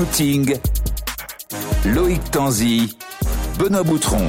Scouting, 0.00 0.56
Loïc 1.84 2.30
Tanzi, 2.30 2.96
Benoît 3.58 3.82
Boutron. 3.82 4.28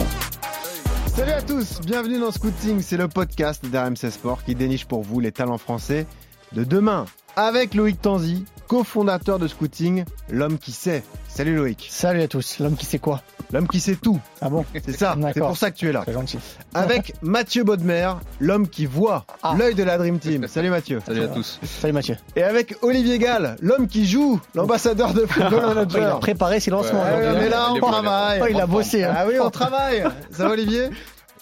Salut 1.07 1.31
à 1.31 1.41
tous, 1.41 1.79
bienvenue 1.79 2.19
dans 2.19 2.31
Scouting, 2.31 2.81
c'est 2.81 2.97
le 2.97 3.07
podcast 3.07 3.65
d'RMC 3.65 4.11
Sport 4.11 4.43
qui 4.43 4.53
déniche 4.53 4.83
pour 4.83 5.01
vous 5.01 5.21
les 5.21 5.31
talents 5.31 5.57
français 5.57 6.07
de 6.51 6.65
demain. 6.65 7.05
Avec 7.37 7.73
Loïc 7.73 8.01
Tanzi, 8.01 8.43
cofondateur 8.67 9.39
de 9.39 9.47
Scouting, 9.47 10.03
l'homme 10.29 10.57
qui 10.57 10.73
sait. 10.73 11.05
Salut 11.29 11.55
Loïc. 11.55 11.87
Salut 11.89 12.21
à 12.21 12.27
tous, 12.27 12.59
l'homme 12.59 12.75
qui 12.75 12.85
sait 12.85 12.99
quoi? 12.99 13.21
L'homme 13.53 13.67
qui 13.67 13.79
sait 13.79 13.95
tout. 13.95 14.19
Ah 14.41 14.49
bon 14.49 14.65
C'est 14.85 14.97
ça, 14.97 15.15
c'est 15.33 15.39
pour 15.39 15.57
ça 15.57 15.71
que 15.71 15.75
tu 15.77 15.89
es 15.89 15.91
là. 15.91 16.03
C'est 16.05 16.13
gentil. 16.13 16.39
Avec 16.73 17.13
Mathieu 17.21 17.63
Baudemer, 17.63 18.13
l'homme 18.39 18.67
qui 18.67 18.85
voit, 18.85 19.25
Ah. 19.43 19.55
l'œil 19.57 19.75
de 19.75 19.83
la 19.83 19.97
Dream 19.97 20.19
Team. 20.19 20.47
Salut 20.47 20.69
Mathieu. 20.69 21.01
Salut 21.05 21.23
à 21.23 21.27
tous. 21.27 21.59
Salut 21.63 21.93
Mathieu. 21.93 22.15
Et 22.35 22.43
avec 22.43 22.75
Olivier 22.81 23.19
Gall, 23.19 23.55
l'homme 23.61 23.87
qui 23.87 24.07
joue, 24.07 24.39
l'ambassadeur 24.55 25.13
de 25.13 25.25
Football 25.25 25.49
Oh, 25.53 25.57
il 25.57 25.71
a 25.71 25.75
Manager. 25.75 26.19
préparé 26.19 26.59
ses 26.59 26.71
lancements. 26.71 27.03
Ouais, 27.03 27.09
aujourd'hui, 27.19 27.31
on 27.33 27.37
hein. 27.37 27.41
est 27.45 27.49
là, 27.49 27.67
Il 27.75 27.83
on 27.83 27.87
travaille. 27.91 28.39
Oh, 28.43 28.47
il 28.49 28.61
a 28.61 28.65
bossé. 28.67 29.03
hein. 29.03 29.13
Ah 29.17 29.25
oui, 29.27 29.33
on 29.41 29.49
travaille. 29.51 30.03
Ça 30.31 30.45
va 30.45 30.51
Olivier? 30.51 30.89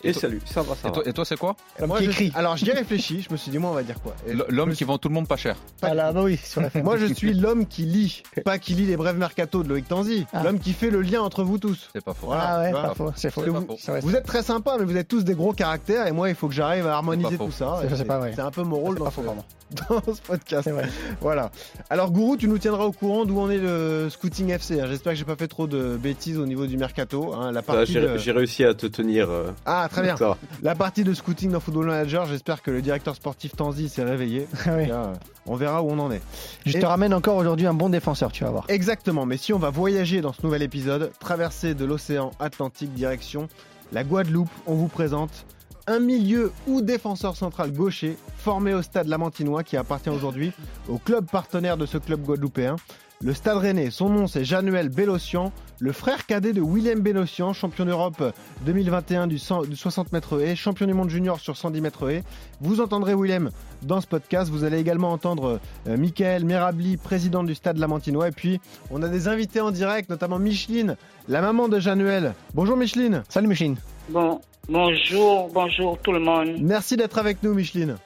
Et 0.04 0.14
salut, 0.14 0.42
ça 0.46 0.62
va, 0.62 0.76
ça 0.76 0.82
Et 0.84 0.88
va. 0.88 0.92
toi, 0.92 1.04
et 1.06 1.14
toi, 1.14 1.26
c'est 1.26 1.38
quoi 1.38 1.56
L'homme 1.78 1.90
Moi, 1.90 1.98
qui 2.00 2.06
je- 2.06 2.10
écrit. 2.12 2.32
Alors 2.36 2.56
j'y 2.58 2.70
ai 2.70 2.74
réfléchi, 2.74 3.22
je 3.28 3.32
me 3.34 3.38
suis 3.38 3.52
dit 3.52 3.58
moi 3.58 3.72
on 3.72 3.74
va 3.74 3.84
dire 3.84 4.00
quoi 4.02 4.16
L'homme 4.50 4.72
qui 4.74 4.84
vend 4.86 4.98
tout 4.98 5.10
le 5.10 5.14
monde 5.16 5.28
pas 5.28 5.36
cher. 5.36 5.56
Ah 5.82 5.94
là, 5.94 6.12
bah 6.14 6.22
oui, 6.24 6.38
sur 6.38 6.62
la 6.62 6.70
fin. 6.72 6.82
Moi 6.84 6.98
je 6.98 7.06
suis 7.14 7.34
l'homme 7.34 7.66
qui 7.66 7.84
lit, 7.84 8.24
pas 8.46 8.58
qui 8.60 8.74
lit 8.76 8.86
les 8.86 8.96
brèves 8.98 9.18
mercato 9.18 9.62
de 9.64 9.70
Loïc 9.70 9.88
Tanzi, 9.88 10.26
Ah. 10.34 10.44
l'homme 10.44 10.60
qui 10.60 10.74
fait 10.74 10.90
le 10.90 11.02
lien 11.02 11.22
entre 11.22 11.44
vous 11.44 11.58
tous. 11.58 11.90
C'est 11.94 12.04
pas 12.04 12.14
faux. 12.14 12.28
Voilà, 12.28 12.44
Ah 12.50 12.62
ouais, 12.62 12.72
pas 12.72 12.94
faux, 12.96 13.12
c'est 13.16 13.30
faux. 13.32 13.42
Pas 13.42 13.50
vous- 13.60 13.78
faux. 13.78 14.10
Êtes 14.16 14.26
très 14.26 14.44
sympa, 14.44 14.76
mais 14.80 14.86
vous 14.86 14.96
êtes 14.96 15.08
tous 15.08 15.24
des 15.24 15.36
gros 15.36 15.54
caractères 15.54 16.08
et 16.08 16.12
moi 16.12 16.30
il 16.30 16.36
faut 16.36 16.48
que 16.48 16.54
j'arrive 16.54 16.88
à 16.88 16.94
harmoniser 16.96 17.38
pas 17.38 17.46
tout 17.46 17.52
ça. 17.52 17.82
C'est- 17.96 18.06
pas 18.06 18.20
un 18.38 18.52
peu 18.52 18.64
mon 18.64 18.78
rôle 18.78 18.98
dans 18.98 19.06
pas 19.06 19.12
ce, 20.16 20.22
podcast. 20.26 20.64
C'est 20.64 20.72
vrai. 20.72 20.90
Voilà. 21.22 21.52
Alors 21.92 22.10
Gourou, 22.12 22.38
tu 22.38 22.48
nous 22.48 22.58
tiendras 22.58 22.86
au 22.86 22.92
courant 22.92 23.26
d'où 23.26 23.40
en 23.40 23.52
est 23.52 23.58
le 23.60 24.08
Scouting 24.10 24.50
FC. 24.50 24.80
J'espère 24.88 25.14
que 25.14 25.20
j'ai 25.20 25.26
pas 25.26 25.36
fait 25.36 25.48
trop 25.48 25.68
de 25.68 25.96
bêtises 25.96 26.40
au 26.40 26.46
niveau 26.48 26.66
du 26.66 26.76
mercato. 26.78 27.34
hein. 27.36 27.52
La 27.52 27.60
Ah, 27.60 27.64
partie 27.64 27.92
J'ai 27.94 28.02
de- 28.02 28.18
j'ai 28.18 28.32
réussi 28.32 28.64
à 28.64 28.74
te 28.74 28.88
tenir. 28.88 29.30
euh, 29.30 29.52
Ah 29.68 29.88
très 29.90 30.02
bien. 30.02 30.16
La 30.64 30.76
partie 30.76 31.04
de 31.04 31.14
Scouting 31.14 31.52
dans 31.52 31.60
Football 31.60 31.88
Manager, 31.88 32.26
j'espère 32.26 32.62
que 32.62 32.72
le 32.72 32.82
directeur 32.82 33.16
sportif 33.16 33.56
Tanzi 33.56 33.90
s'est 33.90 34.04
réveillé. 34.04 34.48
Ah 34.66 34.70
oui. 34.78 34.88
Là, 34.88 35.14
on 35.46 35.56
verra 35.56 35.82
où 35.84 35.90
on 35.90 36.00
en 36.00 36.12
est. 36.12 36.22
Je 36.66 36.78
Et- 36.78 36.80
te 36.80 36.86
ramène 36.86 37.14
encore 37.14 37.36
aujourd'hui 37.38 37.66
un 37.68 37.74
bon 37.74 37.90
défenseur, 37.90 38.32
tu 38.32 38.44
vas 38.44 38.52
voir. 38.52 38.66
Exactement, 38.68 39.26
mais 39.26 39.38
si 39.38 39.52
on 39.54 39.60
va 39.60 39.70
voyager 39.72 40.22
dans 40.22 40.34
ce 40.34 40.42
nouvel 40.44 40.62
épisode, 40.62 41.12
traversée 41.20 41.74
de 41.74 41.86
l'océan 41.86 42.32
Atlantique 42.40 42.94
direction 42.94 43.48
la 43.92 44.04
Guadeloupe, 44.04 44.50
on 44.68 44.76
vous 44.76 44.88
présente 44.88 45.46
un 45.88 46.00
milieu 46.00 46.52
ou 46.68 46.82
défenseur 46.82 47.36
central 47.36 47.72
gaucher 47.72 48.16
formé 48.38 48.76
au 48.76 48.84
stade 48.84 49.08
Lamantinois 49.08 49.64
qui 49.64 49.76
appartient 49.78 50.12
aujourd'hui 50.12 50.52
au 50.88 51.00
club 51.00 51.26
partenaire 51.32 51.78
de 51.78 51.88
ce 51.88 51.98
club 51.98 52.22
guadeloupéen. 52.22 52.76
Le 53.22 53.34
Stade 53.34 53.58
Rennais, 53.58 53.92
son 53.92 54.08
nom 54.08 54.28
c'est 54.28 54.46
Januel 54.46 54.88
Bélocian, 54.88 55.52
le 55.80 55.92
frère 55.92 56.26
cadet 56.26 56.54
de 56.54 56.62
Willem 56.62 57.02
Bélocian, 57.02 57.52
champion 57.52 57.84
d'Europe 57.84 58.24
2021 58.62 59.28
du, 59.28 59.38
100 59.38 59.64
du 59.64 59.76
60 59.76 60.14
mètres 60.14 60.42
haies, 60.42 60.56
champion 60.56 60.88
du 60.88 60.94
monde 60.94 61.10
junior 61.10 61.38
sur 61.38 61.58
110 61.58 61.82
mètres 61.82 62.10
haies. 62.10 62.24
Vous 62.62 62.80
entendrez 62.80 63.14
Willem 63.14 63.50
dans 63.82 64.00
ce 64.00 64.08
podcast, 64.08 64.50
vous 64.50 64.64
allez 64.64 64.80
également 64.80 65.12
entendre 65.12 65.60
euh, 65.90 65.98
Michael 65.98 66.46
Merabli, 66.46 66.96
président 66.96 67.44
du 67.44 67.56
Stade 67.56 67.78
Lamantinois, 67.78 68.30
et 68.30 68.32
puis 68.32 68.62
on 68.90 69.04
a 69.04 69.10
des 69.10 69.28
invités 69.28 69.60
en 69.60 69.72
direct, 69.72 70.10
notamment 70.10 70.40
Micheline, 70.40 70.96
la 71.28 71.42
maman 71.42 71.68
de 71.68 71.78
Januel. 71.78 72.36
Bonjour 72.54 72.78
Micheline, 72.78 73.24
Salut 73.28 73.50
Micheline. 73.50 73.76
Bon, 74.08 74.40
bonjour, 74.70 75.50
bonjour 75.54 75.98
tout 75.98 76.14
le 76.14 76.22
monde. 76.22 76.56
merci 76.62 76.96
d'être 76.96 77.18
avec 77.18 77.44
nous 77.44 77.54
Micheline. 77.54 77.98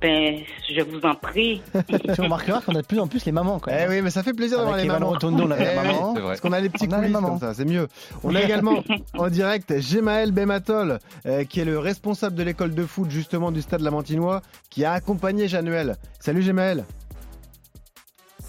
Ben, 0.00 0.36
je 0.72 0.80
vous 0.82 1.00
en 1.02 1.14
prie. 1.14 1.60
tu 2.14 2.20
remarqueras 2.20 2.60
qu'on 2.60 2.74
a 2.76 2.82
de 2.82 2.86
plus 2.86 3.00
en 3.00 3.08
plus 3.08 3.24
les 3.24 3.32
mamans 3.32 3.58
quand 3.58 3.72
Eh 3.72 3.88
oui, 3.88 4.00
mais 4.00 4.10
ça 4.10 4.22
fait 4.22 4.32
plaisir 4.32 4.58
d'avoir 4.58 4.76
les 4.76 4.84
mamans. 4.84 5.08
Rotondo, 5.08 5.44
on 5.44 5.50
a 5.50 5.56
Eh 5.58 5.68
oui, 5.68 5.74
maman. 5.74 6.14
Parce 6.14 6.40
qu'on 6.40 6.52
a 6.52 6.60
les 6.60 6.68
petits 6.68 6.86
On 6.88 6.92
a 6.92 6.96
les 6.96 7.00
coulisses 7.02 7.12
mamans. 7.12 7.28
comme 7.30 7.40
ça, 7.40 7.54
c'est 7.54 7.64
mieux. 7.64 7.88
On 8.22 8.34
a 8.34 8.40
également 8.42 8.84
en 9.18 9.28
direct 9.28 9.80
Gemaël 9.80 10.30
Bematol, 10.30 10.98
euh, 11.26 11.44
qui 11.44 11.60
est 11.60 11.64
le 11.64 11.78
responsable 11.78 12.36
de 12.36 12.42
l'école 12.44 12.74
de 12.74 12.84
foot 12.86 13.10
justement 13.10 13.50
du 13.50 13.60
stade 13.60 13.80
Lamantinois, 13.80 14.42
qui 14.70 14.84
a 14.84 14.92
accompagné 14.92 15.48
Januel. 15.48 15.96
Salut 16.20 16.42
Gemaël. 16.42 16.84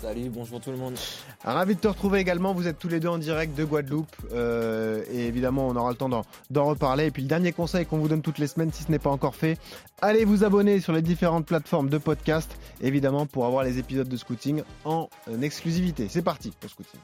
Salut, 0.02 0.30
bonjour 0.30 0.62
tout 0.62 0.72
le 0.72 0.78
monde. 0.78 0.96
Ravi 1.44 1.76
de 1.76 1.80
te 1.82 1.88
retrouver 1.88 2.20
également. 2.20 2.54
Vous 2.54 2.68
êtes 2.68 2.80
tous 2.80 2.88
les 2.88 3.02
deux 3.02 3.10
en 3.10 3.18
direct 3.18 3.58
de 3.58 3.66
Guadeloupe. 3.66 4.16
euh, 4.32 5.04
et 5.12 5.28
évidemment, 5.28 5.68
on 5.68 5.76
aura 5.76 5.90
le 5.90 5.98
temps 5.98 6.08
d'en, 6.08 6.66
reparler. 6.66 7.08
Et 7.08 7.12
puis, 7.12 7.22
le 7.22 7.28
dernier 7.28 7.52
conseil 7.52 7.86
qu'on 7.86 7.98
vous 7.98 8.08
donne 8.08 8.22
toutes 8.22 8.38
les 8.38 8.48
semaines, 8.48 8.72
si 8.72 8.84
ce 8.84 8.92
n'est 8.92 9.00
pas 9.00 9.10
encore 9.10 9.36
fait, 9.36 9.58
allez 10.02 10.24
vous 10.24 10.46
abonner 10.46 10.80
sur 10.80 10.94
les 10.94 11.02
différentes 11.02 11.46
plateformes 11.46 11.90
de 11.90 11.98
podcast, 11.98 12.50
évidemment, 12.82 13.26
pour 13.26 13.46
avoir 13.46 13.66
les 13.66 13.78
épisodes 13.78 14.08
de 14.08 14.18
Scouting 14.18 14.64
en 14.86 15.10
exclusivité. 15.42 16.08
C'est 16.10 16.22
parti 16.22 16.54
pour 16.58 16.70
Scouting. 16.70 17.00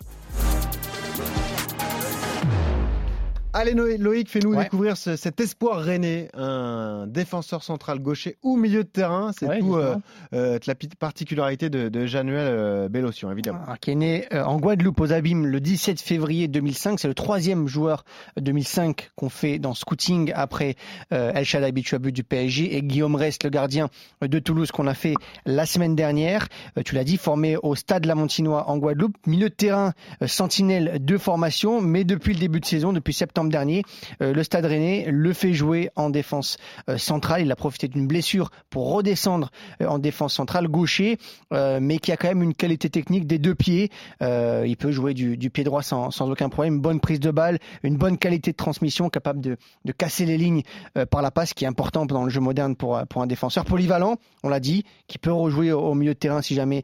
Allez 3.58 3.74
Noé- 3.74 3.98
Loïc, 3.98 4.30
fais-nous 4.30 4.54
Ouais. 4.54 4.66
découvrir 4.66 4.98
ce- 4.98 5.16
cet 5.16 5.40
espoir 5.40 5.80
rennais, 5.80 6.28
un 6.34 7.08
défenseur 7.08 7.64
central 7.64 8.00
gaucher 8.00 8.36
ou 8.44 8.58
milieu 8.58 8.84
de 8.84 8.90
terrain. 8.90 9.32
C'est 9.40 9.46
Ouais, 9.48 9.60
tout 9.60 9.76
euh, 9.78 9.96
euh, 10.34 10.60
la 10.68 10.76
petite 10.76 10.96
particularité 10.96 11.70
de, 11.70 11.88
de 11.88 12.06
Januel 12.06 12.48
euh, 12.52 12.90
Bélocian, 12.90 13.32
évidemment. 13.32 13.62
Ah, 13.66 13.78
qui 13.80 13.92
est 13.92 13.96
né 13.96 14.26
euh, 14.34 14.44
en 14.44 14.60
Guadeloupe 14.60 15.00
aux 15.00 15.14
Abîmes 15.14 15.46
le 15.48 15.62
17 15.62 16.02
février 16.02 16.50
2005. 16.50 17.00
C'est 17.00 17.08
le 17.08 17.14
troisième 17.14 17.66
joueur 17.70 18.04
euh, 18.38 18.42
2005 18.42 19.12
qu'on 19.16 19.30
fait 19.30 19.58
dans 19.58 19.74
Scouting 19.74 20.34
après 20.36 20.76
euh, 21.14 21.32
El 21.34 21.46
Shaddai 21.46 21.72
Bichuabu 21.72 22.12
du 22.12 22.26
PSG 22.26 22.76
et 22.76 22.82
Guillaume 22.82 23.16
Rest, 23.16 23.46
le 23.46 23.50
gardien 23.52 23.88
de 24.22 24.40
Toulouse 24.40 24.72
qu'on 24.74 24.88
a 24.88 24.94
fait 24.94 25.14
la 25.46 25.66
semaine 25.66 25.96
dernière. 25.96 26.50
Euh, 26.78 26.82
tu 26.84 26.94
l'as 26.94 27.06
dit, 27.06 27.16
formé 27.16 27.56
au 27.56 27.76
Stade 27.76 28.06
Lamontinois 28.06 28.70
en 28.70 28.78
Guadeloupe. 28.80 29.16
Milieu 29.28 29.48
de 29.48 29.56
terrain, 29.56 29.94
euh, 30.22 30.28
sentinelle 30.28 30.98
de 31.00 31.18
formation, 31.18 31.80
mais 31.80 32.04
depuis 32.04 32.34
le 32.34 32.40
début 32.42 32.60
de 32.60 32.66
saison, 32.66 32.92
depuis 32.92 33.14
septembre 33.14 33.45
dernier, 33.50 33.84
euh, 34.22 34.34
le 34.34 34.44
Stade 34.44 34.66
Rennais 34.66 35.06
le 35.10 35.34
fait 35.34 35.54
jouer 35.54 35.90
en 35.96 36.10
défense 36.10 36.58
euh, 36.90 36.98
centrale. 36.98 37.42
Il 37.42 37.52
a 37.52 37.56
profité 37.56 37.88
d'une 37.88 38.08
blessure 38.08 38.50
pour 38.70 38.92
redescendre 38.92 39.52
euh, 39.82 39.88
en 39.88 40.00
défense 40.00 40.34
centrale, 40.34 40.68
gaucher, 40.68 41.18
mais 41.52 42.00
qui 42.00 42.12
a 42.12 42.18
quand 42.18 42.28
même 42.28 42.44
une 42.44 42.54
qualité 42.54 42.90
technique 42.90 43.28
des 43.28 43.40
deux 43.40 43.56
pieds. 43.56 43.90
Il 44.22 44.76
peut 44.78 44.92
jouer 44.92 45.14
du, 45.14 45.50
pied 45.50 45.64
droit 45.64 45.84
sans, 45.84 46.22
aucun 46.22 46.50
problème, 46.50 46.80
bonne 46.80 47.00
prise 47.00 47.20
de 47.20 47.32
balle, 47.32 47.60
une 47.84 47.98
bonne 47.98 48.18
qualité 48.18 48.52
de 48.52 48.58
transmission, 48.58 49.10
capable 49.10 49.42
de, 49.42 49.58
casser 49.98 50.26
les 50.26 50.38
lignes 50.38 50.64
par 51.10 51.22
la 51.22 51.32
passe, 51.32 51.54
qui 51.54 51.66
est 51.66 51.68
important 51.68 52.06
dans 52.06 52.24
le 52.24 52.30
jeu 52.30 52.42
moderne 52.42 52.76
pour, 52.76 52.98
un 52.98 53.28
défenseur 53.28 53.66
polyvalent, 53.66 54.18
on 54.44 54.50
l'a 54.50 54.60
dit, 54.60 54.84
qui 55.08 55.18
peut 55.18 55.32
rejouer 55.32 55.72
au, 55.72 55.94
milieu 55.94 56.14
de 56.14 56.20
terrain 56.20 56.42
si 56.42 56.56
jamais 56.56 56.84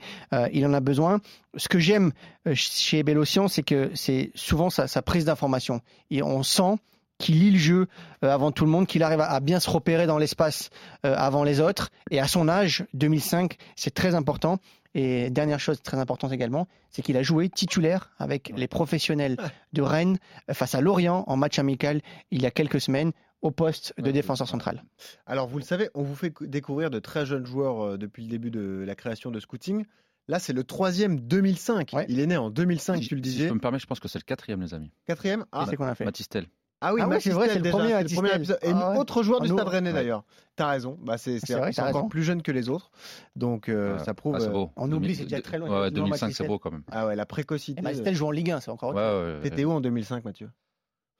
il 0.53 0.65
en 0.65 0.73
a 0.73 0.79
besoin. 0.79 1.19
Ce 1.57 1.67
que 1.67 1.79
j'aime 1.79 2.11
euh, 2.47 2.53
chez 2.55 3.03
Bélocian, 3.03 3.47
c'est 3.47 3.63
que 3.63 3.91
c'est 3.93 4.31
souvent 4.35 4.69
sa, 4.69 4.87
sa 4.87 5.01
prise 5.01 5.25
d'information. 5.25 5.81
Et 6.09 6.23
on 6.23 6.43
sent 6.43 6.75
qu'il 7.17 7.39
lit 7.39 7.51
le 7.51 7.57
jeu 7.57 7.87
euh, 8.23 8.29
avant 8.31 8.51
tout 8.51 8.65
le 8.65 8.71
monde, 8.71 8.87
qu'il 8.87 9.03
arrive 9.03 9.21
à, 9.21 9.39
bien 9.39 9.59
se 9.59 9.69
repérer 9.69 10.07
dans 10.07 10.17
l'espace 10.17 10.69
euh, 11.05 11.13
avant 11.15 11.43
les 11.43 11.59
autres. 11.59 11.89
Et 12.09 12.19
à 12.19 12.27
son 12.27 12.47
âge, 12.47 12.85
2005, 12.93 13.57
c'est 13.75 13.93
très 13.93 14.15
important. 14.15 14.59
Et 14.93 15.29
dernière 15.29 15.59
chose 15.59 15.81
très 15.81 15.97
importante 15.97 16.33
également, 16.33 16.67
c'est 16.89 17.01
qu'il 17.01 17.15
a 17.15 17.23
joué 17.23 17.47
titulaire 17.47 18.11
avec 18.17 18.51
les 18.55 18.67
professionnels 18.67 19.37
de 19.73 19.81
Rennes 19.81 20.17
face 20.51 20.75
à 20.75 20.81
Lorient 20.81 21.23
en 21.27 21.37
match 21.37 21.59
amical 21.59 22.01
il 22.31 22.41
y 22.41 22.45
a 22.45 22.51
quelques 22.51 22.81
semaines 22.81 23.11
au 23.41 23.51
poste 23.51 23.93
de 23.97 24.11
défenseur 24.11 24.47
central. 24.47 24.83
Alors, 25.25 25.47
vous 25.47 25.57
le 25.57 25.63
savez, 25.63 25.89
on 25.95 26.03
vous 26.03 26.15
fait 26.15 26.31
cou- 26.31 26.45
découvrir 26.45 26.89
de 26.89 26.99
très 26.99 27.25
jeunes 27.25 27.45
joueurs 27.45 27.97
depuis 27.97 28.23
le 28.23 28.29
début 28.29 28.51
de 28.51 28.83
la 28.85 28.95
création 28.95 29.31
de 29.31 29.39
Scouting. 29.39 29.85
Là, 30.31 30.39
c'est 30.39 30.53
le 30.53 30.63
troisième 30.63 31.19
2005. 31.19 31.91
Ouais. 31.93 32.05
Il 32.07 32.21
est 32.21 32.25
né 32.25 32.37
en 32.37 32.49
2005, 32.49 33.01
Si- 33.03 33.09
tu 33.09 33.15
le 33.15 33.19
si 33.23 33.29
disais. 33.29 33.43
je 33.43 33.49
peux 33.49 33.55
me 33.55 33.59
permettre, 33.59 33.81
je 33.81 33.87
pense 33.87 33.99
que 33.99 34.07
c'est 34.07 34.17
le 34.17 34.23
quatrième, 34.23 34.61
les 34.61 34.73
amis. 34.73 34.89
Quatrième 35.05 35.43
ah, 35.51 35.65
C'est 35.65 35.71
ce 35.71 35.75
qu'on 35.75 35.83
a 35.85 35.93
fait. 35.93 36.05
Matistel. 36.05 36.45
ah 36.79 36.93
oui, 36.93 37.01
Ah 37.03 37.09
ouais, 37.09 37.19
c'est 37.19 37.31
vrai, 37.31 37.49
c'est 37.49 37.59
le 37.59 37.69
premier 37.69 38.01
le 38.01 38.15
premier 38.15 38.33
épisode. 38.35 38.57
Et 38.61 38.69
Ah 38.73 38.91
ouais. 38.91 38.97
autre 38.97 39.23
joueur 39.23 39.39
Ah, 39.41 39.43
du 39.43 39.49
nous- 39.51 39.57
Stade 39.57 39.67
Rennais 39.67 39.89
ouais. 39.89 39.93
d'ailleurs. 39.93 40.23
T'as 40.55 40.67
raison. 40.69 40.97
Bah, 41.03 41.17
c'est 41.17 41.39
c'est- 41.39 41.47
C'est 41.47 41.55
vrai, 41.55 41.73
c'est 41.73 41.81
t'as 41.81 41.89
encore 41.89 42.01
raison. 42.03 42.07
plus 42.09 42.23
jeune 42.23 42.41
que 42.43 42.51
les 42.53 42.69
autres. 42.69 42.91
Donc, 43.35 43.67
euh, 43.67 43.97
Ouais. 43.97 44.03
ça 44.05 44.13
prouve. 44.13 44.35
Ah, 44.37 44.39
c'est 44.39 44.49
beau. 44.49 44.71
on 44.77 44.85
oublie, 44.85 45.09
2000 45.09 45.15
c'est 45.17 45.23
déjà 45.23 45.41
très 45.41 45.57
loin, 45.59 45.67
Ouais, 45.69 45.77
effectivement, 45.81 46.05
2005, 46.05 46.17
c'est 46.19 46.25
Matistel. 46.27 46.47
beau 46.47 46.59
quand 46.59 46.71
même. 46.71 46.83
Ah 46.91 47.07
ouais, 47.07 47.15
la 47.17 47.25
précocité. 47.25 47.81
Eh 47.85 47.89
Estelle 47.89 48.15
joue 48.15 48.27
en 48.27 48.31
Ligue 48.31 48.51
1, 48.51 48.61
c'est 48.61 48.71
encore 48.71 48.89
autre 48.91 48.99
Ouais, 48.99 49.03
chose. 49.09 49.27
ouais, 49.27 49.33
ouais. 49.35 49.49
T'étais 49.49 49.65
où 49.65 49.71
en 49.71 49.81
2005, 49.81 50.23
Mathieu 50.23 50.49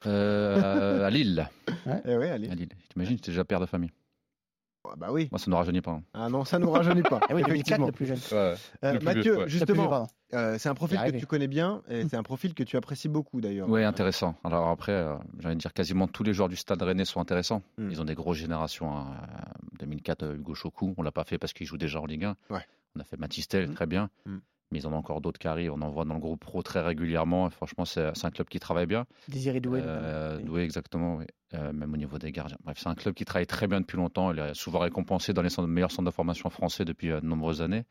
Euh, 0.07 1.05
à 1.05 1.09
Lille. 1.09 1.47
Eh 2.05 2.15
oui, 2.15 2.27
allez. 2.27 2.49
À 2.49 2.55
Lille. 2.55 2.69
T'imagines, 2.89 3.17
j'étais 3.17 3.31
déjà 3.31 3.43
père 3.43 3.59
de 3.59 3.65
famille. 3.65 3.91
Ah 4.83 4.95
bah 4.97 5.07
oui. 5.11 5.27
Moi, 5.31 5.37
ça 5.39 5.49
ne 5.51 5.55
rajeunit 5.55 5.81
pas. 5.81 5.91
hein. 5.91 6.03
Ah 6.13 6.27
non, 6.29 6.43
ça 6.43 6.57
nous 6.59 6.69
rajeunit 6.71 7.03
pas. 7.03 7.19
Eh 7.29 7.33
oui, 7.35 7.43
2004, 7.43 7.49
effectivement. 7.51 7.85
le 7.85 7.91
plus 7.91 8.05
jeune. 8.07 8.19
Euh, 8.33 8.55
Le 8.83 8.97
plus 8.97 9.05
Mathieu, 9.05 9.21
vieux, 9.21 9.37
ouais. 9.39 9.49
Justement, 9.49 10.07
euh, 10.33 10.57
c'est 10.57 10.69
un 10.69 10.73
profil 10.73 10.97
que 10.99 11.17
tu 11.17 11.25
connais 11.27 11.47
bien 11.47 11.81
et 11.89 12.07
c'est 12.09 12.15
un 12.17 12.23
profil 12.23 12.53
que 12.53 12.63
tu 12.63 12.77
apprécies 12.77 13.07
beaucoup 13.09 13.41
d'ailleurs. 13.41 13.69
Oui, 13.69 13.83
intéressant. 13.83 14.35
Alors 14.43 14.67
après, 14.69 14.91
euh, 14.93 15.15
j'ai 15.39 15.45
envie 15.47 15.55
de 15.55 15.61
dire 15.61 15.73
quasiment 15.73 16.07
tous 16.07 16.23
les 16.23 16.33
joueurs 16.33 16.49
du 16.49 16.55
Stade 16.55 16.81
Rennais 16.81 17.05
sont 17.05 17.19
intéressants. 17.21 17.61
Mm. 17.77 17.91
Ils 17.91 18.01
ont 18.01 18.05
des 18.05 18.15
grosses 18.15 18.37
générations. 18.37 18.91
hein. 18.97 19.05
2004, 19.79 20.23
euh, 20.23 20.35
Hugo 20.35 20.55
Chocou, 20.55 20.93
on 20.97 21.03
l'a 21.03 21.11
pas 21.11 21.23
fait 21.25 21.37
parce 21.37 21.53
qu'il 21.53 21.67
joue 21.67 21.77
déjà 21.77 21.99
en 22.01 22.05
Ligue 22.05 22.25
1. 22.25 22.35
Ouais. 22.49 22.65
On 22.95 22.99
a 22.99 23.03
fait 23.03 23.17
Matistel, 23.17 23.69
Mm. 23.69 23.73
très 23.75 23.85
bien. 23.85 24.09
Mm. 24.25 24.37
Mais 24.71 24.79
ils 24.79 24.87
en 24.87 24.93
ont 24.93 24.97
encore 24.97 25.21
d'autres 25.21 25.39
qui 25.39 25.47
arrivent. 25.47 25.73
On 25.73 25.81
en 25.81 25.89
voit 25.89 26.05
dans 26.05 26.13
le 26.13 26.19
groupe 26.19 26.39
pro 26.39 26.61
très 26.63 26.81
régulièrement. 26.81 27.47
Et 27.47 27.51
franchement, 27.51 27.85
c'est 27.85 28.07
un 28.23 28.31
club 28.31 28.47
qui 28.47 28.59
travaille 28.59 28.85
bien. 28.85 29.05
Désiré 29.27 29.59
Doué. 29.59 29.81
Euh. 29.83 30.37
Doué, 30.39 30.61
exactement. 30.63 31.17
oui. 31.17 31.25
Euh, 31.53 31.73
même 31.73 31.93
au 31.93 31.97
niveau 31.97 32.17
des 32.17 32.31
gardiens. 32.31 32.55
Bref, 32.63 32.77
c'est 32.81 32.87
un 32.87 32.95
club 32.95 33.13
qui 33.13 33.25
travaille 33.25 33.45
très 33.47 33.67
bien 33.67 33.81
depuis 33.81 33.97
longtemps. 33.97 34.31
Il 34.31 34.39
est 34.39 34.53
souvent 34.53 34.79
récompensé 34.79 35.33
dans 35.33 35.41
les 35.41 35.49
centres- 35.49 35.67
meilleurs 35.67 35.91
centres 35.91 36.09
de 36.09 36.13
formation 36.15 36.49
français 36.49 36.85
depuis 36.85 37.11
euh, 37.11 37.19
de 37.19 37.25
nombreuses 37.25 37.61
années. 37.61 37.83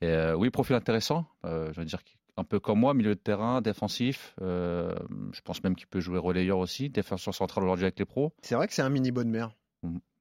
Et, 0.00 0.06
euh, 0.06 0.34
oui, 0.34 0.48
profil 0.48 0.74
intéressant. 0.74 1.26
Euh, 1.44 1.70
je 1.74 1.80
veux 1.80 1.84
dire 1.86 2.00
un 2.36 2.44
peu 2.44 2.58
comme 2.58 2.80
moi, 2.80 2.94
milieu 2.94 3.14
de 3.14 3.20
terrain, 3.20 3.60
défensif. 3.60 4.34
euh, 4.42 4.92
je 5.32 5.40
pense 5.42 5.62
même 5.62 5.76
qu'il 5.76 5.86
peut 5.86 6.00
jouer 6.00 6.18
relayeur 6.18 6.58
aussi, 6.58 6.88
défenseur 6.90 7.32
central 7.34 7.62
aujourd'hui 7.64 7.84
avec 7.84 7.98
les 7.98 8.04
pros. 8.06 8.32
C'est 8.42 8.54
vrai 8.56 8.66
que 8.66 8.72
c'est 8.74 8.82
un 8.82 8.88
mini 8.88 9.12
bonne 9.12 9.28
mère. 9.30 9.50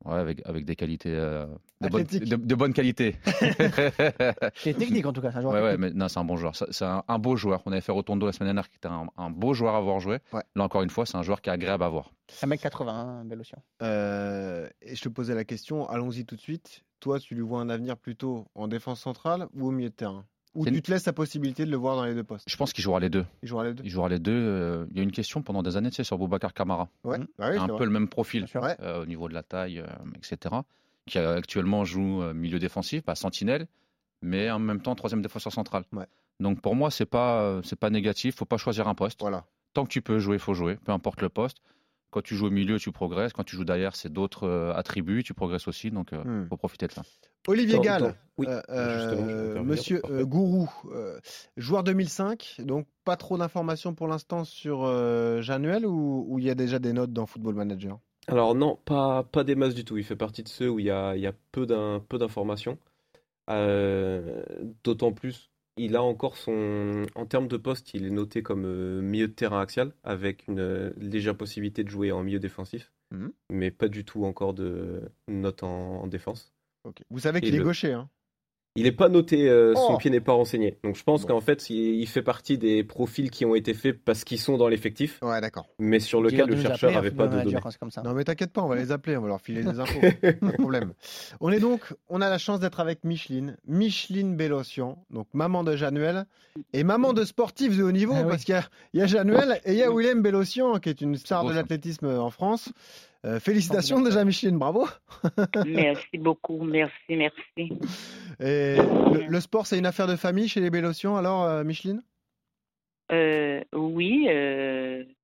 Ouais, 0.05 0.15
avec, 0.17 0.41
avec 0.45 0.65
des 0.65 0.75
qualités. 0.75 1.13
euh, 1.15 1.45
de, 1.79 1.87
bonne, 1.87 2.01
Athlétique. 2.01 2.29
de, 2.29 2.35
de 2.35 2.55
bonne 2.55 2.73
qualité. 2.73 3.15
C'est 4.55 4.73
technique 4.77 5.05
en 5.05 5.13
tout 5.13 5.21
cas, 5.21 5.31
c'est 5.31 5.37
un 5.37 5.41
joueur 5.41 5.53
Ouais, 5.53 5.61
ouais, 5.61 5.77
mais 5.77 5.91
non, 5.91 6.07
c'est 6.09 6.19
un 6.19 6.25
bon 6.25 6.35
joueur. 6.35 6.53
C'est 6.55 6.83
un, 6.85 7.03
un 7.07 7.19
beau 7.19 7.35
joueur. 7.37 7.61
On 7.65 7.71
avait 7.71 7.79
fait 7.81 7.91
Rotondo 7.93 8.25
la 8.25 8.33
semaine 8.33 8.47
dernière, 8.47 8.69
qui 8.69 8.75
était 8.77 8.87
un, 8.89 9.07
un 9.17 9.29
beau 9.29 9.53
joueur 9.53 9.75
à 9.75 9.77
avoir 9.77 9.99
joué. 10.01 10.19
Ouais. 10.33 10.43
Là, 10.55 10.63
encore 10.65 10.81
une 10.83 10.89
fois, 10.89 11.05
c'est 11.05 11.15
un 11.17 11.23
joueur 11.23 11.41
qui 11.41 11.49
est 11.49 11.53
agréable 11.53 11.83
à 11.83 11.89
voir. 11.89 12.11
1m81, 12.41 13.23
Bélocian. 13.25 13.59
Euh, 13.81 14.67
et 14.81 14.95
je 14.95 15.01
te 15.01 15.09
posais 15.09 15.35
la 15.35 15.45
question, 15.45 15.87
allons-y 15.89 16.25
tout 16.25 16.35
de 16.35 16.41
suite. 16.41 16.83
Toi, 16.99 17.19
tu 17.19 17.35
lui 17.35 17.41
vois 17.41 17.59
un 17.61 17.69
avenir 17.69 17.97
plutôt 17.97 18.45
en 18.55 18.67
défense 18.67 18.99
centrale 19.01 19.47
ou 19.53 19.67
au 19.67 19.71
milieu 19.71 19.89
de 19.89 19.95
terrain? 19.95 20.25
Ou 20.55 20.65
tu 20.65 20.81
te 20.81 20.91
laisses 20.91 21.05
la 21.05 21.13
possibilité 21.13 21.65
de 21.65 21.71
le 21.71 21.77
voir 21.77 21.95
dans 21.95 22.05
les 22.05 22.13
deux 22.13 22.23
postes 22.23 22.47
Je 22.47 22.55
pense 22.57 22.73
qu'il 22.73 22.83
jouera 22.83 22.99
les 22.99 23.09
deux. 23.09 23.25
Il 23.41 23.49
jouera 23.49 23.63
les 23.63 23.73
deux 23.73 23.83
Il 23.83 23.89
jouera 23.89 24.09
les 24.09 24.19
deux. 24.19 24.31
euh, 24.31 24.85
il 24.91 24.97
y 24.97 24.99
a 24.99 25.03
une 25.03 25.11
question 25.11 25.41
pendant 25.41 25.63
des 25.63 25.77
années, 25.77 25.89
tu 25.89 25.95
sais, 25.95 26.03
sur 26.03 26.17
Boubacar 26.17 26.53
Kamara. 26.53 26.89
Ouais, 27.03 27.17
bah 27.39 27.49
oui, 27.51 27.57
un 27.57 27.67
peu 27.67 27.73
vrai. 27.73 27.85
le 27.85 27.91
même 27.91 28.07
profil 28.07 28.45
euh, 28.55 29.01
au 29.01 29.05
niveau 29.05 29.27
de 29.27 29.33
la 29.33 29.41
taille, 29.43 29.79
euh, 29.79 29.87
etc. 30.15 30.55
Qui 31.07 31.17
actuellement 31.17 31.83
joue 31.85 32.23
milieu 32.33 32.59
défensif, 32.59 33.01
pas 33.01 33.15
sentinelle, 33.15 33.67
mais 34.21 34.49
en 34.51 34.59
même 34.59 34.81
temps 34.81 34.95
troisième 34.95 35.21
défenseur 35.21 35.51
central. 35.51 35.83
Ouais. 35.91 36.05
Donc 36.39 36.61
pour 36.61 36.75
moi, 36.75 36.91
c'est 36.91 37.05
pas 37.05 37.59
c'est 37.63 37.77
pas 37.77 37.89
négatif. 37.89 38.35
Faut 38.35 38.45
pas 38.45 38.57
choisir 38.57 38.87
un 38.87 38.95
poste. 38.95 39.19
Voilà. 39.19 39.43
Tant 39.73 39.83
que 39.83 39.89
tu 39.89 40.01
peux 40.01 40.19
jouer, 40.19 40.37
faut 40.37 40.53
jouer, 40.53 40.77
peu 40.85 40.91
importe 40.91 41.21
le 41.21 41.29
poste. 41.29 41.57
Quand 42.13 42.21
tu 42.21 42.35
joues 42.35 42.45
au 42.47 42.51
milieu, 42.51 42.77
tu 42.77 42.91
progresses. 42.91 43.33
Quand 43.33 43.43
tu 43.43 43.55
joues 43.55 43.65
derrière, 43.65 43.95
c'est 43.95 44.13
d'autres 44.13 44.47
euh, 44.47 44.71
attributs, 44.75 45.23
tu 45.23 45.33
progresses 45.33 45.67
aussi. 45.67 45.89
Donc 45.89 46.13
euh, 46.13 46.23
Hmm. 46.23 46.47
faut 46.47 46.57
profiter 46.57 46.85
de 46.85 46.91
ça. 46.91 47.01
Olivier 47.47 47.79
Gall, 47.79 48.13
oui, 48.37 48.47
euh, 48.69 49.61
monsieur 49.63 50.01
euh, 50.09 50.23
Gourou, 50.23 50.69
euh, 50.91 51.19
joueur 51.57 51.83
2005, 51.83 52.57
donc 52.59 52.87
pas 53.03 53.17
trop 53.17 53.37
d'informations 53.37 53.93
pour 53.95 54.07
l'instant 54.07 54.45
sur 54.45 54.83
euh, 54.85 55.41
Januel 55.41 55.85
ou 55.85 56.37
il 56.39 56.45
y 56.45 56.49
a 56.49 56.55
déjà 56.55 56.79
des 56.79 56.93
notes 56.93 57.11
dans 57.11 57.25
Football 57.25 57.55
Manager? 57.55 57.99
Alors 58.27 58.55
non, 58.55 58.77
pas, 58.85 59.23
pas 59.23 59.43
des 59.43 59.55
masses 59.55 59.75
du 59.75 59.83
tout. 59.83 59.97
Il 59.97 60.03
fait 60.05 60.15
partie 60.15 60.43
de 60.43 60.47
ceux 60.47 60.69
où 60.69 60.79
il 60.79 60.85
y 60.85 60.91
a, 60.91 61.15
il 61.15 61.21
y 61.21 61.27
a 61.27 61.33
peu 61.51 61.65
d'un, 61.65 61.99
peu 62.07 62.17
d'informations. 62.17 62.77
Euh, 63.49 64.43
d'autant 64.83 65.11
plus, 65.11 65.49
il 65.77 65.95
a 65.95 66.03
encore 66.03 66.37
son... 66.37 67.05
En 67.15 67.25
termes 67.25 67.47
de 67.47 67.57
poste, 67.57 67.93
il 67.93 68.05
est 68.05 68.09
noté 68.11 68.43
comme 68.43 68.65
euh, 68.65 69.01
milieu 69.01 69.27
de 69.27 69.33
terrain 69.33 69.59
axial, 69.61 69.93
avec 70.03 70.47
une 70.47 70.59
euh, 70.59 70.91
légère 70.97 71.35
possibilité 71.37 71.83
de 71.83 71.89
jouer 71.89 72.11
en 72.11 72.23
milieu 72.23 72.39
défensif, 72.39 72.91
Mhm. 73.11 73.31
mais 73.51 73.69
pas 73.71 73.87
du 73.87 74.05
tout 74.05 74.25
encore 74.25 74.53
de 74.53 75.01
note 75.27 75.61
en, 75.63 76.01
en 76.01 76.07
défense. 76.07 76.53
Vous 77.11 77.19
savez 77.19 77.41
qu'il 77.41 77.53
est 77.55 77.59
le- 77.59 77.63
gaucher, 77.63 77.93
hein 77.93 78.09
Il 78.75 78.83
n'est 78.85 78.91
pas 78.91 79.07
noté, 79.07 79.47
euh, 79.49 79.75
son 79.75 79.93
Oh. 79.93 79.97
pied 79.97 80.09
n'est 80.09 80.19
pas 80.19 80.31
renseigné. 80.33 80.79
Donc 80.83 80.95
je 80.95 81.03
pense 81.03 81.21
Bon. 81.21 81.27
qu'en 81.27 81.41
fait, 81.41 81.69
il, 81.69 81.99
il 82.01 82.07
fait 82.07 82.23
partie 82.23 82.57
des 82.57 82.83
profils 82.83 83.29
qui 83.29 83.45
ont 83.45 83.53
été 83.53 83.75
faits 83.75 84.03
parce 84.03 84.23
qu'ils 84.23 84.39
sont 84.39 84.57
dans 84.57 84.67
l'effectif, 84.67 85.19
Ouais, 85.21 85.39
d'accord. 85.41 85.67
mais 85.77 85.99
sur 85.99 86.23
lequel 86.23 86.47
le 86.47 86.59
chercheur 86.59 86.91
n'avait 86.91 87.11
pas 87.11 87.27
de 87.27 87.37
données. 87.37 87.55
C'est 87.69 87.77
comme 87.77 87.91
ça. 87.91 88.01
Non 88.01 88.13
mais 88.15 88.23
t'inquiète 88.23 88.51
pas, 88.51 88.63
on 88.63 88.67
va 88.67 88.75
les 88.75 88.91
appeler, 88.91 89.15
on 89.15 89.21
va 89.21 89.27
leur 89.27 89.41
filer 89.41 89.61
des 89.63 89.79
infos. 89.79 89.99
pas 90.21 90.31
de 90.31 90.51
problème. 90.57 90.93
On 91.39 91.51
est 91.51 91.59
donc, 91.59 91.81
on 92.09 92.19
a 92.19 92.29
la 92.31 92.39
chance 92.39 92.59
d'être 92.59 92.79
avec 92.79 93.03
Micheline, 93.03 93.57
Micheline 93.67 94.35
Bélocian, 94.35 94.97
donc 95.11 95.27
maman 95.33 95.63
de 95.63 95.75
Januel 95.75 96.25
et 96.73 96.83
maman 96.83 97.13
de 97.13 97.25
sportifs 97.25 97.77
de 97.77 97.83
haut 97.83 97.91
niveau, 97.91 98.13
Ah 98.15 98.21
oui. 98.23 98.29
parce 98.29 98.43
qu'il 98.43 98.55
y 98.55 98.57
a, 98.57 98.63
il 98.93 98.99
y 99.01 99.03
a 99.03 99.05
Januel 99.05 99.61
et 99.65 99.73
il 99.73 99.77
y 99.77 99.83
a 99.83 99.91
Willem 99.91 100.23
Bélocian 100.23 100.79
qui 100.79 100.89
est 100.89 100.99
une 101.01 101.15
star 101.15 101.45
de 101.45 101.53
l'athlétisme 101.53 102.07
en 102.07 102.31
France. 102.31 102.71
Euh, 103.25 103.39
félicitations 103.39 104.01
déjà 104.01 104.25
Micheline, 104.25 104.57
bravo. 104.57 104.85
Merci 105.65 106.17
beaucoup, 106.17 106.61
merci, 106.63 107.15
merci. 107.15 107.71
Et 108.39 108.75
le, 108.75 109.27
le 109.29 109.39
sport, 109.39 109.65
c'est 109.65 109.77
une 109.77 109.85
affaire 109.85 110.07
de 110.07 110.17
famille 110.17 110.49
chez 110.49 110.59
les 110.59 110.69
Bélocian, 110.69 111.15
alors 111.15 111.43
euh, 111.43 111.63
Micheline? 111.63 112.03
Euh, 113.11 113.63
oui, 113.73 114.27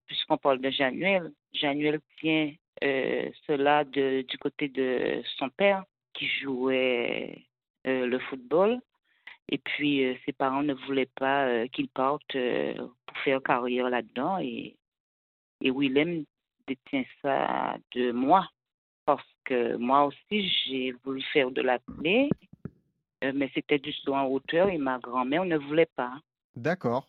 puisqu'on 0.06 0.38
parle 0.38 0.62
de 0.62 0.70
Januel, 0.70 1.32
Januel 1.54 2.00
tient 2.20 2.54
cela 2.82 3.84
de, 3.84 4.22
du 4.22 4.38
côté 4.38 4.70
de 4.70 5.22
son 5.38 5.50
père 5.50 5.84
qui 6.14 6.28
jouait 6.42 7.44
le 7.86 8.20
football. 8.30 8.80
Et 9.52 9.58
puis, 9.58 10.06
euh, 10.06 10.16
ses 10.26 10.32
parents 10.32 10.64
ne 10.64 10.74
voulaient 10.74 11.10
pas 11.16 11.48
euh, 11.48 11.68
qu'il 11.68 11.90
parte 11.90 12.36
euh, 12.36 12.76
pour 12.76 13.18
faire 13.24 13.42
carrière 13.42 13.90
là-dedans. 13.90 14.38
Et, 14.38 14.76
et 15.62 15.72
Willem 15.72 16.26
détient 16.70 17.04
ça 17.22 17.76
de 17.96 18.12
moi. 18.12 18.48
Parce 19.06 19.26
que 19.46 19.76
moi 19.78 20.06
aussi, 20.06 20.48
j'ai 20.68 20.94
voulu 21.04 21.22
faire 21.34 21.50
de 21.52 21.62
la 21.62 21.80
clé, 21.80 22.30
euh, 23.24 23.32
mais 23.34 23.50
c'était 23.56 23.80
du 23.80 23.92
saut 23.92 24.14
en 24.14 24.26
hauteur 24.26 24.70
et 24.70 24.78
ma 24.78 25.00
grand-mère 25.00 25.46
ne 25.46 25.58
voulait 25.58 25.90
pas. 25.96 26.14
D'accord. 26.56 27.08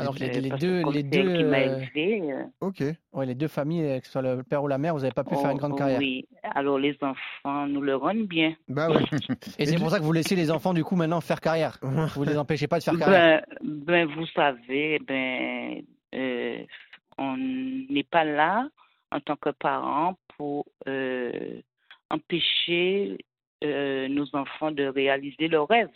Alors 0.00 0.14
Et- 0.16 0.28
les, 0.28 0.38
Euh, 0.38 0.40
les 0.42 0.50
deux, 0.50 0.82
les 0.92 0.92
c'est 0.92 1.02
deux, 1.02 1.36
qui 1.38 2.30
euh, 2.30 2.44
Ok. 2.60 2.84
ouais, 3.14 3.26
les 3.26 3.34
deux 3.34 3.48
familles, 3.48 4.00
que 4.00 4.06
ce 4.06 4.12
soit 4.12 4.22
le 4.22 4.42
père 4.44 4.62
ou 4.62 4.68
la 4.68 4.78
mère, 4.78 4.94
vous 4.94 5.00
n'avez 5.00 5.12
pas 5.12 5.24
pu 5.24 5.34
faire 5.34 5.50
une 5.50 5.58
grande 5.58 5.72
oh, 5.72 5.76
carrière. 5.76 5.98
Oui, 5.98 6.24
alors 6.42 6.78
les 6.78 6.96
enfants 7.02 7.66
nous 7.66 7.80
le 7.80 7.96
rendent 7.96 8.28
bien. 8.28 8.54
Bah 8.68 8.88
ouais. 8.90 9.00
Et 9.58 9.66
c'est 9.66 9.74
du- 9.74 9.80
pour 9.80 9.90
ça 9.90 9.98
que 9.98 10.04
vous 10.04 10.12
laissez 10.12 10.36
les 10.36 10.52
enfants 10.52 10.72
du 10.72 10.84
coup 10.84 10.94
maintenant 10.94 11.20
faire 11.20 11.40
carrière. 11.40 11.78
Vous 11.82 12.22
les 12.24 12.36
empêchez 12.38 12.68
pas 12.68 12.78
de 12.78 12.84
faire 12.84 12.96
carrière. 12.96 13.42
Ben, 13.60 14.06
ben, 14.06 14.06
vous 14.14 14.26
savez, 14.26 15.00
ben, 15.00 15.82
euh, 16.14 16.62
on 17.18 17.36
n'est 17.36 18.04
pas 18.04 18.24
là 18.24 18.68
en 19.10 19.20
tant 19.20 19.36
que 19.36 19.50
parents 19.50 20.18
pour 20.36 20.66
euh, 20.86 21.60
empêcher 22.10 23.18
euh, 23.64 24.08
nos 24.08 24.34
enfants 24.34 24.70
de 24.70 24.84
réaliser 24.84 25.48
leurs 25.48 25.68
rêves. 25.68 25.88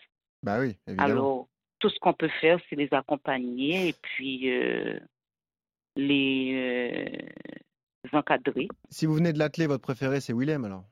Bah 0.43 0.61
oui, 0.61 0.77
évidemment. 0.87 1.11
Alors, 1.11 1.49
tout 1.79 1.89
ce 1.89 1.99
qu'on 2.01 2.13
peut 2.13 2.31
faire, 2.41 2.59
c'est 2.69 2.77
les 2.77 2.89
accompagner 2.93 3.89
et 3.89 3.95
puis 4.03 4.51
euh, 4.51 4.99
les 5.97 7.19
encadrer. 8.13 8.69
Si 8.91 9.07
vous 9.07 9.15
venez 9.15 9.33
de 9.33 9.39
l'athlé, 9.39 9.67
votre 9.67 9.83
préféré, 9.83 10.21
c'est 10.21 10.33
Willem 10.33 10.65
alors 10.65 10.85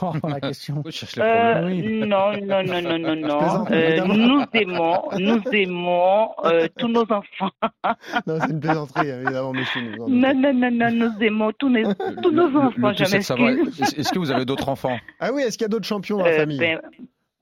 Oh, 0.00 0.12
la 0.26 0.40
question. 0.40 0.82
Euh. 1.18 2.06
Non, 2.06 2.32
non, 2.40 2.62
non, 2.62 2.82
non, 2.82 2.98
non, 2.98 3.16
non. 3.16 3.64
Euh, 3.70 4.04
nous 4.04 4.42
aimons, 4.54 5.02
nous 5.18 5.42
aimons 5.52 6.30
euh, 6.44 6.68
tous 6.78 6.88
nos 6.88 7.02
enfants. 7.02 7.50
Non, 8.26 8.38
c'est 8.40 8.50
une 8.50 8.60
plaisanterie, 8.60 9.08
évidemment, 9.08 9.52
Micheline. 9.52 9.96
vous 9.96 10.04
en 10.04 10.08
Non, 10.08 10.34
non, 10.34 10.52
non, 10.54 10.70
non, 10.70 10.90
nous 10.92 11.22
aimons 11.22 11.52
tous, 11.52 11.68
les- 11.68 11.82
tous 12.22 12.30
nos 12.30 12.48
Le- 12.48 12.56
enfants, 12.58 12.92
je 12.92 13.12
m'excuse. 13.12 13.98
Est-ce 13.98 14.12
que 14.12 14.18
vous 14.18 14.30
avez 14.30 14.44
d'autres 14.44 14.68
enfants? 14.68 14.98
Ah 15.20 15.30
oui, 15.32 15.42
est-ce 15.42 15.58
qu'il 15.58 15.64
y 15.64 15.66
a 15.66 15.68
d'autres 15.68 15.86
champions 15.86 16.18
dans 16.18 16.24
la 16.24 16.30
Euh, 16.30 16.36
famille? 16.38 16.58
ben, 16.58 16.80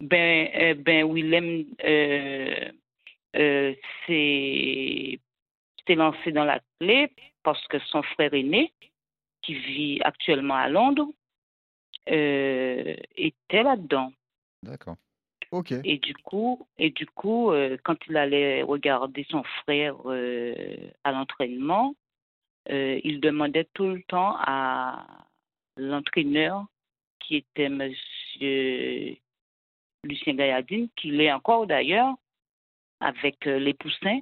ben, 0.00 0.48
euh, 0.56 0.74
ben, 0.78 1.12
Willem 1.12 1.64
euh, 1.84 2.54
euh, 3.36 3.74
s'est 4.06 5.18
lancé 5.94 6.30
dans 6.32 6.44
la 6.44 6.60
clé 6.80 7.10
parce 7.42 7.64
que 7.68 7.78
son 7.90 8.02
frère 8.02 8.32
aîné, 8.32 8.72
qui 9.42 9.54
vit 9.54 10.00
actuellement 10.04 10.54
à 10.56 10.68
Londres, 10.68 11.08
euh, 12.08 12.96
était 13.16 13.62
là-dedans. 13.62 14.12
D'accord. 14.62 14.96
Ok. 15.50 15.72
Et 15.84 15.98
du 15.98 16.14
coup, 16.14 16.66
et 16.78 16.90
du 16.90 17.06
coup, 17.06 17.50
euh, 17.50 17.76
quand 17.82 17.96
il 18.08 18.16
allait 18.16 18.62
regarder 18.62 19.26
son 19.30 19.42
frère 19.62 19.96
euh, 20.06 20.54
à 21.04 21.12
l'entraînement, 21.12 21.94
il 22.68 23.20
demandait 23.20 23.68
tout 23.74 23.88
le 23.88 24.02
temps 24.04 24.36
à 24.38 25.04
l'entraîneur, 25.76 26.66
qui 27.18 27.36
était 27.36 27.68
Monsieur 27.68 29.16
Lucien 30.04 30.34
Gailladine, 30.34 30.88
qui 30.94 31.10
l'est 31.10 31.32
encore 31.32 31.66
d'ailleurs, 31.66 32.14
avec 33.00 33.44
les 33.44 33.74
poussins. 33.74 34.20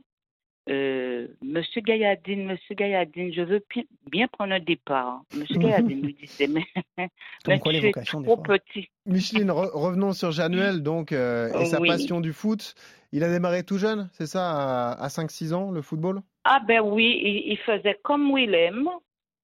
Euh, 0.68 1.28
Monsieur 1.42 1.80
Gailladine, 1.80 2.44
Monsieur 2.44 2.74
Gailladine, 2.74 3.32
je 3.32 3.40
veux 3.40 3.64
bien 4.10 4.28
prendre 4.28 4.52
un 4.52 4.60
départ. 4.60 5.22
Monsieur 5.32 5.58
Gailladine 5.58 6.02
lui 6.02 6.14
disait, 6.14 6.46
mais, 6.46 6.64
mais 7.46 7.58
quoi 7.58 7.72
les 7.72 7.80
tu 7.80 7.86
es 7.88 7.92
trop 8.04 8.22
fois. 8.36 8.42
petit. 8.44 8.90
Micheline, 9.06 9.48
re- 9.50 9.70
revenons 9.72 10.12
sur 10.12 10.30
Januel 10.30 10.82
donc, 10.82 11.12
euh, 11.12 11.48
et 11.58 11.64
sa 11.64 11.80
Oui. 11.80 11.88
passion 11.88 12.20
du 12.20 12.32
foot. 12.34 12.74
Il 13.12 13.24
a 13.24 13.30
démarré 13.30 13.64
tout 13.64 13.78
jeune, 13.78 14.10
c'est 14.12 14.26
ça, 14.26 14.90
à, 14.90 15.02
à 15.02 15.08
5-6 15.08 15.54
ans, 15.54 15.70
le 15.70 15.80
football? 15.80 16.20
Ah 16.44 16.60
ben 16.66 16.80
oui, 16.80 17.18
il, 17.22 17.52
il 17.52 17.58
faisait 17.58 17.98
comme 18.02 18.34
Willem. 18.34 18.88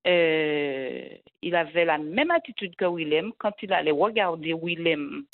Euh, 0.07 1.09
il 1.41 1.57
avait 1.57 1.87
la 1.87 1.97
même 1.99 2.31
attitude 2.31 2.77
que 2.77 2.85
Willem. 2.85 3.33
Quand 3.39 3.53
il 3.63 3.73
allait 3.73 3.91
regarder 3.91 4.53
Willem 4.53 5.25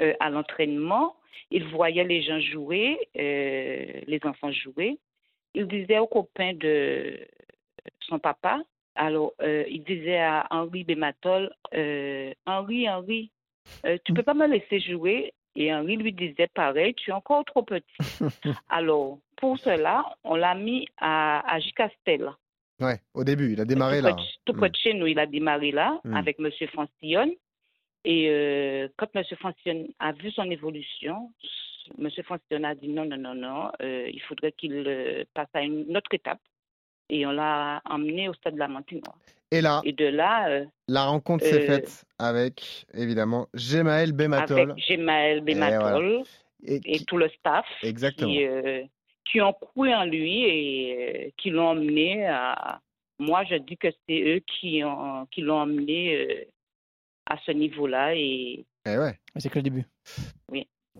euh, 0.00 0.14
à 0.18 0.30
l'entraînement, 0.30 1.14
il 1.52 1.64
voyait 1.68 2.02
les 2.04 2.22
gens 2.22 2.40
jouer, 2.40 2.98
euh, 3.16 4.00
les 4.06 4.20
enfants 4.24 4.50
jouer. 4.50 4.98
Il 5.54 5.66
disait 5.66 5.98
aux 5.98 6.06
copains 6.06 6.54
de 6.54 7.18
son 8.00 8.18
papa, 8.18 8.60
alors 8.94 9.32
euh, 9.42 9.64
il 9.68 9.82
disait 9.84 10.18
à 10.20 10.46
Henri 10.50 10.84
Bématol, 10.84 11.50
euh, 11.74 12.32
Henri, 12.46 12.88
Henri, 12.88 13.30
euh, 13.86 13.98
tu 14.04 14.12
peux 14.12 14.22
pas 14.22 14.34
me 14.34 14.46
laisser 14.46 14.80
jouer? 14.80 15.32
Et 15.54 15.72
Henri 15.74 15.96
lui 15.96 16.12
disait 16.12 16.48
pareil, 16.54 16.94
tu 16.94 17.10
es 17.10 17.12
encore 17.12 17.44
trop 17.44 17.62
petit. 17.62 17.84
Alors, 18.70 19.18
pour 19.36 19.58
cela, 19.58 20.04
on 20.24 20.34
l'a 20.36 20.54
mis 20.54 20.86
à, 20.96 21.40
à 21.52 21.58
Gicastel. 21.60 22.30
Ouais, 22.80 22.98
au 23.12 23.22
début, 23.22 23.52
il 23.52 23.60
a 23.60 23.64
démarré 23.66 23.98
tout 23.98 24.06
là. 24.06 24.14
Près 24.14 24.24
tout 24.46 24.52
près 24.54 24.70
de 24.70 24.76
chez 24.76 24.94
nous, 24.94 25.06
il 25.06 25.18
a 25.18 25.26
démarré 25.26 25.70
là 25.70 26.00
Mm. 26.04 26.16
avec 26.16 26.38
M. 26.40 26.50
Francillon. 26.72 27.34
Et 28.04 28.28
euh, 28.30 28.88
quand 28.96 29.08
M. 29.14 29.22
Francillon 29.38 29.88
a 29.98 30.12
vu 30.12 30.30
son 30.32 30.50
évolution, 30.50 31.30
M. 31.98 32.08
Fontaine 32.24 32.64
a 32.64 32.74
dit 32.74 32.88
non, 32.88 33.04
non, 33.04 33.16
non, 33.16 33.34
non, 33.34 33.70
euh, 33.82 34.08
il 34.12 34.20
faudrait 34.22 34.52
qu'il 34.52 34.84
euh, 34.86 35.24
passe 35.34 35.48
à 35.54 35.62
une 35.62 35.96
autre 35.96 36.12
étape. 36.12 36.40
Et 37.08 37.26
on 37.26 37.30
l'a 37.32 37.82
emmené 37.84 38.28
au 38.28 38.34
stade 38.34 38.54
de 38.54 38.58
la 38.58 38.68
Montinoire. 38.68 39.18
Et 39.50 39.60
là, 39.60 39.82
Et 39.84 39.92
de 39.92 40.06
là, 40.06 40.48
euh, 40.48 40.64
la 40.88 41.04
rencontre 41.04 41.44
s'est 41.44 41.66
faite 41.66 42.04
avec, 42.18 42.86
évidemment, 42.94 43.48
Gemaël 43.52 44.12
Bematol. 44.12 44.70
avec 44.70 44.82
Gemaël 44.86 45.42
Bematol 45.42 46.22
Et 46.64 46.76
et 46.76 46.80
qui- 46.98 47.04
tout 47.04 47.18
le 47.18 47.28
staff 47.28 47.66
Exactement. 47.82 48.30
qui, 48.30 48.44
euh, 48.46 48.82
qui 49.30 49.40
ont 49.42 49.52
cru 49.52 49.92
en 49.92 50.04
lui 50.04 50.44
et 50.44 51.26
euh, 51.26 51.30
qui 51.36 51.50
l'ont 51.50 51.68
emmené 51.70 52.26
à. 52.26 52.80
Moi, 53.18 53.44
je 53.44 53.56
dis 53.56 53.76
que 53.76 53.88
c'est 54.08 54.20
eux 54.22 54.40
qui, 54.46 54.82
ont, 54.82 55.26
qui 55.30 55.42
l'ont 55.42 55.60
emmené 55.60 56.16
euh, 56.16 56.44
à 57.26 57.36
ce 57.44 57.52
niveau-là. 57.52 58.14
Et 58.16 58.64
Eh 58.86 58.96
ouais. 58.96 59.18
Mais 59.34 59.40
C'est 59.40 59.50
que 59.50 59.58
le 59.58 59.62
début. 59.64 59.84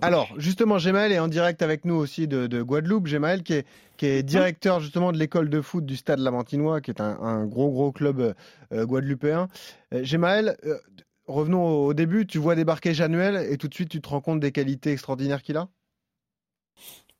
Alors, 0.01 0.29
justement, 0.37 0.79
Gemaël 0.79 1.13
est 1.13 1.19
en 1.19 1.29
direct 1.29 1.63
avec 1.63 1.85
nous 1.85 1.95
aussi 1.95 2.27
de, 2.27 2.47
de 2.47 2.63
Guadeloupe. 2.63 3.07
Gemaël 3.07 3.43
qui 3.43 3.53
est, 3.53 3.67
qui 3.97 4.07
est 4.07 4.23
directeur 4.23 4.81
justement 4.81 5.13
de 5.13 5.19
l'école 5.19 5.49
de 5.49 5.61
foot 5.61 5.85
du 5.85 5.97
Stade 5.97 6.19
Lamantinois, 6.19 6.81
qui 6.81 6.91
est 6.91 7.01
un, 7.01 7.21
un 7.21 7.47
gros, 7.47 7.71
gros 7.71 7.93
club 7.93 8.35
euh, 8.73 8.87
guadeloupéen. 8.87 9.49
Euh, 9.93 10.03
Gemaël, 10.03 10.57
euh, 10.65 10.79
revenons 11.27 11.65
au, 11.65 11.87
au 11.89 11.95
début. 11.95 12.27
Tu 12.27 12.39
vois 12.39 12.55
débarquer 12.57 12.95
Januel 12.95 13.47
et 13.53 13.59
tout 13.59 13.69
de 13.69 13.75
suite, 13.75 13.91
tu 13.91 14.01
te 14.01 14.09
rends 14.09 14.21
compte 14.21 14.41
des 14.41 14.51
qualités 14.51 14.91
extraordinaires 14.93 15.43
qu'il 15.43 15.57
a? 15.57 15.69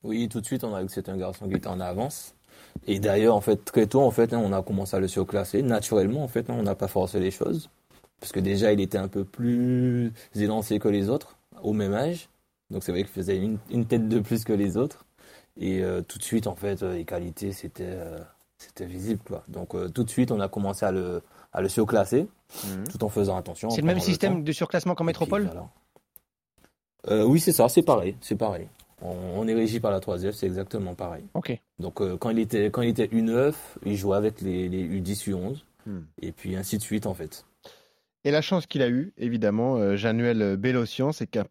Oui, 0.02 0.29
tout 0.29 0.41
de 0.41 0.47
suite, 0.47 0.64
on 0.64 0.75
a 0.75 0.81
vu 0.81 0.87
que 0.87 0.93
c'était 0.93 1.12
un 1.12 1.19
garçon 1.19 1.49
qui 1.49 1.55
était 1.55 1.69
en 1.69 1.79
avance. 1.79 2.35
Et 2.88 2.99
d'ailleurs, 2.99 3.37
en 3.37 3.41
fait, 3.41 3.64
très 3.64 3.87
tôt, 3.87 4.00
en 4.00 4.11
fait, 4.11 4.33
hein, 4.33 4.43
on 4.43 4.52
a 4.52 4.62
commencé 4.62 4.97
à 4.97 4.99
le 4.99 5.07
surclasser. 5.07 5.62
Naturellement, 5.62 6.25
en 6.25 6.29
fait, 6.29 6.50
hein, 6.50 6.57
on 6.59 6.62
n'a 6.64 6.75
pas 6.75 6.88
forcé 6.88 7.21
les 7.21 7.31
choses. 7.31 7.69
Parce 8.19 8.33
que 8.33 8.41
déjà, 8.41 8.73
il 8.73 8.81
était 8.81 8.99
un 8.99 9.09
peu 9.09 9.25
plus 9.25 10.12
élancé 10.35 10.79
que 10.81 10.88
les 10.88 11.09
autres, 11.09 11.37
au 11.62 11.75
même 11.75 11.93
âge. 11.93 12.29
Donc, 12.73 12.83
c'est 12.83 12.91
vrai 12.93 13.02
qu'il 13.02 13.12
faisait 13.12 13.37
une, 13.37 13.59
une 13.71 13.87
tête 13.87 14.09
de 14.09 14.19
plus 14.19 14.45
que 14.45 14.52
les 14.52 14.76
autres. 14.76 15.05
Et 15.61 15.83
euh, 15.85 16.00
tout 16.02 16.19
de 16.19 16.25
suite, 16.25 16.47
en 16.47 16.57
fait, 16.57 16.83
euh, 16.83 16.95
les 16.95 17.05
qualités, 17.05 17.52
c'était 17.52 17.85
euh, 17.87 18.19
c'était 18.59 18.87
visible, 18.87 19.21
quoi. 19.25 19.45
Donc, 19.49 19.75
euh, 19.75 19.88
tout 19.88 20.02
de 20.02 20.11
suite, 20.11 20.33
on 20.33 20.41
a 20.41 20.49
commencé 20.49 20.85
à 20.87 20.91
le, 20.93 21.23
à 21.52 21.61
le 21.61 21.69
surclasser, 21.69 22.26
tout 22.91 23.05
en 23.05 23.09
faisant 23.09 23.37
attention. 23.37 23.71
C'est 23.71 23.83
le 23.83 23.87
même 23.87 24.00
système 24.00 24.43
de 24.43 24.52
surclassement 24.52 24.95
qu'en 24.95 25.05
puis, 25.05 25.09
métropole 25.09 25.45
voilà. 25.45 25.69
Euh, 27.11 27.25
Oui, 27.25 27.41
c'est 27.41 27.52
ça, 27.52 27.69
c'est 27.69 27.83
pareil, 27.83 28.17
c'est 28.21 28.37
pareil. 28.37 28.69
On, 29.02 29.14
on 29.37 29.49
est 29.49 29.55
régi 29.55 29.81
par 29.81 29.91
la 29.91 29.99
3F, 29.99 30.33
c'est 30.33 30.47
exactement 30.47 30.95
pareil. 30.95 31.25
Ok. 31.35 31.59
Donc 31.81 32.00
euh, 32.00 32.17
quand 32.17 32.31
il 32.31 32.38
était 32.38 32.67
quand 32.71 32.83
il 32.83 32.91
était 32.91 33.07
U9, 33.09 33.52
il 33.85 33.97
jouait 33.97 34.17
avec 34.17 34.41
les, 34.41 34.69
les 34.69 34.85
U10, 35.00 35.29
U11, 35.31 35.57
Hmm. 35.85 36.02
et 36.21 36.31
puis 36.31 36.55
ainsi 36.55 36.79
de 36.79 36.83
suite 36.83 37.07
en 37.07 37.14
fait. 37.14 37.45
Et 38.25 38.31
la 38.31 38.41
chance 38.41 38.67
qu'il 38.67 38.83
a 38.83 38.88
eue, 38.88 39.12
évidemment, 39.17 39.76
euh, 39.76 39.97
Januel 39.97 40.57
Bélocian, 40.57 41.11
c'est 41.12 41.26
qu'un 41.26 41.45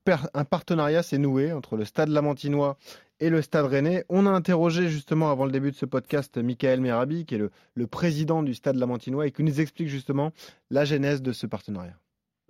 partenariat 0.49 1.03
s'est 1.03 1.17
noué 1.17 1.51
entre 1.51 1.75
le 1.75 1.83
Stade 1.83 2.09
Lamantinois 2.09 2.77
et 3.19 3.29
le 3.29 3.41
Stade 3.41 3.65
Rennais. 3.65 4.05
On 4.07 4.25
a 4.25 4.29
interrogé 4.29 4.89
justement 4.89 5.31
avant 5.31 5.45
le 5.45 5.51
début 5.51 5.71
de 5.71 5.75
ce 5.75 5.85
podcast 5.85 6.37
Michael 6.37 6.79
Merabi, 6.79 7.25
qui 7.25 7.35
est 7.35 7.41
le 7.75 7.87
président 7.87 8.41
du 8.41 8.53
Stade 8.53 8.77
Lamantinois, 8.77 9.27
et 9.27 9.31
qui 9.31 9.43
nous 9.43 9.59
explique 9.59 9.89
justement 9.89 10.31
la 10.69 10.85
genèse 10.85 11.21
de 11.21 11.33
ce 11.33 11.45
partenariat. 11.45 11.97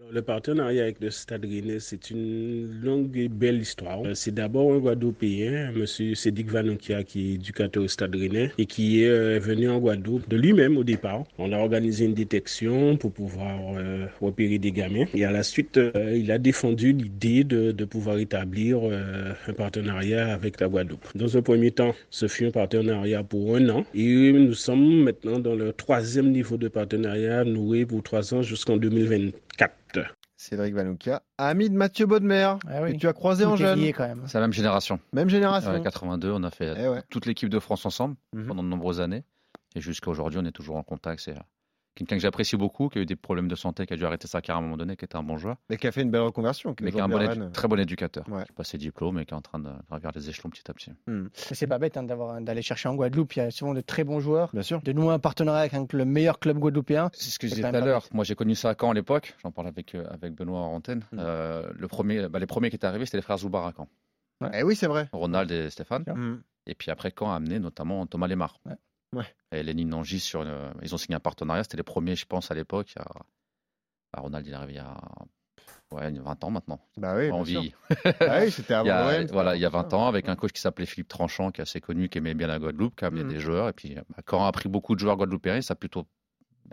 Le 0.10 0.22
partenariat 0.22 0.84
avec 0.84 1.00
le 1.00 1.10
Stade 1.10 1.46
Rennais, 1.46 1.80
c'est 1.80 2.10
une 2.10 2.82
longue 2.84 3.16
et 3.16 3.30
belle 3.30 3.62
histoire. 3.62 4.02
Euh, 4.06 4.14
C'est 4.14 4.34
d'abord 4.34 4.74
un 4.74 4.80
Guadeloupéen, 4.80 5.72
M. 5.74 5.86
Cédric 5.86 6.50
Vanoukia, 6.50 7.04
qui 7.04 7.32
est 7.32 7.34
éducateur 7.36 7.84
au 7.84 7.88
Stade 7.88 8.16
Rennais 8.16 8.52
et 8.58 8.66
qui 8.66 9.04
est 9.04 9.10
euh, 9.10 9.40
venu 9.40 9.70
en 9.70 9.80
Guadeloupe 9.80 10.28
de 10.28 10.36
lui-même 10.38 10.78
au 10.78 10.84
départ. 10.84 11.24
On 11.38 11.54
a 11.54 11.58
organisé 11.58 12.06
une 12.06 12.14
détection 12.14 12.98
pour 12.98 13.14
pouvoir 13.14 13.58
euh, 13.78 14.06
repérer 14.20 14.58
des 14.58 14.72
gamins. 14.72 15.06
Et 15.14 15.24
à 15.24 15.32
la 15.32 15.44
suite, 15.44 15.78
euh, 15.78 16.18
il 16.18 16.32
a 16.32 16.40
défendu 16.40 16.92
l'idée 16.92 17.44
de, 17.44 17.86
pouvoir 17.86 18.18
établir 18.18 18.80
euh, 18.84 19.34
un 19.48 19.54
partenariat 19.54 20.34
avec 20.34 20.60
la 20.60 20.68
Guadeloupe. 20.68 21.08
Dans 21.16 21.38
un 21.38 21.42
premier 21.42 21.72
temps, 21.72 21.94
ce 22.10 22.28
fut 22.28 22.48
un 22.48 22.52
partenariat 22.52 23.24
pour 23.24 23.56
un 23.56 23.70
an. 23.70 23.86
Et 23.94 24.32
nous 24.32 24.54
sommes 24.54 25.04
maintenant 25.04 25.40
dans 25.40 25.56
le 25.56 25.74
troisième 25.74 26.32
niveau 26.32 26.58
de 26.58 26.68
partenariat 26.68 27.44
noué 27.44 27.86
pour 27.86 28.04
trois 28.04 28.34
ans 28.34 28.42
jusqu'en 28.42 28.78
2024. 29.68 30.16
Cédric 30.38 30.74
Vanoukia, 30.74 31.22
ami 31.38 31.70
de 31.70 31.76
Mathieu 31.76 32.08
Baudemer, 32.08 32.56
Ah 32.68 32.82
oui. 32.82 32.94
que 32.94 32.98
tu 32.98 33.08
as 33.08 33.14
croisé 33.14 33.46
en 33.46 33.52
Tout 33.52 33.58
jeune. 33.58 33.80
lié 33.80 33.94
quand 33.94 34.08
même. 34.08 34.24
C'est 34.26 34.40
la 34.40 34.42
même 34.42 34.54
génération. 34.54 35.00
Même 35.14 35.30
génération. 35.30 35.72
Ouais, 35.72 35.82
82, 35.84 36.32
on 36.32 36.42
a 36.44 36.50
fait 36.50 36.74
Eh 36.78 36.88
ouais. 36.88 37.04
toute 37.12 37.28
l'équipe 37.28 37.50
de 37.50 37.60
France 37.60 37.86
ensemble 37.86 38.16
Mhm. 38.34 38.48
pendant 38.48 38.64
de 38.64 38.68
nombreuses 38.68 39.02
années. 39.02 39.24
Et 39.76 39.82
jusqu'à 39.82 40.10
aujourd'hui, 40.10 40.40
on 40.42 40.46
est 40.46 40.52
toujours 40.52 40.78
en 40.78 40.84
contact. 40.84 41.22
C'est 41.24 41.36
quelqu'un 41.96 42.16
que 42.16 42.22
j'apprécie 42.22 42.56
beaucoup, 42.58 42.90
qui 42.90 43.00
a 43.00 43.02
eu 43.02 43.06
des 43.06 43.16
problèmes 43.16 43.48
de 43.48 43.56
santé, 43.56 43.86
qui 43.86 43.94
a 43.94 43.98
dû 43.98 44.06
arrêter 44.06 44.28
sa 44.28 44.42
carrière 44.42 44.58
à 44.58 44.60
un 44.60 44.64
moment 44.64 44.78
donné, 44.78 44.96
qui 44.96 45.06
était 45.06 45.16
un 45.18 45.24
bon 45.24 45.38
joueur, 45.38 45.58
Mais 45.70 45.78
qui 45.78 45.88
a 45.88 45.92
fait 45.92 46.02
une 46.02 46.12
belle 46.12 46.22
reconversion. 46.22 46.74
qui 46.74 46.84
est 46.84 46.86
mais 46.86 46.92
qui 46.92 46.98
est 46.98 47.02
un 47.02 47.08
bon 47.10 47.20
édu- 47.20 47.52
très 47.52 47.68
bon 47.68 47.80
éducateur. 47.80 48.28
Ouais. 48.30 48.44
Qui 48.46 48.52
a 48.52 48.54
passé 48.56 48.78
diplôme 48.78 49.20
et 49.20 49.26
qui 49.26 49.34
est 49.34 49.38
en 49.38 49.42
train 49.42 49.60
de 49.60 49.70
gravir 49.90 50.12
les 50.16 50.30
échelons 50.30 50.50
petit 50.50 50.64
à 50.70 50.74
petit. 50.74 50.92
Mais 51.08 51.24
C'est 51.34 51.68
pas 51.68 51.78
bête 51.80 51.98
hein, 51.98 52.04
d'avoir- 52.04 52.40
d'aller 52.42 52.62
chercher 52.62 52.90
en 52.90 52.96
Guadeloupe. 52.96 53.34
Il 53.36 53.40
y 53.40 53.42
a 53.42 53.52
souvent 53.52 53.74
de 53.74 53.82
très 53.82 54.04
bons 54.04 54.20
joueurs. 54.20 54.50
Bien 54.54 54.64
sûr. 54.64 54.82
De 54.82 54.92
nouer 54.94 55.14
un 55.14 55.20
partenariat 55.20 55.62
avec 55.62 55.74
un- 55.74 55.86
le 55.92 56.06
meilleur 56.06 56.40
club 56.40 56.58
guadeloupéen. 56.60 57.10
C'est 57.14 57.30
ce 57.32 57.40
que 57.40 57.48
je 57.48 57.56
disais 57.56 57.70
tout 57.70 57.76
à 57.76 57.80
l'heure. 57.82 58.08
Moi, 58.14 58.24
j'ai 58.24 58.36
connu 58.36 58.56
ça 58.56 58.70
à 58.70 58.76
Caen 58.80 58.92
à 58.92 58.94
l'époque. 58.94 59.36
J'en 59.44 59.52
parle 59.52 59.68
avec, 59.68 59.94
euh, 59.96 60.06
avec 60.10 60.34
Benoît 60.34 60.60
en 60.62 60.74
antenne. 60.76 61.04
Mm. 61.12 61.18
Euh, 61.20 61.70
le 61.76 61.88
premier, 61.88 62.28
bah, 62.30 62.40
les 62.40 62.46
premiers 62.48 62.70
qui 62.70 62.76
étaient 62.78 62.88
arrivés, 62.88 63.06
c'était 63.06 63.18
les 63.18 63.22
frères 63.24 63.38
Zoubar 63.38 63.66
à 63.66 63.74
Caen. 63.76 63.88
Eh 64.54 64.64
oui, 64.64 64.76
c'est 64.76 64.88
vrai. 64.88 65.08
Ronald 65.12 65.52
et 65.52 65.70
Stéphane. 65.70 66.04
Mhm. 66.08 66.42
Et 66.66 66.74
puis 66.74 66.90
après, 66.90 67.12
Caen 67.18 67.32
a 67.32 67.36
amené 67.36 67.60
notamment 67.60 68.06
Thomas 68.08 68.28
Lemar. 68.28 68.58
Ouais. 68.66 68.74
Ouais. 69.14 69.26
Et 69.52 69.64
Lénine 69.64 69.90
Nangy, 69.90 70.20
sur 70.20 70.42
une- 70.44 70.74
ils 70.82 70.94
ont 70.94 70.98
signé 70.98 71.16
un 71.16 71.20
partenariat. 71.20 71.64
C'était 71.64 71.78
les 71.78 71.84
premiers, 71.84 72.16
je 72.16 72.26
pense, 72.26 72.50
à 72.52 72.54
l'époque. 72.56 72.94
bah, 72.96 74.22
Ronald, 74.22 74.46
il 74.48 74.54
est 74.54 74.56
arrivé 74.56 74.74
il 74.74 74.76
y 74.78 74.80
a 74.80 74.98
ouais, 75.92 76.14
y 76.14 76.18
a 76.18 76.22
20 76.22 76.44
ans 76.44 76.50
maintenant. 76.52 76.80
Bah 76.98 77.16
oui, 77.18 77.30
on 77.32 77.44
sûr. 77.44 77.62
vit. 77.62 77.74
Bah 78.20 78.40
oui, 78.42 78.52
c'était 78.52 78.74
avant 78.74 78.86
Il 78.86 78.88
y 78.88 78.92
a, 78.92 79.26
voilà, 79.26 79.56
il 79.56 79.62
y 79.62 79.66
a 79.66 79.70
tout 79.70 79.74
ça. 79.76 79.82
20 79.84 79.94
ans, 79.94 80.08
avec 80.08 80.30
un 80.30 80.36
coach 80.36 80.52
qui 80.54 80.62
s'appelait 80.62 80.86
Philippe 80.86 81.10
Tranchant, 81.10 81.52
qui 81.52 81.60
est 81.62 81.64
assez 81.64 81.82
connu, 81.82 82.08
qui 82.10 82.18
aimait 82.20 82.34
bien 82.34 82.48
la 82.48 82.60
Guadeloupe, 82.60 82.96
qui 82.96 83.04
a 83.04 83.08
amené 83.08 83.24
Mhm. 83.24 83.30
des 83.30 83.40
joueurs. 83.40 83.68
Et 83.70 83.74
puis, 83.74 83.96
bah, 83.96 84.24
Caen 84.30 84.46
a 84.46 84.52
pris 84.54 84.70
beaucoup 84.70 84.96
de 84.96 85.00
joueurs 85.02 85.18
guadeloupéens 85.18 85.62
ça 85.62 85.74
a 85.74 85.76
plutôt, 85.76 86.08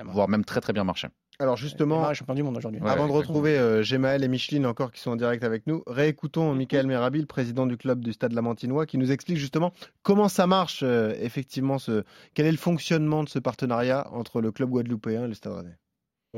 voire 0.04 0.28
même 0.28 0.44
très 0.44 0.60
très 0.60 0.72
bien 0.72 0.84
marché. 0.84 1.08
Alors 1.40 1.56
justement, 1.56 2.10
est 2.10 2.14
champion 2.14 2.34
du 2.34 2.42
monde 2.42 2.56
aujourd'hui. 2.56 2.80
Ouais, 2.80 2.90
avant 2.90 3.06
de 3.06 3.12
retrouver 3.12 3.56
euh, 3.56 3.82
Gemaël 3.82 4.24
et 4.24 4.28
Micheline 4.28 4.66
encore 4.66 4.90
qui 4.90 5.00
sont 5.00 5.12
en 5.12 5.16
direct 5.16 5.44
avec 5.44 5.68
nous, 5.68 5.84
réécoutons 5.86 6.52
Michael 6.52 6.88
Merabi, 6.88 7.20
le 7.20 7.26
président 7.26 7.64
du 7.66 7.76
club 7.76 8.00
du 8.00 8.12
Stade 8.12 8.32
Lamantinois, 8.32 8.86
qui 8.86 8.98
nous 8.98 9.12
explique 9.12 9.36
justement 9.36 9.72
comment 10.02 10.28
ça 10.28 10.48
marche 10.48 10.80
euh, 10.82 11.14
effectivement, 11.20 11.78
ce... 11.78 12.02
quel 12.34 12.46
est 12.46 12.50
le 12.50 12.56
fonctionnement 12.56 13.22
de 13.22 13.28
ce 13.28 13.38
partenariat 13.38 14.08
entre 14.12 14.40
le 14.40 14.50
club 14.50 14.70
guadeloupéen 14.70 15.26
et 15.26 15.28
le 15.28 15.34
Stade 15.34 15.52
Rennais? 15.52 15.76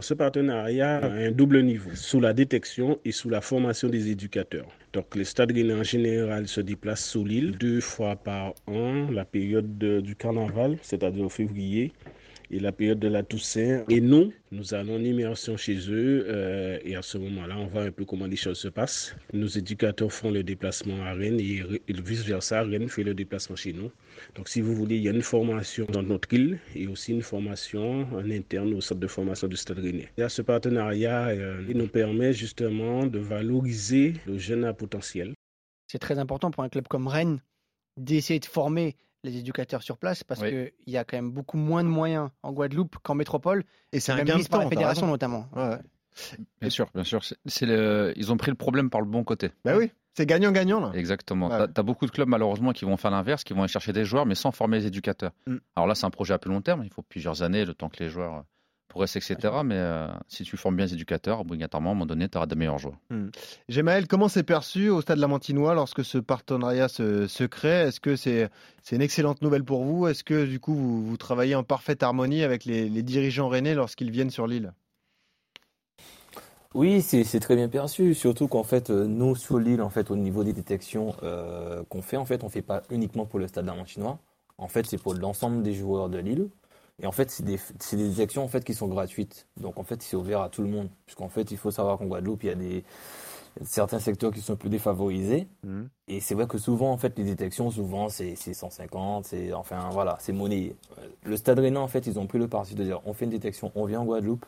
Ce 0.00 0.14
partenariat 0.14 0.98
a 0.98 1.10
un 1.10 1.30
double 1.30 1.62
niveau, 1.62 1.90
sous 1.94 2.20
la 2.20 2.32
détection 2.32 2.98
et 3.04 3.10
sous 3.10 3.28
la 3.28 3.40
formation 3.40 3.88
des 3.88 4.10
éducateurs. 4.10 4.68
Donc 4.92 5.16
le 5.16 5.24
Stade 5.24 5.52
Rennais 5.52 5.74
en 5.74 5.82
général 5.82 6.46
se 6.46 6.60
déplace 6.60 7.04
sur 7.04 7.24
l'île 7.24 7.56
deux 7.58 7.80
fois 7.80 8.16
par 8.16 8.52
an, 8.66 9.10
la 9.10 9.24
période 9.24 9.78
de- 9.78 10.00
du 10.00 10.14
carnaval, 10.14 10.76
c'est-à-dire 10.82 11.24
au 11.24 11.28
février, 11.30 11.92
et 12.50 12.58
la 12.58 12.72
période 12.72 12.98
de 12.98 13.08
la 13.08 13.22
Toussaint. 13.22 13.84
Et 13.88 14.00
nous, 14.00 14.32
nous 14.50 14.74
allons 14.74 14.96
en 14.96 15.04
immersion 15.04 15.56
chez 15.56 15.76
eux 15.90 16.26
euh, 16.28 16.78
et 16.84 16.96
à 16.96 17.02
ce 17.02 17.18
moment-là, 17.18 17.56
on 17.58 17.66
voit 17.66 17.82
un 17.82 17.90
peu 17.92 18.04
comment 18.04 18.26
les 18.26 18.36
choses 18.36 18.58
se 18.58 18.68
passent. 18.68 19.14
Nos 19.32 19.46
éducateurs 19.46 20.12
font 20.12 20.30
le 20.30 20.42
déplacement 20.42 21.02
à 21.04 21.12
Rennes 21.12 21.40
et, 21.40 21.62
et 21.88 21.92
vice-versa, 21.92 22.62
Rennes 22.62 22.88
fait 22.88 23.04
le 23.04 23.14
déplacement 23.14 23.56
chez 23.56 23.72
nous. 23.72 23.90
Donc, 24.34 24.48
si 24.48 24.60
vous 24.60 24.74
voulez, 24.74 24.96
il 24.96 25.02
y 25.02 25.08
a 25.08 25.12
une 25.12 25.22
formation 25.22 25.86
dans 25.86 26.02
notre 26.02 26.32
île 26.32 26.58
et 26.74 26.86
aussi 26.86 27.12
une 27.12 27.22
formation 27.22 28.02
en 28.12 28.30
interne 28.30 28.74
au 28.74 28.80
centre 28.80 29.00
de 29.00 29.06
formation 29.06 29.48
du 29.48 29.56
Stade 29.56 29.78
Rennais. 29.78 30.08
Et 30.16 30.28
ce 30.28 30.42
partenariat, 30.42 31.28
euh, 31.28 31.64
il 31.68 31.76
nous 31.76 31.88
permet 31.88 32.32
justement 32.32 33.06
de 33.06 33.18
valoriser 33.18 34.14
le 34.26 34.38
jeune 34.38 34.64
à 34.64 34.72
potentiel. 34.72 35.34
C'est 35.86 35.98
très 35.98 36.18
important 36.18 36.50
pour 36.50 36.62
un 36.62 36.68
club 36.68 36.86
comme 36.88 37.06
Rennes 37.06 37.40
d'essayer 37.96 38.40
de 38.40 38.44
former 38.46 38.96
les 39.24 39.36
éducateurs 39.38 39.82
sur 39.82 39.98
place 39.98 40.24
parce 40.24 40.40
Oui. 40.40 40.50
qu'il 40.50 40.92
y 40.92 40.96
a 40.96 41.04
quand 41.04 41.16
même 41.16 41.30
beaucoup 41.30 41.56
moins 41.58 41.82
de 41.84 41.88
moyens 41.88 42.30
en 42.42 42.52
Guadeloupe 42.52 42.96
qu'en 43.02 43.14
métropole, 43.14 43.64
Et 43.92 44.00
c'est 44.00 44.12
un 44.12 44.22
gain 44.24 44.34
de 44.34 44.38
mis 44.40 44.44
par 44.48 44.60
temps, 44.60 44.64
la 44.64 44.70
fédération 44.70 45.06
notamment. 45.06 45.46
Ouais. 45.54 45.76
Bien 46.60 46.70
sûr, 46.70 46.88
bien 46.94 47.04
sûr. 47.04 47.22
C'est- 47.24 47.36
c'est 47.46 47.66
le- 47.66 48.12
Ils 48.16 48.32
ont 48.32 48.36
pris 48.36 48.50
le 48.50 48.56
problème 48.56 48.90
par 48.90 49.00
le 49.00 49.06
bon 49.06 49.22
côté. 49.24 49.50
Bah 49.64 49.76
oui, 49.76 49.90
c'est 50.14 50.26
gagnant-gagnant 50.26 50.80
là. 50.80 50.90
Exactement. 50.94 51.48
Ouais. 51.48 51.66
Tu 51.72 51.80
as, 51.80 51.82
beaucoup 51.82 52.06
de 52.06 52.10
clubs 52.10 52.28
malheureusement 52.28 52.72
qui 52.72 52.84
vont 52.84 52.96
faire 52.96 53.10
l'inverse, 53.12 53.44
qui 53.44 53.52
vont 53.52 53.60
aller 53.62 53.68
chercher 53.72 53.92
des 53.92 54.04
joueurs, 54.04 54.26
mais 54.26 54.34
sans 54.34 54.50
former 54.50 54.78
les 54.78 54.86
éducateurs. 54.86 55.32
Mm. 55.46 55.56
Alors 55.76 55.86
là, 55.86 55.94
c'est 55.94 56.06
un 56.06 56.10
projet 56.10 56.34
à 56.34 56.38
plus 56.38 56.50
long 56.50 56.62
terme. 56.62 56.82
Il 56.84 56.92
faut 56.92 57.02
plusieurs 57.02 57.42
années, 57.42 57.64
le 57.64 57.74
temps 57.74 57.88
que 57.88 58.02
les 58.02 58.08
joueurs 58.10 58.44
progressent, 58.90 59.16
etc. 59.16 59.36
Mais 59.64 59.76
euh, 59.76 60.08
si 60.28 60.44
tu 60.44 60.58
formes 60.58 60.76
bien 60.76 60.84
les 60.84 60.92
éducateurs, 60.92 61.40
obligatoirement, 61.40 61.90
à 61.90 61.92
un 61.92 61.94
moment 61.94 62.06
donné, 62.06 62.28
tu 62.28 62.36
auras 62.36 62.46
de 62.46 62.54
meilleurs 62.54 62.78
joueurs. 62.78 62.98
Gemaël, 63.70 64.06
comment 64.06 64.28
c'est 64.28 64.42
perçu 64.42 64.90
au 64.90 65.00
Stade 65.00 65.18
Lamantinois 65.18 65.74
lorsque 65.74 66.04
ce 66.04 66.18
partenariat 66.18 66.88
se, 66.88 67.26
se 67.26 67.44
crée? 67.44 67.86
Est-ce 67.88 68.00
que 68.00 68.16
c'est 68.16 68.50
c'est 68.82 68.96
une 68.96 69.02
excellente 69.02 69.40
nouvelle 69.40 69.64
pour 69.64 69.84
vous? 69.84 70.06
Est-ce 70.06 70.24
que 70.24 70.44
du 70.44 70.60
coup 70.60 70.74
vous, 70.74 71.02
vous 71.02 71.16
travaillez 71.16 71.54
en 71.54 71.62
parfaite 71.62 72.02
harmonie 72.02 72.42
avec 72.42 72.66
les, 72.66 72.90
les 72.90 73.02
dirigeants 73.02 73.48
rennais 73.48 73.74
lorsqu'ils 73.74 74.10
viennent 74.10 74.30
sur 74.30 74.46
l'île? 74.46 74.72
Oui, 76.74 77.02
c'est 77.02 77.24
c'est 77.24 77.40
très 77.40 77.56
bien 77.56 77.68
perçu, 77.68 78.14
surtout 78.14 78.46
qu'en 78.46 78.62
fait, 78.62 78.90
euh, 78.90 79.06
nous, 79.06 79.34
sur 79.34 79.58
l'île, 79.58 79.82
en 79.82 79.90
fait, 79.90 80.10
au 80.10 80.16
niveau 80.16 80.44
des 80.44 80.52
détections 80.52 81.16
euh, 81.24 81.82
qu'on 81.88 82.00
fait, 82.00 82.16
en 82.16 82.24
fait, 82.24 82.44
on 82.44 82.48
fait 82.48 82.62
pas 82.62 82.82
uniquement 82.90 83.26
pour 83.26 83.40
le 83.40 83.48
Stade 83.48 83.66
Lamantinois. 83.66 84.20
En 84.56 84.68
fait, 84.68 84.86
c'est 84.86 84.98
pour 84.98 85.14
l'ensemble 85.14 85.62
des 85.62 85.74
joueurs 85.74 86.08
de 86.08 86.18
l'île. 86.18 86.48
Et 87.02 87.06
en 87.06 87.12
fait, 87.12 87.30
c'est 87.30 87.44
des, 87.44 87.58
des 87.92 88.08
détections 88.10 88.44
en 88.44 88.48
fait, 88.48 88.64
qui 88.64 88.74
sont 88.74 88.88
gratuites. 88.88 89.48
Donc, 89.56 89.78
en 89.78 89.84
fait, 89.84 90.02
c'est 90.02 90.16
ouvert 90.16 90.42
à 90.42 90.50
tout 90.50 90.62
le 90.62 90.68
monde. 90.68 90.88
Puisqu'en 91.06 91.28
fait, 91.30 91.50
il 91.50 91.56
faut 91.56 91.70
savoir 91.70 91.98
qu'en 91.98 92.06
Guadeloupe, 92.06 92.42
il 92.44 92.46
y 92.48 92.50
a 92.50 92.54
des, 92.54 92.84
certains 93.62 93.98
secteurs 93.98 94.32
qui 94.32 94.40
sont 94.40 94.56
plus 94.56 94.68
défavorisés. 94.70 95.48
Mhm. 95.64 95.88
Et 96.08 96.20
c'est 96.20 96.34
vrai 96.34 96.46
que 96.46 96.58
souvent, 96.58 96.92
en 96.92 96.98
fait, 96.98 97.16
les 97.18 97.24
détections, 97.24 97.70
souvent, 97.70 98.08
c'est 98.08 98.34
c'est 98.36 98.54
150, 98.54 99.24
c'est, 99.26 99.52
enfin, 99.52 99.88
voilà, 99.92 100.16
c'est 100.20 100.32
monnaie. 100.32 100.74
Le 101.24 101.36
Stade 101.36 101.58
Rennais, 101.58 101.78
en 101.78 101.88
fait, 101.88 102.06
ils 102.06 102.18
ont 102.18 102.26
pris 102.26 102.38
le 102.38 102.48
parti 102.48 102.74
de 102.74 102.84
dire, 102.84 103.00
on 103.04 103.12
fait 103.14 103.24
une 103.26 103.30
détection, 103.30 103.72
on 103.74 103.84
vient 103.86 104.00
en 104.00 104.04
Guadeloupe, 104.04 104.46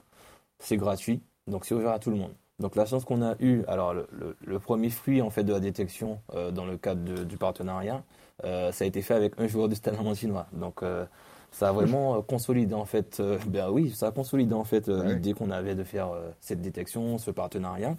c'est 0.58 0.76
gratuit, 0.76 1.22
donc 1.46 1.64
c'est 1.64 1.74
ouvert 1.74 1.92
à 1.92 1.98
tout 1.98 2.10
le 2.10 2.16
monde. 2.16 2.32
Donc 2.58 2.76
la 2.76 2.86
chance 2.86 3.04
qu'on 3.04 3.22
a 3.22 3.34
eue, 3.40 3.64
alors 3.66 3.94
le, 3.94 4.06
le- 4.12 4.36
le 4.44 4.58
premier 4.60 4.90
fruit, 4.90 5.20
en 5.22 5.30
fait, 5.30 5.44
de 5.44 5.52
la 5.52 5.60
détection 5.60 6.20
euh, 6.34 6.50
dans 6.52 6.64
le 6.66 6.76
cadre 6.76 7.02
de- 7.04 7.24
du 7.24 7.36
partenariat, 7.36 8.04
euh, 8.44 8.70
ça 8.72 8.84
a 8.84 8.86
été 8.88 9.02
fait 9.02 9.14
avec 9.14 9.34
un 9.38 9.48
joueur 9.48 9.68
du 9.68 9.74
Stade 9.74 9.96
Lamantinois. 9.96 10.46
Donc, 10.52 10.82
euh, 10.82 11.04
ça 11.52 11.68
a 11.68 11.72
vraiment 11.72 12.16
euh, 12.16 12.20
consolidé, 12.22 12.74
en 12.74 12.84
fait, 12.86 13.20
euh, 13.20 13.38
ben 13.46 13.70
oui, 13.70 13.90
ça 13.90 14.08
a 14.08 14.10
consolidé, 14.10 14.54
en 14.54 14.64
fait, 14.64 14.88
euh, 14.88 15.02
Ouais. 15.02 15.14
l'idée 15.14 15.34
qu'on 15.34 15.50
avait 15.50 15.74
de 15.76 15.84
faire 15.84 16.10
euh, 16.10 16.30
cette 16.40 16.60
détection, 16.60 17.18
ce 17.18 17.30
partenariat. 17.30 17.96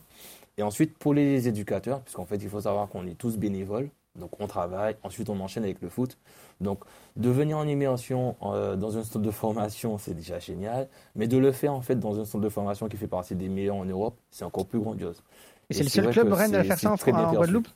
Et 0.57 0.63
ensuite, 0.63 0.98
pour 0.98 1.13
les 1.13 1.48
éducateurs, 1.48 2.01
puisqu'en 2.01 2.25
fait, 2.25 2.38
il 2.38 2.50
faut 2.50 2.62
savoir 2.62 2.89
qu'on 2.89 3.07
est 3.07 3.17
tous 3.17 3.38
bénévoles, 3.38 3.89
donc 4.19 4.29
on 4.39 4.45
travaille, 4.48 4.95
ensuite 5.03 5.29
on 5.29 5.39
enchaîne 5.39 5.63
avec 5.63 5.81
le 5.81 5.89
foot. 5.89 6.17
Donc, 6.62 6.79
de 7.15 7.29
venir 7.29 7.57
en 7.57 7.67
immersion 7.67 8.36
dans 8.41 8.98
un 8.98 9.03
centre 9.03 9.17
de 9.25 9.31
formation, 9.31 9.98
c'est 9.98 10.13
déjà 10.13 10.38
génial, 10.38 10.88
mais 11.15 11.27
de 11.27 11.38
le 11.38 11.51
faire 11.51 11.74
en 11.74 11.81
fait 11.81 11.95
dans 11.95 12.19
un 12.19 12.25
centre 12.25 12.43
de 12.43 12.50
formation 12.50 12.88
qui 12.88 12.98
fait 12.98 13.07
partie 13.07 13.33
des 13.36 13.50
meilleurs 13.50 13.77
en 13.77 13.86
Europe, 13.86 14.15
c'est 14.29 14.45
encore 14.45 14.67
plus 14.67 14.79
grandiose. 14.79 15.24
Et 15.72 15.74
c'est 15.74 15.83
le 15.83 15.89
seul 15.89 16.10
club 16.12 16.31
Rennes 16.31 16.53
à 16.53 16.63
faire 16.63 16.77
ça 16.77 16.91
en, 16.91 16.93
en. 17.29 17.33
Guadeloupe? 17.33 17.67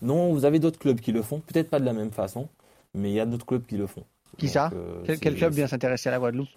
Non, 0.00 0.32
vous 0.32 0.44
avez 0.44 0.60
d'autres 0.60 0.78
clubs 0.78 1.00
qui 1.00 1.10
le 1.10 1.22
font, 1.22 1.40
peut-être 1.40 1.70
pas 1.70 1.80
de 1.80 1.84
la 1.84 1.92
même 1.92 2.12
façon, 2.12 2.48
mais 2.94 3.10
il 3.10 3.14
y 3.14 3.20
a 3.20 3.26
d'autres 3.26 3.46
clubs 3.46 3.66
qui 3.66 3.76
le 3.76 3.88
font. 3.88 4.04
Qui 4.38 4.48
ça 4.48 4.70
euh, 4.72 5.02
quel, 5.20 5.34
club 5.34 5.52
vient 5.52 5.66
s'intéresser 5.66 6.08
à 6.08 6.12
la 6.12 6.18
Guadeloupe 6.18 6.48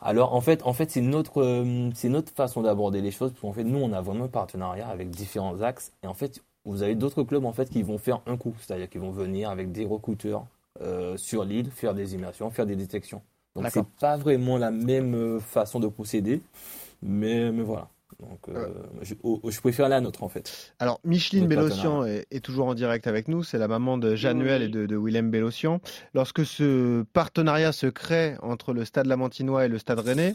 Alors 0.00 0.34
en 0.34 0.40
fait, 0.40 0.62
en 0.64 0.72
fait 0.72 0.90
c'est 0.90 1.02
notre, 1.02 1.42
euh, 1.42 1.90
c'est 1.94 2.08
notre 2.08 2.32
façon 2.32 2.62
d'aborder 2.62 3.00
les 3.00 3.10
choses. 3.10 3.30
Parce 3.30 3.42
qu'en 3.42 3.52
fait, 3.52 3.64
nous, 3.64 3.78
on 3.78 3.92
a 3.92 4.00
vraiment 4.00 4.24
un 4.24 4.28
partenariat 4.28 4.88
avec 4.88 5.10
différents 5.10 5.60
axes. 5.60 5.92
Et 6.02 6.06
en 6.06 6.14
fait, 6.14 6.42
vous 6.64 6.82
avez 6.82 6.94
d'autres 6.94 7.22
clubs 7.22 7.44
en 7.44 7.52
fait 7.52 7.70
qui 7.70 7.82
vont 7.82 7.98
faire 7.98 8.20
un 8.26 8.36
coup, 8.36 8.54
c'est-à-dire 8.60 8.88
qu'ils 8.88 9.02
vont 9.02 9.10
venir 9.10 9.50
avec 9.50 9.70
des 9.70 9.84
recruteurs 9.84 10.46
euh, 10.80 11.16
sur 11.16 11.44
l'île, 11.44 11.70
faire 11.70 11.94
des 11.94 12.14
immersions, 12.14 12.50
faire 12.50 12.66
des 12.66 12.76
détections. 12.76 13.22
Donc 13.54 13.66
c'est 13.70 13.86
pas 14.00 14.16
vraiment 14.16 14.56
la 14.56 14.70
même 14.70 15.40
façon 15.40 15.80
de 15.80 15.88
procéder, 15.88 16.40
mais, 17.02 17.50
mais 17.50 17.62
voilà. 17.62 17.88
Donc 18.20 18.48
euh, 18.48 18.68
je, 19.02 19.14
oh, 19.22 19.40
je 19.48 19.60
préfère 19.60 19.88
la 19.88 20.00
nôtre 20.00 20.24
en 20.24 20.28
fait. 20.28 20.74
Alors, 20.80 21.00
Micheline 21.04 21.44
Le 21.44 21.48
Bellossian 21.48 22.04
est, 22.04 22.26
est 22.32 22.44
toujours 22.44 22.66
en 22.66 22.74
direct 22.74 23.06
avec 23.06 23.28
nous. 23.28 23.44
C'est 23.44 23.58
la 23.58 23.68
maman 23.68 23.96
de 23.96 24.16
Januel 24.16 24.62
Oui. 24.62 24.66
et 24.66 24.70
de, 24.70 24.86
de 24.86 24.96
Willem 24.96 25.30
Bellossian. 25.30 25.80
Lorsque 26.14 26.44
ce 26.44 27.02
partenariat 27.12 27.70
se 27.72 27.86
crée 27.86 28.36
entre 28.42 28.72
le 28.72 28.84
Stade 28.84 29.06
Lamantinois 29.06 29.66
et 29.66 29.68
le 29.68 29.78
Stade 29.78 30.00
Rennais, 30.00 30.34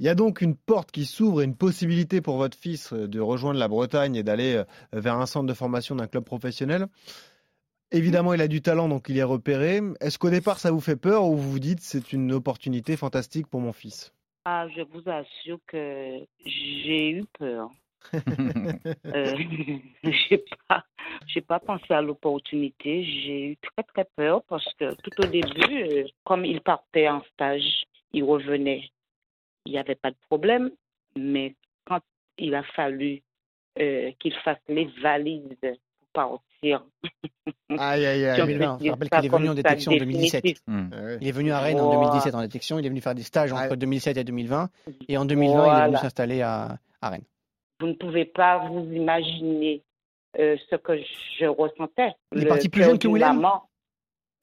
il 0.00 0.06
y 0.06 0.08
a 0.08 0.14
donc 0.14 0.40
une 0.40 0.56
porte 0.56 0.90
qui 0.90 1.04
s'ouvre 1.06 1.40
et 1.40 1.44
une 1.44 1.54
possibilité 1.54 2.20
pour 2.20 2.36
votre 2.36 2.58
fils 2.58 2.92
euh, 2.92 3.06
de 3.08 3.20
rejoindre 3.20 3.58
la 3.58 3.68
Bretagne 3.68 4.16
et 4.16 4.22
d'aller 4.22 4.56
euh, 4.56 4.64
vers 4.92 5.16
un 5.18 5.26
centre 5.26 5.46
de 5.46 5.54
formation 5.54 5.94
d'un 5.94 6.08
club 6.08 6.24
professionnel. 6.24 6.88
Évidemment, 7.92 8.34
il 8.34 8.40
a 8.40 8.48
du 8.48 8.60
talent, 8.60 8.88
donc 8.88 9.06
il 9.08 9.16
est 9.16 9.22
repéré. 9.22 9.80
Est-ce 10.00 10.18
qu'au 10.18 10.30
départ, 10.30 10.58
ça 10.58 10.72
vous 10.72 10.80
fait 10.80 10.96
peur 10.96 11.26
ou 11.26 11.36
vous 11.36 11.52
vous 11.52 11.58
dites 11.60 11.80
c'est 11.80 12.12
une 12.12 12.32
opportunité 12.32 12.96
fantastique 12.96 13.46
pour 13.46 13.60
mon 13.60 13.72
fils? 13.72 14.12
Ah, 14.44 14.66
je 14.76 14.82
vous 14.82 15.08
assure 15.08 15.58
que 15.66 16.20
j'ai 16.44 17.10
eu 17.10 17.24
peur. 17.38 17.70
Euh, 19.06 19.36
j'ai 20.04 20.44
pas, 20.68 20.84
j'ai 21.26 21.40
pas 21.40 21.58
pensé 21.58 21.92
à 21.94 22.02
l'opportunité. 22.02 23.04
J'ai 23.04 23.50
eu 23.50 23.56
très 23.56 23.82
très 23.82 24.04
peur 24.16 24.42
parce 24.44 24.70
que 24.74 24.94
tout 25.02 25.22
au 25.22 25.26
début, 25.26 25.82
euh, 25.82 26.04
comme 26.24 26.44
il 26.44 26.60
partait 26.60 27.08
en 27.08 27.22
stage, 27.32 27.84
il 28.12 28.24
revenait, 28.24 28.90
il 29.64 29.72
n'y 29.72 29.78
avait 29.78 29.94
pas 29.94 30.10
de 30.10 30.16
problème. 30.28 30.70
Mais 31.16 31.54
quand 31.86 32.00
il 32.36 32.54
a 32.54 32.62
fallu 32.62 33.22
euh, 33.78 34.12
qu'il 34.18 34.34
fasse 34.40 34.60
les 34.68 34.86
valises 35.00 35.56
partir, 36.14 36.82
Aïe, 37.78 38.06
aïe, 38.06 38.34
Si 38.34 38.40
on 38.40 38.46
aïe. 38.46 38.46
peut 38.46 38.46
2020, 38.46 38.78
je 38.82 38.90
rappelle 38.90 39.10
qu'il 39.10 39.24
est 39.26 39.28
venu 39.28 39.48
en 39.50 39.54
détection 39.54 39.92
en 39.92 39.96
2017. 39.96 40.42
définitif. 40.42 40.62
Hmm. 40.66 40.88
Ouais. 40.92 41.18
Il 41.20 41.28
est 41.28 41.32
venu 41.32 41.52
à 41.52 41.58
Rennes 41.60 41.80
en 41.80 41.84
Voilà. 41.86 42.00
2017 42.10 42.34
en 42.34 42.40
détection, 42.40 42.78
il 42.78 42.86
est 42.86 42.88
venu 42.88 43.00
faire 43.02 43.14
des 43.14 43.22
stages 43.22 43.52
entre 43.52 43.68
Ah. 43.72 43.76
2007 43.76 44.16
et 44.16 44.24
2020, 44.24 44.70
et 45.08 45.18
en 45.18 45.24
2020, 45.26 45.66
il 45.76 45.82
est 45.82 45.86
venu 45.88 45.96
s'installer 45.98 46.40
à, 46.40 46.78
à 47.02 47.10
Rennes. 47.10 47.24
Vous 47.80 47.88
ne 47.88 47.94
pouvez 47.94 48.24
pas 48.24 48.66
vous 48.68 48.90
imaginer 48.92 49.82
euh, 50.38 50.56
ce 50.70 50.76
que 50.76 50.92
je 51.38 51.44
ressentais. 51.46 52.12
Il 52.34 52.42
est 52.44 52.46
parti 52.46 52.68
plus 52.70 52.82
jeune 52.84 52.98
que 52.98 53.08
Willem 53.08 53.36
maman. 53.36 53.62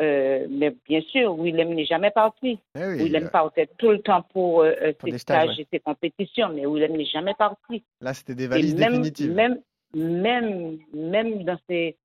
Euh, 0.01 0.47
mais 0.49 0.75
bien 0.87 1.01
sûr, 1.01 1.35
Willem 1.35 1.75
n'est 1.75 1.85
jamais 1.85 2.09
parti. 2.11 2.57
Eh 2.75 2.85
oui, 2.87 3.03
Willem 3.03 3.25
euh, 3.25 3.29
partait 3.29 3.69
tout 3.77 3.91
le 3.91 3.99
temps 4.01 4.23
pour, 4.33 4.61
euh, 4.61 4.73
euh, 4.81 4.93
Pour 4.97 5.07
ses 5.07 5.11
des 5.13 5.17
stages, 5.19 5.59
et 5.59 5.67
ses 5.71 5.79
compétitions, 5.79 6.49
mais 6.49 6.65
Willem 6.65 6.93
n'est 6.97 7.05
jamais 7.05 7.35
parti. 7.35 7.83
Là, 7.99 8.13
c'était 8.15 8.33
des 8.33 8.45
Et 8.45 8.47
valises 8.47 8.75
même, 8.75 8.93
définitives. 8.93 9.31
même, 9.33 9.59
même, 9.93 10.77
même 10.93 11.43
dans 11.43 11.59
ces 11.69 11.97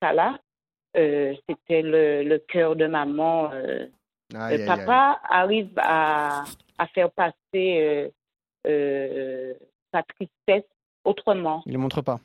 cas-là, 0.00 0.38
euh, 0.96 1.34
c'était 1.48 1.82
le, 1.82 2.22
le 2.22 2.38
cœur 2.38 2.76
de 2.76 2.86
maman. 2.86 3.50
euh, 3.52 3.86
Aïe, 4.34 4.54
euh, 4.54 4.58
aïe. 4.58 4.66
papa 4.66 5.20
arrive 5.28 5.70
à, 5.76 6.44
à 6.78 6.86
faire 6.88 7.10
passer 7.12 8.12
euh, 8.66 9.54
sa 9.92 10.02
tristesse 10.02 10.64
autrement. 11.04 11.62
Il 11.66 11.72
ne 11.72 11.76
le 11.76 11.82
montre 11.82 12.02
pas. 12.02 12.20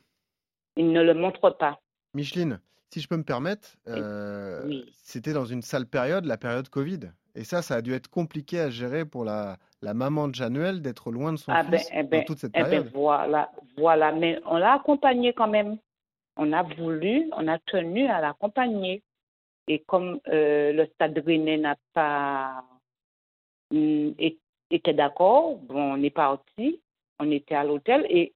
Il 0.77 0.91
ne 0.91 1.01
le 1.03 1.13
montre 1.13 1.49
pas. 1.51 1.79
Micheline, 2.13 2.59
si 2.89 3.01
je 3.01 3.07
peux 3.07 3.17
me 3.17 3.23
permettre, 3.23 3.75
Oui. 3.87 4.91
c'était 5.03 5.33
dans 5.33 5.45
une 5.45 5.61
sale 5.61 5.85
période, 5.85 6.25
la 6.25 6.37
période 6.37 6.69
Covid. 6.69 7.11
Et 7.35 7.43
ça, 7.43 7.61
ça 7.61 7.75
a 7.75 7.81
dû 7.81 7.93
être 7.93 8.09
compliqué 8.09 8.59
à 8.59 8.69
gérer 8.69 9.05
pour 9.05 9.23
la, 9.23 9.57
la 9.81 9.93
maman 9.93 10.27
de 10.27 10.35
Januel 10.35 10.81
d'être 10.81 11.11
loin 11.11 11.33
de 11.33 11.37
son 11.37 11.51
Ah 11.51 11.63
ben, 11.63 11.79
fils 11.79 11.89
eh 11.93 12.03
ben, 12.03 12.19
dans 12.19 12.25
toute 12.25 12.39
cette 12.39 12.51
eh 12.55 12.59
ben, 12.61 12.69
période. 12.69 12.91
voilà, 12.93 13.51
voilà. 13.77 14.11
Mais 14.11 14.39
on 14.45 14.57
l'a 14.57 14.73
accompagné 14.73 15.33
quand 15.33 15.47
même. 15.47 15.77
On 16.37 16.53
a 16.53 16.63
voulu, 16.63 17.29
on 17.35 17.47
a 17.47 17.57
tenu 17.59 18.07
à 18.07 18.21
l'accompagner. 18.21 19.01
Et 19.67 19.79
comme 19.79 20.19
euh, 20.27 20.71
le 20.73 20.85
Stade 20.87 21.21
Rennais 21.25 21.57
n'a 21.57 21.75
pas 21.93 22.63
hum, 23.71 24.13
é- 24.19 24.37
été 24.69 24.93
d'accord, 24.93 25.57
bon, 25.57 25.93
on 25.93 26.03
est 26.03 26.09
parti. 26.09 26.79
On 27.19 27.29
était 27.31 27.55
à 27.55 27.63
l'hôtel 27.63 28.05
et 28.09 28.33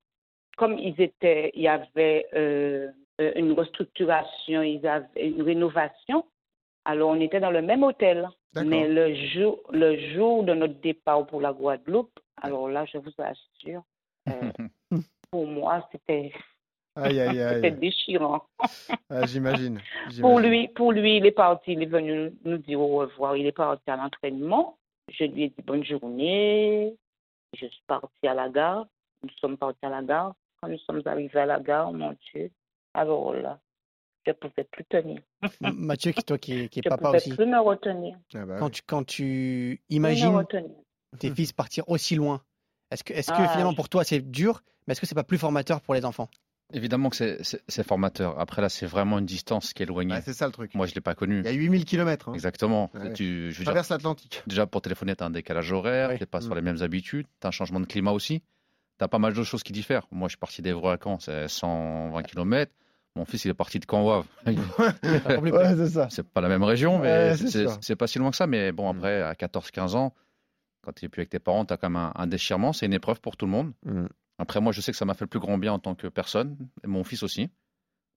comme 0.57 0.77
ils 0.77 0.99
étaient, 1.01 1.51
il 1.53 1.63
y 1.63 1.67
avait 1.67 2.27
euh, 2.33 2.91
une 3.19 3.51
restructuration, 3.53 4.61
ils 4.61 4.85
avaient 4.87 5.29
une 5.29 5.41
rénovation. 5.41 6.25
Alors 6.85 7.09
on 7.09 7.19
était 7.19 7.39
dans 7.39 7.51
le 7.51 7.61
même 7.61 7.83
hôtel. 7.83 8.29
Mais 8.63 8.87
le 8.87 9.13
jour, 9.15 9.59
le 9.71 10.13
jour 10.13 10.43
de 10.43 10.53
notre 10.53 10.79
départ 10.81 11.25
pour 11.27 11.41
la 11.41 11.51
Guadeloupe, 11.51 12.19
alors 12.41 12.69
là, 12.69 12.85
je 12.85 12.97
vous 12.97 13.11
assure, 13.17 13.83
euh, 14.29 14.51
pour 15.31 15.47
moi, 15.47 15.87
c'était 15.91 16.31
c'était 16.95 17.71
déchirant. 17.71 18.43
Ah, 19.09 19.25
J'imagine. 19.25 19.81
Pour 20.21 20.39
lui, 20.39 20.69
pour 20.69 20.93
lui, 20.93 21.17
il 21.17 21.25
est 21.25 21.31
parti, 21.31 21.73
il 21.73 21.83
est 21.83 21.87
venu 21.87 22.31
nous 22.45 22.57
dire 22.57 22.79
au 22.79 22.99
revoir. 22.99 23.35
Il 23.35 23.45
est 23.45 23.51
parti 23.51 23.89
à 23.89 23.97
l'entraînement. 23.97 24.77
Je 25.09 25.25
lui 25.25 25.43
ai 25.43 25.49
dit 25.49 25.61
bonne 25.65 25.83
journée. 25.83 26.95
Je 27.53 27.65
suis 27.65 27.83
partie 27.85 28.27
à 28.27 28.33
la 28.33 28.47
gare. 28.47 28.87
Nous 29.23 29.29
sommes 29.41 29.57
partis 29.57 29.85
à 29.85 29.89
la 29.89 30.03
gare. 30.03 30.35
Quand 30.61 30.69
nous 30.69 30.77
sommes 30.79 31.01
arrivés 31.05 31.39
à 31.39 31.45
la 31.45 31.59
gare, 31.59 31.91
mon 31.91 32.15
Dieu, 32.31 32.49
alors 32.93 33.33
là, 33.33 33.59
je 34.25 34.31
ne 34.31 34.35
pouvais 34.35 34.63
plus 34.71 34.85
tenir. 34.85 35.21
Mathieu, 35.61 36.11
qui, 36.11 36.23
toi 36.23 36.37
qui, 36.37 36.69
qui 36.69 36.79
est 36.79 36.83
Je 36.83 36.89
ne 36.89 36.95
papa 36.95 37.05
pouvais 37.07 37.17
aussi, 37.17 37.29
plus 37.35 37.45
me 37.45 37.59
retenir. 37.59 38.17
Ah 38.33 38.45
bah 38.45 38.55
quand 38.59 38.69
tu, 38.69 38.81
quand 38.85 39.03
tu 39.05 39.81
imagines 39.89 40.43
tes 41.19 41.31
fils 41.33 41.53
partir 41.53 41.87
aussi 41.89 42.15
loin, 42.15 42.41
est-ce 42.91 43.03
que, 43.03 43.13
est-ce 43.13 43.31
que 43.31 43.37
Ah, 43.37 43.47
finalement 43.49 43.73
pour 43.73 43.89
toi 43.89 44.03
c'est 44.03 44.19
dur, 44.21 44.61
mais 44.87 44.91
est-ce 44.93 45.01
que 45.01 45.07
c'est 45.07 45.15
pas 45.15 45.23
plus 45.23 45.37
formateur 45.37 45.81
pour 45.81 45.93
les 45.93 46.05
enfants? 46.05 46.29
Évidemment 46.73 47.09
que 47.11 47.15
c'est- 47.15 47.83
formateur. 47.83 48.39
Après, 48.39 48.59
là, 48.59 48.69
c'est 48.69 48.87
vraiment 48.87 49.19
une 49.19 49.27
distance 49.27 49.71
qui 49.71 49.83
est 49.83 49.85
éloignée. 49.85 50.15
Ouais, 50.15 50.21
c'est 50.25 50.33
ça 50.33 50.47
le 50.47 50.51
truc. 50.51 50.73
Moi, 50.73 50.87
je 50.87 50.93
ne 50.93 50.95
l'ai 50.95 51.01
pas 51.01 51.13
connu. 51.13 51.39
Il 51.41 51.45
y 51.45 51.47
a 51.47 51.51
8000 51.51 51.85
km. 51.85 52.29
Hein. 52.29 52.33
Exactement. 52.33 52.89
Ouais. 52.95 53.13
Tu, 53.13 53.51
je 53.51 53.57
veux 53.59 53.63
dire, 53.63 53.65
Traverse 53.65 53.89
l'Atlantique. 53.89 54.41
déjà, 54.47 54.65
pour 54.65 54.81
téléphoner, 54.81 55.15
tu 55.15 55.23
as 55.23 55.27
un 55.27 55.29
décalage 55.29 55.71
horaire, 55.71 56.09
tu 56.15 56.19
n'es 56.21 56.25
pas 56.25 56.41
sur 56.41 56.53
Mm. 56.53 56.55
les 56.55 56.61
mêmes 56.63 56.81
habitudes, 56.81 57.27
tu 57.39 57.45
as 57.45 57.49
un 57.49 57.51
changement 57.51 57.79
de 57.79 57.85
climat 57.85 58.13
aussi. 58.13 58.39
Tu 58.97 59.03
as 59.03 59.07
pas 59.07 59.19
mal 59.19 59.33
de 59.35 59.43
choses 59.43 59.61
qui 59.61 59.73
diffèrent. 59.73 60.07
Moi, 60.09 60.27
je 60.27 60.31
suis 60.31 60.39
parti 60.39 60.63
d'Evreux 60.63 60.91
à 60.91 60.97
Caen, 61.01 61.19
c'est 61.19 61.47
120 61.47 62.23
km. 62.23 62.71
Mon 63.15 63.25
fils, 63.25 63.45
il 63.45 63.49
est 63.51 63.53
parti 63.53 63.79
de 63.79 63.85
Ouais, 64.45 65.75
c'est 65.75 65.87
ça. 65.89 66.07
C'est 66.09 66.27
pas 66.27 66.41
la 66.41 66.49
même 66.49 66.63
région, 66.63 66.99
mais 66.99 67.29
Ouais, 67.29 67.37
c'est 67.37 67.47
c'est 67.47 67.61
sûr. 67.67 67.77
c'est 67.81 67.95
pas 67.95 68.07
si 68.07 68.19
loin 68.19 68.29
que 68.31 68.35
ça. 68.37 68.45
Mais 68.47 68.71
bon, 68.71 68.91
Mm. 68.91 68.97
après, 68.97 69.21
à 69.21 69.33
14-15 69.33 69.95
ans, 69.95 70.13
quand 70.83 70.91
tu 70.93 71.05
n'es 71.05 71.09
plus 71.09 71.21
avec 71.21 71.29
tes 71.29 71.39
parents, 71.39 71.65
tu 71.65 71.73
as 71.73 71.77
quand 71.77 71.89
même 71.89 71.95
un, 72.01 72.11
un 72.15 72.27
déchirement. 72.27 72.73
C'est 72.73 72.85
une 72.85 72.93
épreuve 72.93 73.21
pour 73.21 73.37
tout 73.37 73.45
le 73.45 73.51
monde. 73.51 73.71
Mm. 73.85 74.05
Après, 74.37 74.59
moi, 74.59 74.73
je 74.73 74.81
sais 74.81 74.91
que 74.91 74.97
ça 74.97 75.05
m'a 75.05 75.13
fait 75.13 75.23
le 75.23 75.29
plus 75.29 75.39
grand 75.39 75.57
bien 75.57 75.71
en 75.73 75.79
tant 75.79 75.95
que 75.95 76.07
personne, 76.07 76.57
et 76.83 76.87
mon 76.87 77.03
fils 77.05 77.23
aussi, 77.23 77.49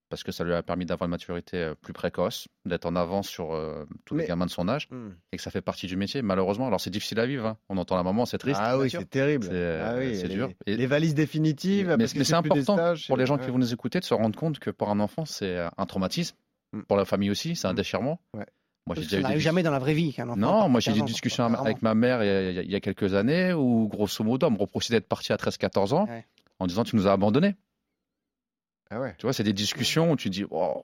parce 0.09 0.23
que 0.23 0.31
ça 0.31 0.43
lui 0.43 0.53
a 0.53 0.63
permis 0.63 0.85
d'avoir 0.85 1.05
une 1.07 1.11
maturité 1.11 1.57
euh, 1.57 1.75
plus 1.79 1.93
précoce, 1.93 2.47
d'être 2.65 2.85
en 2.85 2.95
avance 2.95 3.27
sur 3.27 3.53
euh, 3.53 3.85
tous 4.05 4.15
Mais- 4.15 4.23
les 4.23 4.27
gamins 4.29 4.45
de 4.45 4.51
son 4.51 4.67
âge, 4.67 4.87
Mm. 4.91 5.09
et 5.31 5.37
que 5.37 5.43
ça 5.43 5.51
fait 5.51 5.61
partie 5.61 5.87
du 5.87 5.95
métier, 5.97 6.21
malheureusement. 6.21 6.67
Alors, 6.67 6.81
c'est 6.81 6.89
difficile 6.89 7.19
à 7.19 7.25
vivre. 7.25 7.45
hein. 7.45 7.57
On 7.69 7.77
entend 7.77 7.95
la 7.95 8.03
maman, 8.03 8.25
c'est 8.25 8.37
triste. 8.39 8.59
Ah 8.63 8.77
oui, 8.77 8.89
c'est 8.89 9.09
terrible. 9.09 9.45
C'est, 9.45 9.51
euh, 9.53 9.85
Ah 9.87 9.97
oui, 9.99 10.27
dur. 10.29 10.49
Et- 10.65 10.75
Les 10.77 10.87
valises 10.87 11.13
définitives. 11.15 11.95
mais 11.97 12.07
c'est 12.07 12.33
important 12.33 12.73
stages, 12.75 13.07
pour 13.07 13.17
les 13.17 13.25
gens 13.25 13.37
ouais. 13.37 13.45
qui 13.45 13.51
vont 13.51 13.57
nous 13.59 13.73
écouter 13.73 13.99
de 13.99 14.05
se 14.05 14.13
rendre 14.13 14.37
compte 14.37 14.59
que 14.59 14.69
pour 14.71 14.89
un 14.89 14.99
enfant, 14.99 15.25
c'est 15.25 15.57
un 15.77 15.85
traumatisme. 15.85 16.35
Mm. 16.73 16.81
Pour 16.83 16.97
la 16.97 17.05
famille 17.05 17.29
aussi, 17.31 17.55
c'est 17.55 17.67
un 17.67 17.73
Mm. 17.73 17.75
déchirement. 17.77 18.19
Ouais. 18.35 18.45
Moi, 18.87 18.95
j'ai 18.95 19.03
Ça 19.03 19.17
déjà 19.17 19.29
eu 19.29 19.33
des 19.35 19.39
jamais 19.39 19.61
dans 19.61 19.69
la 19.71 19.77
vraie 19.77 19.93
vie 19.93 20.13
qu'un 20.13 20.27
enfant. 20.29 20.37
Non, 20.39 20.67
moi 20.69 20.79
j'ai 20.79 20.89
eu 20.89 20.95
15 20.95 21.03
des 21.05 21.11
discussions 21.11 21.43
avec 21.53 21.83
ma 21.83 21.93
mère 21.93 22.23
il 22.23 22.27
y, 22.27 22.57
a, 22.59 22.61
il 22.63 22.71
y 22.71 22.75
a 22.75 22.79
quelques 22.79 23.13
années 23.13 23.53
où, 23.53 23.87
grosso 23.87 24.23
modo, 24.23 24.47
elle 24.47 24.53
me 24.53 24.57
reprochait 24.57 24.91
d'être 24.93 25.07
parti 25.07 25.31
à 25.31 25.37
13-14 25.37 25.93
ans 25.93 26.05
Ouais. 26.09 26.25
en 26.57 26.65
disant 26.65 26.83
Tu 26.83 26.95
nous 26.95 27.05
as 27.05 27.11
abandonnés. 27.11 27.55
Ah 28.89 28.99
ouais. 28.99 29.15
Tu 29.17 29.25
vois, 29.25 29.33
c'est 29.33 29.43
des 29.43 29.53
discussions 29.53 30.11
où 30.11 30.15
tu 30.15 30.29
dis, 30.29 30.45
oh, 30.49 30.83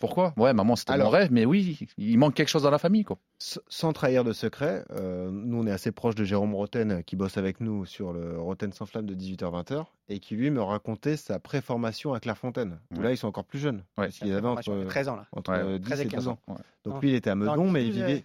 pourquoi? 0.00 0.34
Ouais, 0.36 0.52
maman, 0.52 0.74
c'était 0.74 0.98
mon 0.98 1.08
rêve, 1.08 1.30
mais 1.30 1.44
oui, 1.44 1.78
il 1.96 2.18
manque 2.18 2.34
quelque 2.34 2.48
chose 2.48 2.64
dans 2.64 2.70
la 2.70 2.78
famille, 2.78 3.04
quoi. 3.04 3.18
Sans 3.38 3.92
trahir 3.92 4.24
de 4.24 4.32
secret, 4.32 4.84
euh, 4.90 5.30
nous 5.30 5.58
on 5.62 5.66
est 5.66 5.70
assez 5.70 5.92
proche 5.92 6.14
de 6.16 6.24
Jérôme 6.24 6.54
Roten 6.54 7.02
qui 7.04 7.14
bosse 7.16 7.38
avec 7.38 7.60
nous 7.60 7.86
sur 7.86 8.12
le 8.12 8.38
Roten 8.40 8.72
sans 8.72 8.84
flamme 8.84 9.06
de 9.06 9.14
18h-20h 9.14 9.86
et 10.08 10.18
qui 10.18 10.34
lui 10.34 10.50
me 10.50 10.60
racontait 10.60 11.16
sa 11.16 11.38
préformation 11.38 12.12
à 12.14 12.20
Clairefontaine. 12.20 12.80
Où 12.90 12.96
Ouais. 12.98 13.04
là 13.04 13.12
ils 13.12 13.16
sont 13.16 13.28
encore 13.28 13.44
plus 13.44 13.60
jeunes. 13.60 13.84
Ouais. 13.96 14.06
Parce 14.08 14.20
avait 14.22 14.46
entre, 14.46 14.84
13 14.88 15.08
ans 15.08 15.16
là. 15.16 15.26
entre 15.32 15.52
Ouais. 15.52 15.58
euh, 15.58 15.78
10 15.78 15.84
13 15.86 16.00
et 16.00 16.02
et 16.02 16.06
15 16.08 16.24
12 16.24 16.28
ans. 16.28 16.38
Ouais. 16.48 16.54
Donc 16.84 16.94
Non. 16.94 17.00
lui 17.00 17.08
il 17.10 17.14
était 17.14 17.30
à 17.30 17.34
Meudon 17.36 17.70
mais 17.70 17.84
il 17.86 17.92
12, 17.92 17.96
vivait. 17.96 18.22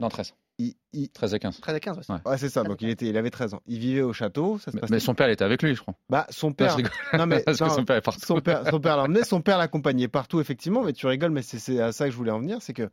Non, 0.00 0.08
13. 0.08 0.34
Il- 0.58 0.74
il- 0.92 1.10
13 1.10 1.34
et 1.34 1.38
15. 1.38 1.60
13 1.60 1.76
et 1.76 1.80
15, 1.80 1.96
ouais. 1.98 2.02
Ouais. 2.08 2.20
Ouais, 2.30 2.38
c'est 2.38 2.48
ça, 2.48 2.62
donc 2.64 2.80
il, 2.82 2.88
était, 2.88 3.06
il 3.06 3.16
avait 3.16 3.30
13 3.30 3.54
ans. 3.54 3.60
Il 3.66 3.78
vivait 3.78 4.02
au 4.02 4.12
château, 4.12 4.58
ça 4.58 4.70
se 4.72 4.76
Mais, 4.90 5.00
son 5.00 5.14
père, 5.14 5.28
il 5.28 5.32
était 5.32 5.44
avec 5.44 5.62
lui, 5.62 5.74
je 5.74 5.80
crois. 5.82 5.94
Bah, 6.08 6.26
son 6.30 6.48
Non, 6.48 6.52
père. 6.54 6.76
Non, 7.14 7.26
mais 7.26 7.40
Parce 7.44 7.58
que 7.58 7.64
non, 7.64 7.70
son 7.70 7.84
père 7.84 7.96
est 7.96 8.00
partout. 8.02 8.20
son 8.24 8.40
père, 8.40 8.62
son 8.70 8.80
père 8.80 8.96
l'emmenait, 8.96 9.24
son 9.24 9.40
père 9.40 9.58
l'accompagnait 9.58 10.08
partout, 10.08 10.40
effectivement, 10.40 10.82
mais 10.82 10.92
tu 10.92 11.06
rigoles, 11.06 11.30
mais 11.32 11.42
c'est- 11.42 11.58
c'est 11.58 11.80
à 11.80 11.92
ça 11.92 12.06
que 12.06 12.10
je 12.12 12.16
voulais 12.16 12.30
en 12.32 12.40
venir, 12.40 12.62
c'est 12.62 12.72
que 12.72 12.88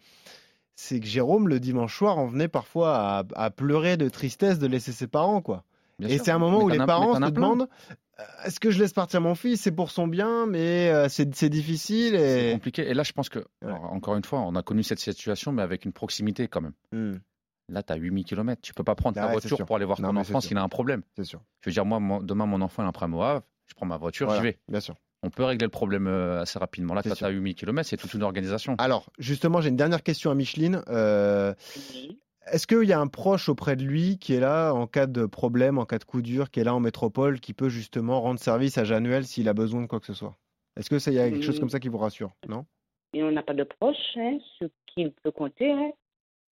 c'est 0.76 1.00
que 1.00 1.06
Jérôme, 1.06 1.48
le 1.48 1.60
dimanche 1.60 1.96
soir, 1.98 2.18
en 2.18 2.26
venait 2.28 2.48
parfois 2.48 2.96
à, 3.20 3.24
à 3.36 3.50
pleurer 3.52 3.96
de 3.96 4.10
tristesse 4.10 4.58
de 4.60 4.68
laisser 4.68 4.92
ses 4.92 5.08
parents, 5.08 5.42
quoi. 5.42 5.64
Bien 6.00 6.10
Et 6.10 6.18
c'est 6.18 6.32
un 6.32 6.40
moment 6.40 6.64
où 6.64 6.70
les 6.70 6.80
parents 6.80 7.16
se 7.16 7.30
demandent 7.32 7.68
euh, 8.20 8.24
est-ce 8.46 8.60
que 8.60 8.70
je 8.70 8.80
laisse 8.80 8.94
partir 8.94 9.22
mon 9.22 9.34
fils? 9.34 9.62
C'est 9.62 9.72
pour 9.72 9.90
son 9.90 10.08
bien, 10.08 10.46
mais 10.46 10.90
euh, 10.90 11.10
c'est 11.10 11.34
c'est 11.34 11.50
difficile. 11.50 12.14
C'est 12.16 12.50
Et... 12.50 12.54
compliqué. 12.54 12.88
Et 12.88 12.94
là, 12.94 13.02
je 13.02 13.12
pense 13.12 13.28
que, 13.30 13.40
alors, 13.64 13.86
encore 13.92 14.16
une 14.16 14.24
fois, 14.24 14.40
on 14.42 14.56
a 14.56 14.62
connu 14.62 14.84
cette 14.84 15.00
situation, 15.00 15.52
mais 15.52 15.64
avec 15.64 15.84
une 15.86 15.94
proximité 15.94 16.48
quand 16.48 16.62
même. 16.62 16.74
Hmm, 16.92 17.18
Là, 17.70 17.82
tu 17.84 17.94
as 17.94 17.96
8000 17.96 18.26
km. 18.26 18.62
Tu 18.62 18.74
peux 18.74 18.84
pas 18.84 18.96
prendre 18.96 19.16
ta 19.16 19.28
voiture 19.32 19.58
pour 19.66 19.76
aller 19.76 19.86
voir 19.86 20.00
Non, 20.02 20.10
ton 20.10 20.18
enfant 20.18 20.42
s'il 20.42 20.58
a 20.58 20.64
un 20.64 20.70
problème. 20.70 21.02
c'est 21.16 21.24
sûr. 21.24 21.42
Je 21.62 21.70
veux 21.70 21.74
dire, 21.74 21.86
moi, 21.86 22.00
mon- 22.00 22.22
demain, 22.22 22.46
mon 22.46 22.62
enfant 22.62 22.84
a 22.84 22.86
un 22.88 22.92
problème 22.92 23.16
au 23.18 23.22
Havre, 23.24 23.44
je 23.68 23.74
prends 23.74 23.86
ma 23.86 23.98
voiture, 23.98 24.28
Voilà, 24.28 24.42
j'y 24.42 24.48
vais. 24.48 24.60
Bien 24.68 24.80
sûr. 24.82 24.96
On 25.26 25.30
peut 25.30 25.46
régler 25.46 25.66
le 25.66 25.72
problème 25.72 26.08
euh, 26.08 26.42
assez 26.42 26.60
rapidement. 26.60 26.94
Là, 26.94 27.02
tu 27.02 27.10
as 27.10 27.16
sûr. 27.16 27.28
8000 27.30 27.56
km, 27.56 27.88
c'est 27.88 27.96
toute 27.96 28.14
une 28.14 28.24
organisation. 28.24 28.76
Alors, 28.78 29.10
justement, 29.20 29.62
j'ai 29.62 29.70
une 29.70 29.78
dernière 29.78 30.04
question 30.04 30.30
à 30.32 30.36
Micheline. 30.36 30.82
Euh. 30.90 31.54
Est-ce 32.52 32.68
qu'il 32.68 32.84
y 32.84 32.92
a 32.92 33.00
un 33.00 33.08
proche 33.08 33.48
auprès 33.48 33.78
de 33.78 33.84
lui 33.84 34.18
qui 34.20 34.34
est 34.34 34.42
là 34.42 34.74
en 34.74 34.86
cas 34.86 35.08
de 35.08 35.26
problème, 35.26 35.78
en 35.78 35.86
cas 35.86 35.98
de 35.98 36.04
coup 36.04 36.22
dur, 36.22 36.52
qui 36.52 36.60
est 36.60 36.66
là 36.66 36.76
en 36.76 36.82
métropole, 36.82 37.40
qui 37.40 37.54
peut 37.54 37.70
justement 37.70 38.20
rendre 38.20 38.38
service 38.42 38.78
à 38.78 38.84
Januel 38.84 39.26
s'il 39.26 39.48
a 39.48 39.54
besoin 39.54 39.82
de 39.82 39.88
quoi 39.88 40.02
que 40.02 40.06
ce 40.08 40.14
soit? 40.14 40.36
Est-ce 40.78 40.90
que 40.90 41.00
ça 41.00 41.12
y 41.12 41.20
a 41.20 41.30
quelque 41.30 41.42
chose 41.44 41.56
Mm. 41.56 41.60
comme 41.62 41.70
ça 41.70 41.80
qui 41.80 41.88
vous 41.88 41.98
rassure? 42.00 42.32
Non? 42.50 42.66
Et 43.14 43.24
on 43.24 43.32
n'a 43.32 43.44
pas 43.44 43.54
de 43.54 43.64
proches 43.64 43.96
hein, 44.18 44.40
sur 44.58 44.68
qui 44.88 45.04
il 45.04 45.14
peut 45.24 45.32
compter. 45.32 45.72
hein. 45.72 45.92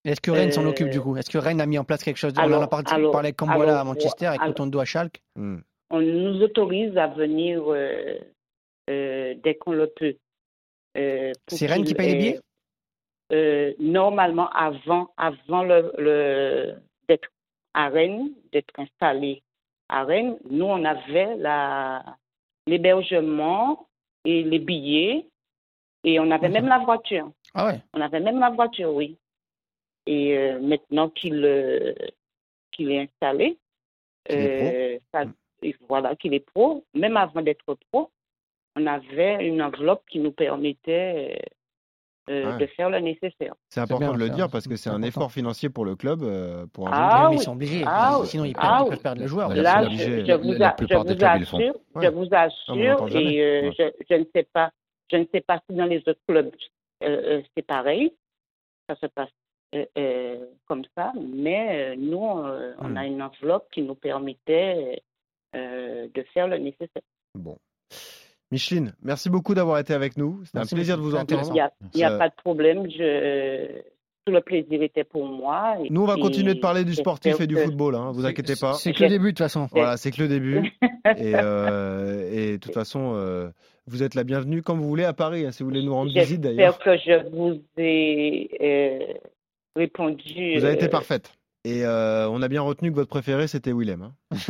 Et 0.03 0.09
Est-ce 0.11 0.21
que 0.21 0.31
Rennes 0.31 0.51
s'en 0.51 0.65
Euh, 0.65 0.69
occupe 0.69 0.89
du 0.89 0.99
coup? 0.99 1.15
Est-ce 1.15 1.29
que 1.29 1.37
Rennes 1.37 1.61
a 1.61 1.65
mis 1.65 1.77
en 1.77 1.83
place 1.83 2.03
quelque 2.03 2.17
chose? 2.17 2.33
On 2.37 2.41
en 2.53 2.61
a 2.61 2.67
parlé 2.67 2.85
alors- 2.91 3.35
Cambola 3.35 3.71
à 3.77 3.81
alors, 3.81 3.85
Manchester, 3.85 4.25
avec 4.27 4.41
alors- 4.41 4.53
Cotondo 4.53 4.79
à 4.79 4.85
Schalke. 4.85 5.21
Hmm. 5.35 5.59
On 5.91 5.99
nous 6.01 6.41
autorise 6.41 6.97
à 6.97 7.07
venir 7.07 7.61
euh, 7.67 8.17
euh, 8.89 9.35
dès 9.43 9.55
qu'on 9.55 9.73
le 9.73 9.87
peut. 9.87 10.15
Euh, 10.97 11.31
C'est 11.47 11.67
Rennes 11.67 11.83
qui 11.83 11.93
paye 11.93 12.13
les 12.13 12.17
billets? 12.17 12.39
euh, 13.33 13.73
Normalement, 13.79 14.49
avant, 14.49 15.09
avant 15.17 15.63
le, 15.63 15.91
le- 15.97 16.75
d'être 17.07 17.29
à 17.73 17.89
Rennes, 17.89 18.31
d'être 18.51 18.73
installé 18.77 19.43
à 19.89 20.03
Rennes, 20.03 20.37
nous, 20.49 20.65
on 20.65 20.83
avait 20.83 21.35
la, 21.37 22.03
l'hébergement 22.67 23.87
et 24.25 24.43
les 24.43 24.59
billets 24.59 25.27
et 26.03 26.19
on 26.19 26.31
avait 26.31 26.49
même 26.49 26.67
la 26.67 26.79
voiture. 26.79 27.31
Ah 27.53 27.67
ouais 27.67 27.79
On 27.93 28.01
avait 28.01 28.19
même 28.19 28.39
la 28.39 28.49
voiture, 28.49 28.93
oui. 28.93 29.17
Et 30.07 30.37
euh, 30.37 30.59
maintenant 30.59 31.09
qu'il 31.09 31.43
euh, 31.45 31.93
qu'il 32.71 32.91
est 32.91 32.99
installé, 33.01 33.57
Qu'il 34.27 34.37
est 34.39 34.95
euh, 34.95 34.99
ça- 35.13 35.25
et 35.63 35.75
voilà, 35.87 36.15
qu'il 36.15 36.33
est 36.33 36.39
pro, 36.53 36.83
même 36.95 37.17
avant 37.17 37.41
d'être 37.41 37.75
pro, 37.91 38.09
on 38.75 38.87
avait 38.87 39.45
une 39.47 39.61
enveloppe 39.61 40.03
qui 40.09 40.19
nous 40.19 40.31
permettait 40.31 41.39
Ouais. 42.29 42.57
de 42.59 42.65
faire 42.67 42.89
le 42.89 42.99
nécessaire. 42.99 43.55
C'est 43.67 43.81
important 43.81 44.11
bien, 44.11 44.13
de 44.13 44.19
le 44.19 44.29
dire 44.29 44.47
parce 44.49 44.65
que 44.67 44.75
c'est 44.77 44.89
un 44.89 44.93
important. 44.93 45.07
effort 45.07 45.31
financier 45.31 45.69
pour 45.69 45.83
le 45.85 45.95
club, 45.95 46.21
euh, 46.23 46.65
pour 46.67 46.87
un 46.87 46.91
Ah 46.93 47.27
oui. 47.29 47.35
ils 47.37 47.41
sont 47.41 47.53
obligés. 47.53 47.83
Ah 47.85 48.19
oui. 48.21 48.27
Sinon, 48.27 48.45
ils 48.45 48.53
Ah 48.57 48.83
oui. 48.83 48.91
peuvent 48.91 49.01
perdre 49.01 49.21
le 49.21 49.27
joueur. 49.27 49.49
Là, 49.49 49.55
Là, 49.61 49.89
je, 49.89 50.33
vous, 50.35 50.51
a- 50.63 50.75
je 50.79 51.25
assure, 51.25 51.75
Ouais. 51.95 52.05
je 52.05 52.09
vous 52.09 52.25
on 52.27 52.31
assure, 52.31 52.75
l'entend 52.75 53.07
jamais. 53.07 53.33
et 53.33 53.61
Ouais. 53.67 53.73
je, 53.77 53.83
je 54.09 54.15
ne 54.15 54.25
sais 54.33 54.43
pas, 54.53 54.71
je 55.11 55.17
ne 55.17 55.25
sais 55.33 55.41
pas 55.41 55.59
si 55.69 55.75
dans 55.75 55.85
les 55.85 55.97
autres 56.07 56.21
clubs 56.27 56.51
euh, 57.03 57.39
euh, 57.39 57.41
c'est 57.57 57.65
pareil, 57.65 58.13
ça 58.87 58.95
se 58.95 59.07
passe 59.07 59.29
comme 60.67 60.83
ça, 60.95 61.11
mais 61.19 61.93
euh, 61.93 61.95
nous, 61.97 62.23
euh, 62.39 62.73
on 62.79 62.89
Hmm. 62.89 62.97
a 62.97 63.05
une 63.05 63.21
enveloppe 63.21 63.67
qui 63.71 63.81
nous 63.81 63.95
permettait 63.95 65.01
euh, 65.55 66.07
de 66.13 66.23
faire 66.33 66.47
le 66.47 66.57
nécessaire. 66.57 67.01
Bon. 67.35 67.57
Micheline, 68.51 68.93
merci 69.01 69.29
beaucoup 69.29 69.53
d'avoir 69.53 69.79
été 69.79 69.93
avec 69.93 70.17
nous. 70.17 70.43
C'était 70.45 70.59
un 70.59 70.65
plaisir 70.65 70.97
de 70.97 71.01
vous 71.01 71.15
entendre. 71.15 71.47
Il 71.47 71.53
n'y 71.53 71.59
a, 71.61 71.71
il 71.93 71.99
y 71.99 72.03
a 72.03 72.11
Euh, 72.13 72.17
pas 72.17 72.27
de 72.29 72.35
problème, 72.35 72.89
je, 72.89 73.81
tout 74.25 74.33
le 74.33 74.41
plaisir 74.41 74.81
était 74.83 75.05
pour 75.05 75.25
moi. 75.25 75.77
et 75.83 75.89
Nous, 75.89 76.01
on 76.01 76.05
va 76.05 76.13
puis, 76.15 76.21
continuer 76.23 76.53
de 76.53 76.59
parler 76.59 76.83
du 76.83 76.93
sportif 76.93 77.39
et 77.39 77.47
du 77.47 77.55
football, 77.55 77.95
hein, 77.95 78.11
vous 78.13 78.25
inquiétez 78.25 78.55
pas. 78.59 78.73
C'est 78.73 78.91
que 78.93 79.03
le 79.03 79.09
début 79.09 79.25
de 79.27 79.29
toute 79.31 79.37
façon. 79.39 79.67
Voilà, 79.71 79.95
c'est 79.97 80.11
que 80.11 80.21
le 80.21 80.27
début. 80.27 80.73
et, 81.17 81.33
euh, 81.35 82.29
et 82.31 82.51
de 82.53 82.57
toute 82.57 82.73
façon, 82.73 83.13
euh, 83.15 83.49
vous 83.87 84.03
êtes 84.03 84.15
la 84.15 84.23
bienvenue 84.25 84.61
quand 84.61 84.75
vous 84.75 84.87
voulez 84.87 85.05
à 85.05 85.13
Paris, 85.13 85.45
hein, 85.45 85.51
si 85.51 85.63
vous 85.63 85.69
voulez 85.69 85.83
nous 85.83 85.93
rendre 85.95 86.11
visite 86.11 86.41
d'ailleurs. 86.41 86.77
J'espère 86.85 87.23
que 87.23 87.29
je 87.29 87.29
vous 87.35 87.61
ai 87.77 88.49
euh, 88.61 89.13
répondu. 89.75 90.57
Vous 90.57 90.65
avez 90.65 90.73
été 90.75 90.85
euh, 90.85 90.89
parfaite. 90.89 91.31
Et 91.63 91.85
euh, 91.85 92.27
on 92.29 92.41
a 92.41 92.47
bien 92.47 92.63
retenu 92.63 92.89
que 92.89 92.95
votre 92.95 93.09
préféré, 93.09 93.45
c'était 93.47 93.71
Willem. 93.71 94.01
hein. 94.01 94.13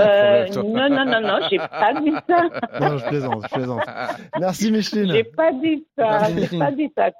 Euh, 0.00 0.46
non, 0.54 0.88
non, 0.88 1.04
non, 1.04 1.20
non, 1.20 1.38
j'ai 1.50 1.58
pas 1.58 1.94
dit 2.00 2.12
ça. 2.28 2.44
Non, 2.80 2.98
je 2.98 3.06
plaisante, 3.08 3.42
je 3.48 3.54
plaisante. 3.54 3.82
Merci 4.38 4.70
Micheline. 4.70 5.12
J'ai 5.12 5.24
pas 5.24 5.50
dit 5.52 5.84
ça. 5.98 6.20
J'ai 6.32 6.58
pas 6.58 6.70
dit 6.70 6.92
ça. 6.96 7.10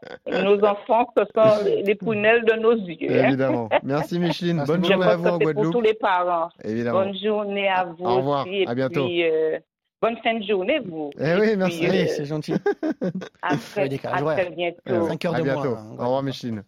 Nos 0.44 0.62
enfants, 0.64 1.08
ce 1.16 1.24
sont 1.34 1.64
les, 1.64 1.82
les 1.82 1.94
prunelles 1.96 2.44
de 2.44 2.52
nos 2.54 2.74
yeux. 2.76 3.10
hein. 3.10 3.26
Évidemment. 3.28 3.68
Merci 3.82 4.18
Micheline. 4.20 4.56
Merci 4.58 4.72
Bonne 4.72 4.84
Je 4.84 4.92
journée 4.92 5.06
à 5.06 5.16
vous 5.16 5.26
en 5.26 5.38
c'est 5.38 5.44
pour 5.52 5.52
Guadeloupe. 5.54 5.72
tous 5.72 5.80
les 5.80 5.94
parents. 5.94 6.48
Évidemment. 6.64 7.00
Bonne 7.04 7.16
journée 7.18 7.68
à 7.68 7.84
vous 7.84 8.04
Au 8.04 8.16
revoir, 8.18 8.46
aussi. 8.46 8.56
et 8.56 8.68
à 8.68 8.74
bientôt. 8.74 9.04
puis, 9.06 9.24
euh, 9.24 9.58
bonne 10.02 10.16
fin 10.22 10.38
de 10.38 10.44
journée, 10.44 10.80
vous. 10.80 11.10
Eh 11.18 11.34
oui, 11.40 11.56
merci. 11.56 11.86
euh, 11.86 12.06
c'est 12.08 12.24
gentil. 12.24 12.54
très, 13.72 13.88
décalage 13.88 14.22
à 14.22 14.34
très 14.34 14.50
bientôt. 14.50 14.80
Ouais, 14.86 15.08
5 15.08 15.24
heures 15.24 15.34
à 15.34 15.38
de 15.38 15.44
bientôt. 15.44 15.70
moins, 15.70 15.78
hein, 15.78 15.96
Au 15.98 16.04
revoir 16.04 16.22
Micheline. 16.22 16.64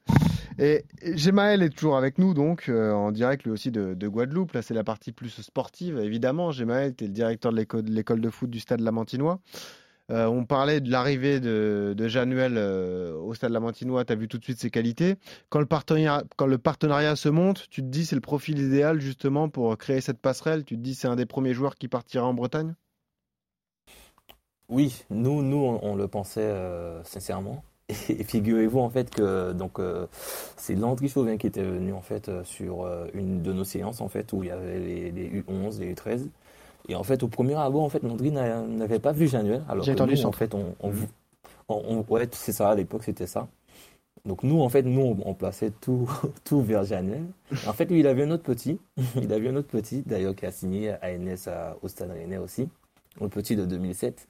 Et 0.59 0.85
Gemaël 1.03 1.63
est 1.63 1.71
toujours 1.71 1.97
avec 1.97 2.19
nous, 2.19 2.33
donc 2.33 2.69
euh, 2.69 2.93
en 2.93 3.11
direct 3.11 3.43
lui 3.43 3.51
aussi 3.51 3.73
de, 3.73 3.95
de 3.95 4.09
Guadeloupe. 4.09 4.53
Là, 4.53 4.63
c'est 4.63 4.73
la 4.75 4.85
partie 4.85 5.11
plus 5.11 5.31
sportive, 5.43 5.99
évidemment. 5.99 6.53
Gemaël, 6.53 6.95
tu 6.95 7.05
es 7.05 7.07
le 7.09 7.13
directeur 7.13 7.53
de 7.53 7.91
l'école 7.91 8.21
de 8.21 8.31
foot 8.31 8.49
du 8.49 8.61
Stade 8.61 8.81
Lamantinois. 8.81 9.41
Euh, 10.11 10.27
on 10.27 10.45
parlait 10.45 10.81
de 10.81 10.91
l'arrivée 10.91 11.41
de, 11.41 11.95
de 11.97 12.09
Januel 12.09 12.55
euh, 12.57 13.15
au 13.15 13.35
Stade 13.35 13.51
Lamantinois. 13.51 14.05
Tu 14.05 14.13
as 14.13 14.17
vu 14.17 14.29
tout 14.29 14.39
de 14.39 14.45
suite 14.45 14.61
ses 14.61 14.71
qualités. 14.71 15.17
Quand 15.49 15.61
le, 15.61 15.67
partenariat, 15.67 16.23
quand 16.37 16.47
le 16.47 16.59
partenariat 16.59 17.17
se 17.17 17.31
monte, 17.31 17.67
tu 17.71 17.81
te 17.81 17.87
dis 17.87 18.05
c'est 18.05 18.15
le 18.15 18.21
profil 18.21 18.61
idéal 18.61 19.01
justement 19.01 19.49
pour 19.49 19.77
créer 19.79 20.03
cette 20.03 20.21
passerelle. 20.21 20.65
Tu 20.65 20.77
te 20.77 20.81
dis 20.81 20.95
c'est 20.95 21.09
un 21.09 21.17
des 21.17 21.27
premiers 21.27 21.55
joueurs 21.55 21.75
qui 21.75 21.89
partira 21.89 22.27
en 22.27 22.35
Bretagne? 22.35 22.75
Oui, 24.69 25.05
nous, 25.11 25.43
nous, 25.43 25.57
on, 25.59 25.81
on 25.83 25.95
le 25.97 26.09
pensait 26.09 26.41
euh, 26.41 27.03
sincèrement. 27.05 27.63
Et 28.09 28.25
figurez-vous 28.25 28.79
en 28.79 28.89
fait 28.89 29.11
que 29.11 29.53
donc 29.53 29.79
euh, 29.79 30.07
c'est 30.57 30.75
Landry 30.75 31.09
Chauvin 31.09 31.37
qui 31.37 31.47
était 31.47 31.63
venu 31.63 31.93
en 31.93 32.01
fait 32.01 32.31
sur 32.45 32.85
euh, 32.87 33.07
une 33.13 33.43
de 33.43 33.53
nos 33.53 33.65
séances 33.65 34.01
en 34.01 34.09
fait 34.09 34.33
où 34.33 34.43
il 34.43 34.49
y 34.49 34.51
avait 34.51 34.79
les, 34.79 35.13
les 35.13 35.43
U11, 35.43 35.81
les 35.81 35.93
U13. 35.95 36.29
Et 36.89 36.95
en 36.95 37.03
fait 37.03 37.23
au 37.23 37.29
premier 37.29 37.55
abord 37.57 37.83
en 37.83 37.91
fait 37.91 38.03
Landry 38.03 38.31
n'a- 38.31 38.63
n'avait 38.63 38.99
pas 39.01 39.13
vu 39.13 39.29
Januel. 39.29 39.63
Alors 39.69 39.85
J'ai 39.85 39.93
entendu 39.93 40.15
nous, 40.15 40.25
en 40.25 40.33
fait 40.33 40.55
on, 40.55 40.75
on, 40.81 40.93
on- 41.69 41.83
on- 42.09 42.13
ouais 42.13 42.27
c'est 42.33 42.53
ça 42.53 42.71
à 42.71 42.75
l'époque 42.75 43.05
c'était 43.05 43.27
ça. 43.27 43.49
Donc 44.25 44.43
nous 44.43 44.61
en 44.63 44.69
fait 44.71 44.83
nous 44.83 45.19
on, 45.25 45.35
plaçait 45.35 45.71
tout 45.71 46.11
tout 46.45 46.63
vers 46.63 46.85
Januel. 46.85 47.25
En 47.67 47.75
fait 47.75 47.85
lui 47.91 48.01
il 48.01 48.07
avait 48.07 48.23
un 48.25 48.31
autre 48.31 48.45
petit, 48.45 48.79
il 49.17 49.31
avait 49.33 49.49
un 49.51 49.57
autre 49.57 49.69
petit 49.69 50.03
d'ailleurs 50.07 50.35
qui 50.35 50.47
a 50.47 50.53
signé 50.53 50.91
à 50.91 51.11
NS 51.19 51.49
à, 51.49 51.77
au 51.83 51.89
Stade 51.89 52.11
Rennais 52.13 52.39
aussi, 52.39 52.69
le 53.21 53.29
petit 53.29 53.57
de 53.57 53.67
2007. 53.67 54.27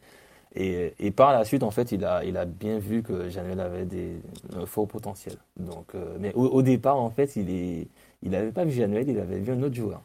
Et, 0.55 0.95
et 1.01 1.11
par 1.11 1.33
la 1.33 1.45
suite, 1.45 1.63
en 1.65 1.71
fait, 1.73 1.91
il 1.93 2.05
a, 2.05 2.25
il 2.25 2.37
a 2.37 2.45
bien 2.45 2.79
vu 2.79 3.03
que 3.03 3.29
Januel 3.29 3.59
avait 3.61 3.85
des, 3.85 4.21
un 4.55 4.67
fort 4.67 4.87
potentiel. 4.87 5.37
Donc, 5.59 5.95
euh, 5.95 6.17
mais 6.21 6.33
au, 6.35 6.47
au 6.47 6.63
départ, 6.63 6.97
en 6.97 7.11
fait, 7.11 7.35
il 7.37 7.51
est, 7.51 7.89
il 8.23 8.31
n'avait 8.31 8.53
pas 8.53 8.65
vu 8.65 8.73
Januel, 8.73 9.09
il 9.09 9.19
avait 9.19 9.41
vu 9.41 9.53
un 9.53 9.63
autre 9.63 9.75
joueur. 9.75 10.03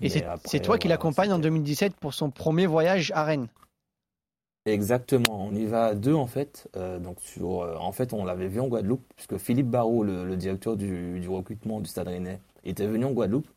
Et 0.00 0.08
c'est 0.08 0.60
toi 0.60 0.78
qui 0.78 0.88
l'accompagne 0.88 1.30
en 1.32 1.36
c'était- 1.36 1.42
2017 1.42 1.94
pour 1.96 2.14
son 2.14 2.30
premier 2.30 2.66
voyage 2.66 3.12
à 3.14 3.24
Rennes. 3.24 3.48
Exactement, 4.64 5.44
on 5.46 5.54
y 5.54 5.66
va 5.66 5.86
à 5.86 5.94
deux 5.94 6.14
en 6.14 6.26
fait. 6.28 6.68
Euh, 6.76 6.98
donc 7.00 7.20
sur, 7.20 7.62
euh, 7.62 7.76
en 7.78 7.90
fait, 7.92 8.12
on 8.12 8.24
l'avait 8.24 8.46
vu 8.46 8.60
en 8.60 8.68
Guadeloupe, 8.68 9.02
puisque 9.16 9.36
Philippe 9.38 9.68
Barrault, 9.68 10.04
le, 10.04 10.24
le 10.24 10.36
directeur 10.36 10.76
du, 10.76 11.18
du 11.18 11.28
recrutement 11.28 11.80
du 11.80 11.88
Stade 11.88 12.08
Rennais, 12.08 12.40
était 12.64 12.86
venu 12.86 13.04
en 13.04 13.10
Guadeloupe. 13.10 13.48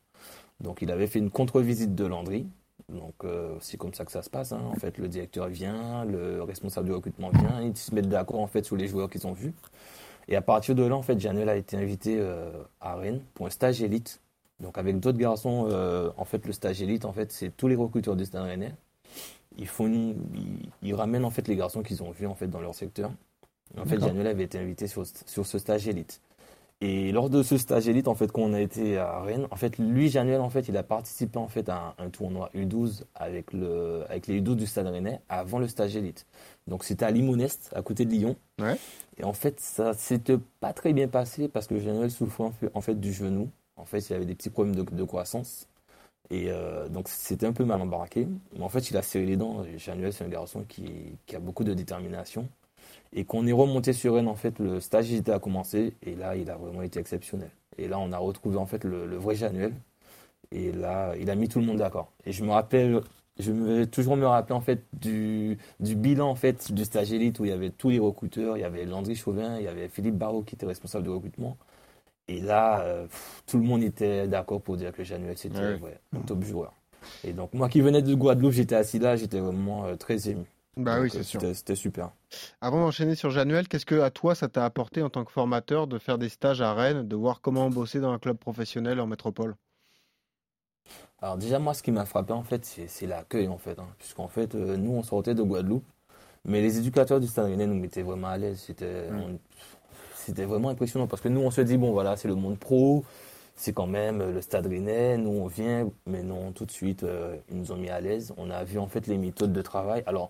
Donc 0.61 0.81
il 0.81 0.91
avait 0.91 1.07
fait 1.07 1.19
une 1.19 1.29
contre-visite 1.31 1.95
de 1.95 2.05
Landry. 2.05 2.47
Donc 2.89 3.15
euh, 3.23 3.55
c'est 3.61 3.77
comme 3.77 3.93
ça 3.93 4.05
que 4.05 4.11
ça 4.11 4.21
se 4.21 4.29
passe. 4.29 4.51
hein. 4.51 4.61
En 4.71 4.75
fait, 4.75 4.97
le 4.97 5.07
directeur 5.07 5.47
vient, 5.47 6.05
le 6.05 6.43
responsable 6.43 6.87
du 6.87 6.93
recrutement 6.93 7.29
vient, 7.31 7.61
ils 7.61 7.75
se 7.75 7.93
mettent 7.93 8.09
d'accord 8.09 8.39
en 8.39 8.47
fait 8.47 8.63
sur 8.63 8.75
les 8.75 8.87
joueurs 8.87 9.09
qu'ils 9.09 9.25
ont 9.25 9.33
vus. 9.33 9.53
Et 10.27 10.35
à 10.35 10.41
partir 10.41 10.75
de 10.75 10.83
là, 10.83 10.95
en 10.95 11.01
fait, 11.01 11.19
Janel 11.19 11.49
a 11.49 11.55
été 11.55 11.77
invité 11.77 12.17
euh, 12.19 12.51
à 12.81 12.95
Rennes 12.95 13.21
pour 13.33 13.45
un 13.47 13.49
stage 13.49 13.81
élite. 13.81 14.21
Donc 14.59 14.77
avec 14.77 14.99
d'autres 14.99 15.17
garçons, 15.17 15.67
euh, 15.69 16.09
en 16.17 16.25
fait, 16.25 16.45
le 16.45 16.53
stage 16.53 16.81
élite, 16.81 17.05
en 17.05 17.11
fait, 17.13 17.31
c'est 17.31 17.49
tous 17.55 17.67
les 17.67 17.75
recruteurs 17.75 18.15
du 18.15 18.25
Stade 18.25 18.43
Rennais. 18.43 18.73
ils 19.57 19.67
font 19.67 19.87
une- 19.87 20.15
ils, 20.33 20.69
ils 20.89 20.93
ramènent 20.95 21.25
en 21.25 21.29
fait 21.29 21.47
les 21.47 21.55
garçons 21.55 21.81
qu'ils 21.83 22.03
ont 22.03 22.11
vus 22.11 22.27
en 22.27 22.35
fait 22.35 22.47
dans 22.47 22.59
leur 22.61 22.75
secteur. 22.75 23.11
En 23.77 23.85
fait. 23.85 23.95
Januel 24.07 24.27
avait 24.27 24.43
été 24.43 24.57
invité 24.59 24.87
sur, 24.87 25.05
sur 25.07 25.45
ce 25.45 25.59
stage 25.59 25.87
élite. 25.87 26.21
Et 26.81 27.11
lors 27.13 27.29
de 27.29 27.41
ce 27.41 27.57
stage 27.57 27.87
élite, 27.87 28.07
en 28.07 28.15
fait, 28.15 28.31
quand 28.31 28.41
on 28.41 28.53
a 28.53 28.59
été 28.59 28.97
à 28.97 29.21
Rennes, 29.21 29.47
en 29.49 29.55
fait, 29.55 29.77
lui, 29.77 30.09
Januel, 30.09 30.41
en 30.41 30.49
fait, 30.49 30.67
il 30.67 30.75
a 30.75 30.83
participé 30.83 31.39
en 31.39 31.47
fait 31.47 31.69
à 31.69 31.95
un, 31.97 32.05
un 32.05 32.09
tournoi 32.09 32.49
U12 32.53 33.03
avec 33.15 33.53
le, 33.53 34.03
avec 34.09 34.27
les 34.27 34.41
U12 34.41 34.55
du 34.55 34.67
Stade 34.67 34.87
Rennais 34.87 35.21
avant 35.29 35.59
le 35.59 35.67
stage 35.69 35.95
élite. 35.95 36.25
Donc 36.67 36.83
c'était 36.83 37.05
à 37.05 37.11
Limonest, 37.11 37.71
à 37.75 37.81
côté 37.81 38.05
de 38.05 38.11
Lyon. 38.11 38.35
Ouais. 38.59 38.77
Et 39.17 39.23
en 39.23 39.33
fait, 39.33 39.59
ça 39.61 39.93
s'était 39.93 40.37
pas 40.59 40.73
très 40.73 40.91
bien 40.91 41.07
passé 41.07 41.47
parce 41.47 41.67
que 41.67 41.79
Januel 41.79 42.11
souffrait 42.11 42.51
en 42.73 42.81
fait, 42.81 42.99
du 42.99 43.13
genou. 43.13 43.49
En 43.77 43.85
fait, 43.85 43.99
il 44.09 44.13
avait 44.13 44.25
des 44.25 44.35
petits 44.35 44.49
problèmes 44.49 44.75
de, 44.75 44.83
de 44.83 45.03
croissance. 45.03 45.67
Et 46.29 46.45
euh, 46.49 46.89
donc 46.89 47.07
c'était 47.07 47.45
un 47.45 47.53
peu 47.53 47.63
mal 47.65 47.81
embarqué. 47.81 48.27
Mais 48.53 48.63
en 48.63 48.69
fait, 48.69 48.89
il 48.89 48.97
a 48.97 49.01
serré 49.01 49.25
les 49.25 49.37
dents. 49.37 49.63
Januel, 49.77 50.11
c'est 50.11 50.25
un 50.25 50.29
garçon 50.29 50.65
qui, 50.67 51.17
qui 51.25 51.35
a 51.35 51.39
beaucoup 51.39 51.63
de 51.63 51.73
détermination. 51.73 52.49
Et 53.13 53.25
qu'on 53.25 53.47
est 53.47 53.51
remonté 53.51 53.93
sur 53.93 54.15
Rennes, 54.15 54.27
en 54.27 54.35
fait, 54.35 54.59
le 54.59 54.79
stage 54.81 55.11
était 55.13 55.31
à 55.31 55.39
commencer. 55.39 55.93
Et 56.03 56.15
là, 56.15 56.35
il 56.35 56.49
a 56.49 56.55
vraiment 56.55 56.81
été 56.81 56.99
exceptionnel. 56.99 57.49
Et 57.77 57.87
là, 57.87 57.99
on 57.99 58.11
a 58.11 58.17
retrouvé 58.17 58.57
en 58.57 58.65
fait 58.65 58.83
le, 58.83 59.05
le 59.05 59.17
vrai 59.17 59.35
Januel. 59.35 59.73
Et 60.51 60.71
là, 60.71 61.13
il 61.19 61.29
a 61.29 61.35
mis 61.35 61.47
tout 61.49 61.59
le 61.59 61.65
monde 61.65 61.77
d'accord. 61.77 62.11
Et 62.25 62.31
je 62.31 62.43
me 62.43 62.51
rappelle, 62.51 63.01
je 63.39 63.51
me 63.51 63.79
vais 63.79 63.87
toujours 63.87 64.15
me 64.17 64.25
rappeler 64.25 64.55
en 64.55 64.61
fait 64.61 64.83
du, 64.93 65.57
du 65.79 65.95
bilan 65.95 66.29
en 66.29 66.35
fait 66.35 66.71
du 66.71 66.85
stage 66.85 67.11
élite 67.11 67.39
où 67.39 67.45
il 67.45 67.49
y 67.49 67.53
avait 67.53 67.71
tous 67.71 67.89
les 67.89 67.99
recruteurs, 67.99 68.57
il 68.57 68.61
y 68.61 68.63
avait 68.63 68.85
Landry 68.85 69.15
Chauvin, 69.15 69.57
il 69.57 69.63
y 69.65 69.67
avait 69.67 69.89
Philippe 69.89 70.15
Barrault 70.17 70.43
qui 70.43 70.55
était 70.55 70.65
responsable 70.65 71.05
de 71.05 71.09
recrutement. 71.09 71.57
Et 72.27 72.41
là, 72.41 72.81
euh, 72.81 73.03
pff, 73.07 73.43
tout 73.47 73.57
le 73.57 73.63
monde 73.63 73.83
était 73.83 74.27
d'accord 74.27 74.61
pour 74.61 74.77
dire 74.77 74.91
que 74.93 75.03
Januel 75.03 75.37
c'était 75.37 75.59
Ouais. 75.59 75.79
ouais, 75.81 75.99
un 76.15 76.21
top 76.21 76.43
joueur. 76.43 76.73
Et 77.23 77.33
donc 77.33 77.53
moi 77.53 77.69
qui 77.69 77.81
venais 77.81 78.01
de 78.01 78.13
Guadeloupe, 78.15 78.53
j'étais 78.53 78.75
assis 78.75 78.99
là, 78.99 79.15
j'étais 79.15 79.39
vraiment 79.39 79.85
euh, 79.85 79.95
très 79.95 80.29
ému. 80.29 80.45
Bah 80.77 80.95
Donc, 80.95 81.03
oui, 81.03 81.09
euh, 81.13 81.17
c'est 81.19 81.23
sûr. 81.23 81.41
c'était- 81.53 81.75
super. 81.75 82.11
Avant 82.61 82.81
d'enchaîner 82.81 83.15
sur 83.15 83.29
Januel, 83.29 83.67
qu'est-ce 83.67 83.85
que 83.85 84.01
à 84.01 84.09
toi 84.11 84.35
ça 84.35 84.49
t'a 84.49 84.65
apporté 84.65 85.01
en 85.01 85.09
tant 85.09 85.23
que 85.23 85.31
formateur 85.31 85.87
de 85.87 85.97
faire 85.99 86.17
des 86.17 86.29
stages 86.29 86.61
à 86.61 86.73
Rennes, 86.73 87.07
de 87.07 87.15
voir 87.15 87.39
comment 87.41 87.69
bosser 87.69 87.99
dans 87.99 88.11
un 88.11 88.19
club 88.19 88.37
professionnel 88.37 88.99
en 88.99 89.07
métropole? 89.07 89.55
Alors 91.21 91.37
déjà 91.37 91.59
moi 91.59 91.73
ce 91.73 91.81
qui 91.81 91.91
m'a 91.91 92.05
frappé 92.05 92.33
en 92.33 92.43
fait 92.43 92.65
c'est 92.65 93.07
l'accueil 93.07 93.47
en 93.47 93.57
fait, 93.57 93.79
hein, 93.79 93.87
puisqu'en 93.97 94.27
fait 94.27 94.53
euh, 94.53 94.75
nous 94.77 94.91
on 94.91 95.01
sortait 95.03 95.33
de 95.33 95.41
Guadeloupe, 95.43 95.85
mais 96.43 96.61
les 96.61 96.77
éducateurs 96.77 97.19
du 97.19 97.27
Stade 97.27 97.45
Rennais 97.45 97.67
nous 97.67 97.75
mettaient 97.79 98.03
vraiment 98.03 98.27
à 98.27 98.37
l'aise. 98.37 98.59
C'était 98.59 99.09
Mm. 99.09 99.37
c'était 100.15 100.45
vraiment 100.45 100.69
impressionnant 100.69 101.07
parce 101.07 101.21
que 101.21 101.29
nous 101.29 101.41
on 101.41 101.51
se 101.51 101.61
dit 101.61 101.77
bon 101.77 101.91
voilà 101.93 102.17
c'est 102.17 102.27
le 102.27 102.35
monde 102.35 102.59
pro, 102.59 103.05
c'est 103.55 103.71
quand 103.73 103.87
même 103.87 104.21
euh, 104.21 104.31
le 104.33 104.41
Stade 104.41 104.67
Rennais, 104.67 105.17
nous 105.17 105.29
on 105.31 105.47
vient, 105.47 105.89
mais 106.05 106.21
non 106.21 106.51
tout 106.51 106.65
de 106.65 106.71
suite 106.71 107.03
euh, 107.03 107.37
ils 107.49 107.57
nous 107.57 107.71
ont 107.71 107.77
mis 107.77 107.89
à 107.89 108.01
l'aise. 108.01 108.33
On 108.37 108.49
a 108.51 108.63
vu 108.63 108.77
en 108.77 108.87
fait 108.87 109.07
les 109.07 109.17
méthodes 109.17 109.53
de 109.53 109.61
travail. 109.61 110.03
Alors 110.05 110.29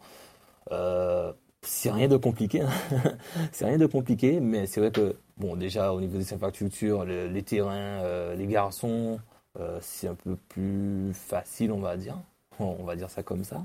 euh, 0.71 1.31
c'est 1.61 1.91
rien 1.91 2.07
de 2.07 2.17
compliqué, 2.17 2.61
hein. 2.61 2.69
c'est 3.51 3.65
rien 3.65 3.77
de 3.77 3.85
compliqué, 3.87 4.39
mais 4.39 4.67
c'est 4.67 4.79
vrai 4.79 4.91
que 4.91 5.15
bon 5.37 5.55
déjà 5.55 5.93
au 5.93 6.01
niveau 6.01 6.17
des 6.17 6.33
infrastructures, 6.33 7.05
le- 7.05 7.27
les 7.27 7.43
terrains, 7.43 7.73
euh, 8.03 8.35
les 8.35 8.47
garçons, 8.47 9.19
euh, 9.59 9.77
c'est 9.81 10.07
un 10.07 10.15
peu 10.15 10.35
plus 10.49 11.11
facile, 11.13 11.71
on 11.71 11.79
va 11.79 11.97
dire. 11.97 12.17
On 12.59 12.83
va 12.83 12.95
dire 12.95 13.09
ça 13.09 13.21
comme 13.23 13.43
ça. 13.43 13.61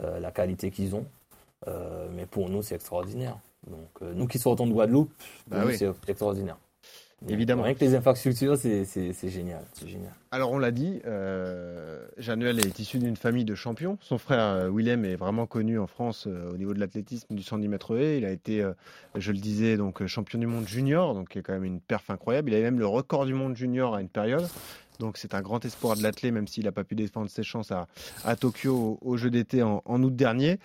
La 0.00 0.30
qualité 0.32 0.70
qu'ils 0.70 0.94
ont. 0.96 1.06
Mais 2.12 2.26
pour 2.26 2.48
nous, 2.48 2.60
c'est 2.62 2.74
extraordinaire. 2.74 3.38
Donc, 3.68 4.00
nous 4.14 4.26
qui 4.26 4.38
sortons 4.38 4.66
de 4.66 4.72
Guadeloupe, 4.72 5.10
Bah 5.46 5.62
oui. 5.64 5.76
c'est 5.78 5.88
extraordinaire. 6.08 6.56
Évidemment. 7.28 7.62
Rien 7.62 7.74
que 7.74 7.80
les 7.80 7.94
infrastructures, 7.94 8.56
c'est 8.58 9.30
génial. 9.30 9.64
Génial. 9.84 10.12
Alors 10.30 10.52
on 10.52 10.58
l'a 10.58 10.70
dit, 10.70 11.00
euh, 11.06 12.06
Januel 12.18 12.60
est 12.60 12.78
issu 12.78 12.98
d'une 12.98 13.16
famille 13.16 13.46
de 13.46 13.54
champions. 13.54 13.96
Son 14.02 14.18
frère 14.18 14.40
euh, 14.40 14.70
Willem 14.70 15.04
est 15.04 15.16
vraiment 15.16 15.46
connu 15.46 15.78
en 15.78 15.86
France 15.86 16.26
euh, 16.26 16.52
au 16.52 16.58
niveau 16.58 16.74
de 16.74 16.78
l'athlétisme 16.78 17.34
du 17.34 17.42
110 17.42 17.68
mètres 17.68 17.96
haies. 17.96 18.18
Il 18.18 18.26
a 18.26 18.30
été, 18.30 18.60
euh, 18.60 18.72
je 19.14 19.32
le 19.32 19.38
disais, 19.38 19.78
donc 19.78 20.04
champion 20.06 20.38
du 20.38 20.46
monde 20.46 20.68
junior, 20.68 21.14
donc 21.14 21.30
qui 21.30 21.38
est 21.38 21.42
quand 21.42 21.54
même 21.54 21.64
une 21.64 21.80
perf 21.80 22.10
incroyable. 22.10 22.50
Il 22.50 22.54
avait 22.54 22.64
même 22.64 22.78
le 22.78 22.86
record 22.86 23.24
du 23.24 23.32
monde 23.32 23.56
junior 23.56 23.94
à 23.94 24.02
une 24.02 24.10
période. 24.10 24.46
Donc 24.98 25.16
c'est 25.16 25.34
un 25.34 25.42
grand 25.42 25.64
espoir 25.64 25.96
de 25.96 26.02
l'athlète, 26.02 26.32
même 26.32 26.46
s'il 26.46 26.64
n'a 26.64 26.72
pas 26.72 26.84
pu 26.84 26.94
défendre 26.94 27.30
ses 27.30 27.42
chances 27.42 27.70
à, 27.70 27.86
à 28.24 28.36
Tokyo 28.36 28.98
au, 29.02 29.10
au 29.10 29.16
Jeux 29.16 29.30
d'été 29.30 29.62
en, 29.62 29.82
en 29.84 30.02
août 30.02 30.14
dernier. 30.14 30.58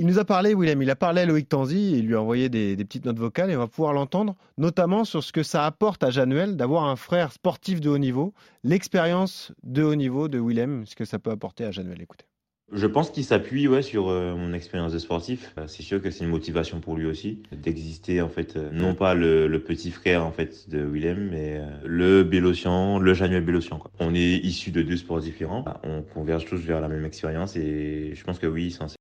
Il 0.00 0.06
nous 0.06 0.20
a 0.20 0.24
parlé, 0.24 0.54
Willem, 0.54 0.80
il 0.80 0.90
a 0.90 0.96
parlé 0.96 1.22
à 1.22 1.26
Loïc 1.26 1.48
Tanzi, 1.48 1.98
il 1.98 2.06
lui 2.06 2.14
a 2.14 2.22
envoyé 2.22 2.48
des, 2.48 2.76
petites 2.76 3.04
notes 3.04 3.18
vocales 3.18 3.50
et 3.50 3.56
on 3.56 3.58
va 3.58 3.66
pouvoir 3.66 3.92
l'entendre, 3.92 4.36
notamment 4.56 5.04
sur 5.04 5.24
ce 5.24 5.32
que 5.32 5.42
ça 5.42 5.66
apporte 5.66 6.04
à 6.04 6.10
Januel 6.10 6.56
d'avoir 6.56 6.84
un 6.84 6.94
frère 6.94 7.32
sportif 7.32 7.80
de 7.80 7.90
haut 7.90 7.98
niveau, 7.98 8.32
l'expérience 8.62 9.50
de 9.64 9.82
haut 9.82 9.96
niveau 9.96 10.28
de 10.28 10.38
Willem, 10.38 10.86
ce 10.86 10.94
que 10.94 11.04
ça 11.04 11.18
peut 11.18 11.32
apporter 11.32 11.64
à 11.64 11.72
Januel. 11.72 12.00
Écoutez. 12.00 12.26
Je 12.70 12.86
pense 12.86 13.10
qu'il 13.10 13.24
s'appuie 13.24 13.66
ouais, 13.66 13.82
sur 13.82 14.08
euh, 14.08 14.36
mon 14.36 14.52
expérience 14.52 14.92
de 14.92 14.98
sportif. 14.98 15.52
Euh, 15.58 15.64
C'est 15.66 15.82
sûr 15.82 16.00
que 16.00 16.12
c'est 16.12 16.22
une 16.22 16.30
motivation 16.30 16.78
pour 16.78 16.96
lui 16.96 17.06
aussi 17.06 17.42
d'exister 17.50 18.20
en 18.20 18.28
fait, 18.28 18.56
euh, 18.56 18.70
non 18.70 18.94
pas 18.94 19.14
le, 19.14 19.48
petit 19.58 19.90
frère 19.90 20.24
en 20.24 20.30
fait 20.30 20.70
de 20.70 20.78
Willem, 20.78 21.30
mais 21.32 21.60
le 21.84 22.22
Bélocian, 22.22 23.00
le 23.00 23.14
Januel 23.14 23.44
Bélocian. 23.44 23.82
On 23.98 24.14
est 24.14 24.36
issus 24.44 24.70
de 24.70 24.82
deux 24.82 24.96
sports 24.96 25.18
différents. 25.18 25.64
On 25.82 26.02
converge 26.02 26.44
tous 26.44 26.58
vers 26.58 26.80
la 26.80 26.86
même 26.86 27.04
expérience 27.04 27.56
et 27.56 28.12
je 28.14 28.22
pense 28.22 28.38
que 28.38 28.46
oui, 28.46 28.70
c'est 28.70 28.97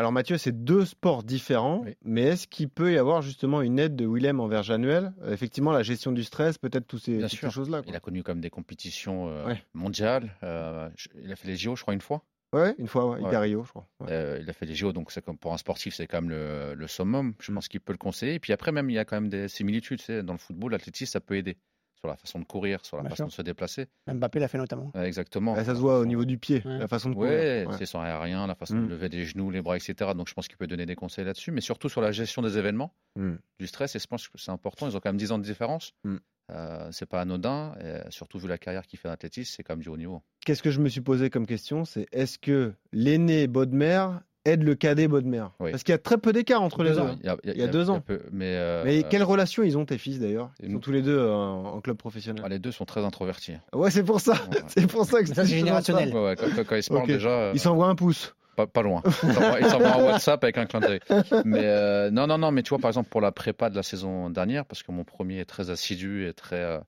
Alors 0.00 0.12
Mathieu, 0.12 0.38
c'est 0.38 0.64
deux 0.64 0.86
sports 0.86 1.22
différents, 1.22 1.82
Oui. 1.84 1.94
mais 2.02 2.22
est-ce 2.22 2.46
qu'il 2.48 2.70
peut 2.70 2.90
y 2.90 2.96
avoir 2.96 3.20
justement 3.20 3.60
une 3.60 3.78
aide 3.78 3.96
de 3.96 4.06
Willem 4.06 4.40
envers 4.40 4.62
Januel? 4.62 5.12
Effectivement, 5.28 5.72
la 5.72 5.82
gestion 5.82 6.10
du 6.10 6.24
stress, 6.24 6.56
peut-être 6.56 6.96
ces, 6.96 7.18
toutes 7.18 7.28
ces 7.28 7.50
choses-là. 7.50 7.82
Il 7.86 7.94
a 7.94 8.00
connu 8.00 8.22
comme 8.22 8.40
des 8.40 8.48
compétitions 8.48 9.28
euh, 9.28 9.44
Ouais. 9.48 9.62
mondiales. 9.74 10.34
euh, 10.42 10.88
il 11.22 11.30
a 11.30 11.36
fait 11.36 11.48
les 11.48 11.56
JO, 11.58 11.76
je 11.76 11.82
crois, 11.82 11.92
une 11.92 12.00
fois. 12.00 12.22
Ouais, 12.54 12.74
une 12.78 12.86
fois, 12.88 13.10
ouais, 13.10 13.20
Ouais. 13.20 13.28
hyper 13.28 13.42
Rio, 13.42 13.62
je 13.62 13.68
crois. 13.68 13.86
Ouais. 14.00 14.06
Euh, 14.10 14.38
il 14.40 14.48
a 14.48 14.54
fait 14.54 14.64
les 14.64 14.74
JO, 14.74 14.92
donc 14.94 15.12
c'est 15.12 15.22
comme 15.22 15.36
pour 15.36 15.52
un 15.52 15.58
sportif, 15.58 15.94
c'est 15.94 16.06
quand 16.06 16.22
même 16.22 16.30
le, 16.30 16.72
le 16.74 16.86
summum. 16.86 17.34
Je 17.38 17.52
Mm. 17.52 17.56
pense 17.56 17.68
qu'il 17.68 17.80
peut 17.82 17.92
le 17.92 17.98
conseiller. 17.98 18.32
Et 18.36 18.40
puis 18.40 18.54
après, 18.54 18.72
même, 18.72 18.88
il 18.88 18.94
y 18.94 18.98
a 18.98 19.04
quand 19.04 19.16
même 19.20 19.28
des 19.28 19.48
similitudes. 19.48 19.98
tu 19.98 20.06
sais, 20.06 20.22
Dans 20.22 20.32
le 20.32 20.38
football, 20.38 20.72
l'athlétisme, 20.72 21.12
ça 21.12 21.20
peut 21.20 21.36
aider 21.36 21.58
sur 22.00 22.08
la 22.08 22.16
façon 22.16 22.38
de 22.38 22.44
courir, 22.44 22.84
sur 22.84 22.96
la 22.96 23.02
Bien 23.02 23.10
façon 23.10 23.24
sûr. 23.24 23.26
de 23.28 23.32
se 23.32 23.42
déplacer. 23.42 23.86
Mbappé 24.06 24.38
l'a 24.40 24.48
fait 24.48 24.58
notamment. 24.58 24.90
Exactement. 24.94 25.54
Ouais, 25.54 25.64
ça 25.64 25.74
se 25.74 25.80
voit 25.80 25.98
au 26.00 26.06
niveau 26.06 26.24
du 26.24 26.38
pied, 26.38 26.62
Ouais. 26.64 26.78
la 26.78 26.88
façon 26.88 27.10
de 27.10 27.14
courir. 27.14 27.70
C'est 27.78 27.86
son 27.86 28.00
aérien, 28.00 28.46
la 28.46 28.54
façon 28.54 28.76
Mm. 28.76 28.86
de 28.86 28.90
lever 28.90 29.08
les 29.10 29.24
genoux, 29.26 29.50
les 29.50 29.60
bras, 29.60 29.76
etc. 29.76 30.12
Donc 30.16 30.28
je 30.28 30.34
pense 30.34 30.48
qu'il 30.48 30.56
peut 30.56 30.66
donner 30.66 30.86
des 30.86 30.94
conseils 30.96 31.24
là-dessus, 31.24 31.50
mais 31.52 31.60
surtout 31.60 31.88
sur 31.88 32.00
la 32.00 32.10
gestion 32.12 32.40
des 32.42 32.56
événements, 32.58 32.94
Mm. 33.16 33.34
du 33.58 33.66
stress. 33.66 33.94
Et 33.96 33.98
je 33.98 34.06
pense 34.06 34.28
que 34.28 34.38
c'est 34.38 34.50
important. 34.50 34.88
Ils 34.88 34.96
ont 34.96 35.00
quand 35.00 35.10
même 35.10 35.16
10 35.18 35.30
ans 35.32 35.38
de 35.38 35.44
différence. 35.44 35.92
Mm. 36.04 36.16
Euh, 36.52 36.88
c'est 36.90 37.06
pas 37.06 37.20
anodin. 37.20 37.74
Et 37.80 38.10
surtout 38.10 38.38
vu 38.38 38.48
la 38.48 38.58
carrière 38.58 38.84
qu'il 38.86 38.98
fait 38.98 39.08
en 39.08 39.12
athlétisme, 39.12 39.52
c'est 39.56 39.62
quand 39.62 39.74
même 39.74 39.82
du 39.82 39.88
haut 39.88 39.96
niveau. 39.96 40.22
Qu'est-ce 40.44 40.62
que 40.62 40.70
je 40.70 40.80
me 40.80 40.88
suis 40.88 41.00
posé 41.02 41.30
comme 41.30 41.46
question 41.46 41.84
C'est 41.84 42.06
est-ce 42.12 42.38
que 42.38 42.72
l'aîné 42.92 43.46
Bodmer 43.46 44.06
aide 44.44 44.62
le 44.62 44.74
cadet 44.74 45.06
Bodmer 45.08 45.44
Oui. 45.60 45.70
Parce 45.70 45.82
qu'il 45.82 45.92
y 45.92 45.94
a 45.94 45.98
très 45.98 46.16
peu 46.18 46.32
d'écart 46.32 46.62
entre 46.62 46.82
les 46.82 46.92
Deux. 46.92 47.02
Il 47.22 47.26
y 47.26 47.28
a, 47.28 47.36
Il 47.44 47.56
y 47.58 47.62
a 47.62 47.66
deux 47.66 47.90
ans. 47.90 48.00
peu- 48.00 48.22
mais 48.32 48.56
euh, 48.56 48.82
Mais 48.84 49.00
euh, 49.04 49.06
quelle 49.10 49.22
relation 49.22 49.62
ils 49.62 49.76
ont 49.76 49.84
tes 49.84 49.98
fils 49.98 50.18
d'ailleurs? 50.18 50.50
Ils 50.60 50.66
sont 50.66 50.72
nous- 50.72 50.78
tous 50.80 50.92
les 50.92 51.02
deux 51.02 51.18
euh, 51.18 51.32
en, 51.34 51.64
en 51.74 51.80
club 51.80 51.96
professionnel. 51.96 52.42
bah, 52.42 52.48
les 52.48 52.58
deux 52.58 52.72
sont 52.72 52.84
très 52.86 53.04
introvertis. 53.04 53.54
Ouais, 53.74 53.90
c'est 53.90 54.02
pour 54.04 54.20
ça. 54.20 54.32
Ouais. 54.32 54.58
c'est 54.68 54.86
pour 54.86 55.04
ça 55.04 55.22
que 55.22 55.28
c'est 55.34 55.46
générationnel. 55.46 56.12
Ouais, 56.14 56.24
ouais, 56.24 56.36
quand, 56.36 56.46
quand- 56.56 56.64
quand 56.66 56.76
ils 56.76 56.82
se 56.82 56.90
parlent 56.92 57.06
déjà, 57.06 57.28
euh, 57.28 57.52
Ils 57.54 57.60
s'envoient 57.60 57.88
un 57.88 57.94
pouce. 57.94 58.34
pas, 58.56 58.66
pas 58.66 58.82
loin. 58.82 59.02
Ils 59.04 59.66
s'envoient- 59.66 59.96
un 59.96 60.04
WhatsApp 60.04 60.42
avec 60.42 60.56
un 60.58 60.66
clin 60.66 60.80
d'œil. 60.80 61.00
Mais 61.44 61.62
euh, 61.64 62.10
non, 62.10 62.26
non, 62.26 62.38
non. 62.38 62.50
Mais 62.50 62.62
tu 62.62 62.70
vois, 62.70 62.78
par 62.78 62.88
exemple, 62.88 63.08
pour 63.10 63.20
la 63.20 63.32
prépa 63.32 63.68
de 63.70 63.76
la 63.76 63.82
saison 63.82 64.30
dernière, 64.30 64.64
parce 64.64 64.82
que 64.82 64.90
mon 64.92 65.04
premier 65.04 65.40
est 65.40 65.44
très 65.44 65.68
assidu 65.70 66.26
et 66.26 66.32
très, 66.32 66.56
euh, 66.62 66.78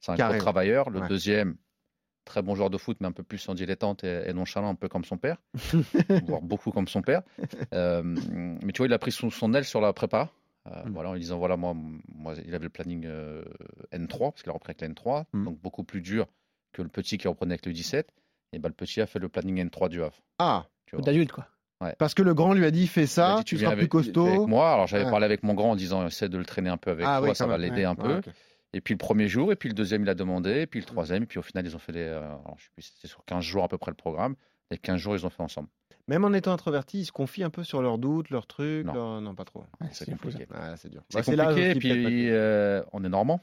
c'est 0.00 0.12
un 0.12 0.16
gros 0.30 0.38
travailleur. 0.38 0.88
Le 0.90 1.00
Ouais. 1.00 1.08
deuxième, 1.08 1.56
très 2.24 2.42
bon 2.42 2.54
joueur 2.54 2.70
de 2.70 2.78
foot, 2.78 2.96
mais 3.00 3.06
un 3.08 3.12
peu 3.12 3.22
plus 3.22 3.48
en 3.48 3.54
dilettante 3.54 4.04
et, 4.04 4.22
et 4.28 4.32
nonchalant, 4.32 4.68
un 4.68 4.74
peu 4.74 4.88
comme 4.88 5.04
son 5.04 5.16
père, 5.18 5.36
voire 6.26 6.40
beaucoup 6.42 6.70
comme 6.70 6.88
son 6.88 7.02
père. 7.02 7.22
Euh, 7.74 8.02
mais 8.04 8.72
tu 8.72 8.78
vois, 8.78 8.86
il 8.86 8.92
a 8.92 8.98
pris 8.98 9.12
son, 9.12 9.30
son 9.30 9.52
aile 9.54 9.64
sur 9.64 9.80
la 9.80 9.92
prépa. 9.92 10.30
Euh, 10.68 10.84
Mm. 10.84 10.92
Voilà, 10.92 11.10
en 11.10 11.12
lui 11.14 11.20
disant 11.20 11.38
voilà, 11.38 11.56
moi, 11.56 11.74
moi, 12.14 12.34
il 12.46 12.54
avait 12.54 12.62
le 12.64 12.70
planning 12.70 13.04
euh, 13.04 13.42
N3, 13.92 14.30
parce 14.30 14.42
qu'il 14.42 14.50
a 14.50 14.52
repris 14.52 14.70
avec 14.70 14.80
la 14.80 14.88
N3, 14.88 15.24
Mm. 15.32 15.44
donc 15.46 15.58
beaucoup 15.60 15.82
plus 15.82 16.00
dur 16.00 16.26
que 16.72 16.82
le 16.82 16.88
petit 16.88 17.18
qui 17.18 17.26
reprenait 17.26 17.54
avec 17.54 17.66
le 17.66 17.72
17. 17.72 18.08
Et 18.52 18.58
ben, 18.60 18.68
le 18.68 18.74
petit 18.74 19.00
a 19.00 19.06
fait 19.06 19.18
le 19.18 19.28
planning 19.28 19.66
N3 19.68 19.88
du 19.88 20.02
Havre. 20.02 20.22
Ah, 20.38 20.66
tu. 20.86 20.94
D'adulte, 21.02 21.32
quoi. 21.32 21.48
parce 21.98 22.14
que 22.14 22.22
le 22.22 22.32
grand 22.34 22.52
lui 22.54 22.64
a 22.64 22.70
dit 22.70 22.86
fais 22.86 23.06
ça, 23.06 23.36
dit, 23.38 23.44
tu 23.44 23.56
viens 23.56 23.70
seras 23.70 23.76
plus 23.78 23.88
costaud. 23.88 24.26
avec 24.26 24.40
moi. 24.46 24.72
Alors 24.72 24.86
j'avais 24.86 25.04
Ouais. 25.04 25.10
parlé 25.10 25.24
avec 25.24 25.42
mon 25.42 25.54
grand 25.54 25.72
en 25.72 25.76
disant 25.76 26.06
essaie 26.06 26.28
de 26.28 26.38
le 26.38 26.44
traîner 26.44 26.70
un 26.70 26.76
peu 26.76 26.92
avec 26.92 27.04
Ah 27.08 27.18
toi, 27.18 27.30
oui, 27.30 27.34
ça 27.34 27.46
va 27.48 27.58
l'aider 27.58 27.78
Ouais. 27.78 27.84
un 27.84 27.94
peu. 27.96 28.14
Ouais. 28.16 28.20
Et 28.74 28.80
puis 28.80 28.94
le 28.94 28.98
premier 28.98 29.28
jour, 29.28 29.52
et 29.52 29.56
puis 29.56 29.68
le 29.68 29.74
deuxième 29.74 30.02
il 30.02 30.08
a 30.08 30.14
demandé, 30.14 30.62
et 30.62 30.66
puis 30.66 30.80
le 30.80 30.86
troisième, 30.86 31.22
et 31.24 31.26
puis 31.26 31.38
au 31.38 31.42
final 31.42 31.66
ils 31.66 31.76
ont 31.76 31.78
fait 31.78 31.92
les. 31.92 32.00
euh, 32.00 32.18
alors, 32.20 32.54
je 32.58 32.64
sais 32.64 32.70
plus, 32.74 32.82
c'était 32.82 33.08
sur 33.08 33.24
15 33.24 33.44
jours 33.44 33.64
à 33.64 33.68
peu 33.68 33.78
près 33.78 33.90
le 33.90 33.96
programme. 33.96 34.34
Les 34.70 34.78
15 34.78 34.96
jours 34.98 35.14
ils 35.14 35.26
ont 35.26 35.30
fait 35.30 35.42
ensemble. 35.42 35.68
Même 36.08 36.24
en 36.24 36.32
étant 36.32 36.52
introverti, 36.52 37.00
ils 37.00 37.04
se 37.04 37.12
confient 37.12 37.44
un 37.44 37.50
peu 37.50 37.62
sur 37.64 37.80
leurs 37.82 37.98
doutes, 37.98 38.30
leurs 38.30 38.46
trucs. 38.46 38.86
Non. 38.86 39.20
non 39.20 39.34
pas 39.34 39.44
trop. 39.44 39.60
Ouais, 39.80 39.88
C'est 39.92 40.10
compliqué. 40.10 40.46
Ah, 40.52 40.76
c'est 40.76 40.88
dur. 40.88 41.02
C'est 41.10 41.36
Bah, 41.36 41.44
compliqué, 41.46 41.70
et 41.70 41.74
puis 41.74 42.28
euh, 42.30 42.82
on 42.92 43.04
est 43.04 43.08
normand. 43.08 43.40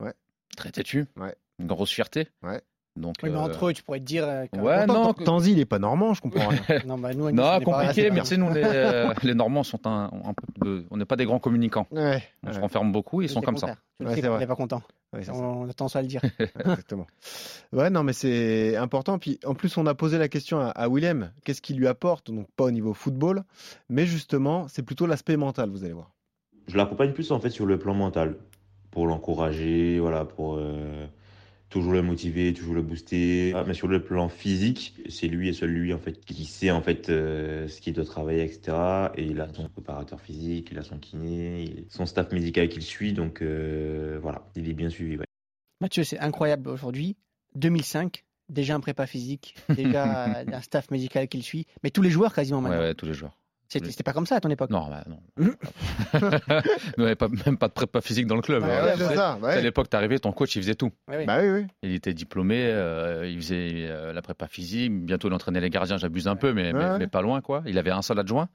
Ouais. 0.00 0.14
Très 0.56 0.70
têtu. 0.70 1.06
Ouais. 1.16 1.34
Une 1.58 1.66
grosse 1.66 1.90
fierté. 1.92 2.28
Ouais. 2.42 2.62
Donc, 2.96 3.14
Oui, 3.22 3.30
mais 3.30 3.36
euh, 3.36 3.40
entre 3.42 3.66
eux, 3.68 3.72
tu 3.72 3.82
pourrais 3.82 4.00
te 4.00 4.04
dire. 4.04 4.24
euh, 4.26 4.46
Ouais, 4.58 4.84
non, 4.86 5.12
Tan- 5.14 5.24
Tanzi, 5.24 5.52
il 5.52 5.58
est 5.60 5.64
pas 5.64 5.78
normand, 5.78 6.12
je 6.12 6.20
comprends 6.20 6.48
rien. 6.48 6.60
Non, 6.86 6.98
bah, 6.98 7.14
nous, 7.14 7.28
on 7.28 7.32
non, 7.32 7.60
compliqué, 7.60 8.04
mais 8.04 8.10
bien. 8.10 8.22
tu 8.24 8.30
sais, 8.30 8.36
nous, 8.36 8.52
les, 8.52 8.62
euh, 8.64 9.14
les 9.22 9.34
Normands 9.34 9.62
sont 9.62 9.86
un, 9.86 10.10
un 10.12 10.34
peu 10.34 10.64
de- 10.66 10.86
on 10.90 10.96
n'est 10.96 11.04
pas 11.04 11.16
des 11.16 11.24
grands 11.24 11.38
communicants. 11.38 11.86
Ouais, 11.92 12.22
On 12.46 12.52
se 12.52 12.58
renferme 12.58 12.90
beaucoup, 12.92 13.22
ils 13.22 13.28
C'est 13.28 13.34
sont 13.34 13.40
comme 13.42 13.56
ça. 13.56 13.68
contraire. 13.68 13.82
Ouais, 14.00 14.20
vrai. 14.28 14.38
n'est 14.40 14.46
pas 14.46 14.56
content. 14.56 14.82
ouais. 15.12 15.20
On 15.30 15.68
a 15.68 15.72
tendance 15.72 15.94
à 15.96 16.02
le 16.02 16.08
dire. 16.08 16.20
Exactement. 16.58 17.06
Ouais, 17.72 17.90
non, 17.90 18.02
mais 18.02 18.12
c'est 18.12 18.76
important. 18.76 19.18
Puis 19.18 19.38
en 19.46 19.54
plus, 19.54 19.76
on 19.76 19.86
a 19.86 19.94
posé 19.94 20.18
la 20.18 20.28
question 20.28 20.58
à, 20.60 20.68
à 20.70 20.88
Willem, 20.88 21.30
qu'est-ce 21.44 21.62
qu'il 21.62 21.76
lui 21.78 21.86
apporte 21.86 22.30
Donc 22.30 22.48
pas 22.56 22.64
au 22.64 22.70
niveau 22.72 22.92
football, 22.92 23.44
mais 23.88 24.04
justement, 24.04 24.66
c'est 24.68 24.82
plutôt 24.82 25.06
l'aspect 25.06 25.36
mental, 25.36 25.70
vous 25.70 25.84
allez 25.84 25.92
voir. 25.92 26.10
Je 26.66 26.76
l'accompagne 26.76 27.12
plus 27.12 27.30
en 27.30 27.38
fait 27.40 27.50
sur 27.50 27.66
le 27.66 27.78
plan 27.78 27.94
mental, 27.94 28.36
pour 28.90 29.06
l'encourager, 29.06 29.98
voilà, 30.00 30.24
pour 30.24 30.56
euh, 30.56 31.06
toujours 31.70 31.92
le 31.92 32.02
motiver, 32.02 32.52
toujours 32.52 32.74
le 32.74 32.82
booster. 32.82 33.52
Ah, 33.54 33.64
mais 33.66 33.74
sur 33.74 33.88
le 33.88 34.02
plan 34.02 34.28
physique, 34.28 34.94
c'est 35.08 35.28
lui 35.28 35.48
et 35.48 35.52
seul 35.52 35.70
lui 35.70 35.94
en 35.94 35.98
fait 35.98 36.20
qui 36.24 36.44
sait 36.44 36.70
en 36.70 36.82
fait 36.82 37.08
euh, 37.08 37.66
ce 37.68 37.80
qu'il 37.80 37.94
doit 37.94 38.04
travailler, 38.04 38.42
etc. 38.44 38.76
Et 39.16 39.24
il 39.24 39.40
a 39.40 39.48
son 39.54 39.68
préparateur 39.68 40.20
physique, 40.20 40.68
il 40.72 40.78
a 40.78 40.82
son 40.82 40.98
kiné, 40.98 41.62
il- 41.62 41.84
son 41.88 42.04
staff 42.06 42.32
médical 42.32 42.68
qui 42.68 42.76
le 42.76 42.84
suit, 42.84 43.12
donc 43.12 43.40
euh, 43.40 44.18
voilà, 44.20 44.42
il 44.56 44.68
est 44.68 44.74
bien 44.74 44.90
suivi. 44.90 45.16
ouais. 45.16 45.24
Mathieu, 45.80 46.04
c'est 46.04 46.18
incroyable 46.18 46.68
aujourd'hui. 46.68 47.16
2005, 47.54 48.24
déjà 48.48 48.74
un 48.74 48.80
prépa 48.80 49.06
physique, 49.06 49.54
déjà 49.70 50.24
un 50.52 50.60
staff 50.60 50.90
médical 50.90 51.26
qui 51.28 51.38
le 51.38 51.42
suit, 51.42 51.66
mais 51.82 51.90
tous 51.90 52.02
les 52.02 52.10
joueurs 52.10 52.34
quasiment 52.34 52.58
Ouais, 52.60 52.68
maintenant. 52.68 52.82
ouais, 52.82 52.94
tous 52.94 53.06
les 53.06 53.14
joueurs. 53.14 53.36
C'était 53.72 54.02
pas 54.02 54.12
comme 54.12 54.26
ça 54.26 54.34
à 54.36 54.40
ton 54.40 54.50
époque. 54.50 54.70
Non, 54.70 54.88
bah, 54.88 55.04
non. 55.06 55.20
Nous, 55.38 55.52
on 56.98 57.02
n'avait 57.02 57.14
pas, 57.14 57.28
même 57.46 57.56
pas 57.56 57.68
de 57.68 57.72
prépa 57.72 58.00
physique 58.00 58.26
dans 58.26 58.34
le 58.36 58.42
club. 58.42 58.62
Ouais, 58.64 58.68
ouais, 58.68 58.94
c'est 58.96 59.06
c'est- 59.08 59.14
ça. 59.14 59.38
À 59.42 59.60
l'époque, 59.60 59.88
t'arrivais, 59.88 60.18
ton 60.18 60.32
coach, 60.32 60.56
il 60.56 60.62
faisait 60.62 60.74
tout. 60.74 60.90
Bah 61.08 61.38
oui, 61.40 61.48
oui. 61.50 61.66
Il 61.82 61.92
était 61.94 62.12
diplômé, 62.14 62.66
euh, 62.66 63.28
il 63.28 63.36
faisait 63.36 63.86
euh, 63.88 64.12
la 64.12 64.22
prépa 64.22 64.48
physique, 64.48 64.92
bientôt 65.04 65.28
il 65.28 65.34
entraînait 65.34 65.60
les 65.60 65.70
gardiens, 65.70 65.96
j'abuse 65.98 66.26
un 66.28 66.36
peu, 66.36 66.52
mais, 66.52 66.72
mais, 66.72 66.78
Ouais. 66.84 66.98
mais 66.98 67.06
pas 67.06 67.22
loin, 67.22 67.40
quoi. 67.40 67.62
Il 67.66 67.78
avait 67.78 67.90
un 67.90 68.02
seul 68.02 68.18
adjoint. 68.18 68.48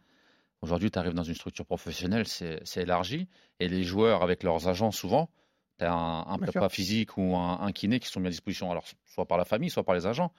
Aujourd'hui, 0.61 0.91
tu 0.91 0.99
arrives 0.99 1.13
dans 1.13 1.23
une 1.23 1.35
structure 1.35 1.65
professionnelle, 1.65 2.25
c'est 2.27 2.59
élargi. 2.77 3.27
Et 3.59 3.67
les 3.69 3.83
joueurs, 3.83 4.21
avec 4.23 4.43
leurs 4.43 4.67
agents, 4.67 4.91
souvent, 4.91 5.29
tu 5.79 5.85
as 5.85 5.93
un, 5.93 6.37
prépa 6.39 6.69
physique 6.69 7.17
ou 7.17 7.35
un, 7.35 7.61
un 7.61 7.71
kiné 7.71 7.99
qui 7.99 8.07
sont 8.09 8.19
mis 8.19 8.27
à 8.27 8.31
disposition, 8.31 8.71
alors 8.71 8.83
soit 9.05 9.25
par 9.25 9.37
la 9.37 9.45
famille, 9.45 9.69
soit 9.69 9.83
par 9.83 9.95
les 9.95 10.07
agents. 10.07 10.31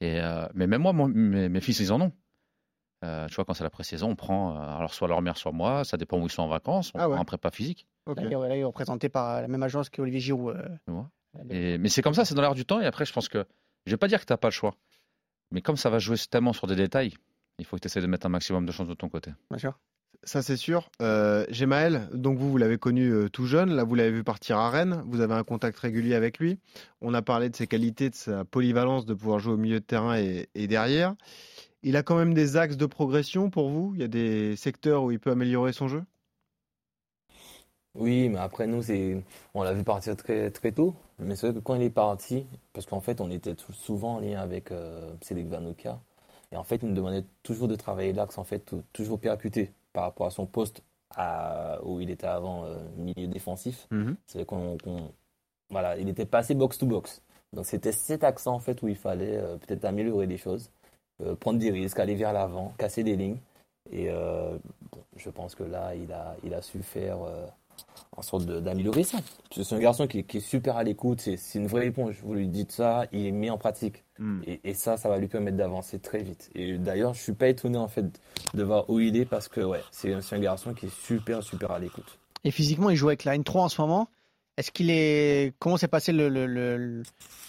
Et, 0.00 0.20
euh, 0.20 0.46
mais 0.54 0.66
même 0.66 0.82
moi, 0.82 0.92
mon- 0.92 1.08
mes, 1.08 1.48
mes 1.48 1.60
fils, 1.60 1.78
ils 1.80 1.92
en 1.92 2.00
ont. 2.00 2.12
Euh, 3.04 3.26
tu 3.28 3.34
vois, 3.34 3.44
quand 3.44 3.54
c'est 3.54 3.62
la 3.64 3.70
pré-saison, 3.70 4.08
on 4.10 4.16
prend 4.16 4.56
euh, 4.56 4.76
alors 4.76 4.92
soit 4.94 5.06
leur 5.08 5.20
mère, 5.22 5.36
soit 5.36 5.52
moi, 5.52 5.84
ça 5.84 5.96
dépend 5.96 6.18
où 6.18 6.24
ils 6.26 6.30
sont 6.32 6.42
en 6.42 6.48
vacances, 6.48 6.90
on 6.94 6.98
Ah 6.98 7.08
ouais. 7.08 7.14
prend 7.14 7.22
un 7.22 7.26
prépa 7.26 7.50
physique. 7.50 7.86
Ok. 8.06 8.20
Là, 8.20 8.24
il 8.28 8.58
est 8.60 8.64
représenté 8.64 9.08
par 9.08 9.40
la 9.42 9.48
même 9.48 9.62
agence 9.62 9.90
qu'Olivier 9.90 10.20
Giroud. 10.20 10.56
euh, 10.56 10.68
euh, 10.88 11.42
Et- 11.50 11.78
mais 11.78 11.88
c'est 11.90 12.02
comme 12.02 12.14
ça, 12.14 12.24
c'est 12.24 12.34
dans 12.34 12.42
l'air 12.42 12.54
du 12.54 12.64
temps. 12.64 12.80
Et 12.80 12.86
après, 12.86 13.04
je 13.04 13.12
pense 13.12 13.28
que 13.28 13.44
je 13.86 13.90
vais 13.92 13.96
pas 13.98 14.08
dire 14.08 14.20
que 14.20 14.24
tu 14.26 14.32
n'as 14.32 14.36
pas 14.38 14.48
le 14.48 14.52
choix. 14.52 14.74
Mais 15.50 15.60
comme 15.60 15.76
ça 15.76 15.90
va 15.90 15.98
jouer 15.98 16.16
tellement 16.30 16.52
sur 16.52 16.66
des 16.66 16.76
détails, 16.76 17.12
il 17.58 17.64
faut 17.64 17.76
que 17.76 17.82
tu 17.82 17.86
essaies 17.86 18.00
de 18.00 18.06
mettre 18.06 18.26
un 18.26 18.30
maximum 18.30 18.64
de 18.66 18.72
chance 18.72 18.88
de 18.88 18.94
ton 18.94 19.08
côté. 19.08 19.30
bien 19.50 19.58
sûr. 19.58 19.78
Ça, 20.22 20.40
c'est 20.42 20.56
sûr. 20.56 20.88
Euh, 21.02 21.44
Gemaël, 21.50 22.08
donc 22.14 22.38
vous, 22.38 22.50
vous 22.50 22.56
l'avez 22.56 22.78
connu 22.78 23.10
euh, 23.10 23.28
tout 23.28 23.44
jeune. 23.44 23.74
Là, 23.74 23.84
vous 23.84 23.94
l'avez 23.94 24.10
vu 24.12 24.24
partir 24.24 24.56
à 24.56 24.70
Rennes. 24.70 25.02
Vous 25.06 25.20
avez 25.20 25.34
un 25.34 25.44
contact 25.44 25.78
régulier 25.78 26.14
avec 26.14 26.38
lui. 26.38 26.58
On 27.02 27.12
a 27.12 27.20
parlé 27.20 27.50
de 27.50 27.56
ses 27.56 27.66
qualités, 27.66 28.08
de 28.08 28.14
sa 28.14 28.44
polyvalence, 28.46 29.04
de 29.04 29.12
pouvoir 29.12 29.38
jouer 29.38 29.52
au 29.52 29.56
milieu 29.58 29.80
de 29.80 29.84
terrain 29.84 30.16
et, 30.16 30.48
et 30.54 30.66
derrière. 30.66 31.14
Il 31.84 31.96
a 31.96 32.02
quand 32.02 32.16
même 32.16 32.34
des 32.34 32.56
axes 32.56 32.76
de 32.76 32.84
progression 32.86 33.48
pour 33.48 33.68
vous? 33.68 33.92
Il 33.94 34.00
y 34.00 34.04
a 34.04 34.08
des 34.08 34.56
secteurs 34.56 35.04
où 35.04 35.12
il 35.12 35.20
peut 35.20 35.30
améliorer 35.30 35.72
son 35.72 35.86
jeu? 35.86 36.02
Oui, 37.94 38.28
mais 38.28 38.38
après 38.38 38.66
nous, 38.66 38.82
c'est, 38.82 39.22
on 39.54 39.62
l'a 39.62 39.72
vu 39.72 39.84
partir 39.84 40.16
très, 40.16 40.50
très 40.50 40.72
tôt. 40.72 40.94
Mais 41.20 41.36
c'est 41.36 41.46
vrai 41.48 41.54
que 41.54 41.64
quand 41.64 41.76
il 41.76 41.82
est 41.82 41.90
parti, 41.90 42.44
parce 42.72 42.86
qu'en 42.86 43.00
fait, 43.00 43.20
on 43.20 43.30
était 43.30 43.54
souvent 43.72 44.16
en 44.16 44.20
lien 44.20 44.40
avec 44.40 44.72
euh, 44.72 45.12
Cédric 45.20 45.46
Vanoka, 45.46 46.00
et 46.50 46.56
en 46.56 46.64
fait, 46.64 46.76
il 46.82 46.88
nous 46.88 46.94
demandait 46.94 47.24
toujours 47.44 47.68
de 47.68 47.76
travailler 47.76 48.12
l'axe, 48.12 48.36
en 48.38 48.44
fait, 48.44 48.60
tou- 48.60 48.82
toujours 48.92 49.20
percuté 49.20 49.72
par 49.92 50.04
rapport 50.04 50.26
à 50.26 50.30
son 50.30 50.46
poste 50.46 50.82
à, 51.16 51.78
où 51.84 52.00
il 52.00 52.10
était 52.10 52.26
avant 52.26 52.64
euh, 52.64 52.76
milieu 52.96 53.28
défensif. 53.28 53.86
C'est 54.26 54.38
vrai 54.38 54.44
qu'on, 54.46 54.76
qu'on- 54.78 55.12
voilà, 55.70 55.98
il 55.98 56.08
était 56.08 56.26
passé 56.26 56.54
box 56.54 56.78
to 56.78 56.86
box. 56.86 57.22
Donc 57.52 57.66
c'était 57.66 57.92
cet 57.92 58.24
accent 58.24 58.54
en 58.54 58.60
fait 58.60 58.82
où 58.82 58.88
il 58.88 58.96
fallait 58.96 59.36
euh, 59.38 59.56
peut-être 59.58 59.84
améliorer 59.84 60.26
des 60.26 60.36
choses, 60.38 60.70
euh, 61.22 61.34
prendre 61.34 61.58
des 61.58 61.70
risques, 61.70 61.98
aller 61.98 62.14
vers 62.14 62.32
l'avant, 62.32 62.72
casser 62.78 63.02
des 63.04 63.16
lignes. 63.16 63.38
Et 63.92 64.08
euh, 64.08 64.56
bon, 64.92 65.02
je 65.16 65.30
pense 65.30 65.54
que 65.54 65.62
là, 65.62 65.94
il 65.94 66.12
a, 66.12 66.34
il 66.44 66.54
a 66.54 66.62
su 66.62 66.82
faire 66.82 67.18
euh, 67.22 67.46
en 68.16 68.22
sorte 68.22 68.46
de- 68.46 68.60
d'améliorer 68.60 69.02
ça. 69.04 69.18
C'est 69.50 69.72
un 69.74 69.78
garçon 69.78 70.06
qui, 70.06 70.20
est- 70.20 70.22
qui 70.22 70.38
est 70.38 70.40
super 70.40 70.76
à 70.76 70.82
l'écoute, 70.84 71.20
c'est 71.20 71.58
une 71.58 71.66
vraie 71.66 71.88
éponge. 71.88 72.16
Vous 72.22 72.34
lui 72.34 72.48
dites 72.48 72.72
ça, 72.72 73.04
il 73.12 73.26
est 73.26 73.30
mis 73.32 73.50
en 73.50 73.58
pratique. 73.58 74.04
Et, 74.46 74.60
et 74.64 74.74
ça, 74.74 74.96
ça 74.96 75.08
va 75.08 75.18
lui 75.18 75.26
permettre 75.28 75.56
d'avancer 75.56 75.98
très 75.98 76.22
vite. 76.22 76.50
Et 76.54 76.78
d'ailleurs, 76.78 77.14
je 77.14 77.20
suis 77.22 77.32
pas 77.32 77.48
étonné 77.48 77.76
en 77.78 77.88
fait 77.88 78.04
de 78.54 78.62
voir 78.62 78.88
où 78.88 79.00
il 79.00 79.16
est 79.16 79.24
parce 79.26 79.48
que 79.48 79.60
ouais, 79.60 79.80
c'est 79.90 80.20
c'est 80.22 80.36
un 80.36 80.40
garçon 80.40 80.72
qui 80.72 80.86
est 80.86 80.94
super, 81.04 81.42
super 81.42 81.72
à 81.72 81.78
l'écoute. 81.78 82.18
Et 82.44 82.50
physiquement, 82.50 82.90
il 82.90 82.96
joue 82.96 83.08
avec 83.08 83.24
la 83.24 83.36
N3 83.36 83.58
en 83.58 83.68
ce 83.68 83.80
moment. 83.80 84.08
Est-ce 84.56 84.70
qu'il 84.70 84.90
est. 84.90 85.52
Comment 85.58 85.76
s'est 85.76 85.88
passé 85.88 86.12
le, 86.12 86.28
le, 86.28 86.46
le, 86.46 87.02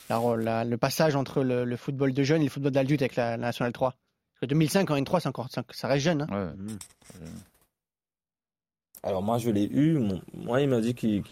la- 0.09 0.35
la- 0.37 0.63
le 0.65 0.77
passage 0.77 1.15
entre 1.15 1.43
le, 1.43 1.63
le 1.65 1.77
football 1.77 2.13
de 2.13 2.23
jeunes 2.23 2.41
et 2.41 2.45
le 2.45 2.49
football 2.49 2.71
d'adulte 2.71 3.01
avec 3.01 3.15
la, 3.15 3.31
la 3.31 3.37
Nationale 3.37 3.73
3 3.73 3.91
Parce 3.91 4.39
que 4.41 4.45
2005 4.47 4.89
en 4.91 4.95
N3, 4.97 5.19
c'est 5.21 5.29
encore, 5.29 5.47
ça, 5.51 5.63
ça 5.71 5.87
reste 5.87 6.03
jeune. 6.03 6.25
hein. 6.29 6.53
Ouais. 6.55 7.21
Alors 9.03 9.21
moi 9.21 9.37
je 9.37 9.51
l'ai 9.51 9.65
eu, 9.65 9.99
mon- 9.99 10.21
moi 10.33 10.61
il 10.61 10.67
m'a 10.69 10.81
dit 10.81 10.95
qu'il 10.95 11.23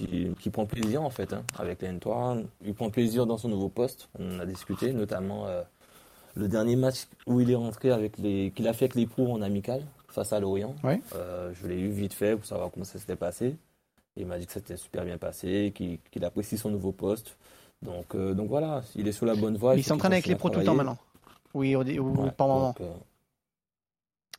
prend 0.51 0.65
plaisir 0.67 1.01
en 1.01 1.09
fait 1.09 1.33
hein, 1.33 1.43
avec 1.57 1.81
la 1.81 1.91
N3, 1.91 2.43
il 2.63 2.75
prend 2.75 2.91
plaisir 2.91 3.25
dans 3.25 3.37
son 3.39 3.49
nouveau 3.49 3.69
poste, 3.69 4.09
on 4.19 4.39
a 4.39 4.45
discuté 4.45 4.93
notamment 4.93 5.47
euh, 5.47 5.63
le 6.35 6.47
dernier 6.47 6.75
match 6.75 7.07
où 7.25 7.41
il 7.41 7.49
est 7.49 7.55
rentré 7.55 7.89
avec 7.89 8.19
les 8.19 8.51
qu'il 8.55 8.67
a 8.67 8.73
fait 8.73 8.85
avec 8.85 8.93
les 8.95 9.07
pros 9.07 9.31
en 9.33 9.41
amical 9.41 9.81
face 10.07 10.33
à 10.33 10.39
Lorient. 10.39 10.75
Ouais. 10.83 11.01
Euh, 11.15 11.51
je 11.59 11.65
l'ai 11.67 11.79
eu 11.79 11.89
vite 11.89 12.13
fait 12.13 12.35
pour 12.35 12.45
savoir 12.45 12.69
comment 12.69 12.85
ça 12.85 12.99
s'était 12.99 13.15
passé. 13.15 13.55
Il 14.15 14.25
m'a 14.27 14.37
dit 14.37 14.45
que 14.45 14.53
c'était 14.53 14.77
super 14.77 15.05
bien 15.05 15.17
passé, 15.17 15.73
qu'il 15.75 16.25
apprécie 16.25 16.57
son 16.57 16.69
nouveau 16.69 16.91
poste. 16.91 17.35
Donc, 17.81 18.15
euh, 18.15 18.33
donc 18.33 18.47
voilà, 18.47 18.81
il 18.95 19.07
est 19.07 19.11
sur 19.11 19.25
la 19.25 19.35
bonne 19.35 19.57
voie. 19.57 19.75
il 19.75 19.83
s'entraîne 19.83 20.13
avec 20.13 20.27
les 20.27 20.35
pros 20.35 20.49
tout 20.49 20.59
le 20.59 20.65
temps 20.65 20.75
maintenant. 20.75 20.97
Oui, 21.53 21.75
au, 21.75 21.81
au- 21.81 21.83
Ouais, 22.23 22.31
par 22.31 22.47
moment. 22.47 22.75
euh, 22.81 22.91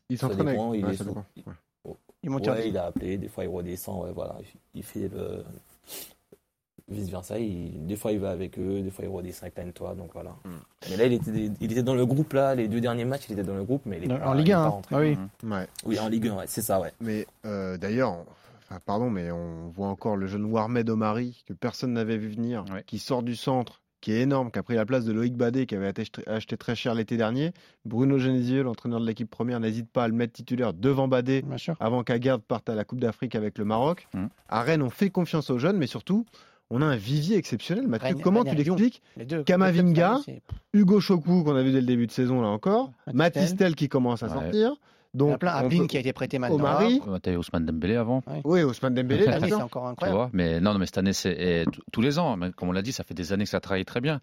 Il 0.08 0.18
Ça 0.18 0.28
s'entraîne 0.28 0.48
avec. 0.48 0.60
il 0.74 0.84
Ouais, 0.87 0.96
ça 0.96 1.04
dépend. 1.04 1.24
Ouais. 1.46 1.94
Il 2.22 2.30
monte 2.30 2.46
Ouais, 2.46 2.68
il 2.68 2.78
a 2.78 2.87
appelé, 2.87 3.18
des 3.18 3.28
fois 3.28 3.44
il 3.44 3.48
redescend, 3.50 4.02
ouais, 4.04 4.12
voilà. 4.12 4.37
Il- 4.40 4.60
Il 4.76 4.82
fait 4.82 5.08
le. 5.08 5.44
Vice 6.88 7.08
versa, 7.08 7.38
il- 7.38 7.87
des 7.87 7.96
fois 7.96 8.12
il 8.12 8.18
va 8.18 8.30
avec 8.30 8.58
eux, 8.58 8.82
des 8.82 8.90
fois 8.90 9.04
il 9.06 9.10
redescend 9.10 9.50
avec 9.54 9.56
N3, 9.74 9.96
donc 9.96 10.10
voilà. 10.12 10.30
Hmm. 10.44 10.50
Mais 10.90 10.96
là, 10.98 11.06
il 11.06 11.14
était, 11.14 11.30
il 11.60 11.72
était 11.72 11.82
dans 11.82 11.94
le 11.94 12.04
groupe, 12.04 12.32
là, 12.34 12.54
les 12.54 12.68
deux 12.68 12.80
derniers 12.80 13.06
matchs, 13.06 13.24
il 13.28 13.32
était 13.32 13.42
dans 13.42 13.54
le 13.54 13.64
groupe, 13.64 13.82
mais 13.87 13.98
il 14.02 14.10
est 14.10 14.14
En 14.14 14.18
pas- 14.18 14.34
Ligue 14.34 14.48
il 14.48 14.50
est 14.50 14.54
1, 14.54 14.70
pas 14.70 14.76
hein. 14.76 14.82
Ah 14.90 14.98
oui. 14.98 15.16
Ouais. 15.44 15.66
Oui, 15.87 15.98
en 15.98 16.08
Ligue 16.08 16.28
1, 16.28 16.37
ouais, 16.37 16.44
c'est 16.46 16.60
ça, 16.62 16.80
ouais. 16.80 16.92
Mais 17.00 17.26
euh, 17.46 17.78
d'ailleurs, 17.78 18.12
on- 18.12 18.26
enfin, 18.68 18.81
pardon, 18.85 19.11
mais 19.11 19.31
on 19.31 19.68
voit 19.68 19.88
encore 19.88 20.16
le 20.16 20.27
jeune 20.27 20.44
Warmed 20.44 20.88
Omari 20.90 21.42
que 21.46 21.53
personne 21.53 21.92
n'avait 21.92 22.16
vu 22.18 22.29
venir, 22.29 22.64
Ouais. 22.72 22.83
qui 22.87 22.98
sort 22.98 23.22
du 23.22 23.37
centre, 23.37 23.81
qui 24.00 24.12
est 24.12 24.20
énorme, 24.20 24.50
qui 24.50 24.59
a 24.59 24.62
pris 24.62 24.74
la 24.74 24.85
place 24.85 25.05
de 25.07 25.12
Loïc 25.12 25.35
Badet, 25.35 25.64
qui 25.66 25.74
avait 25.74 25.92
acheté, 26.27 26.57
très 26.59 26.74
cher 26.74 26.94
l'été 26.94 27.16
dernier. 27.16 27.53
Bruno 27.87 28.18
Genesio, 28.18 28.62
l'entraîneur 28.62 29.00
de 29.00 29.07
l'équipe 29.07 29.31
première, 29.31 29.61
n'hésite 29.61 29.88
pas 29.90 30.05
à 30.05 30.09
le 30.09 30.14
mettre 30.14 30.35
titulaire 30.35 30.74
devant 30.74 31.09
Badet 31.09 31.42
avant 31.81 32.03
qu'Agarde 32.05 32.42
parte 32.42 32.68
à 32.68 32.74
la 32.74 32.85
Coupe 32.85 33.00
d'Afrique 33.00 33.35
avec 33.35 33.57
le 33.57 33.64
Maroc. 33.64 34.07
Mhm. 34.12 34.29
À 34.48 34.61
Rennes, 34.62 34.83
on 34.83 34.90
fait 34.90 35.09
confiance 35.11 35.48
aux 35.48 35.59
jeunes, 35.59 35.79
mais 35.79 35.87
surtout, 35.87 36.27
on 36.70 36.83
a 36.83 36.85
un 36.87 36.96
vivier 36.96 37.37
exceptionnel. 37.37 37.87
Mathieu, 37.88 38.09
Rennes- 38.09 38.20
comment 38.22 38.40
Rennes 38.42 38.50
tu 38.50 38.57
l'expliques. 38.57 39.03
Kamavinga, 39.46 40.20
Hugo 40.72 41.00
Chokou, 41.00 41.44
qu'on 41.44 41.55
a 41.57 41.62
vu 41.62 41.72
dès 41.72 41.81
le 41.81 41.87
début 41.87 42.07
de 42.07 42.12
saison, 42.12 42.40
là 42.42 42.48
encore. 42.48 42.92
Matistel. 43.12 43.16
Matistel 43.42 43.74
qui 43.77 43.88
commence 43.88 44.22
à 44.22 44.27
Ouais. 44.27 44.33
sortir. 44.33 44.74
Donc, 45.14 45.38
peut- 45.40 45.87
qui 45.87 45.96
a 45.96 46.00
été 46.00 46.12
prêté 46.12 46.38
maintenant. 46.38 46.57
Omari. 46.57 47.00
Ouais, 47.07 47.20
T'as 47.20 47.33
eu 47.33 47.37
Ousmane 47.37 47.64
Dembélé 47.64 47.96
avant. 47.96 48.22
Oui, 48.44 48.62
Ousmane 48.64 48.94
Dembélé, 48.94 49.24
Cette 49.24 49.35
année, 49.35 49.48
c'est 49.48 49.55
encore 49.55 49.85
Tu 49.85 49.90
incroyable. 49.90 50.16
vois, 50.18 50.31
mais 50.33 50.61
non, 50.61 50.72
non, 50.72 50.79
mais 50.81 50.87
cette 50.87 50.98
année, 50.98 51.12
c'est 51.12 51.64
t- 51.70 51.79
tous 51.92 52.00
les 52.00 52.18
ans. 52.18 52.37
mais 52.37 52.50
Comme 52.53 52.68
on 52.68 52.72
l'a 52.72 52.83
dit, 52.83 52.92
ça 52.92 53.05
fait 53.05 53.14
des 53.14 53.33
années 53.33 53.44
que 53.44 53.50
ça 53.50 53.61
travaille 53.61 53.85
très 53.85 54.00
bien. 54.00 54.20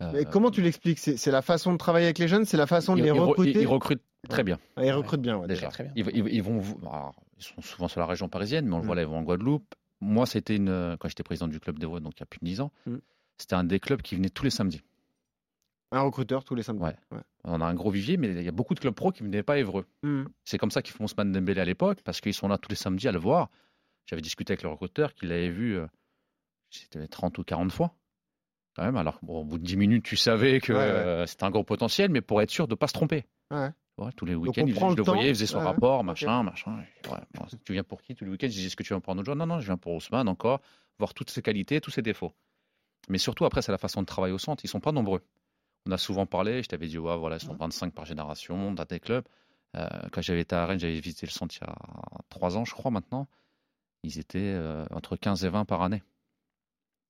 Euh, 0.00 0.12
Mais 0.14 0.24
comment 0.24 0.52
tu 0.52 0.62
l'expliques? 0.62 1.00
C'est 1.00 1.16
c'est 1.16 1.32
la 1.32 1.42
façon 1.42 1.72
de 1.72 1.76
travailler 1.76 2.06
avec 2.06 2.18
les 2.18 2.28
jeunes, 2.28 2.44
c'est 2.44 2.56
la 2.56 2.68
façon 2.68 2.94
de 2.94 3.00
ils, 3.00 3.04
les 3.04 3.10
recruter. 3.10 3.50
ils- 3.50 3.62
ils 3.62 3.66
recrutent 3.66 4.02
très 4.28 4.44
bien. 4.44 4.58
Ah, 4.76 4.84
ils 4.86 4.92
recrutent 4.92 5.20
bien, 5.22 5.36
ouais, 5.38 5.48
déjà. 5.48 5.68
très 5.68 5.82
bien. 5.84 5.92
Ils, 5.96 6.06
ils- 6.14 6.34
ils 6.34 6.42
vont, 6.42 6.60
alors, 6.82 7.14
ils 7.36 7.42
sont 7.42 7.60
souvent 7.60 7.88
sur 7.88 7.98
la 7.98 8.06
région 8.06 8.28
parisienne, 8.28 8.64
mais 8.66 8.74
on 8.74 8.78
le 8.78 8.84
Mm. 8.84 8.86
voit 8.86 8.94
là, 8.94 9.02
ils 9.02 9.08
vont 9.08 9.18
en 9.18 9.22
Guadeloupe. 9.22 9.74
Moi, 10.00 10.24
c'était 10.26 10.54
une, 10.54 10.96
quand 11.00 11.08
j'étais 11.08 11.24
président 11.24 11.48
du 11.48 11.58
club 11.58 11.80
des 11.80 11.86
Vosges, 11.86 12.02
donc 12.02 12.12
il 12.16 12.20
y 12.20 12.22
a 12.22 12.26
plus 12.26 12.38
de 12.40 12.44
10 12.44 12.60
ans, 12.60 12.70
Mm. 12.86 12.96
c'était 13.38 13.54
un 13.56 13.64
des 13.64 13.80
clubs 13.80 14.00
qui 14.00 14.14
venait 14.14 14.28
tous 14.28 14.44
les 14.44 14.50
samedis. 14.50 14.82
Un 15.90 16.02
recruteur 16.02 16.44
tous 16.44 16.54
les 16.54 16.62
samedis. 16.62 16.84
Ouais. 17.10 17.20
On 17.44 17.60
a 17.60 17.64
un 17.64 17.74
gros 17.74 17.90
vivier, 17.90 18.16
mais 18.18 18.28
il 18.28 18.42
y 18.42 18.48
a 18.48 18.52
beaucoup 18.52 18.74
de 18.74 18.80
clubs 18.80 18.94
pro 18.94 19.10
qui 19.10 19.22
ne 19.22 19.28
venaient 19.28 19.42
pas 19.42 19.58
Évreux. 19.58 19.86
Mm. 20.02 20.24
C'est 20.44 20.58
comme 20.58 20.70
ça 20.70 20.82
qu'ils 20.82 20.94
font 20.94 21.04
Ousmane 21.04 21.32
Dembélé 21.32 21.60
à 21.60 21.64
l'époque, 21.64 22.00
parce 22.04 22.20
qu'ils 22.20 22.34
sont 22.34 22.48
là 22.48 22.58
tous 22.58 22.68
les 22.68 22.76
samedis 22.76 23.08
à 23.08 23.12
le 23.12 23.18
voir. 23.18 23.48
J'avais 24.06 24.22
discuté 24.22 24.52
avec 24.52 24.62
le 24.62 24.68
recruteur 24.70 25.14
qui 25.14 25.26
l'avait 25.26 25.48
vu, 25.50 25.76
euh, 25.78 25.86
c'était 26.70 27.06
30 27.08 27.38
ou 27.38 27.44
40 27.44 27.72
fois. 27.72 27.94
Quand 28.76 28.84
même, 28.84 28.96
alors 28.96 29.18
bon, 29.22 29.40
au 29.40 29.44
bout 29.44 29.58
de 29.58 29.64
10 29.64 29.76
minutes, 29.76 30.04
tu 30.04 30.16
savais 30.16 30.60
que 30.60 30.72
Ouais, 30.72 30.78
euh, 30.78 31.26
c'était 31.26 31.44
un 31.44 31.50
gros 31.50 31.64
potentiel, 31.64 32.10
mais 32.10 32.20
pour 32.20 32.40
être 32.42 32.50
sûr 32.50 32.68
de 32.68 32.72
ne 32.74 32.76
pas 32.76 32.86
se 32.86 32.92
tromper. 32.92 33.24
Tous 34.16 34.24
les 34.26 34.34
week-ends, 34.36 34.64
il- 34.66 34.74
je 34.74 34.80
le 34.90 34.94
le 34.94 35.02
voyais, 35.02 35.28
il 35.30 35.34
faisait 35.34 35.46
son 35.46 35.58
rapport, 35.72 36.04
machin, 36.04 36.42
machin. 36.44 36.84
Bon, 37.34 37.46
tu 37.64 37.72
viens 37.72 37.82
pour 37.82 38.00
qui 38.02 38.14
tous 38.14 38.24
les 38.24 38.30
week-ends 38.30 38.46
Je 38.46 38.52
disais, 38.52 38.66
est-ce 38.68 38.76
que 38.76 38.84
tu 38.84 38.92
viens 38.92 39.00
pour 39.00 39.12
un 39.12 39.16
autre 39.16 39.24
joueur? 39.24 39.36
Non, 39.36 39.46
non, 39.46 39.58
je 39.58 39.66
viens 39.66 39.76
pour 39.76 39.94
Ousmane 39.94 40.28
encore, 40.28 40.60
voir 40.98 41.14
toutes 41.14 41.30
ses 41.30 41.42
qualités, 41.42 41.80
tous 41.80 41.90
ses 41.90 42.02
défauts. 42.02 42.32
Mais 43.08 43.18
surtout, 43.18 43.44
après, 43.44 43.62
c'est 43.62 43.72
la 43.72 43.78
façon 43.78 44.00
de 44.02 44.06
travailler 44.06 44.34
au 44.34 44.38
centre. 44.38 44.64
Ils 44.64 44.68
sont 44.68 44.80
pas 44.80 44.92
nombreux. 44.92 45.22
On 45.88 45.92
a 45.92 45.98
souvent 45.98 46.26
parlé. 46.26 46.62
Je 46.62 46.68
t'avais 46.68 46.86
dit, 46.86 46.98
ouais, 46.98 47.16
voilà, 47.16 47.36
ils 47.36 47.44
sont 47.44 47.54
25 47.54 47.92
par 47.92 48.04
génération 48.04 48.72
dans 48.72 48.84
des 48.84 49.00
clubs. 49.00 49.24
Euh, 49.76 49.86
quand 50.12 50.22
j'avais 50.22 50.40
été 50.42 50.54
à 50.54 50.66
Rennes, 50.66 50.78
j'avais 50.78 51.00
visité 51.00 51.26
le 51.26 51.30
centre 51.32 51.54
il 51.60 51.66
y 51.66 51.70
a 51.70 51.74
3 52.28 52.56
ans, 52.56 52.64
je 52.64 52.72
crois, 52.72 52.90
maintenant. 52.90 53.26
Ils 54.04 54.18
étaient 54.18 54.38
euh, 54.38 54.84
entre 54.92 55.16
15 55.16 55.44
et 55.44 55.48
20 55.48 55.64
par 55.64 55.82
année. 55.82 56.02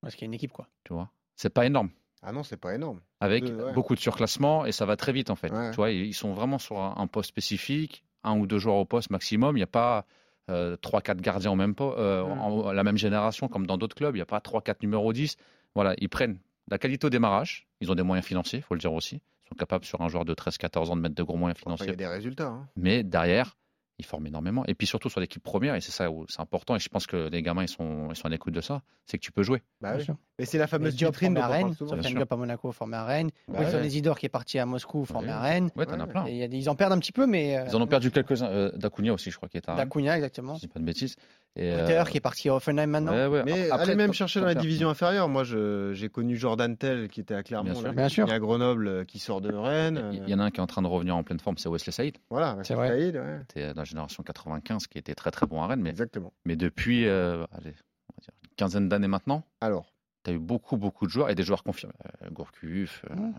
Parce 0.01 0.15
qu'il 0.15 0.23
y 0.23 0.25
a 0.25 0.27
une 0.29 0.33
équipe, 0.33 0.51
quoi. 0.53 0.67
Tu 0.83 0.93
vois, 0.93 1.09
c'est 1.35 1.49
pas 1.53 1.65
énorme. 1.65 1.89
Ah 2.21 2.31
non, 2.33 2.43
c'est 2.43 2.57
pas 2.57 2.75
énorme. 2.75 2.99
Avec 3.21 3.45
Deux, 3.45 3.55
ouais. 3.63 3.73
beaucoup 3.73 3.95
de 3.95 3.99
surclassement 3.99 4.65
et 4.65 4.71
ça 4.73 4.85
va 4.85 4.97
très 4.97 5.13
vite 5.13 5.29
en 5.29 5.35
fait. 5.35 5.51
Ouais. 5.53 5.69
Tu 5.71 5.75
vois, 5.77 5.91
ils 5.91 6.13
sont 6.13 6.33
vraiment 6.33 6.57
sur 6.57 6.77
un, 6.79 6.95
un 6.97 7.07
poste 7.07 7.29
spécifique, 7.29 8.03
un 8.23 8.37
ou 8.37 8.45
deux 8.45 8.59
joueurs 8.59 8.75
au 8.75 8.85
poste 8.85 9.09
maximum. 9.09 9.55
Il 9.55 9.59
n'y 9.61 9.63
a 9.63 9.67
pas 9.67 10.05
euh, 10.49 10.75
3-4 10.77 11.21
gardiens 11.21 11.51
en 11.51 11.55
même 11.55 11.75
po- 11.75 11.93
euh, 11.97 12.23
en- 12.23 12.71
la 12.73 12.83
même 12.83 12.97
génération 12.97 13.47
comme 13.47 13.65
dans 13.67 13.77
d'autres 13.77 13.95
clubs. 13.95 14.13
Il 14.15 14.17
n'y 14.19 14.21
a 14.23 14.25
pas 14.25 14.39
3-4 14.39 14.77
numéros 14.81 15.13
10. 15.13 15.37
Voilà, 15.75 15.93
ils 15.99 16.09
prennent 16.09 16.39
la 16.69 16.77
qualité 16.77 17.07
au 17.07 17.09
démarrage. 17.09 17.67
Ils 17.81 17.91
ont 17.91 17.95
des 17.95 18.03
moyens 18.03 18.25
financiers, 18.25 18.59
il 18.59 18.61
faut 18.61 18.73
le 18.75 18.79
dire 18.79 18.93
aussi. 18.93 19.15
Ils 19.45 19.49
sont 19.49 19.55
capables 19.55 19.85
sur 19.85 20.01
un 20.01 20.09
joueur 20.09 20.25
de 20.25 20.33
13-14 20.33 20.89
ans 20.91 20.95
de 20.95 21.01
mettre 21.01 21.15
de 21.15 21.23
gros 21.23 21.37
moyens 21.37 21.59
Enfin, 21.65 21.71
il 21.71 21.73
y 21.73 21.77
financiers. 21.77 21.93
a 21.93 21.95
des 21.95 22.07
résultats. 22.15 22.47
hein. 22.47 22.67
Mais 22.75 23.03
derrière, 23.03 23.57
ils 23.99 24.05
forment 24.05 24.27
énormément. 24.27 24.63
Et 24.67 24.73
puis 24.75 24.87
surtout 24.87 25.09
sur 25.09 25.19
l'équipe 25.19 25.43
première, 25.43 25.75
et 25.75 25.81
c'est 25.81 25.91
ça 25.91 26.09
où 26.09 26.25
c'est 26.29 26.39
important, 26.41 26.75
et 26.75 26.79
je 26.79 26.89
pense 26.89 27.05
que 27.05 27.29
les 27.29 27.41
gamins 27.41 27.63
ils 27.63 27.67
sont, 27.69 28.07
ils 28.09 28.15
sont 28.15 28.25
à 28.25 28.29
l'écoute 28.29 28.53
de 28.53 28.61
ça, 28.61 28.81
c'est 29.05 29.17
que 29.17 29.23
tu 29.23 29.31
peux 29.31 29.43
jouer. 29.43 29.61
Bah 29.81 29.89
Bien 29.91 29.99
oui. 29.99 30.05
sûr. 30.05 30.15
Et 30.39 30.45
c'est 30.45 30.57
la 30.57 30.67
fameuse 30.67 30.95
vitrine 30.95 31.33
parle 31.35 31.51
Rennes. 31.51 31.75
Diop 32.01 32.31
à 32.31 32.35
Monaco 32.37 32.71
formé 32.71 32.95
à 32.95 33.03
Rennes. 33.03 33.29
Bah 33.49 33.59
Wilson 33.59 33.77
ouais. 33.77 33.87
Isidore 33.87 34.17
qui 34.17 34.25
est 34.25 34.29
parti 34.29 34.57
à 34.57 34.65
Moscou 34.65 35.03
formé 35.05 35.27
Ouais. 35.27 35.33
à 35.33 35.39
Rennes. 35.41 35.69
Ouais, 35.75 35.85
t'en 35.85 35.99
as 35.99 36.07
plein. 36.07 36.25
Et 36.27 36.31
il 36.31 36.37
y 36.37 36.43
a 36.43 36.47
des- 36.47 36.57
ils 36.57 36.69
en 36.69 36.75
perdent 36.75 36.93
un 36.93 36.99
petit 36.99 37.11
peu, 37.11 37.27
mais. 37.27 37.57
euh, 37.57 37.65
Ils 37.67 37.75
en 37.75 37.81
ont 37.81 37.87
perdu 37.87 38.09
quelques-uns. 38.09 38.47
Euh, 38.47 38.71
Dacunia 38.75 39.13
aussi, 39.13 39.29
je 39.31 39.35
crois, 39.37 39.49
qui 39.49 39.57
est 39.57 39.67
à 39.67 39.73
Rennes, 39.75 39.83
Dacunia, 39.85 40.15
exactement. 40.15 40.55
si 40.55 40.61
je 40.61 40.67
dis 40.67 40.73
pas 40.73 40.79
de 40.79 40.85
bêtises. 40.85 41.15
Et, 41.55 41.73
Ritter 41.75 41.97
euh, 41.97 42.03
qui 42.05 42.17
est 42.17 42.21
parti 42.21 42.47
à 42.47 42.55
Offenheim 42.55 42.85
maintenant. 42.87 43.11
ouais, 43.11 43.25
ouais. 43.27 43.43
Mais 43.43 43.69
Après, 43.71 43.83
allez 43.87 43.95
même 43.95 44.13
chercher 44.13 44.39
dans 44.39 44.45
les 44.47 44.53
faire. 44.53 44.61
divisions 44.61 44.87
inférieures. 44.87 45.27
Moi, 45.27 45.43
j'ai 45.43 46.07
connu 46.09 46.37
Jordan 46.37 46.77
Tell 46.77 47.09
qui 47.09 47.19
était 47.19 47.33
à 47.33 47.43
Clermont, 47.43 47.71
Bien 47.71 47.73
sûr. 47.73 47.87
là, 47.87 47.91
Bien 47.93 48.07
qui 48.07 48.13
sûr. 48.13 48.29
est 48.29 48.31
à 48.31 48.39
Grenoble, 48.39 48.87
euh, 48.87 49.03
qui 49.03 49.19
sort 49.19 49.41
de 49.41 49.53
Rennes. 49.53 50.09
Il 50.13 50.29
y 50.29 50.33
en 50.33 50.39
a 50.39 50.43
un 50.43 50.51
qui 50.51 50.57
est 50.57 50.63
en 50.63 50.67
train 50.67 50.81
de 50.83 50.87
revenir 50.87 51.17
en 51.17 51.23
pleine 51.23 51.39
forme, 51.39 51.57
c'est 51.57 51.67
Wesley 51.67 51.91
Saïd. 51.91 52.15
Voilà, 52.29 52.57
C'est 52.63 52.75
Wesley 52.75 53.11
vrai. 53.11 53.19
Saïd, 53.53 53.83
génération 53.89 54.23
95 54.23 54.87
qui 54.87 54.97
était 54.97 55.15
très 55.15 55.31
très 55.31 55.45
bon 55.45 55.61
à 55.61 55.67
Rennes. 55.67 55.81
Mais, 55.81 55.89
Exactement. 55.89 56.33
mais 56.45 56.55
depuis 56.55 57.05
euh, 57.05 57.45
allez, 57.51 57.73
on 58.09 58.15
va 58.15 58.21
dire 58.21 58.33
une 58.43 58.55
quinzaine 58.55 58.89
d'années 58.89 59.07
maintenant, 59.07 59.45
Alors, 59.61 59.93
tu 60.23 60.31
as 60.31 60.33
eu 60.33 60.39
beaucoup 60.39 60.77
beaucoup 60.77 61.05
de 61.05 61.11
joueurs 61.11 61.29
et 61.29 61.35
des 61.35 61.43
joueurs 61.43 61.63
confirmés. 61.63 61.93
Euh, 62.23 62.29
Gourcuff, 62.29 63.05
euh, 63.09 63.15
bon, 63.15 63.33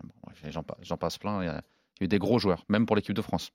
j'en 0.49 0.63
passe, 0.63 0.77
j'en 0.81 0.97
passe 0.97 1.17
plein. 1.17 1.41
Il 1.43 1.45
y, 1.45 1.49
a, 1.49 1.53
il 1.53 1.55
y 1.55 2.03
a 2.03 2.05
eu 2.05 2.07
des 2.07 2.19
gros 2.19 2.39
joueurs, 2.39 2.63
même 2.69 2.85
pour 2.85 2.95
l'équipe 2.95 3.15
de 3.15 3.21
France. 3.21 3.51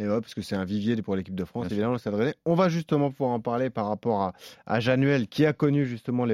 Et 0.00 0.08
ouais, 0.08 0.20
parce 0.20 0.34
que 0.34 0.40
c'est 0.40 0.56
un 0.56 0.64
vivier 0.64 0.96
pour 1.02 1.14
l'équipe 1.14 1.34
de 1.34 1.44
France, 1.44 1.66
Bien 1.66 1.72
évidemment, 1.72 1.92
le 1.92 1.98
Stade 1.98 2.14
Rennais. 2.14 2.34
On 2.46 2.54
va 2.54 2.70
justement 2.70 3.10
pouvoir 3.10 3.32
en 3.32 3.40
parler 3.40 3.68
par 3.68 3.86
rapport 3.86 4.22
à, 4.22 4.32
à 4.66 4.80
Januel, 4.80 5.28
qui 5.28 5.44
a 5.44 5.52
connu 5.52 5.84
justement 5.84 6.24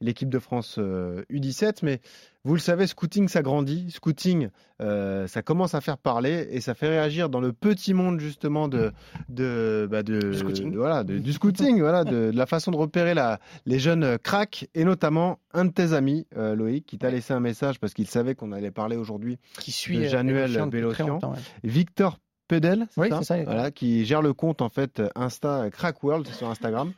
l'équipe 0.00 0.30
de 0.30 0.38
France 0.38 0.76
euh, 0.78 1.22
U17. 1.30 1.80
Mais 1.82 2.00
vous 2.44 2.54
le 2.54 2.60
savez, 2.60 2.86
Scouting 2.86 3.28
s'agrandit. 3.28 3.90
Scouting, 3.90 4.48
euh, 4.80 5.26
ça 5.26 5.42
commence 5.42 5.74
à 5.74 5.82
faire 5.82 5.98
parler 5.98 6.48
et 6.50 6.62
ça 6.62 6.72
fait 6.72 6.88
réagir 6.88 7.28
dans 7.28 7.40
le 7.40 7.52
petit 7.52 7.92
monde 7.92 8.20
justement 8.20 8.68
de, 8.68 8.90
de, 9.28 9.86
bah, 9.90 10.02
de- 10.02 10.30
Du 10.30 10.38
scouting. 10.38 10.72
de- 10.72 10.78
voilà, 10.78 11.04
de- 11.04 11.18
du 11.18 11.32
scouting, 11.34 11.80
voilà, 11.80 12.04
de, 12.04 12.30
la 12.34 12.46
façon 12.46 12.70
de 12.70 12.78
repérer 12.78 13.12
la, 13.12 13.38
les 13.66 13.78
jeunes 13.78 14.04
euh, 14.04 14.16
cracks 14.16 14.66
et 14.74 14.84
notamment 14.84 15.40
un 15.52 15.66
de 15.66 15.72
tes 15.72 15.92
amis, 15.92 16.26
euh, 16.38 16.54
Loïc, 16.54 16.86
qui 16.86 16.96
t'a 16.96 17.10
laissé 17.10 17.34
un 17.34 17.40
message 17.40 17.78
parce 17.78 17.92
qu'il 17.92 18.06
savait 18.06 18.34
qu'on 18.34 18.52
allait 18.52 18.70
parler 18.70 18.96
aujourd'hui 18.96 19.38
Qui 19.58 19.72
suit 19.72 19.98
de 19.98 20.04
euh, 20.04 20.08
Januel 20.08 20.68
Bélocian 20.70 21.18
ouais. 21.22 21.38
Victor 21.64 22.18
Pedel, 22.50 22.88
c'est 22.90 23.00
Oui, 23.00 23.08
ça 23.10 23.22
ça. 23.22 23.42
Voilà, 23.44 23.70
qui 23.70 24.04
gère 24.04 24.22
le 24.22 24.32
compte 24.32 24.60
en 24.60 24.68
fait 24.68 25.00
Insta 25.14 25.70
Crack 25.70 26.02
World 26.02 26.26
sur 26.26 26.48
Instagram. 26.48 26.92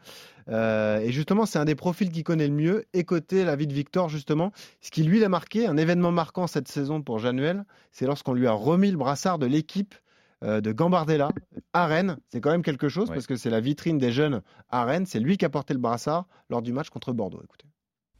Euh, 0.49 0.99
et 1.01 1.13
justement, 1.13 1.45
c'est 1.45 1.59
un 1.59 1.67
des 1.67 1.75
profils 1.75 2.11
qui 2.11 2.23
connaît 2.25 2.49
le 2.49 2.55
mieux. 2.55 2.85
Écoutez 2.95 3.45
la 3.45 3.55
vie 3.55 3.67
de 3.67 3.75
Victor, 3.75 4.09
justement. 4.09 4.51
Ce 4.81 4.91
qui 4.91 5.03
lui 5.03 5.21
l'a 5.21 5.29
marqué, 5.29 5.67
un 5.67 5.77
événement 5.77 6.11
marquant 6.11 6.47
cette 6.47 6.69
saison 6.69 7.03
pour 7.03 7.19
Januel, 7.19 7.65
c'est 7.91 8.07
lorsqu'on 8.07 8.33
lui 8.33 8.47
a 8.47 8.53
remis 8.53 8.91
le 8.91 8.97
brassard 8.97 9.39
de 9.39 9.45
l'équipe 9.47 9.95
euh, 10.43 10.61
de 10.63 10.73
Gambardella 10.73 11.29
à 11.75 11.87
Rennes. 11.87 12.17
C'est 12.31 12.41
quand 12.41 12.51
même 12.51 12.63
quelque 12.63 12.89
chose 12.89 13.09
Ouais. 13.11 13.15
parce 13.15 13.27
que 13.27 13.37
c'est 13.37 13.51
la 13.51 13.61
vitrine 13.61 13.99
des 13.99 14.11
jeunes 14.11 14.41
à 14.71 14.85
Rennes. 14.87 15.05
C'est 15.07 15.21
lui 15.21 15.37
qui 15.37 15.45
a 15.45 15.51
porté 15.51 15.75
le 15.75 15.81
brassard 15.81 16.27
lors 16.49 16.63
du 16.63 16.73
match 16.73 16.89
contre 16.89 17.13
Bordeaux. 17.13 17.43
Écoutez. 17.45 17.67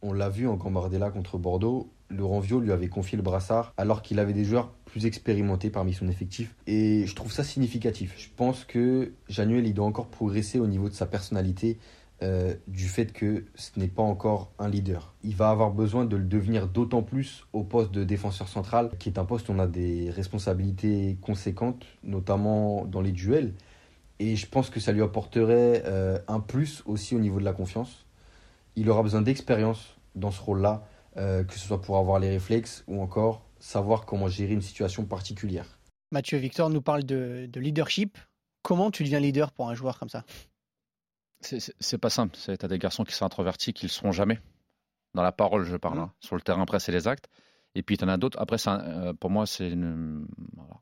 On 0.03 0.13
l'a 0.13 0.29
vu 0.29 0.47
en 0.49 0.55
Gambardella 0.55 1.11
contre 1.11 1.39
Bordeaux, 1.39 1.89
Laurent 2.13 2.41
Vio 2.41 2.61
lui 2.61 2.73
avait 2.73 2.89
confié 2.89 3.17
le 3.17 3.23
brassard 3.23 3.73
alors 3.77 4.03
qu'il 4.03 4.19
avait 4.19 4.33
des 4.33 4.45
joueurs 4.45 4.71
plus 4.85 5.07
expérimentés 5.07 5.71
parmi 5.71 5.93
son 5.93 6.09
effectif. 6.09 6.55
Et 6.67 7.07
je 7.07 7.15
trouve 7.15 7.33
ça 7.33 7.45
significatif. 7.45 8.15
Je 8.17 8.29
pense 8.37 8.65
que 8.65 9.13
Januel, 9.29 9.67
il 9.67 9.75
doit 9.75 9.87
encore 9.87 10.09
progresser 10.09 10.59
au 10.59 10.67
niveau 10.67 10.89
de 10.89 10.95
sa 10.95 11.07
personnalité, 11.07 11.79
euh, 12.23 12.55
du 12.69 12.85
fait 12.85 13.13
que 13.13 13.45
ce 13.55 13.71
n'est 13.81 13.89
pas 13.89 14.03
encore 14.03 14.53
un 14.59 14.69
leader. 14.69 15.15
Il 15.25 15.35
va 15.35 15.51
avoir 15.51 15.73
besoin 15.73 16.05
de 16.05 16.17
le 16.17 16.25
devenir 16.25 16.69
d'autant 16.69 17.03
plus 17.03 17.47
au 17.53 17.65
poste 17.65 17.91
de 17.91 18.05
défenseur 18.05 18.49
central, 18.49 18.91
qui 18.99 19.09
est 19.09 19.19
un 19.19 19.25
poste 19.25 19.49
où 19.49 19.53
on 19.53 19.59
a 19.59 19.67
des 19.67 20.11
responsabilités 20.11 21.17
conséquentes, 21.21 21.85
notamment 22.05 22.85
dans 22.85 23.01
les 23.01 23.13
duels. 23.13 23.55
Et 24.21 24.37
je 24.37 24.47
pense 24.47 24.71
que 24.71 24.79
ça 24.79 24.93
lui 24.93 25.03
apporterait 25.03 25.83
euh, 25.87 26.19
un 26.29 26.39
plus 26.39 26.83
aussi 26.87 27.17
au 27.17 27.19
niveau 27.19 27.41
de 27.41 27.45
la 27.45 27.53
confiance 27.53 28.05
il 28.77 28.89
aura 28.91 29.03
besoin 29.03 29.23
d'expérience 29.23 29.97
dans 30.15 30.31
ce 30.31 30.41
rôle-là, 30.41 30.87
euh, 31.17 31.45
que 31.45 31.53
ce 31.55 31.61
soit 31.61 31.81
pour 31.81 31.97
avoir 31.99 32.19
les 32.19 32.31
réflexes 32.31 32.85
ou 32.87 33.01
encore 33.03 33.45
savoir 33.59 34.07
comment 34.07 34.29
gérer 34.29 34.53
une 34.55 34.63
situation 34.63 35.05
particulière. 35.05 35.79
Mathieu 36.11 36.39
Victor 36.39 36.69
nous 36.71 36.83
parle 36.83 37.05
de, 37.05 37.47
de 37.51 37.61
leadership. 37.61 38.19
Comment 38.63 38.91
tu 38.91 39.03
deviens 39.05 39.21
leader 39.21 39.51
pour 39.53 39.69
un 39.69 39.75
joueur 39.75 39.99
comme 39.99 40.09
ça? 40.09 40.25
C'est- 41.41 41.99
pas 41.99 42.11
simple. 42.11 42.37
Tu 42.37 42.51
as 42.51 42.69
des 42.69 42.79
garçons 42.79 43.05
qui 43.05 43.15
sont 43.15 43.25
introvertis, 43.25 43.73
qui 43.73 43.87
le 43.87 43.91
seront 43.91 44.13
jamais. 44.13 44.41
Dans 45.15 45.23
la 45.23 45.33
parole, 45.33 45.65
je 45.65 45.77
parle. 45.77 45.99
Mhm. 45.99 46.05
hein. 46.05 46.13
Sur 46.21 46.37
le 46.37 46.41
terrain, 46.43 46.63
après, 46.63 46.79
c'est 46.81 46.93
les 46.93 47.09
actes. 47.09 47.29
Et 47.75 47.83
puis, 47.83 47.97
tu 47.97 48.05
en 48.05 48.09
as 48.09 48.17
d'autres. 48.17 48.39
Après, 48.41 48.57
un- 48.69 48.81
euh, 48.81 49.13
pour 49.13 49.31
moi, 49.31 49.47
c'est 49.47 49.69
une. 49.71 50.27
voilà, 50.57 50.75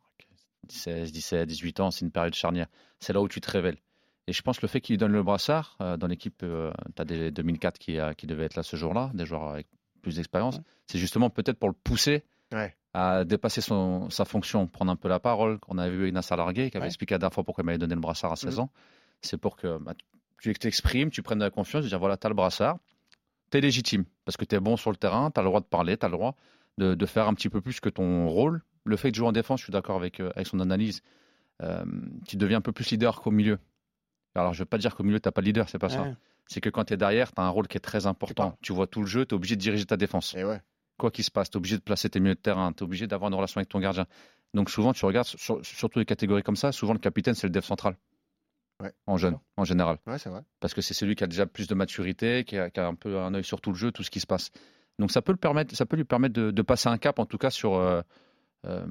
16, 0.68 1.12
17, 1.12 1.48
18 1.48 1.80
ans, 1.80 1.90
c'est 1.90 2.04
une 2.04 2.10
période 2.10 2.34
charnière. 2.34 2.66
C'est 3.00 3.12
là 3.12 3.20
où 3.20 3.28
tu 3.28 3.40
te 3.40 3.50
révèles. 3.50 3.78
Et 4.26 4.32
je 4.32 4.42
pense 4.42 4.58
que 4.58 4.66
le 4.66 4.68
fait 4.68 4.80
qu'il 4.80 4.92
lui 4.94 4.98
donne 4.98 5.12
le 5.12 5.22
brassard, 5.22 5.76
euh, 5.80 5.96
dans 5.96 6.06
l'équipe, 6.06 6.38
tu 6.38 7.00
as 7.00 7.04
des 7.04 7.30
2004 7.30 7.78
qui, 7.78 7.98
euh, 7.98 8.12
qui 8.12 8.26
devaient 8.26 8.44
être 8.44 8.54
là 8.56 8.62
ce 8.62 8.76
jour-là, 8.76 9.10
des 9.14 9.24
joueurs 9.26 9.48
avec 9.48 9.66
plus 10.00 10.16
d'expérience, 10.16 10.56
Ouais. 10.56 10.62
c'est 10.86 10.98
justement 10.98 11.30
peut-être 11.30 11.58
pour 11.58 11.68
le 11.68 11.74
pousser 11.74 12.24
Ouais. 12.52 12.74
à 12.94 13.24
dépasser 13.24 13.60
son, 13.60 14.10
sa 14.10 14.24
fonction, 14.24 14.66
prendre 14.66 14.90
un 14.90 14.96
peu 14.96 15.08
la 15.08 15.20
parole. 15.20 15.58
qu'on 15.60 15.78
avait 15.78 15.94
vu 15.96 16.08
Ignace 16.08 16.30
Largué, 16.30 16.70
qui 16.70 16.76
avait 16.76 16.84
Ouais. 16.84 16.88
expliqué 16.88 17.14
la 17.14 17.18
dernière 17.18 17.34
fois 17.34 17.44
pourquoi 17.44 17.62
il 17.62 17.66
m'avait 17.66 17.78
donné 17.78 17.94
le 17.94 18.00
brassard 18.00 18.32
à 18.32 18.36
16 18.36 18.56
Mhm. 18.56 18.64
ans. 18.64 18.70
C'est 19.22 19.36
pour 19.36 19.56
que 19.56 19.78
bah, 19.78 19.94
tu 20.40 20.52
t'exprimes, 20.54 21.10
tu 21.10 21.22
prennes 21.22 21.38
de 21.38 21.44
la 21.44 21.50
confiance, 21.50 21.84
de 21.84 21.88
dire 21.88 21.98
voilà, 21.98 22.16
tu 22.16 22.26
as 22.26 22.30
le 22.30 22.34
brassard, 22.34 22.78
tu 23.50 23.58
es 23.58 23.60
légitime, 23.60 24.04
parce 24.24 24.36
que 24.36 24.44
tu 24.44 24.54
es 24.56 24.60
bon 24.60 24.76
sur 24.76 24.90
le 24.90 24.96
terrain, 24.96 25.30
tu 25.30 25.38
as 25.38 25.42
le 25.42 25.48
droit 25.48 25.60
de 25.60 25.66
parler, 25.66 25.96
tu 25.96 26.06
as 26.06 26.08
le 26.08 26.16
droit 26.16 26.34
de, 26.78 26.94
de 26.94 27.06
faire 27.06 27.28
un 27.28 27.34
petit 27.34 27.48
peu 27.50 27.60
plus 27.60 27.78
que 27.80 27.88
ton 27.90 28.26
rôle. 28.28 28.62
Le 28.84 28.96
fait 28.96 29.10
de 29.10 29.14
jouer 29.16 29.28
en 29.28 29.32
défense, 29.32 29.60
je 29.60 29.64
suis 29.64 29.72
d'accord 29.72 29.96
avec, 29.96 30.18
euh, 30.20 30.30
avec 30.34 30.46
son 30.46 30.58
analyse, 30.60 31.02
euh, 31.62 31.84
tu 32.26 32.36
deviens 32.36 32.58
un 32.58 32.62
peu 32.62 32.72
plus 32.72 32.90
leader 32.90 33.20
qu'au 33.20 33.30
milieu. 33.30 33.58
Alors, 34.34 34.54
je 34.54 34.58
ne 34.60 34.62
veux 34.62 34.66
pas 34.68 34.78
dire 34.78 34.94
qu'au 34.96 35.02
milieu, 35.02 35.20
tu 35.20 35.28
n'as 35.28 35.32
pas 35.32 35.40
de 35.42 35.46
leader, 35.46 35.68
c'est 35.68 35.78
pas 35.78 35.88
ça. 35.90 36.02
C'est 36.52 36.60
que 36.60 36.68
quand 36.68 36.84
tu 36.84 36.94
es 36.94 36.96
derrière, 36.96 37.32
tu 37.32 37.40
as 37.40 37.44
un 37.44 37.48
rôle 37.48 37.68
qui 37.68 37.76
est 37.76 37.80
très 37.80 38.06
important. 38.06 38.58
Tu 38.60 38.72
vois 38.72 38.88
tout 38.88 39.00
le 39.00 39.06
jeu, 39.06 39.24
tu 39.24 39.34
es 39.34 39.36
obligé 39.36 39.54
de 39.54 39.60
diriger 39.60 39.86
ta 39.86 39.96
défense. 39.96 40.34
Et 40.34 40.42
ouais. 40.42 40.60
Quoi 40.98 41.12
qu'il 41.12 41.24
se 41.24 41.30
passe, 41.30 41.48
tu 41.48 41.56
es 41.56 41.58
obligé 41.58 41.76
de 41.76 41.82
placer 41.82 42.10
tes 42.10 42.18
milieux 42.18 42.34
de 42.34 42.40
terrain, 42.40 42.72
tu 42.72 42.80
es 42.80 42.82
obligé 42.82 43.06
d'avoir 43.06 43.30
une 43.30 43.36
relation 43.36 43.58
avec 43.58 43.68
ton 43.68 43.78
gardien. 43.78 44.06
Donc, 44.52 44.68
souvent, 44.68 44.92
tu 44.92 45.04
regardes, 45.04 45.28
sur- 45.28 45.64
surtout 45.64 46.00
les 46.00 46.04
catégories 46.04 46.42
comme 46.42 46.56
ça, 46.56 46.72
souvent 46.72 46.92
le 46.92 46.98
capitaine, 46.98 47.34
c'est 47.34 47.46
le 47.46 47.52
dev 47.52 47.62
central. 47.62 47.96
Ouais, 48.82 48.92
en 49.06 49.16
jeune, 49.16 49.38
en 49.56 49.64
général. 49.64 49.98
Ouais, 50.08 50.18
c'est 50.18 50.28
vrai. 50.28 50.40
Parce 50.58 50.74
que 50.74 50.80
c'est 50.80 50.94
celui 50.94 51.14
qui 51.14 51.22
a 51.22 51.28
déjà 51.28 51.46
plus 51.46 51.68
de 51.68 51.74
maturité, 51.76 52.42
qui 52.42 52.58
a, 52.58 52.68
qui 52.68 52.80
a 52.80 52.86
un 52.88 52.96
peu 52.96 53.20
un 53.20 53.32
œil 53.34 53.44
sur 53.44 53.60
tout 53.60 53.70
le 53.70 53.76
jeu, 53.76 53.92
tout 53.92 54.02
ce 54.02 54.10
qui 54.10 54.18
se 54.18 54.26
passe. 54.26 54.50
Donc 54.98 55.12
ça 55.12 55.22
peut, 55.22 55.32
le 55.32 55.38
permettre, 55.38 55.76
ça 55.76 55.86
peut 55.86 55.96
lui 55.96 56.04
permettre 56.04 56.34
de, 56.34 56.50
de 56.50 56.62
passer 56.62 56.88
un 56.88 56.98
cap, 56.98 57.20
en 57.20 57.26
tout 57.26 57.38
cas, 57.38 57.50
sur 57.50 57.74
euh, 57.74 58.02
euh, 58.66 58.84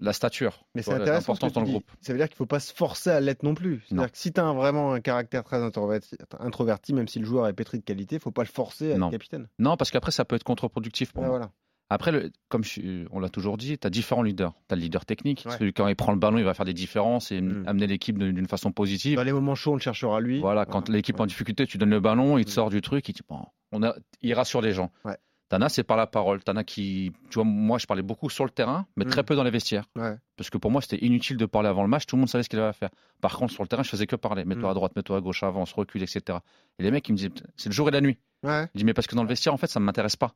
la 0.00 0.12
stature, 0.12 0.64
Mais 0.74 0.82
c'est 0.82 0.92
intéressant 0.92 1.34
que 1.34 1.46
dans 1.52 1.60
le 1.60 1.66
dis. 1.66 1.72
groupe. 1.72 1.90
Ça 2.00 2.12
veut 2.12 2.18
dire 2.18 2.26
qu'il 2.28 2.34
ne 2.34 2.38
faut 2.38 2.46
pas 2.46 2.58
se 2.60 2.72
forcer 2.74 3.10
à 3.10 3.20
l'être 3.20 3.42
non 3.44 3.54
plus. 3.54 3.82
C'est-à-dire 3.88 4.10
que 4.10 4.18
si 4.18 4.32
tu 4.32 4.40
as 4.40 4.52
vraiment 4.52 4.92
un 4.94 5.00
caractère 5.00 5.44
très 5.44 5.62
introverti, 5.62 6.16
introverti, 6.40 6.92
même 6.92 7.08
si 7.08 7.18
le 7.20 7.24
joueur 7.26 7.46
est 7.46 7.52
pétri 7.52 7.78
de 7.78 7.84
qualité, 7.84 8.16
il 8.16 8.18
ne 8.18 8.22
faut 8.22 8.30
pas 8.32 8.42
le 8.42 8.48
forcer 8.48 8.92
à 8.92 8.98
Non. 8.98 9.06
être 9.06 9.12
capitaine. 9.12 9.48
Non, 9.58 9.76
parce 9.76 9.90
qu'après, 9.90 10.10
ça 10.12 10.24
peut 10.24 10.34
être 10.36 10.44
contre-productif 10.44 11.12
pour 11.12 11.22
Ouais, 11.22 11.28
moi. 11.28 11.38
voilà. 11.38 11.52
Après, 11.90 12.10
le- 12.10 12.30
comme 12.48 12.64
je- 12.64 13.06
on 13.12 13.20
l'a 13.20 13.28
toujours 13.28 13.58
dit, 13.58 13.78
tu 13.78 13.86
as 13.86 13.90
différents 13.90 14.22
leaders. 14.22 14.54
Tu 14.68 14.72
as 14.72 14.76
le 14.76 14.80
leader 14.82 15.04
technique, 15.04 15.44
Ouais. 15.46 15.56
celui 15.58 15.72
quand 15.74 15.86
il 15.88 15.94
prend 15.94 16.12
le 16.12 16.18
ballon, 16.18 16.38
il 16.38 16.44
va 16.44 16.54
faire 16.54 16.64
des 16.64 16.72
différences 16.72 17.30
et 17.32 17.40
Mm. 17.42 17.64
amener 17.66 17.86
l'équipe 17.86 18.18
d'une 18.18 18.46
façon 18.48 18.72
positive. 18.72 19.16
Dans 19.16 19.24
les 19.24 19.32
moments 19.32 19.54
chauds, 19.54 19.72
on 19.72 19.76
le 19.76 19.80
cherchera 19.80 20.18
lui. 20.20 20.40
Voilà, 20.40 20.64
quand 20.64 20.88
Ouais. 20.88 20.94
l'équipe 20.96 21.16
est 21.16 21.20
en 21.20 21.26
difficulté, 21.26 21.66
tu 21.66 21.76
donnes 21.76 21.90
le 21.90 22.00
ballon, 22.00 22.38
il 22.38 22.44
te 22.46 22.50
Mm. 22.50 22.54
sort 22.54 22.70
du 22.70 22.80
truc, 22.80 23.08
il, 23.10 23.14
bon, 23.28 23.44
on 23.72 23.82
a, 23.82 23.94
il 24.22 24.32
rassure 24.32 24.62
les 24.62 24.72
gens. 24.72 24.90
Ouais. 25.04 25.16
T'en 25.52 25.60
as, 25.60 25.68
c'est 25.68 25.82
par 25.82 25.98
la 25.98 26.06
parole. 26.06 26.42
T'en 26.42 26.56
as 26.56 26.64
qui. 26.64 27.12
Tu 27.28 27.34
vois, 27.34 27.44
moi, 27.44 27.76
je 27.76 27.84
parlais 27.86 28.02
beaucoup 28.02 28.30
sur 28.30 28.44
le 28.44 28.50
terrain, 28.50 28.86
mais 28.96 29.04
Mm. 29.04 29.08
très 29.10 29.22
peu 29.22 29.36
dans 29.36 29.42
les 29.44 29.50
vestiaires. 29.50 29.84
Ouais. 29.96 30.16
Parce 30.36 30.48
que 30.48 30.56
pour 30.56 30.70
moi, 30.70 30.80
c'était 30.80 31.04
inutile 31.04 31.36
de 31.36 31.44
parler 31.44 31.68
avant 31.68 31.82
le 31.82 31.88
match, 31.88 32.06
tout 32.06 32.16
le 32.16 32.20
monde 32.20 32.28
savait 32.30 32.42
ce 32.42 32.48
qu'il 32.48 32.58
avait 32.58 32.68
à 32.68 32.72
faire. 32.72 32.88
Par 33.20 33.36
contre, 33.36 33.52
sur 33.52 33.62
le 33.62 33.68
terrain, 33.68 33.82
je 33.82 33.90
faisais 33.90 34.06
que 34.06 34.16
parler. 34.16 34.46
Mets-toi 34.46 34.68
Mm. 34.68 34.70
à 34.70 34.74
droite, 34.74 34.96
mets-toi 34.96 35.18
à 35.18 35.20
gauche, 35.20 35.42
avance, 35.42 35.74
recule, 35.74 36.02
etc. 36.02 36.38
Et 36.78 36.82
les 36.82 36.90
mecs, 36.90 37.06
ils 37.08 37.12
me 37.12 37.16
disaient, 37.18 37.30
c'est 37.58 37.68
le 37.68 37.74
jour 37.74 37.86
et 37.88 37.90
la 37.90 38.00
nuit. 38.00 38.16
Ouais. 38.42 38.66
Je 38.74 38.78
dis, 38.78 38.84
mais 38.86 38.94
parce 38.94 39.06
que 39.06 39.14
dans 39.14 39.22
le 39.24 39.28
vestiaire, 39.28 39.52
en 39.52 39.58
fait, 39.58 39.66
ça 39.66 39.78
ne 39.78 39.84
m'intéresse 39.84 40.16
pas. 40.16 40.32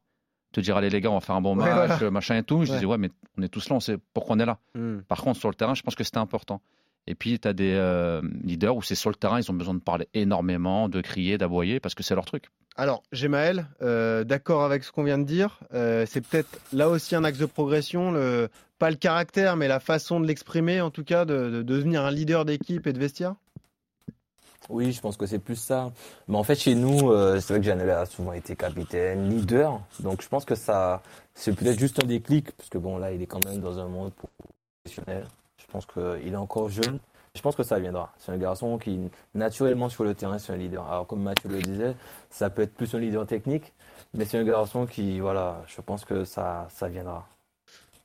Te 0.52 0.60
dire, 0.60 0.76
allez 0.76 0.90
les 0.90 1.00
gars, 1.00 1.10
on 1.10 1.14
va 1.14 1.20
faire 1.20 1.34
un 1.34 1.40
bon 1.40 1.56
Ouais, 1.58 1.64
match, 1.64 1.92
voilà. 1.98 2.10
machin 2.10 2.36
et 2.36 2.42
tout. 2.42 2.64
Je 2.66 2.72
disais, 2.74 2.84
ouais, 2.84 2.98
mais 2.98 3.10
on 3.38 3.42
est 3.42 3.48
tous 3.48 3.68
là, 3.70 3.76
on 3.76 3.80
sait 3.80 3.96
pourquoi 4.14 4.36
on 4.36 4.38
est 4.38 4.46
là. 4.46 4.58
Mm. 4.74 4.98
Par 5.08 5.22
contre, 5.22 5.40
sur 5.40 5.48
le 5.48 5.54
terrain, 5.54 5.74
je 5.74 5.82
pense 5.82 5.94
que 5.94 6.04
c'était 6.04 6.18
important. 6.18 6.60
Et 7.06 7.14
puis, 7.14 7.38
tu 7.38 7.46
as 7.46 7.52
des 7.52 7.74
euh, 7.74 8.20
leaders 8.42 8.76
où 8.76 8.82
c'est 8.82 8.94
sur 8.94 9.10
le 9.10 9.16
terrain, 9.16 9.38
ils 9.38 9.50
ont 9.50 9.54
besoin 9.54 9.74
de 9.74 9.80
parler 9.80 10.08
énormément, 10.14 10.88
de 10.88 11.00
crier, 11.00 11.38
d'aboyer, 11.38 11.78
parce 11.78 11.94
que 11.94 12.02
c'est 12.02 12.14
leur 12.14 12.24
truc. 12.24 12.46
Alors, 12.76 13.02
Gemaël, 13.12 13.66
euh, 13.80 14.24
d'accord 14.24 14.64
avec 14.64 14.84
ce 14.84 14.92
qu'on 14.92 15.04
vient 15.04 15.18
de 15.18 15.24
dire. 15.24 15.60
Euh, 15.72 16.04
c'est 16.06 16.20
peut-être 16.20 16.60
là 16.72 16.88
aussi 16.88 17.14
un 17.14 17.24
axe 17.24 17.38
de 17.38 17.46
progression, 17.46 18.10
le, 18.10 18.48
pas 18.78 18.90
le 18.90 18.96
caractère, 18.96 19.56
mais 19.56 19.68
la 19.68 19.80
façon 19.80 20.20
de 20.20 20.26
l'exprimer, 20.26 20.80
en 20.80 20.90
tout 20.90 21.04
cas, 21.04 21.24
de, 21.24 21.48
de 21.48 21.62
devenir 21.62 22.04
un 22.04 22.10
leader 22.10 22.44
d'équipe 22.44 22.86
et 22.86 22.92
de 22.92 22.98
vestiaire? 22.98 23.34
Oui, 24.68 24.92
je 24.92 25.00
pense 25.00 25.16
que 25.16 25.26
c'est 25.26 25.38
plus 25.38 25.56
ça. 25.56 25.92
Mais 26.28 26.36
en 26.36 26.42
fait, 26.42 26.56
chez 26.56 26.74
nous, 26.74 27.10
euh, 27.10 27.38
c'est 27.40 27.54
vrai 27.54 27.60
que 27.60 27.66
Janelle 27.66 27.90
a 27.90 28.04
souvent 28.04 28.32
été 28.32 28.56
capitaine, 28.56 29.30
leader. 29.30 29.80
Donc, 30.00 30.22
je 30.22 30.28
pense 30.28 30.44
que 30.44 30.56
ça, 30.56 31.02
c'est 31.34 31.54
peut-être 31.54 31.78
juste 31.78 32.02
un 32.02 32.06
déclic, 32.06 32.50
parce 32.52 32.68
que 32.68 32.78
bon, 32.78 32.98
là, 32.98 33.12
il 33.12 33.22
est 33.22 33.26
quand 33.26 33.44
même 33.44 33.60
dans 33.60 33.78
un 33.78 33.86
monde 33.86 34.12
professionnel. 34.84 35.26
Je 35.80 35.86
pense 35.86 36.20
qu'il 36.20 36.32
est 36.32 36.36
encore 36.36 36.68
jeune. 36.68 36.98
Je 37.34 37.42
pense 37.42 37.54
que 37.54 37.62
ça 37.62 37.78
viendra. 37.78 38.14
C'est 38.18 38.32
un 38.32 38.38
garçon 38.38 38.78
qui, 38.78 38.98
naturellement, 39.34 39.90
sur 39.90 40.04
le 40.04 40.14
terrain, 40.14 40.38
c'est 40.38 40.54
un 40.54 40.56
leader. 40.56 40.86
Alors, 40.90 41.06
comme 41.06 41.22
Mathieu 41.22 41.50
le 41.50 41.60
disait, 41.60 41.94
ça 42.30 42.48
peut 42.48 42.62
être 42.62 42.74
plus 42.74 42.94
un 42.94 42.98
leader 42.98 43.26
technique, 43.26 43.74
mais 44.14 44.24
c'est 44.24 44.38
un 44.38 44.44
garçon 44.44 44.86
qui, 44.86 45.20
voilà, 45.20 45.62
je 45.66 45.80
pense 45.82 46.06
que 46.06 46.24
ça, 46.24 46.66
ça 46.70 46.88
viendra. 46.88 47.28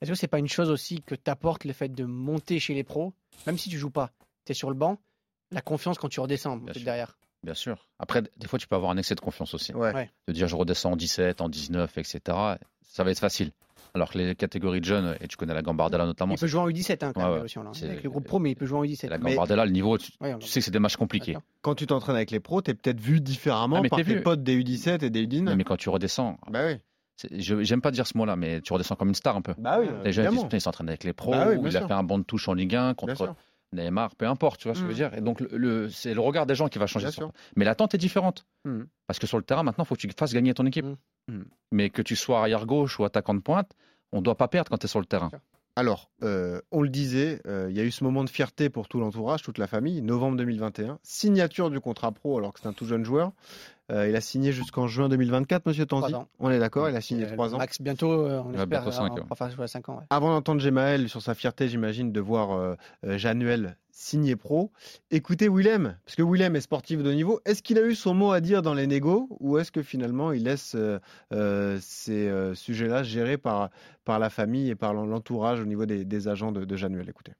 Est-ce 0.01 0.11
que 0.11 0.15
c'est 0.17 0.27
pas 0.27 0.39
une 0.39 0.49
chose 0.49 0.69
aussi 0.69 1.01
que 1.01 1.15
t'apporte 1.15 1.63
le 1.63 1.71
fait 1.71 1.87
de 1.87 2.03
monter 2.03 2.59
chez 2.59 2.73
les 2.73 2.83
pros, 2.83 3.13
même 3.47 3.57
si 3.57 3.69
tu 3.69 3.77
joues 3.77 3.89
pas, 3.91 4.09
tu 4.45 4.51
es 4.51 4.55
sur 4.55 4.69
le 4.69 4.75
banc, 4.75 4.97
la 5.51 5.61
confiance 5.61 5.97
quand 5.97 6.09
tu 6.09 6.19
redescends 6.19 6.57
Bien 6.57 6.65
peut-être 6.65 6.77
sûr. 6.77 6.85
derrière. 6.85 7.17
Bien 7.43 7.53
sûr. 7.53 7.87
Après, 7.99 8.21
des 8.37 8.47
fois, 8.47 8.59
tu 8.59 8.67
peux 8.67 8.75
avoir 8.75 8.91
un 8.91 8.97
excès 8.97 9.15
de 9.15 9.21
confiance 9.21 9.53
aussi. 9.53 9.73
Ouais. 9.73 9.93
Ouais. 9.93 10.11
De 10.27 10.33
dire 10.33 10.47
je 10.47 10.55
redescends 10.55 10.91
en 10.91 10.95
17, 10.97 11.39
en 11.39 11.47
19, 11.47 11.97
etc. 11.97 12.19
Ça 12.81 13.03
va 13.03 13.11
être 13.11 13.19
facile. 13.19 13.51
Alors 13.93 14.09
que 14.11 14.17
les 14.17 14.35
catégories 14.35 14.79
de 14.79 14.85
jeunes, 14.85 15.17
et 15.19 15.27
tu 15.27 15.35
connais 15.35 15.53
la 15.53 15.61
Gambardella 15.61 16.05
notamment, 16.05 16.33
Il 16.35 16.39
peut 16.39 16.47
jouer 16.47 16.61
en 16.61 16.69
U17 16.69 17.03
hein, 17.03 17.11
quand 17.13 17.19
Ouais, 17.19 17.25
même, 17.25 17.33
ouais. 17.43 17.63
Là. 17.63 17.69
C'est- 17.73 17.85
avec 17.87 18.03
le 18.03 18.09
groupe 18.09 18.25
pro, 18.25 18.39
mais 18.39 18.51
il 18.51 18.55
peut 18.55 18.65
jouer 18.65 18.79
en 18.79 18.83
U17. 18.85 19.09
la 19.09 19.17
Mais- 19.17 19.31
Gambardella, 19.31 19.65
le 19.65 19.71
niveau, 19.71 19.97
tu, 19.97 20.11
Ouais, 20.21 20.33
on- 20.33 20.39
tu 20.39 20.47
sais 20.47 20.61
que 20.61 20.65
c'est 20.65 20.71
des 20.71 20.79
matchs 20.79 20.95
compliqués. 20.95 21.35
Quand 21.61 21.75
tu 21.75 21.87
t'entraînes 21.87 22.15
avec 22.15 22.31
les 22.31 22.39
pros, 22.39 22.61
tu 22.61 22.71
es 22.71 22.73
peut-être 22.73 23.01
vu 23.01 23.19
différemment 23.19 23.75
Ah, 23.77 23.81
mais 23.81 23.89
par 23.89 23.97
t'es 23.99 24.05
tes 24.05 24.15
vu. 24.15 24.21
potes 24.23 24.43
des 24.43 24.55
U17 24.55 25.03
et 25.03 25.09
des 25.09 25.23
U19. 25.27 25.43
Mais, 25.51 25.55
mais 25.57 25.63
quand 25.65 25.75
tu 25.77 25.89
redescends, 25.89 26.37
Bah 26.49 26.61
oui. 26.67 26.77
j'aime 27.31 27.81
pas 27.81 27.91
dire 27.91 28.07
ce 28.07 28.17
mot-là, 28.17 28.35
mais 28.37 28.61
tu 28.61 28.71
redescends 28.73 28.95
comme 28.95 29.09
une 29.09 29.15
star 29.15 29.35
un 29.35 29.41
peu. 29.41 29.53
Bah 29.57 29.77
oui, 29.79 29.87
Les 29.87 29.91
jeunes 29.91 29.97
ils 29.97 30.03
disent, 30.05 30.17
évidemment. 30.19 30.41
Putain, 30.43 30.57
il 30.57 30.61
s'entraîne 30.61 30.87
avec 30.87 31.03
les 31.03 31.13
pros, 31.13 31.31
Bah 31.31 31.47
oui, 31.49 31.57
il 31.61 31.67
a 31.75 31.79
sûr. 31.79 31.87
fait 31.87 31.93
un 31.93 32.03
banc 32.03 32.17
de 32.19 32.23
touche 32.23 32.47
en 32.47 32.53
Ligue 32.53 32.75
1 32.75 32.83
Bien 32.85 32.93
contre. 32.93 33.35
Neymar, 33.73 34.15
peu 34.17 34.27
importe, 34.27 34.59
tu 34.59 34.67
vois 34.67 34.75
ce 34.75 34.81
que 34.81 34.87
je 34.87 34.87
veux 34.87 34.93
Mm. 34.93 35.09
dire. 35.11 35.17
Et 35.17 35.21
donc, 35.21 35.39
le, 35.39 35.47
le- 35.57 35.89
c'est 35.89 36.13
le 36.13 36.19
regard 36.19 36.45
des 36.45 36.55
gens 36.55 36.67
qui 36.67 36.77
va 36.77 36.87
changer. 36.87 37.05
Bien 37.05 37.11
sur- 37.11 37.23
sûr. 37.27 37.31
Mais 37.55 37.63
l'attente 37.63 37.93
est 37.95 37.97
différente. 37.97 38.45
Mm. 38.65 38.81
Parce 39.07 39.17
que 39.17 39.27
sur 39.27 39.37
le 39.37 39.43
terrain, 39.43 39.63
maintenant, 39.63 39.85
il 39.85 39.87
faut 39.87 39.95
que 39.95 40.01
tu 40.01 40.09
fasses 40.17 40.33
gagner 40.33 40.53
ton 40.53 40.65
équipe. 40.65 40.85
Mm. 40.85 40.95
Mm. 41.27 41.43
Mais 41.71 41.89
que 41.89 42.01
tu 42.01 42.15
sois 42.15 42.39
arrière 42.39 42.65
gauche 42.65 42.99
ou 42.99 43.05
attaquant 43.05 43.33
de 43.33 43.39
pointe, 43.39 43.71
on 44.11 44.17
ne 44.17 44.23
doit 44.23 44.35
pas 44.35 44.47
perdre 44.47 44.69
quand 44.69 44.77
tu 44.77 44.85
es 44.85 44.89
sur 44.89 44.99
le 44.99 45.05
terrain. 45.05 45.31
Alors, 45.77 46.09
euh, 46.21 46.59
on 46.71 46.81
le 46.81 46.89
disait, 46.89 47.41
euh, 47.47 47.67
il 47.69 47.77
y 47.77 47.79
a 47.79 47.83
eu 47.83 47.91
ce 47.91 48.03
moment 48.03 48.25
de 48.25 48.29
fierté 48.29 48.69
pour 48.69 48.89
tout 48.89 48.99
l'entourage, 48.99 49.41
toute 49.41 49.57
la 49.57 49.67
famille, 49.67 50.01
novembre 50.01 50.35
2021, 50.37 50.99
signature 51.01 51.69
du 51.69 51.79
contrat 51.79 52.11
pro 52.11 52.37
alors 52.37 52.51
que 52.51 52.59
c'est 52.59 52.67
un 52.67 52.73
tout 52.73 52.85
jeune 52.85 53.05
joueur. 53.05 53.31
Euh, 53.91 54.07
il 54.07 54.15
a 54.15 54.21
signé 54.21 54.51
jusqu'en 54.53 54.87
juin 54.87 55.09
2024, 55.09 55.65
monsieur 55.65 55.85
Tanzi. 55.85 56.13
Ans. 56.15 56.27
On 56.39 56.49
est 56.49 56.59
d'accord, 56.59 56.89
il 56.89 56.95
a 56.95 57.01
signé 57.01 57.27
trois 57.27 57.53
ans. 57.53 57.57
Max, 57.57 57.81
bientôt, 57.81 58.11
euh, 58.11 58.41
on 58.45 58.51
espère, 58.51 58.67
bientôt 58.67 58.91
cinq, 58.91 59.11
euh, 59.11 59.15
ouais. 59.15 59.21
enfin, 59.29 59.49
ouais, 59.49 59.89
ans. 59.89 59.97
ouais. 59.97 60.03
Avant 60.09 60.29
d'entendre 60.29 60.61
Gemaël 60.61 61.09
sur 61.09 61.21
sa 61.21 61.33
fierté, 61.33 61.67
j'imagine, 61.67 62.11
de 62.11 62.19
voir 62.19 62.51
euh, 62.51 62.75
Januel 63.17 63.75
signé 63.91 64.35
pro, 64.37 64.71
écoutez 65.11 65.49
Willem, 65.49 65.97
parce 66.05 66.15
que 66.15 66.23
Willem 66.23 66.55
est 66.55 66.61
sportif 66.61 67.03
de 67.03 67.09
haut 67.09 67.13
niveau. 67.13 67.41
Est-ce 67.45 67.61
qu'il 67.61 67.77
a 67.77 67.83
eu 67.85 67.93
son 67.93 68.13
mot 68.13 68.31
à 68.31 68.39
dire 68.39 68.61
dans 68.61 68.73
les 68.73 68.87
négos 68.87 69.27
ou 69.39 69.57
est-ce 69.57 69.71
que 69.71 69.83
finalement 69.83 70.31
il 70.31 70.45
laisse 70.45 70.69
ces 70.71 72.29
euh, 72.29 72.55
sujets-là 72.55 73.03
gérés 73.03 73.37
par, 73.37 73.69
par 74.05 74.17
la 74.17 74.29
famille 74.29 74.69
et 74.69 74.75
par 74.75 74.93
l'entourage 74.93 75.59
au 75.59 75.65
niveau 75.65 75.85
des, 75.85 76.05
des 76.05 76.27
agents 76.29 76.51
de, 76.51 76.63
de 76.63 76.75
Januel? 76.77 77.09
Écoutez. 77.09 77.33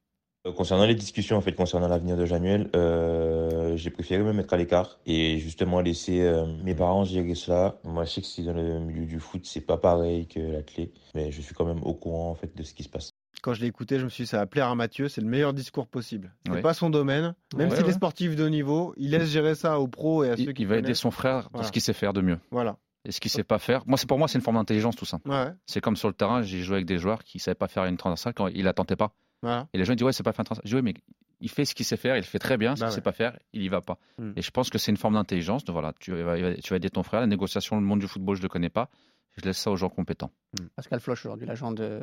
Euh, 0.48 0.52
Concernant 0.54 0.86
les 0.86 0.96
discussions 0.96 1.38
en 1.38 1.42
fait 1.42 1.54
concernant 1.54 1.88
l'avenir 1.88 2.18
de 2.18 2.26
Januel, 2.26 2.70
euh, 2.76 3.76
j'ai 3.78 3.92
préféré 3.92 4.24
me 4.24 4.34
mettre 4.34 4.54
à 4.54 4.58
l'écart 4.58 5.00
et 5.06 5.38
justement 5.38 5.82
laisser 5.82 6.22
euh, 6.22 6.46
mes 6.64 6.74
parents 6.74 7.04
gérer 7.04 7.36
cela. 7.36 7.76
Moi, 7.84 8.06
je 8.06 8.10
sais 8.12 8.22
que 8.22 8.28
c'est 8.28 8.42
dans 8.44 8.54
le 8.54 8.80
milieu 8.80 9.06
du 9.06 9.20
foot, 9.20 9.46
c'est 9.46 9.62
pas 9.62 9.78
pareil 9.78 10.28
que 10.28 10.40
la 10.40 10.64
clé, 10.64 10.92
mais 11.14 11.32
je 11.32 11.42
suis 11.42 11.54
quand 11.54 11.66
même 11.66 11.84
au 11.84 11.94
courant 11.94 12.32
en 12.32 12.36
fait 12.36 12.56
de 12.56 12.64
ce 12.64 12.74
qui 12.74 12.84
se 12.84 12.90
passe. 12.90 13.12
Quand 13.44 13.54
je 13.54 13.62
l'ai 13.62 13.68
écouté, 13.68 13.98
je 14.00 14.04
me 14.04 14.10
suis 14.10 14.24
dit, 14.24 14.28
ça 14.28 14.38
va 14.38 14.46
plaire 14.48 14.68
à 14.68 14.76
Mathieu, 14.76 15.10
c'est 15.10 15.22
le 15.22 15.28
meilleur 15.28 15.54
discours 15.54 15.88
possible. 15.88 16.32
C'est 16.46 16.52
Ouais. 16.54 16.62
pas 16.62 16.74
son 16.76 16.90
domaine, 16.90 17.34
même 17.56 17.70
Ouais, 17.70 17.76
s'il 17.76 17.86
est 17.86 17.88
ouais. 17.90 17.94
sportif 17.94 18.36
de 18.36 18.44
haut 18.44 18.50
niveau, 18.50 18.94
il 18.98 19.12
laisse 19.12 19.30
gérer 19.30 19.56
ça 19.56 19.80
aux 19.80 19.88
pros 19.88 20.24
et 20.24 20.30
à 20.32 20.36
Il, 20.38 20.46
ceux 20.46 20.52
qui 20.54 20.64
il 20.64 20.68
va 20.68 20.78
aider 20.78 20.94
son 20.96 21.10
frère 21.12 21.44
dans 21.46 21.50
Voilà. 21.54 21.68
ce 21.68 21.72
qu'il 21.72 21.82
sait 21.82 21.94
faire 21.94 22.14
de 22.14 22.22
mieux. 22.22 22.40
Voilà. 22.52 22.78
Et 23.06 23.12
ce 23.12 23.20
qu'il 23.20 23.32
sait 23.32 23.44
pas 23.44 23.58
faire. 23.58 23.82
Moi, 23.88 23.98
c'est 23.98 24.08
pour 24.08 24.20
moi, 24.20 24.28
c'est 24.28 24.38
une 24.38 24.44
forme 24.44 24.58
d'intelligence, 24.58 24.96
tout 24.96 25.06
ça. 25.06 25.20
Ouais, 25.26 25.48
C'est 25.66 25.82
comme 25.82 25.96
sur 25.96 26.08
le 26.08 26.14
terrain, 26.14 26.44
j'ai 26.44 26.62
joué 26.62 26.76
avec 26.76 26.86
des 26.86 27.00
joueurs 27.00 27.24
qui 27.24 27.38
ne 27.38 27.42
savaient 27.42 27.56
pas 27.56 27.68
faire 27.68 27.86
une 27.86 27.98
transversale 27.98 28.34
quand 28.36 28.48
il 28.48 28.64
la 28.64 28.74
tentait 28.74 28.96
pas. 28.96 29.12
Voilà. 29.42 29.68
Et 29.74 29.78
les 29.78 29.86
gens 29.86 29.94
disent, 29.96 30.04
ouais, 30.06 30.14
c'est 30.14 30.24
pas 30.24 30.34
transversale. 30.34 30.64
Je 30.66 30.70
dis, 30.70 30.76
ouais, 30.76 30.82
mais 30.82 30.94
il 31.40 31.50
fait 31.50 31.66
ce 31.66 31.74
qu'il 31.74 31.86
sait 31.86 31.98
faire, 31.98 32.16
il 32.16 32.20
le 32.20 32.26
fait 32.26 32.40
très 32.40 32.58
bien. 32.58 32.76
Ce 32.76 32.82
Bah 32.82 32.88
qu'il 32.88 32.92
ouais. 32.92 32.96
sait 32.96 33.02
pas 33.02 33.12
faire, 33.12 33.38
il 33.54 33.62
y 33.64 33.68
va 33.70 33.82
pas. 33.82 33.98
Hmm. 34.18 34.34
Et 34.36 34.42
je 34.42 34.52
pense 34.52 34.70
que 34.70 34.78
c'est 34.78 34.92
une 34.92 34.98
forme 34.98 35.16
d'intelligence. 35.16 35.66
de, 35.66 35.72
Voilà, 35.72 35.94
tu 36.00 36.12
vas, 36.14 36.54
tu 36.56 36.70
vas 36.70 36.76
aider 36.76 36.90
ton 36.90 37.04
frère. 37.04 37.22
La 37.22 37.28
négociation, 37.28 37.76
le 37.78 37.82
monde 37.82 38.00
du 38.00 38.08
football, 38.08 38.36
je 38.38 38.42
le 38.42 38.50
connais 38.50 38.70
pas. 38.70 38.90
Je 39.38 39.46
laisse 39.46 39.58
ça 39.58 39.72
aux 39.72 39.78
gens 39.78 39.90
compétents. 39.90 40.32
Pascal 40.76 41.00
Floch 41.00 41.18
aujourd'hui, 41.26 41.48
l'agent 41.48 41.72
de 41.72 42.02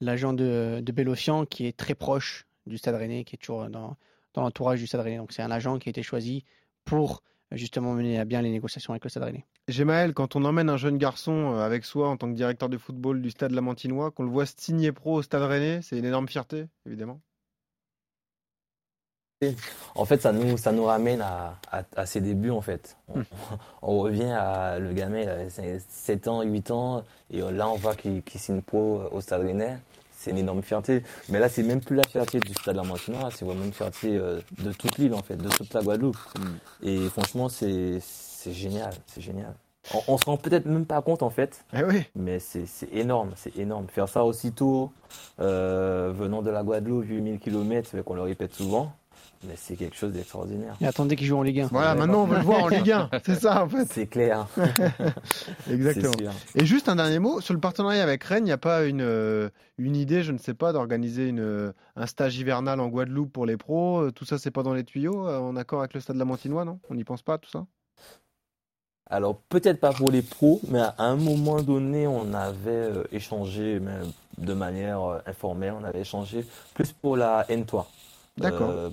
l'agent 0.00 0.32
de, 0.32 0.80
de 0.82 0.92
Bélocian 0.92 1.44
qui 1.46 1.66
est 1.66 1.76
très 1.76 1.94
proche 1.94 2.46
du 2.66 2.78
Stade 2.78 2.94
Rennais, 2.96 3.24
qui 3.24 3.36
est 3.36 3.38
toujours 3.38 3.68
dans, 3.68 3.96
dans 4.34 4.42
l'entourage 4.42 4.80
du 4.80 4.86
Stade 4.86 5.02
Rennais. 5.02 5.18
Donc 5.18 5.32
c'est 5.32 5.42
un 5.42 5.50
agent 5.50 5.78
qui 5.78 5.88
a 5.88 5.90
été 5.90 6.02
choisi 6.02 6.44
pour 6.84 7.20
euh, 7.20 7.22
justement 7.56 7.94
mener 7.94 8.18
à 8.18 8.24
bien 8.24 8.42
les 8.42 8.50
négociations 8.50 8.92
avec 8.92 9.04
le 9.04 9.10
Stade 9.10 9.24
Rennais. 9.24 9.46
Gemaël, 9.68 10.14
quand 10.14 10.36
on 10.36 10.44
emmène 10.44 10.68
un 10.68 10.76
jeune 10.76 10.98
garçon 10.98 11.54
euh, 11.54 11.64
avec 11.64 11.84
soi 11.84 12.08
en 12.08 12.16
tant 12.16 12.28
que 12.28 12.34
directeur 12.34 12.68
de 12.68 12.78
football 12.78 13.22
du 13.22 13.30
stade 13.30 13.52
Lamantinois, 13.52 14.10
qu'on 14.10 14.24
le 14.24 14.30
voit 14.30 14.46
signer 14.46 14.92
pro 14.92 15.14
au 15.14 15.22
stade 15.22 15.42
rennais, 15.42 15.80
c'est 15.82 15.98
une 15.98 16.04
énorme 16.04 16.28
fierté, 16.28 16.66
évidemment. 16.86 17.20
En 19.96 20.04
fait, 20.04 20.22
ça 20.22 20.32
nous, 20.32 20.56
ça 20.56 20.70
nous 20.70 20.84
ramène 20.84 21.20
à, 21.20 21.58
à, 21.70 21.82
à 21.96 22.06
ses 22.06 22.20
débuts, 22.20 22.50
en 22.50 22.60
fait. 22.60 22.96
On, 23.08 23.24
on 23.82 23.98
revient 23.98 24.30
à 24.30 24.78
le 24.78 24.92
gamin, 24.92 25.20
il 25.20 25.28
avait 25.28 25.48
7 25.88 26.28
ans, 26.28 26.42
8 26.42 26.70
ans, 26.70 27.04
et 27.30 27.40
là, 27.40 27.68
on 27.68 27.74
voit 27.76 27.96
qu'il 27.96 28.22
qu'il 28.22 28.40
signe 28.40 28.62
pro 28.62 29.02
au 29.10 29.20
Stade 29.20 29.42
Rennais. 29.42 29.78
C'est 30.22 30.30
une 30.30 30.38
énorme 30.38 30.62
fierté. 30.62 31.02
Mais 31.30 31.40
là, 31.40 31.48
c'est 31.48 31.64
même 31.64 31.80
plus 31.80 31.96
la 31.96 32.04
fierté 32.04 32.38
du 32.38 32.54
Stade 32.54 32.76
Lamantinois, 32.76 33.30
c'est 33.34 33.44
vraiment 33.44 33.64
une 33.64 33.72
fierté 33.72 34.16
euh, 34.16 34.40
de 34.62 34.72
toute 34.72 34.96
l'île, 34.98 35.14
en 35.14 35.22
fait, 35.22 35.36
de 35.36 35.48
toute 35.48 35.74
la 35.74 35.82
Guadeloupe. 35.82 36.16
Et 36.82 37.08
franchement, 37.08 37.48
c'est 37.48 37.98
c'est 38.00 38.52
génial, 38.52 38.92
c'est 39.06 39.20
génial. 39.20 39.54
On, 39.92 40.14
on 40.14 40.18
se 40.18 40.24
rend 40.26 40.36
peut-être 40.36 40.66
même 40.66 40.86
pas 40.86 41.02
compte, 41.02 41.24
en 41.24 41.30
fait, 41.30 41.64
Eh 41.74 41.82
oui, 41.82 42.04
mais 42.14 42.38
c'est 42.38 42.66
c'est 42.66 42.92
énorme, 42.92 43.32
c'est 43.34 43.56
énorme. 43.56 43.88
Faire 43.88 44.08
ça 44.08 44.24
aussitôt, 44.24 44.92
euh, 45.40 46.12
venant 46.14 46.40
de 46.42 46.50
la 46.50 46.62
Guadeloupe, 46.62 47.04
8000 47.06 47.40
km, 47.40 48.00
qu'on 48.02 48.14
le 48.14 48.22
répète 48.22 48.54
souvent, 48.54 48.92
mais 49.44 49.54
c'est 49.56 49.76
quelque 49.76 49.96
chose 49.96 50.12
d'extraordinaire. 50.12 50.74
Et 50.80 50.86
attendez 50.86 51.16
qu'il 51.16 51.26
joue 51.26 51.36
en 51.36 51.42
Ligue 51.42 51.60
1. 51.60 51.66
voilà, 51.68 51.94
maintenant 51.94 52.22
on 52.22 52.26
veut 52.26 52.38
le 52.38 52.44
voir 52.44 52.64
en 52.64 52.68
Ligue 52.68 52.92
1, 52.92 53.10
c'est 53.24 53.40
ça 53.40 53.64
en 53.64 53.68
fait. 53.68 53.86
C'est 53.90 54.06
clair, 54.06 54.46
Exactement. 55.70 56.30
Et 56.54 56.64
juste 56.66 56.88
un 56.88 56.96
dernier 56.96 57.18
mot, 57.18 57.40
sur 57.40 57.54
le 57.54 57.60
partenariat 57.60 58.02
avec 58.02 58.22
Rennes, 58.24 58.44
il 58.44 58.46
n'y 58.46 58.52
a 58.52 58.58
pas 58.58 58.84
une, 58.84 59.00
euh, 59.02 59.48
une 59.78 59.96
idée, 59.96 60.22
je 60.22 60.32
ne 60.32 60.38
sais 60.38 60.54
pas, 60.54 60.72
d'organiser 60.72 61.28
une, 61.28 61.40
euh, 61.40 61.72
un 61.96 62.06
stage 62.06 62.36
hivernal 62.38 62.80
en 62.80 62.88
Guadeloupe 62.88 63.32
pour 63.32 63.46
les 63.46 63.56
pros 63.56 64.00
Euh, 64.00 64.10
Tout 64.12 64.24
ça, 64.24 64.38
c'est 64.38 64.50
pas 64.50 64.62
dans 64.62 64.74
les 64.74 64.84
tuyaux, 64.84 65.26
en 65.28 65.56
accord 65.56 65.80
avec 65.80 65.94
le 65.94 66.00
stade 66.00 66.16
Lamantinois, 66.16 66.64
non? 66.64 66.80
On 66.90 66.94
n'y 66.94 67.04
pense 67.04 67.22
pas, 67.22 67.38
tout 67.38 67.50
ça? 67.50 67.64
Alors 69.10 69.36
peut-être 69.50 69.78
pas 69.78 69.92
pour 69.92 70.10
les 70.10 70.22
pros, 70.22 70.60
mais 70.68 70.78
à 70.80 70.94
un 70.98 71.16
moment 71.16 71.60
donné, 71.60 72.06
on 72.06 72.32
avait 72.32 72.70
euh, 72.70 73.04
échangé, 73.12 73.78
mais 73.78 73.92
de 74.38 74.54
manière 74.54 75.02
euh, 75.02 75.18
informelle, 75.26 75.74
on 75.78 75.84
avait 75.84 76.00
échangé 76.00 76.46
plus 76.72 76.92
pour 76.92 77.18
la 77.18 77.44
N3. 77.50 77.84
D'accord. 78.38 78.70
Euh, 78.70 78.90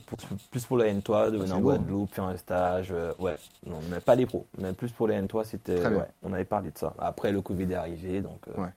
plus 0.51 0.65
pour 0.65 0.77
la 0.77 0.85
N3, 0.93 1.31
de 1.31 1.37
Ah, 1.37 1.39
venir 1.39 1.47
c'est 1.47 1.53
en. 1.53 1.61
Guadeloupe, 1.61 2.13
faire 2.13 2.25
un 2.25 2.35
stage. 2.37 2.91
euh, 2.91 3.13
ouais, 3.19 3.37
non, 3.65 3.79
mais 3.89 3.99
pas 4.01 4.15
les 4.15 4.25
pros, 4.25 4.45
mais 4.57 4.73
plus 4.73 4.91
pour 4.91 5.07
la 5.07 5.21
N3, 5.21 5.45
c'était. 5.45 5.85
Ouais, 5.87 6.07
on 6.23 6.33
avait 6.33 6.43
parlé 6.45 6.71
de 6.71 6.77
ça. 6.77 6.93
Après, 6.99 7.31
le 7.31 7.41
Covid 7.41 7.71
est 7.71 7.75
arrivé, 7.75 8.21
donc. 8.21 8.41
euh, 8.49 8.61
Ouais. 8.63 8.69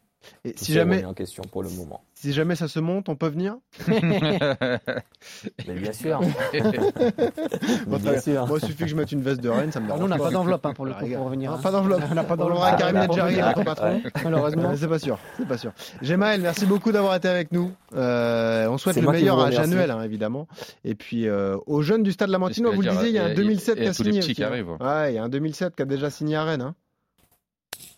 Et 0.45 0.55
si 0.57 0.73
jamais, 0.73 1.05
en 1.05 1.14
question 1.14 1.43
pour 1.51 1.62
le 1.62 1.68
moment. 1.70 2.03
si 2.14 2.33
jamais 2.33 2.55
ça 2.57 2.68
se 2.68 2.79
monte, 2.81 3.09
on 3.09 3.16
peut 3.16 3.29
venir 3.29 3.57
Mais 3.89 5.75
bien 5.75 5.93
sûr. 5.93 6.20
Bon, 7.87 7.97
bien 7.99 8.20
sûr. 8.20 8.47
Moi, 8.47 8.59
il 8.62 8.66
suffit 8.66 8.85
que 8.85 8.87
je 8.89 8.97
mette 8.97 9.12
une 9.12 9.23
veste 9.23 9.41
de 9.41 9.49
Rennes, 9.49 9.73
ça 9.73 9.81
me 9.81 9.87
dérange 9.87 10.01
nous, 10.01 10.07
on 10.07 10.09
n'a 10.09 10.18
pas. 10.18 10.31
d'enveloppe 10.31 10.66
hein, 10.66 10.73
pour 10.75 10.85
le 10.85 10.93
coup, 10.95 11.07
pour 11.07 11.25
revenir. 11.27 11.51
Non, 11.51 11.57
hein. 11.57 11.61
pas 11.62 11.70
d'enveloppe. 11.70 12.03
On 12.11 12.14
n'a 12.14 12.25
pas 12.25 12.35
On 12.35 12.37
d'enveloppe. 12.37 12.61
Ah, 12.62 12.77
Karim 12.79 12.99
Nedjari, 12.99 13.37
notre 13.37 13.64
patron. 13.64 14.03
Malheureusement. 14.25 14.70
Mais 14.70 14.77
C'est 14.77 14.89
pas 14.89 14.99
sûr, 14.99 15.18
c'est 15.37 15.47
pas 15.49 15.59
sûr. 15.59 15.73
Gemaël, 16.01 16.41
merci 16.41 16.66
beaucoup 16.66 16.93
d'avoir 16.93 17.14
été 17.16 17.29
avec 17.29 17.53
nous. 17.53 17.73
Euh, 17.95 18.66
on 18.68 18.79
souhaite 18.79 18.97
le 18.97 19.11
meilleur 19.11 19.41
à. 19.41 19.51
Januel, 19.51 19.91
hein, 19.91 20.03
évidemment. 20.03 20.49
Et 20.85 20.95
puis 20.95 21.29
euh, 21.29 21.57
aux 21.66 21.83
jeunes 21.83 22.03
du 22.03 22.12
Stade 22.12 22.31
ce 22.31 22.62
vous 22.62 22.83
le 22.83 22.89
disiez, 22.91 23.09
il 23.09 23.14
y 23.14 23.18
a 23.18 23.25
un 23.25 23.29
dire, 23.29 23.33
et- 23.33 23.43
2007 23.43 23.79
et 23.79 23.83
qui 23.83 23.89
a 23.89 23.93
signé. 23.93 24.20
hein. 24.20 24.47
arrivent. 24.47 24.70
Ouais, 24.81 25.12
il 25.12 25.16
y 25.16 25.18
a 25.18 25.25
un 25.25 25.29
2007 25.29 25.77
qui 25.77 25.83
a 25.83 25.85
déjà 25.85 26.11
signé 26.11 26.37
à 26.37 26.45
Rennes. 26.45 26.62
hein. 26.62 26.75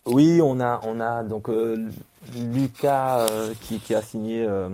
Oui, 0.05 0.39
on 0.43 0.59
a, 0.59 0.79
on 0.83 0.99
a 0.99 1.23
donc 1.23 1.49
euh, 1.49 1.89
Lucas 2.33 3.27
euh, 3.29 3.53
qui, 3.61 3.79
qui 3.79 3.93
a 3.95 4.01
signé, 4.01 4.45
euh, 4.45 4.69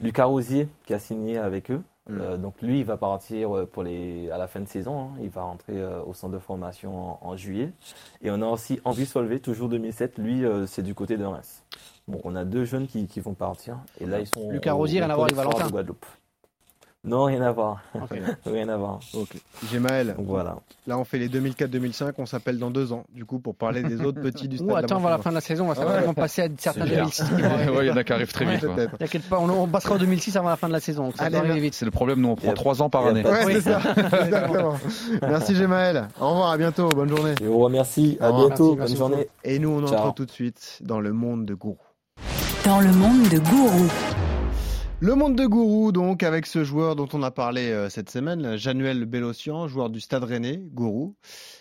Lucas 0.00 0.24
Rosier 0.24 0.68
qui 0.86 0.94
a 0.94 0.98
signé 0.98 1.38
avec 1.38 1.70
eux. 1.70 1.82
Mm. 2.08 2.20
Euh, 2.20 2.36
donc 2.36 2.60
lui, 2.62 2.80
il 2.80 2.84
va 2.84 2.96
partir 2.96 3.66
pour 3.72 3.82
les, 3.82 4.30
à 4.30 4.38
la 4.38 4.46
fin 4.46 4.60
de 4.60 4.68
saison. 4.68 5.00
hein. 5.00 5.08
Il 5.22 5.30
va 5.30 5.42
rentrer 5.42 5.82
au 6.06 6.14
centre 6.14 6.32
de 6.34 6.38
formation 6.38 6.98
en, 6.98 7.18
en 7.22 7.36
juillet. 7.36 7.72
Et 8.22 8.30
on 8.30 8.40
a 8.42 8.46
aussi 8.46 8.80
Henri 8.84 9.06
Solvay, 9.06 9.38
toujours 9.38 9.68
2007. 9.68 10.18
Lui, 10.18 10.44
c'est 10.66 10.82
du 10.82 10.94
côté 10.94 11.16
de 11.16 11.24
Reims. 11.24 11.62
Bon, 12.08 12.20
on 12.24 12.34
a 12.34 12.44
deux 12.44 12.64
jeunes 12.64 12.86
qui, 12.88 13.06
qui 13.06 13.20
vont 13.20 13.34
partir. 13.34 13.78
Et 14.00 14.06
là, 14.06 14.20
ils 14.20 14.26
sont. 14.26 14.50
Lucas 14.50 14.72
Rosier, 14.72 15.00
rien 15.00 15.10
à 15.10 15.14
voir 15.14 15.26
avec 15.26 15.36
Valentin. 15.36 15.66
de 15.66 15.70
Guadeloupe. 15.70 16.06
Non, 17.02 17.24
rien 17.24 17.40
à 17.40 17.50
voir. 17.50 17.80
Ok. 17.94 18.10
rien 18.46 18.68
à 18.68 18.76
voir. 18.76 19.00
Ok. 19.14 19.36
Voilà. 20.18 20.56
là 20.86 20.98
on 20.98 21.04
fait 21.04 21.18
les 21.18 21.30
2004-2005, 21.30 22.12
on 22.18 22.26
s'appelle 22.26 22.58
dans 22.58 22.70
deux 22.70 22.92
ans, 22.92 23.04
du 23.14 23.24
coup, 23.24 23.38
pour 23.38 23.54
parler 23.54 23.82
des 23.82 24.02
autres 24.02 24.20
petits 24.20 24.48
du 24.48 24.58
stade. 24.58 24.68
Ou 24.70 24.76
attends, 24.76 24.96
avant 24.96 25.08
la 25.08 25.16
fin 25.18 25.30
de 25.30 25.36
la 25.36 25.40
saison, 25.40 25.64
on 25.64 25.72
va 25.72 25.80
Ouais. 25.80 25.86
certainement 25.86 26.12
passer 26.14 26.42
à 26.42 26.48
certains 26.58 26.84
Super. 26.84 26.98
2006 26.98 27.24
qui 27.24 27.30
vont 27.42 27.50
arriver. 27.50 27.70
Ouais, 27.72 27.86
il 27.86 27.88
y 27.88 27.90
en 27.90 27.96
a 27.96 28.04
qui 28.04 28.12
arrivent 28.12 28.32
très 28.32 28.44
vite. 28.44 28.66
T'inquiète 28.98 29.22
pas, 29.30 29.38
on, 29.38 29.48
on 29.48 29.66
passera 29.66 29.94
en 29.94 29.98
2006 29.98 30.36
avant 30.36 30.50
la 30.50 30.56
fin 30.56 30.68
de 30.68 30.74
la 30.74 30.80
saison. 30.80 31.04
donc 31.04 31.16
Ça 31.16 31.24
Allez, 31.24 31.32
va 31.32 31.38
arriver 31.38 31.54
merci. 31.54 31.64
vite. 31.68 31.74
C'est 31.74 31.84
le 31.86 31.90
problème, 31.90 32.20
nous 32.20 32.28
on 32.28 32.36
prend. 32.36 32.52
3 32.52 32.82
ans 32.82 32.90
par 32.90 33.06
année. 33.06 33.24
Ouais, 33.24 33.44
Oui. 33.46 33.52
c'est 33.54 33.60
ça. 33.62 33.80
Exactement. 34.24 34.74
Merci 35.22 35.54
Gémaël. 35.54 36.08
Au 36.20 36.28
revoir, 36.28 36.50
à 36.50 36.58
bientôt, 36.58 36.88
bonne 36.90 37.08
journée. 37.08 37.34
Je 37.40 37.46
vous 37.46 37.58
remercie. 37.60 38.18
À 38.20 38.28
Au 38.28 38.32
revoir. 38.32 38.48
bientôt. 38.48 38.76
Merci 38.76 38.96
Bonne 38.96 39.10
journée. 39.12 39.28
Et 39.44 39.58
nous, 39.58 39.70
on 39.70 39.82
entre 39.84 39.92
Ciao. 39.92 40.12
tout 40.12 40.26
de 40.26 40.30
suite 40.30 40.78
dans 40.82 41.00
le 41.00 41.12
monde 41.14 41.46
de 41.46 41.54
Gourou. 41.54 41.78
Dans 42.66 42.80
le 42.80 42.92
monde 42.92 43.22
de 43.30 43.38
Gourou. 43.38 43.88
Le 45.02 45.14
monde 45.14 45.34
de 45.34 45.46
Gourou, 45.46 45.92
donc, 45.92 46.22
avec 46.22 46.44
ce 46.44 46.62
joueur 46.62 46.94
dont 46.94 47.08
on 47.14 47.22
a 47.22 47.30
parlé 47.30 47.70
euh, 47.70 47.88
cette 47.88 48.10
semaine, 48.10 48.58
Januel 48.58 49.06
Bélocian, 49.06 49.66
joueur 49.66 49.88
du 49.88 49.98
Stade 49.98 50.24
Rennais, 50.24 50.60
Gourou. 50.74 51.16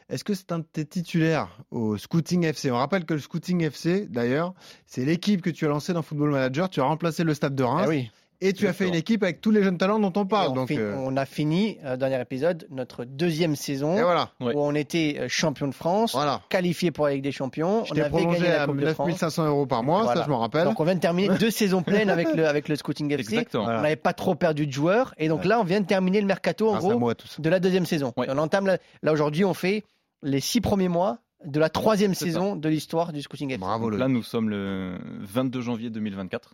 Est-ce 0.10 0.26
que 0.26 0.34
c'est 0.34 0.52
un 0.52 0.60
de 0.60 0.66
tes 0.66 0.86
titulaires 0.86 1.48
au 1.72 1.98
Scouting 1.98 2.44
FC 2.44 2.70
On 2.70 2.76
rappelle 2.76 3.06
que 3.06 3.14
le 3.14 3.22
Scouting 3.22 3.62
FC, 3.62 4.08
d'ailleurs, 4.08 4.54
c'est 4.86 5.06
l'équipe 5.06 5.42
que 5.42 5.50
tu 5.50 5.66
as 5.66 5.70
lancée 5.70 5.94
dans 5.94 6.02
Football 6.02 6.32
Manager. 6.32 6.70
Tu 6.70 6.82
as 6.82 6.84
remplacé 6.84 7.24
le 7.24 7.34
Stade 7.34 7.56
de 7.56 7.64
Reims 7.64 7.84
Ah 7.86 7.88
oui. 7.88 8.12
Et 8.42 8.54
tu 8.54 8.68
as 8.68 8.74
fait 8.74 8.88
une 8.88 8.96
équipe 8.96 9.22
avec 9.24 9.42
tous 9.42 9.52
les 9.52 9.62
jeunes 9.64 9.78
talents 9.78 10.00
dont 10.00 10.14
on 10.16 10.26
parle. 10.26 10.50
on, 10.52 10.54
donc, 10.54 10.70
fin- 10.70 10.78
euh, 10.78 10.96
on 10.98 11.18
a 11.18 11.26
fini, 11.26 11.78
euh, 11.84 11.98
dernier 11.98 12.22
épisode, 12.22 12.66
notre 12.70 13.04
deuxième 13.06 13.56
saison 13.56 13.98
et 13.98 14.02
voilà. 14.02 14.32
Ouais. 14.40 14.54
où 14.56 14.60
on 14.60 14.74
était 14.76 15.18
euh, 15.20 15.26
champion 15.28 15.68
de 15.68 15.74
France, 15.74 16.14
Voilà. 16.14 16.42
qualifié 16.50 16.92
pour 16.92 17.06
la 17.08 17.14
Ligue 17.16 17.24
des 17.24 17.32
Champions. 17.32 17.84
Je 17.86 17.92
on 17.92 17.96
t'ai 17.96 18.02
avait 18.02 18.10
gagné 18.12 18.26
prolongé 18.26 18.48
la 18.48 18.66
Coupe 18.66 18.80
France. 18.94 19.08
9500 19.08 19.48
euros 19.48 19.66
par 19.66 19.84
mois, 19.84 20.04
Voilà. 20.04 20.22
ça 20.22 20.26
je 20.26 20.32
m'en 20.32 20.40
rappelle. 20.40 20.64
Donc 20.66 20.80
on 20.80 20.84
vient 20.86 20.96
de 20.96 21.00
terminer 21.00 21.38
deux 21.38 21.52
saisons 21.52 21.82
pleines 21.84 22.10
avec 22.10 22.34
le, 22.34 22.48
avec 22.48 22.70
le 22.70 22.76
Scouting 22.76 23.12
FC. 23.12 23.34
Exactement. 23.34 23.66
On 23.66 23.82
n'avait 23.82 23.96
pas 23.96 24.14
trop 24.14 24.36
perdu 24.36 24.68
de 24.68 24.72
joueurs. 24.72 25.14
Et 25.18 25.28
donc 25.28 25.42
Ouais. 25.42 25.48
là, 25.48 25.60
on 25.60 25.64
vient 25.64 25.82
de 25.82 25.86
terminer 25.88 26.22
le 26.22 26.28
mercato, 26.28 26.70
en 26.70 26.78
gros, 26.78 26.98
moi, 26.98 27.14
de 27.40 27.50
la 27.50 27.60
deuxième 27.60 27.86
saison. 27.86 28.14
Ouais. 28.18 28.28
On 28.30 28.38
entame, 28.38 28.66
la- 28.68 28.78
là 29.04 29.12
aujourd'hui, 29.12 29.44
on 29.46 29.54
fait 29.54 29.84
les 30.24 30.40
six 30.40 30.62
premiers 30.62 30.88
mois 30.90 31.20
de 31.46 31.60
la 31.60 31.70
troisième 31.70 32.14
saison 32.14 32.56
de 32.58 32.68
l'histoire 32.70 33.14
du 33.14 33.22
Scouting 33.22 33.50
FC. 33.52 33.60
Bravo, 33.60 33.90
là, 33.90 34.08
nous 34.10 34.24
sommes 34.24 34.50
le 34.50 34.98
22 35.22 35.62
janvier 35.62 35.90
2024. 35.90 36.54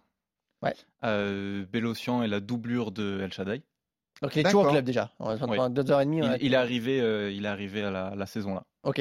Ouais. 0.61 0.73
Euh, 1.03 1.65
Bélocian 1.71 2.23
est 2.23 2.27
la 2.27 2.39
doublure 2.39 2.91
de 2.91 3.19
El 3.21 3.31
Shaddai. 3.33 3.61
Donc 4.21 4.35
il 4.35 4.39
est 4.39 4.43
toujours 4.43 4.65
au 4.65 4.69
club 4.69 4.85
déjà. 4.85 5.11
On 5.19 5.35
va 5.35 5.69
deux 5.69 5.91
heures 5.91 6.01
et 6.01 6.05
demie. 6.05 6.21
Il, 6.41 6.53
est 6.53 6.57
arrivé, 6.57 7.01
euh, 7.01 7.31
il 7.31 7.45
est 7.45 7.49
arrivé 7.49 7.83
à 7.83 7.91
la, 7.91 8.15
la 8.15 8.25
saison 8.25 8.53
là. 8.55 8.63
Ok. 8.83 8.99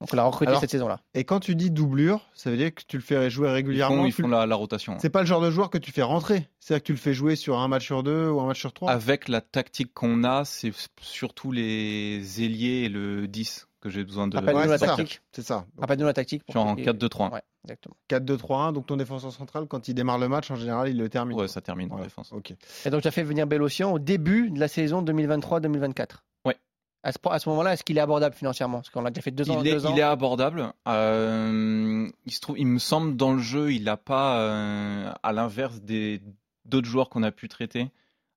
Donc 0.00 0.08
on 0.12 0.16
l'a 0.16 0.24
recruté 0.24 0.48
Alors, 0.48 0.60
cette 0.62 0.70
saison-là. 0.70 1.00
Et 1.12 1.24
quand 1.24 1.40
tu 1.40 1.54
dis 1.54 1.70
doublure, 1.70 2.26
ça 2.32 2.50
veut 2.50 2.56
dire 2.56 2.74
que 2.74 2.82
tu 2.88 2.96
le 2.96 3.02
fais 3.02 3.28
jouer 3.28 3.48
Ils 3.48 3.52
régulièrement. 3.52 3.96
font, 3.96 4.06
ils 4.06 4.12
font 4.12 4.28
le- 4.28 4.30
la, 4.32 4.46
la 4.46 4.54
rotation. 4.56 4.96
C'est 4.98 5.10
pas 5.10 5.20
le 5.20 5.26
genre 5.26 5.42
de 5.42 5.50
joueur 5.50 5.68
que 5.68 5.76
tu 5.76 5.92
fais 5.92 6.00
rentrer. 6.02 6.48
C'est-à-dire 6.58 6.82
que 6.82 6.86
tu 6.86 6.92
le 6.92 6.98
fais 6.98 7.12
jouer 7.12 7.36
sur 7.36 7.58
un 7.58 7.68
match 7.68 7.84
sur 7.84 8.02
deux 8.02 8.30
ou 8.30 8.40
un 8.40 8.46
match 8.46 8.60
sur 8.60 8.72
trois. 8.72 8.90
Avec 8.90 9.28
la 9.28 9.42
tactique 9.42 9.92
qu'on 9.92 10.24
a, 10.24 10.46
c'est 10.46 10.72
surtout 11.02 11.52
les 11.52 12.42
ailiers 12.42 12.84
et 12.84 12.88
le 12.88 13.28
10 13.28 13.68
que 13.82 13.90
j'ai 13.90 14.02
besoin 14.04 14.26
de. 14.26 14.36
Rappelle-nous 14.36 14.60
la 14.70 14.78
c'est 14.78 14.86
ça. 14.86 14.96
tactique. 14.96 15.20
C'est 15.32 15.42
ça. 15.42 15.66
Rappelle-nous 15.76 16.06
la 16.06 16.14
tactique. 16.14 16.42
Suis 16.48 16.58
en 16.58 16.76
pour- 16.76 16.84
4-2-3. 16.84 17.32
Ouais, 17.34 17.42
exactement. 17.64 17.96
4-2-3-1. 18.08 18.72
Donc 18.72 18.86
ton 18.86 18.96
défenseur 18.96 19.32
central, 19.32 19.66
quand 19.66 19.88
il 19.88 19.94
démarre 19.94 20.18
le 20.18 20.28
match, 20.28 20.50
en 20.50 20.56
général, 20.56 20.88
il 20.88 20.96
le 20.96 21.08
termine. 21.08 21.38
Ouais, 21.38 21.48
ça 21.48 21.60
termine 21.60 21.92
en 21.92 21.98
défense. 21.98 22.32
Ok. 22.32 22.54
Et 22.84 22.90
donc 22.90 23.02
tu 23.02 23.08
as 23.08 23.10
fait 23.10 23.22
venir 23.22 23.46
Bélocian 23.46 23.92
au 23.92 23.98
début 23.98 24.50
de 24.50 24.58
la 24.58 24.68
saison 24.68 25.02
2023-2024. 25.02 26.06
Ouais. 26.44 26.56
À 27.02 27.12
ce, 27.12 27.18
à 27.30 27.38
ce 27.38 27.48
moment-là, 27.48 27.74
est-ce 27.74 27.84
qu'il 27.84 27.98
est 27.98 28.02
abordable 28.02 28.34
financièrement? 28.34 28.78
Parce 28.78 28.90
qu'on 28.90 29.04
a 29.04 29.10
déjà 29.10 29.22
fait 29.22 29.30
deux 29.30 29.50
ans. 29.50 29.60
Il 29.60 29.68
est, 29.68 29.72
deux 29.72 29.86
ans. 29.86 29.92
il 29.92 29.98
est 29.98 30.02
abordable. 30.02 30.72
Euh, 30.88 32.08
il, 32.26 32.32
se 32.32 32.40
trouve, 32.40 32.58
il 32.58 32.66
me 32.66 32.78
semble 32.78 33.16
dans 33.16 33.32
le 33.32 33.40
jeu, 33.40 33.72
il 33.72 33.84
n'a 33.84 33.96
pas, 33.96 34.40
euh, 34.40 35.12
à 35.22 35.32
l'inverse 35.32 35.80
des 35.80 36.20
d'autres 36.66 36.88
joueurs 36.88 37.08
qu'on 37.08 37.24
a 37.24 37.32
pu 37.32 37.48
traiter, 37.48 37.90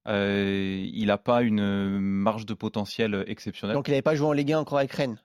euh, 0.08 0.84
il 0.92 1.06
n'a 1.06 1.20
pas 1.20 1.44
une 1.44 2.00
marge 2.00 2.46
de 2.48 2.56
potentiel 2.56 3.24
exceptionnelle. 3.28 3.76
Donc 3.76 3.88
il 3.88 3.92
n'avait 3.92 4.02
pas 4.02 4.16
joué 4.16 4.28
en 4.28 4.32
Ligue 4.32 4.54
1 4.54 4.60
encore 4.60 4.80
avec 4.80 4.92
Rennes? 4.92 5.20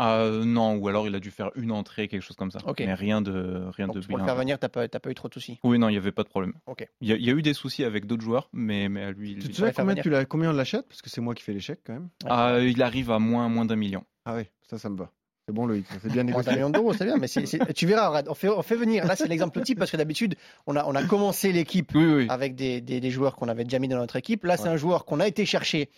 Euh, 0.00 0.44
non, 0.44 0.74
ou 0.76 0.88
alors 0.88 1.06
il 1.06 1.14
a 1.14 1.20
dû 1.20 1.30
faire 1.30 1.50
une 1.54 1.70
entrée, 1.70 2.08
quelque 2.08 2.22
chose 2.22 2.36
comme 2.36 2.50
ça. 2.50 2.58
Ok. 2.66 2.80
Mais 2.80 2.94
rien 2.94 3.20
de 3.22 3.62
rien 3.76 3.86
Donc 3.86 3.96
de 3.98 4.06
pour 4.06 4.18
le 4.18 4.24
faire 4.24 4.34
venir, 4.34 4.58
tu 4.58 4.64
n'as 4.64 4.68
pas, 4.68 4.88
t'as 4.88 4.98
pas 4.98 5.10
eu 5.10 5.14
trop 5.14 5.28
de 5.28 5.34
soucis. 5.34 5.60
Oui, 5.62 5.78
non, 5.78 5.88
il 5.88 5.92
n'y 5.92 5.98
avait 5.98 6.10
pas 6.12 6.24
de 6.24 6.28
problème. 6.28 6.54
Ok. 6.66 6.88
Il 7.00 7.08
y, 7.08 7.12
a, 7.12 7.16
il 7.16 7.24
y 7.24 7.30
a 7.30 7.32
eu 7.32 7.42
des 7.42 7.54
soucis 7.54 7.84
avec 7.84 8.06
d'autres 8.06 8.22
joueurs, 8.24 8.48
mais, 8.52 8.88
mais 8.88 9.04
à 9.04 9.10
lui, 9.12 9.36
Tu 9.38 9.48
te 9.48 9.54
souviens 9.54 9.72
combien, 9.72 9.94
tu 10.02 10.10
l'as- 10.10 10.24
combien 10.24 10.50
on 10.50 10.52
l'achète? 10.52 10.86
Parce 10.88 11.00
que 11.00 11.10
c'est 11.10 11.20
moi 11.20 11.34
qui 11.34 11.44
fais 11.44 11.52
l'échec 11.52 11.78
quand 11.86 11.92
même. 11.92 12.08
Ah, 12.26 12.58
il 12.60 12.82
arrive 12.82 13.10
à 13.12 13.18
moins, 13.20 13.48
moins 13.48 13.64
d'un 13.66 13.76
million. 13.76 14.02
Ah 14.24 14.34
oui, 14.36 14.42
ça, 14.68 14.78
ça 14.78 14.88
me 14.88 14.96
va. 14.96 15.10
C'est 15.46 15.54
bon, 15.54 15.66
Loïc. 15.66 15.84
C'est 16.02 16.10
bien 16.10 16.24
négocié. 16.24 16.52
million 16.54 16.70
d'euros, 16.70 16.94
c'est 16.94 17.04
bien, 17.04 17.18
mais 17.18 17.26
c'est- 17.28 17.44
c'est- 17.46 17.72
tu 17.74 17.86
verras, 17.86 18.22
on 18.28 18.34
fait, 18.34 18.48
on 18.48 18.62
fait 18.62 18.76
venir. 18.76 19.04
Là, 19.06 19.14
c'est 19.14 19.28
l'exemple 19.28 19.60
type 19.62 19.78
parce 19.78 19.90
que 19.90 19.96
d'habitude, 19.98 20.34
on 20.66 20.74
a, 20.74 20.84
on 20.86 20.94
a 20.94 21.04
commencé 21.04 21.52
l'équipe 21.52 21.92
Oui, 21.94 22.04
oui. 22.06 22.26
avec 22.30 22.54
des, 22.54 22.80
des- 22.80 22.98
des 22.98 23.10
joueurs 23.10 23.36
qu'on 23.36 23.48
avait 23.48 23.64
déjà 23.64 23.78
mis 23.78 23.88
dans 23.88 23.98
notre 23.98 24.16
équipe. 24.16 24.44
Là, 24.44 24.56
c'est 24.56 24.68
un 24.70 24.76
joueur 24.78 25.04
qu'on 25.04 25.20
a 25.20 25.28
été 25.28 25.44
chercher 25.44 25.90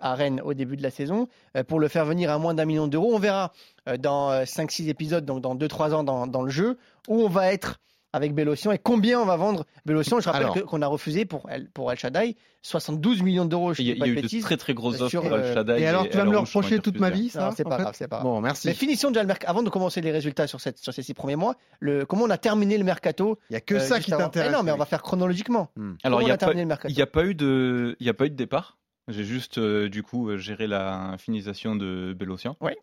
à 0.00 0.14
Rennes 0.14 0.40
au 0.44 0.54
début 0.54 0.76
de 0.76 0.82
la 0.82 0.90
saison 0.90 1.28
euh, 1.56 1.64
pour 1.64 1.80
le 1.80 1.88
faire 1.88 2.04
venir 2.04 2.30
à 2.30 2.38
moins 2.38 2.54
d'un 2.54 2.64
million 2.64 2.86
d'euros. 2.86 3.12
On 3.14 3.18
verra 3.18 3.52
euh, 3.88 3.96
dans 3.96 4.30
5-6 4.44 4.88
épisodes, 4.88 5.24
donc 5.24 5.40
dans 5.42 5.54
2-3 5.54 5.92
ans 5.92 6.04
dans, 6.04 6.26
dans 6.26 6.42
le 6.42 6.50
jeu, 6.50 6.78
où 7.08 7.20
on 7.22 7.28
va 7.28 7.52
être 7.52 7.78
avec 8.12 8.32
Bélocian 8.32 8.70
et 8.70 8.78
combien 8.78 9.20
on 9.20 9.24
va 9.24 9.34
vendre 9.36 9.64
Bélocian. 9.86 10.20
Je 10.20 10.26
rappelle 10.28 10.44
Alors. 10.44 10.66
qu'on 10.66 10.82
a 10.82 10.86
refusé 10.86 11.24
pour 11.24 11.50
El, 11.50 11.68
pour 11.70 11.90
El 11.90 11.98
Shaddai 11.98 12.36
72 12.62 13.22
millions 13.22 13.44
d'euros. 13.44 13.72
Il 13.74 13.86
y 13.86 13.90
a, 13.90 13.94
dis 13.94 13.96
il 13.96 13.98
pas 13.98 14.06
y 14.06 14.10
a 14.10 14.14
de 14.14 14.18
eu 14.20 14.22
de 14.38 14.40
très 14.40 14.56
très 14.56 14.72
grosses 14.72 14.96
sur, 15.08 15.20
offres 15.20 15.28
pour 15.28 15.32
euh, 15.36 15.48
El 15.48 15.54
Shaddai. 15.54 15.80
Et 15.82 15.86
alors, 15.88 16.08
tu 16.08 16.16
vas 16.16 16.24
me 16.24 16.30
le 16.30 16.38
reprocher 16.38 16.78
toute 16.78 17.00
ma 17.00 17.10
vie, 17.10 17.28
ça 17.28 17.46
Non, 17.46 17.50
c'est 17.56 17.64
pas 17.64 17.76
fait 17.76 17.82
grave, 17.82 17.94
c'est 17.98 18.06
pas 18.06 18.18
grave. 18.20 18.26
Bon, 18.26 18.40
merci. 18.40 18.68
Mais 18.68 18.74
finissons 18.74 19.08
déjà 19.08 19.20
le 19.22 19.26
mercato. 19.26 19.50
Avant 19.50 19.64
de 19.64 19.68
commencer 19.68 20.00
les 20.00 20.12
résultats 20.12 20.46
sur, 20.46 20.60
cette, 20.60 20.78
sur 20.78 20.94
ces 20.94 21.02
six 21.02 21.12
premiers 21.12 21.34
mois, 21.34 21.56
le, 21.80 22.06
comment 22.06 22.22
on 22.24 22.30
a 22.30 22.38
terminé 22.38 22.78
le 22.78 22.84
mercato 22.84 23.38
Il 23.50 23.54
y 23.54 23.56
a 23.56 23.60
que 23.60 23.74
euh, 23.74 23.80
ça 23.80 23.98
qui 23.98 24.12
t'intéresse. 24.12 24.50
Eh 24.50 24.56
Non, 24.56 24.62
mais 24.62 24.70
on 24.70 24.76
va 24.76 24.86
faire 24.86 25.02
chronologiquement. 25.02 25.70
Alors, 26.04 26.18
Comment 26.18 26.20
il 26.20 26.22
on 26.22 26.26
n'y 26.26 26.30
a 26.30 26.34
a, 26.34 26.36
pas- 26.36 26.46
terminé 26.46 26.62
le 26.62 26.68
mercato 26.68 26.92
il 26.94 26.96
y 26.96 27.02
a 27.02 27.06
pas 27.08 27.24
eu 27.24 27.34
de, 27.34 27.96
il 27.98 28.06
y 28.06 28.10
a 28.10 28.14
pas 28.14 28.26
eu 28.26 28.30
de 28.30 28.36
départ? 28.36 28.78
J'ai 29.08 29.24
juste, 29.24 29.58
euh, 29.58 29.88
du 29.88 30.02
coup, 30.02 30.30
euh, 30.30 30.38
géré 30.38 30.66
la 30.66 31.16
finalisation 31.18 31.76
de 31.76 32.14
Bélocian. 32.18 32.56
Ouais. 32.60 32.76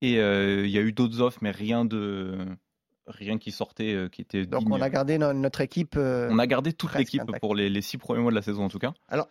Et 0.00 0.20
euh, 0.20 0.64
il 0.64 0.70
y 0.70 0.78
a 0.78 0.82
eu 0.82 0.92
d'autres 0.92 1.20
offres, 1.20 1.38
mais 1.42 1.50
rien 1.50 1.84
de, 1.84 2.38
rien 3.08 3.38
qui 3.38 3.50
sortait, 3.50 3.94
euh, 3.94 4.08
qui 4.08 4.20
était 4.22 4.46
Donc 4.46 4.60
digne. 4.64 4.72
on 4.74 4.80
a 4.80 4.88
gardé 4.90 5.18
no- 5.18 5.32
notre 5.32 5.60
équipe. 5.60 5.94
euh, 5.96 6.28
On 6.30 6.38
a 6.38 6.46
gardé 6.46 6.72
toute 6.72 6.94
l'équipe 6.94 7.22
pour 7.40 7.56
les, 7.56 7.68
les 7.68 7.82
six 7.82 7.98
premiers 7.98 8.20
mois 8.22 8.30
de 8.30 8.36
la 8.36 8.42
saison, 8.42 8.64
en 8.64 8.68
tout 8.68 8.78
cas. 8.78 8.92
Alors, 9.08 9.28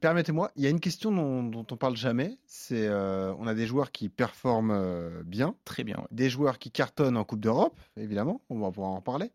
permettez-moi, 0.00 0.50
il 0.56 0.64
y 0.64 0.66
a 0.66 0.70
une 0.70 0.80
question 0.80 1.12
dont, 1.12 1.42
dont 1.44 1.64
on 1.70 1.76
parle 1.78 1.96
jamais. 1.96 2.36
C'est, 2.44 2.86
euh, 2.88 3.32
on 3.38 3.46
a 3.46 3.54
des 3.54 3.66
joueurs 3.66 3.90
qui 3.90 4.10
performent 4.10 4.72
euh, 4.74 5.22
bien, 5.24 5.54
Très 5.64 5.82
bien. 5.84 5.96
ouais. 5.96 6.04
des 6.10 6.28
joueurs 6.28 6.58
qui 6.58 6.70
cartonnent 6.70 7.16
en 7.16 7.24
Coupe 7.24 7.40
d'Europe, 7.40 7.78
évidemment. 7.96 8.42
On 8.50 8.58
va 8.58 8.70
pouvoir 8.70 8.90
en 8.92 9.00
parler. 9.00 9.30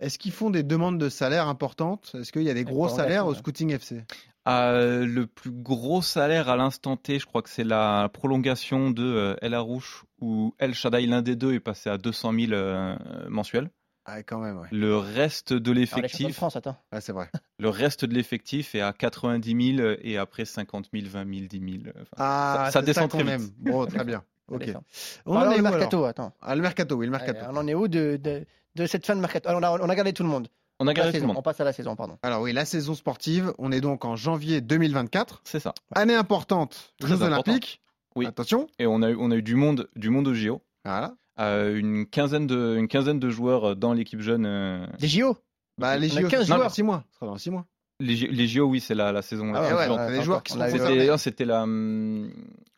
Est-ce 0.00 0.18
qu'ils 0.18 0.32
font 0.32 0.48
des 0.48 0.62
demandes 0.62 0.96
de 0.98 1.10
salaire 1.10 1.46
importantes? 1.48 2.12
Est-ce 2.18 2.32
qu'il 2.32 2.42
y 2.44 2.50
a 2.50 2.54
des 2.54 2.64
gros 2.64 2.88
salaires 2.88 3.26
au. 3.26 3.34
Scouting 3.34 3.72
FC 3.72 4.02
Euh, 4.48 5.06
le 5.06 5.26
plus 5.28 5.52
gros 5.52 6.02
salaire 6.02 6.48
à 6.48 6.56
l'instant 6.56 6.96
T, 6.96 7.18
je 7.20 7.26
crois 7.26 7.42
que 7.42 7.48
c'est 7.48 7.62
la 7.64 8.08
prolongation 8.12 8.90
de 8.90 9.04
euh, 9.04 9.36
El 9.40 9.54
Arouche 9.54 10.04
où 10.20 10.54
El 10.58 10.74
Shaddai, 10.74 11.06
l'un 11.06 11.22
des 11.22 11.36
deux, 11.36 11.54
est 11.54 11.60
passé 11.60 11.90
à 11.90 11.98
200 11.98 12.32
000 12.32 12.52
euh, 12.52 12.96
mensuels. 13.28 13.70
Ah, 14.04 14.20
quand 14.24 14.40
même, 14.40 14.58
ouais. 14.58 14.66
Le 14.72 14.96
reste 14.96 15.52
de 15.52 15.60
de 15.60 15.70
l'effectif, 15.70 16.34
France, 16.34 16.56
attends. 16.56 16.76
Ah, 16.90 17.00
c'est 17.00 17.12
vrai. 17.12 17.30
le 17.60 17.68
reste 17.68 18.04
de 18.04 18.12
l'effectif 18.14 18.74
est 18.74 18.80
à 18.80 18.92
90 18.92 19.76
000 19.76 19.88
et 20.02 20.18
après 20.18 20.44
50 20.44 20.88
000, 20.92 21.06
20 21.08 21.34
000, 21.34 21.46
10 21.46 21.80
000. 21.84 21.94
Enfin, 21.94 22.04
Ah, 22.16 22.68
ça 22.72 22.80
c'est 22.80 22.86
descend 22.86 23.08
quand 23.10 23.18
très 23.18 23.24
même. 23.24 23.42
vite. 23.42 23.54
Bon, 23.58 23.86
très 23.86 24.04
bien. 24.04 24.24
Ça 24.48 24.54
Ok. 24.56 24.70
On 25.24 25.36
en 25.36 25.42
est 25.42 25.46
où, 25.46 25.50
alors 25.60 25.62
mercato, 25.62 26.04
attends. 26.04 26.32
Ah, 26.42 26.56
le 26.56 26.62
mercato, 26.62 26.96
oui, 26.96 27.06
le 27.06 27.14
Allez, 27.14 27.26
mercato. 27.32 27.46
on 27.52 27.56
en 27.56 27.66
est 27.68 27.74
où 27.74 27.86
de, 27.86 28.16
de, 28.20 28.44
de 28.74 28.86
cette 28.86 29.06
fin 29.06 29.14
de 29.14 29.20
mercato? 29.20 29.48
Alors, 29.48 29.60
on, 29.60 29.82
a, 29.82 29.86
on 29.86 29.88
a 29.88 29.94
gardé 29.94 30.12
tout 30.12 30.24
le 30.24 30.28
monde. 30.28 30.48
On 30.80 30.86
a 30.86 30.90
La 30.90 30.94
gardé 30.94 31.10
tout 31.10 31.14
saison, 31.16 31.26
le 31.26 31.30
On 31.30 31.34
monde. 31.34 31.44
passe 31.44 31.60
à 31.60 31.64
la 31.64 31.72
saison, 31.72 31.94
pardon. 31.96 32.18
Alors 32.22 32.40
oui, 32.42 32.52
la 32.52 32.64
saison 32.64 32.94
sportive, 32.94 33.52
on 33.58 33.70
est 33.72 33.80
donc 33.80 34.04
en 34.04 34.16
janvier 34.16 34.60
2024. 34.60 35.42
C'est 35.44 35.60
ça. 35.60 35.74
Année 35.94 36.14
importante, 36.14 36.92
Très 36.98 37.08
Jeux 37.10 37.22
important. 37.22 37.50
Olympiques. 37.52 37.80
Oui. 38.16 38.26
Attention. 38.26 38.66
Et 38.78 38.86
on 38.86 39.00
a 39.02 39.10
eu, 39.10 39.16
on 39.18 39.30
a 39.30 39.36
eu 39.36 39.42
du 39.42 39.54
monde, 39.54 39.88
du 39.96 40.10
monde 40.10 40.28
au 40.28 40.34
JO. 40.34 40.60
Voilà. 40.84 41.14
Euh, 41.40 41.76
une 41.78 42.06
quinzaine 42.06 42.46
de, 42.46 42.76
une 42.76 42.88
quinzaine 42.88 43.18
de 43.20 43.30
joueurs 43.30 43.74
dans 43.76 43.92
l'équipe 43.94 44.20
jeune. 44.20 44.44
euh, 44.44 44.86
Des 44.98 45.08
JO 45.08 45.36
Bah, 45.78 45.96
les 45.96 46.12
On 46.12 46.20
JO, 46.20 46.28
15 46.28 46.42
c'est 46.44 46.50
dans 46.50 46.56
joueurs. 46.56 46.70
6 46.70 46.82
mois. 46.82 47.04
Ce 47.10 47.14
sera 47.16 47.26
dans 47.26 47.38
6 47.38 47.50
mois. 47.50 47.66
les, 48.00 48.14
les 48.16 48.48
JO, 48.48 48.64
oui, 48.66 48.80
c'est 48.80 48.94
la, 48.94 49.12
la 49.12 49.22
saison. 49.22 49.50
Ah 49.54 49.62
la 49.62 49.62
ouais, 49.62 49.74
ouais, 49.88 50.06
des 50.08 50.14
attends, 50.14 50.22
joueurs 50.22 50.42
qui 50.42 50.52
on 50.52 50.56
sont 50.56 50.60
concernés. 50.62 51.16
C'était, 51.18 51.44
la, 51.46 51.62
hum, 51.62 52.30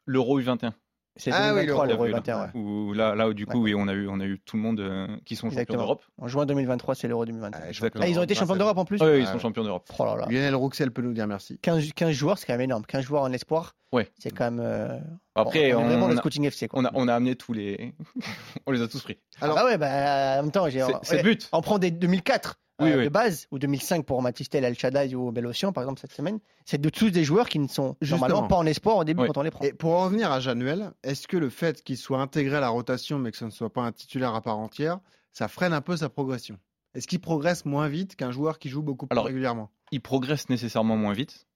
l'Euro 0.06 0.40
U21. 0.40 0.70
C'est 1.16 1.30
Ah 1.32 1.54
oui, 1.54 1.60
2023, 1.66 1.86
le- 1.86 1.90
l'Euro 1.92 2.02
T'as 2.02 2.06
vu, 2.06 2.10
là, 2.12 2.16
21, 2.18 2.40
ouais. 2.42 2.48
Où 2.60 2.92
là, 2.92 3.14
là 3.14 3.28
où 3.28 3.34
du 3.34 3.46
coup, 3.46 3.62
oui, 3.62 3.72
on 3.76 3.86
a 3.86 3.92
eu, 3.92 4.08
on 4.08 4.18
a 4.18 4.24
eu 4.24 4.40
tout 4.44 4.56
le 4.56 4.62
monde 4.62 4.80
euh, 4.80 5.06
qui 5.24 5.36
sont 5.36 5.42
champions 5.46 5.60
Exactement. 5.60 5.78
d'Europe. 5.82 6.02
En 6.20 6.26
juin 6.26 6.44
2023, 6.44 6.96
c'est 6.96 7.06
l'Euro 7.06 7.24
2021. 7.24 7.60
Ah. 7.62 7.88
Ah, 8.00 8.08
ils 8.08 8.18
ont 8.18 8.22
été 8.24 8.34
grâce 8.34 8.40
champions 8.40 8.56
d'Europe 8.56 8.78
en 8.78 8.84
plus 8.84 9.00
Ouais, 9.00 9.20
ils 9.20 9.22
Ah 9.22 9.26
sont 9.28 9.34
ouais. 9.34 9.40
champions 9.40 9.62
d'Europe. 9.62 9.88
Oh 9.96 10.04
là 10.04 10.16
là. 10.16 10.26
Lionel 10.28 10.54
Rouxel 10.56 10.90
peut 10.90 11.02
nous 11.02 11.12
dire 11.12 11.28
merci. 11.28 11.56
15, 11.62 11.92
15 11.92 12.10
joueurs, 12.10 12.38
c'est 12.38 12.46
quand 12.46 12.54
même 12.54 12.62
énorme. 12.62 12.84
15 12.84 13.04
joueurs 13.04 13.22
en 13.22 13.32
espoir, 13.32 13.76
Ouais. 13.92 14.10
c'est 14.18 14.30
quand 14.30 14.50
même. 14.50 14.60
euh, 14.60 14.98
Après, 15.36 15.72
on, 15.72 15.80
est 15.80 15.84
on, 15.84 15.86
vraiment 15.86 16.08
le 16.08 16.14
a, 16.14 16.16
scouting 16.16 16.44
FC. 16.46 16.66
Quoi. 16.66 16.80
on 16.80 16.84
a, 16.84 16.90
on 16.94 17.06
a 17.06 17.14
amené 17.14 17.36
tous 17.36 17.52
les, 17.52 17.94
on 18.66 18.72
les 18.72 18.82
a 18.82 18.88
tous 18.88 19.02
pris. 19.02 19.16
Alors- 19.40 19.56
Ah 19.56 19.62
bah 19.62 19.66
ouais, 19.68 19.78
bah, 19.78 20.38
en 20.40 20.42
même 20.42 20.50
temps, 20.50 20.68
j'ai. 20.68 20.84
C'est, 21.02 21.22
but. 21.22 21.48
On 21.52 21.60
prend 21.60 21.78
des 21.78 21.92
2004 21.92 22.56
Oui, 22.84 22.92
euh, 22.92 22.98
oui. 22.98 23.04
de 23.04 23.08
base, 23.08 23.46
ou 23.50 23.58
2005 23.58 24.04
pour 24.06 24.22
Matistel, 24.22 24.64
El 24.64 24.78
Shaddai 24.78 25.14
ou 25.14 25.32
Bélocian, 25.32 25.72
par 25.72 25.82
exemple, 25.84 26.00
cette 26.00 26.12
semaine. 26.12 26.38
C'est 26.64 26.80
de 26.80 26.88
tous 26.88 27.10
des 27.10 27.24
joueurs 27.24 27.48
qui 27.48 27.58
ne 27.58 27.68
sont 27.68 27.96
Justement. 28.00 28.20
normalement 28.28 28.48
pas 28.48 28.56
en 28.56 28.66
espoir 28.66 28.96
au 28.98 29.04
début 29.04 29.22
Oui. 29.22 29.26
quand 29.28 29.38
on 29.38 29.42
les 29.42 29.50
prend. 29.50 29.64
Et 29.64 29.72
pour 29.72 29.92
en 29.94 30.04
revenir 30.04 30.30
à 30.30 30.40
Januel, 30.40 30.92
est-ce 31.02 31.26
que 31.28 31.36
le 31.36 31.48
fait 31.50 31.82
qu'il 31.82 31.96
soit 31.96 32.20
intégré 32.20 32.56
à 32.56 32.60
la 32.60 32.68
rotation 32.68 33.18
mais 33.18 33.30
que 33.30 33.36
ce 33.36 33.44
ne 33.44 33.50
soit 33.50 33.72
pas 33.72 33.82
un 33.82 33.92
titulaire 33.92 34.34
à 34.34 34.40
part 34.42 34.58
entière, 34.58 35.00
ça 35.32 35.48
freine 35.48 35.72
un 35.72 35.80
peu 35.80 35.96
sa 35.96 36.08
progression? 36.08 36.58
Est-ce 36.94 37.08
qu'il 37.08 37.20
progresse 37.20 37.64
moins 37.64 37.88
vite 37.88 38.14
qu'un 38.14 38.30
joueur 38.30 38.58
qui 38.60 38.68
joue 38.68 38.82
beaucoup 38.82 39.06
plus 39.06 39.14
Alors, 39.14 39.24
régulièrement? 39.26 39.70
Ils 39.90 40.00
progressent 40.00 40.48
nécessairement 40.48 40.96
moins 40.96 41.12
vite. 41.12 41.46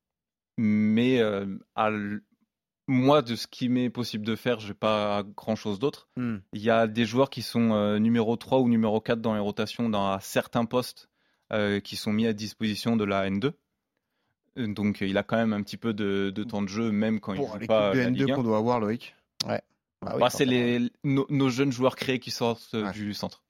mais 0.57 1.21
euh, 1.21 1.47
à 1.75 1.89
l- 1.89 2.21
moi, 2.91 3.21
de 3.21 3.37
ce 3.37 3.47
qui 3.47 3.69
m'est 3.69 3.91
possible 3.91 4.25
de 4.25 4.35
faire, 4.35 4.61
j'ai 4.61 4.73
pas 4.75 5.23
grand 5.37 5.57
chose 5.57 5.79
d'autre. 5.79 6.09
Hmm. 6.17 6.39
Il 6.55 6.63
y 6.63 6.71
a 6.71 6.87
des 6.87 7.05
joueurs 7.05 7.29
qui 7.29 7.43
sont 7.43 7.73
euh, 7.75 7.99
numéro 7.99 8.35
3 8.37 8.61
ou 8.61 8.69
numéro 8.69 8.99
4 9.01 9.21
dans 9.21 9.35
les 9.35 9.41
rotations 9.41 9.91
dans 9.91 10.19
certains 10.21 10.65
postes 10.65 11.09
euh, 11.53 11.81
qui 11.81 11.97
sont 11.97 12.13
mis 12.13 12.27
à 12.27 12.33
disposition 12.33 12.97
de 12.97 13.05
la 13.05 13.29
N2. 13.29 13.53
Euh, 14.59 14.67
Donc 14.69 15.01
il 15.01 15.17
a 15.19 15.23
quand 15.23 15.37
même 15.37 15.53
un 15.53 15.63
petit 15.63 15.77
peu 15.77 15.93
de, 15.93 16.31
de 16.35 16.45
temps 16.45 16.63
de 16.63 16.69
jeu, 16.69 16.91
même 16.91 17.21
quand 17.21 17.33
il 17.35 17.37
Pour 17.39 17.49
joue 17.49 17.55
l'équipe 17.55 17.69
pas 17.69 17.93
de 17.93 17.99
la 17.99 18.11
Ligue 18.11 18.23
N2 18.29 18.33
1. 18.33 18.35
qu'on 18.35 18.43
doit 18.43 18.59
avoir, 18.59 18.81
Loïc. 18.81 19.15
Ouais. 19.47 19.61
Ah 20.07 20.13
oui, 20.15 20.21
Bah, 20.21 20.31
c'est 20.31 20.45
les, 20.45 20.91
nos, 21.05 21.27
nos 21.31 21.49
jeunes 21.51 21.73
joueurs 21.73 21.97
créés 21.97 22.19
qui 22.19 22.31
sortent 22.31 22.71
euh, 22.75 22.85
Ouais. 22.87 22.93
du 22.93 23.15
centre. 23.15 23.43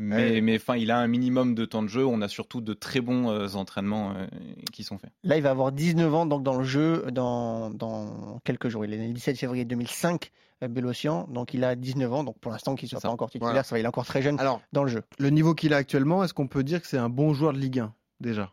Mais, 0.00 0.30
Ouais. 0.34 0.40
mais 0.40 0.56
enfin, 0.56 0.76
il 0.76 0.90
a 0.92 0.98
un 0.98 1.08
minimum 1.08 1.54
de 1.56 1.64
temps 1.64 1.82
de 1.82 1.88
jeu. 1.88 2.06
On 2.06 2.22
a 2.22 2.28
surtout 2.28 2.60
de 2.60 2.72
très 2.72 3.00
bons 3.00 3.30
euh, 3.30 3.48
entraînements 3.54 4.14
euh, 4.16 4.26
qui 4.72 4.84
sont 4.84 4.96
faits. 4.96 5.10
Là, 5.24 5.36
il 5.36 5.42
va 5.42 5.50
avoir 5.50 5.72
19 5.72 6.14
ans 6.14 6.24
donc 6.26 6.44
dans 6.44 6.56
le 6.56 6.62
jeu 6.64 7.04
dans, 7.10 7.70
dans 7.70 8.38
quelques 8.44 8.68
jours. 8.68 8.84
Il 8.84 8.94
est 8.94 8.98
né 8.98 9.08
le 9.08 9.14
17 9.14 9.36
février 9.36 9.64
2005, 9.64 10.30
euh, 10.62 10.68
Bélocian. 10.68 11.26
Donc 11.28 11.54
il 11.54 11.64
a 11.64 11.74
19 11.76 12.12
ans. 12.12 12.24
Donc 12.24 12.38
pour 12.38 12.50
l'instant, 12.52 12.74
qu'il 12.74 12.86
ne 12.86 12.90
soit 12.90 13.00
pas 13.00 13.08
encore 13.10 13.30
titulaire, 13.30 13.50
Voilà. 13.50 13.62
ça 13.64 13.74
va, 13.74 13.78
il 13.80 13.84
est 13.84 13.88
encore 13.88 14.06
très 14.06 14.22
jeune 14.22 14.38
Alors, 14.40 14.60
dans 14.72 14.84
le 14.84 14.90
jeu. 14.90 15.02
le 15.18 15.30
niveau 15.30 15.54
qu'il 15.54 15.72
a 15.74 15.76
actuellement, 15.76 16.24
est-ce 16.24 16.34
qu'on 16.34 16.48
peut 16.48 16.64
dire 16.64 16.80
que 16.80 16.86
c'est 16.88 16.98
un 16.98 17.08
bon 17.08 17.34
joueur 17.34 17.52
de 17.52 17.58
Ligue 17.58 17.80
1 17.80 17.94
déjà? 18.20 18.52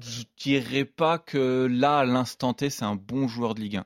Je 0.00 0.24
dirais 0.38 0.84
pas 0.84 1.18
que 1.18 1.68
là, 1.70 1.98
à 2.00 2.04
l'instant 2.04 2.52
T, 2.52 2.68
c'est 2.70 2.84
un 2.84 2.96
bon 2.96 3.28
joueur 3.28 3.54
de 3.54 3.60
Ligue 3.60 3.76
1. 3.76 3.84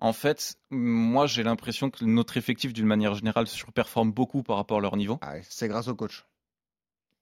En 0.00 0.12
fait, 0.12 0.54
moi, 0.70 1.26
j'ai 1.26 1.42
l'impression 1.42 1.90
que 1.90 2.04
notre 2.04 2.36
effectif, 2.36 2.72
d'une 2.72 2.86
manière 2.86 3.14
générale, 3.14 3.48
surperforme 3.48 4.12
beaucoup 4.12 4.44
par 4.44 4.54
rapport 4.56 4.78
à 4.78 4.80
leur 4.80 4.96
niveau. 4.96 5.18
Ah 5.20 5.32
C'est 5.48 5.66
grâce 5.66 5.88
au 5.88 5.96
coach. 5.96 6.24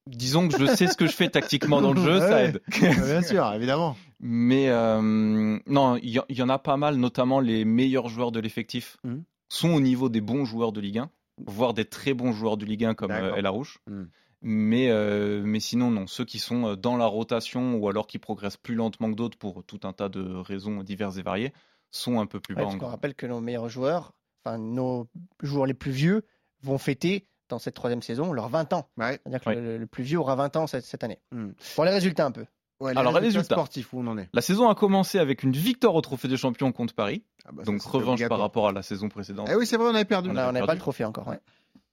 Disons 0.06 0.46
que 0.48 0.58
je 0.58 0.66
sais 0.66 0.86
ce 0.86 0.96
que 0.96 1.06
je 1.06 1.12
fais 1.12 1.30
tactiquement 1.30 1.80
dans 1.80 1.94
le 1.94 2.00
jeu, 2.02 2.20
ça 2.20 2.44
aide. 2.44 2.60
Bien 2.78 3.22
sûr, 3.22 3.50
évidemment. 3.54 3.96
Mais 4.20 4.68
euh, 4.70 5.58
non, 5.66 5.96
il 5.96 6.22
y, 6.30 6.42
en 6.42 6.48
a 6.48 6.58
pas 6.58 6.76
mal, 6.76 6.96
notamment 6.96 7.40
les 7.40 7.64
meilleurs 7.64 8.08
joueurs 8.08 8.32
de 8.32 8.40
l'effectif 8.40 8.96
Mhm. 9.04 9.24
sont 9.48 9.70
au 9.74 9.80
niveau 9.80 10.08
des 10.08 10.20
bons 10.20 10.44
joueurs 10.44 10.72
de 10.72 10.80
Ligue 10.80 10.98
1, 10.98 11.10
voire 11.46 11.74
des 11.74 11.84
très 11.84 12.14
bons 12.14 12.32
joueurs 12.32 12.56
de 12.56 12.64
Ligue 12.64 12.84
1 12.86 12.94
comme 12.94 13.10
euh, 13.10 13.34
El 13.34 13.46
Arouche. 13.46 13.78
Mhm. 13.86 14.08
Mais, 14.42 14.90
euh, 14.90 15.42
mais 15.44 15.60
sinon, 15.60 15.90
non. 15.90 16.06
Ceux 16.06 16.24
qui 16.24 16.38
sont 16.38 16.74
dans 16.76 16.96
la 16.96 17.06
rotation 17.06 17.74
ou 17.76 17.88
alors 17.88 18.06
qui 18.06 18.18
progressent 18.18 18.56
plus 18.58 18.74
lentement 18.74 19.10
que 19.10 19.16
d'autres 19.16 19.38
pour 19.38 19.64
tout 19.64 19.80
un 19.84 19.92
tas 19.92 20.08
de 20.08 20.22
raisons 20.22 20.82
diverses 20.82 21.16
et 21.18 21.22
variées 21.22 21.52
sont 21.90 22.20
un 22.20 22.26
peu 22.26 22.38
plus 22.40 22.54
Ouais, 22.54 22.64
bas 22.64 22.74
gras. 22.74 22.88
rappelle 22.90 23.14
que 23.14 23.26
nos 23.26 23.40
meilleurs 23.40 23.68
joueurs, 23.68 24.12
enfin 24.44 24.58
nos 24.58 25.08
joueurs 25.42 25.66
les 25.66 25.74
plus 25.74 25.90
vieux, 25.90 26.24
vont 26.62 26.78
fêter 26.78 27.26
dans 27.48 27.58
cette 27.58 27.74
troisième 27.74 28.02
saison 28.02 28.32
leurs 28.32 28.48
20 28.48 28.72
ans. 28.72 28.88
Ouais. 28.98 29.18
C'est-à-dire 29.22 29.40
que 29.40 29.48
Ouais. 29.50 29.56
le, 29.60 29.78
le 29.78 29.86
plus 29.86 30.04
vieux 30.04 30.18
aura 30.18 30.34
20 30.36 30.56
ans 30.56 30.66
cette, 30.66 30.84
cette 30.84 31.02
année. 31.04 31.18
Hmm. 31.32 31.50
Pour 31.74 31.84
les 31.84 31.90
résultats 31.92 32.26
un 32.26 32.32
peu. 32.32 32.44
Ouais, 32.78 32.92
Alors, 32.96 33.12
les 33.14 33.20
résultats. 33.26 33.54
sportifs, 33.54 33.92
où 33.94 34.00
on 34.00 34.06
en 34.06 34.18
est 34.18 34.28
La 34.34 34.42
saison 34.42 34.68
a 34.68 34.74
commencé 34.74 35.18
avec 35.18 35.42
une 35.42 35.52
victoire 35.52 35.94
au 35.94 36.00
Trophée 36.02 36.28
des 36.28 36.36
Champions 36.36 36.72
contre 36.72 36.94
Paris. 36.94 37.22
Ah 37.46 37.52
bah, 37.52 37.62
ça, 37.64 37.70
donc 37.72 37.80
revanche 37.82 38.26
par 38.28 38.38
rapport 38.38 38.68
à 38.68 38.72
la 38.72 38.82
saison 38.82 39.08
précédente. 39.08 39.48
Eh 39.50 39.54
oui, 39.54 39.66
c'est 39.66 39.76
vrai, 39.78 39.86
on 39.90 39.94
avait 39.94 40.04
perdu. 40.04 40.28
On 40.28 40.32
On 40.32 40.34
n'a 40.34 40.42
avait 40.42 40.50
on 40.50 40.52
n'avait 40.52 40.66
pas 40.66 40.74
le 40.74 40.80
trophée 40.80 41.04
encore. 41.04 41.26
ouais. 41.28 41.40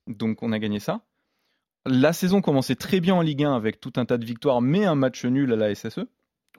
Donc 0.06 0.42
on 0.42 0.52
a 0.52 0.58
gagné 0.58 0.80
ça. 0.80 1.00
La 1.86 2.12
saison 2.12 2.40
commençait 2.42 2.76
très 2.76 3.00
bien 3.00 3.14
en 3.14 3.20
Ligue 3.22 3.44
1 3.44 3.54
avec 3.54 3.80
tout 3.80 3.92
un 3.96 4.04
tas 4.04 4.18
de 4.18 4.24
victoires, 4.24 4.60
mais 4.60 4.84
un 4.84 4.94
match 4.94 5.24
nul 5.24 5.52
à 5.52 5.56
la 5.56 5.74
SSE. 5.74 6.00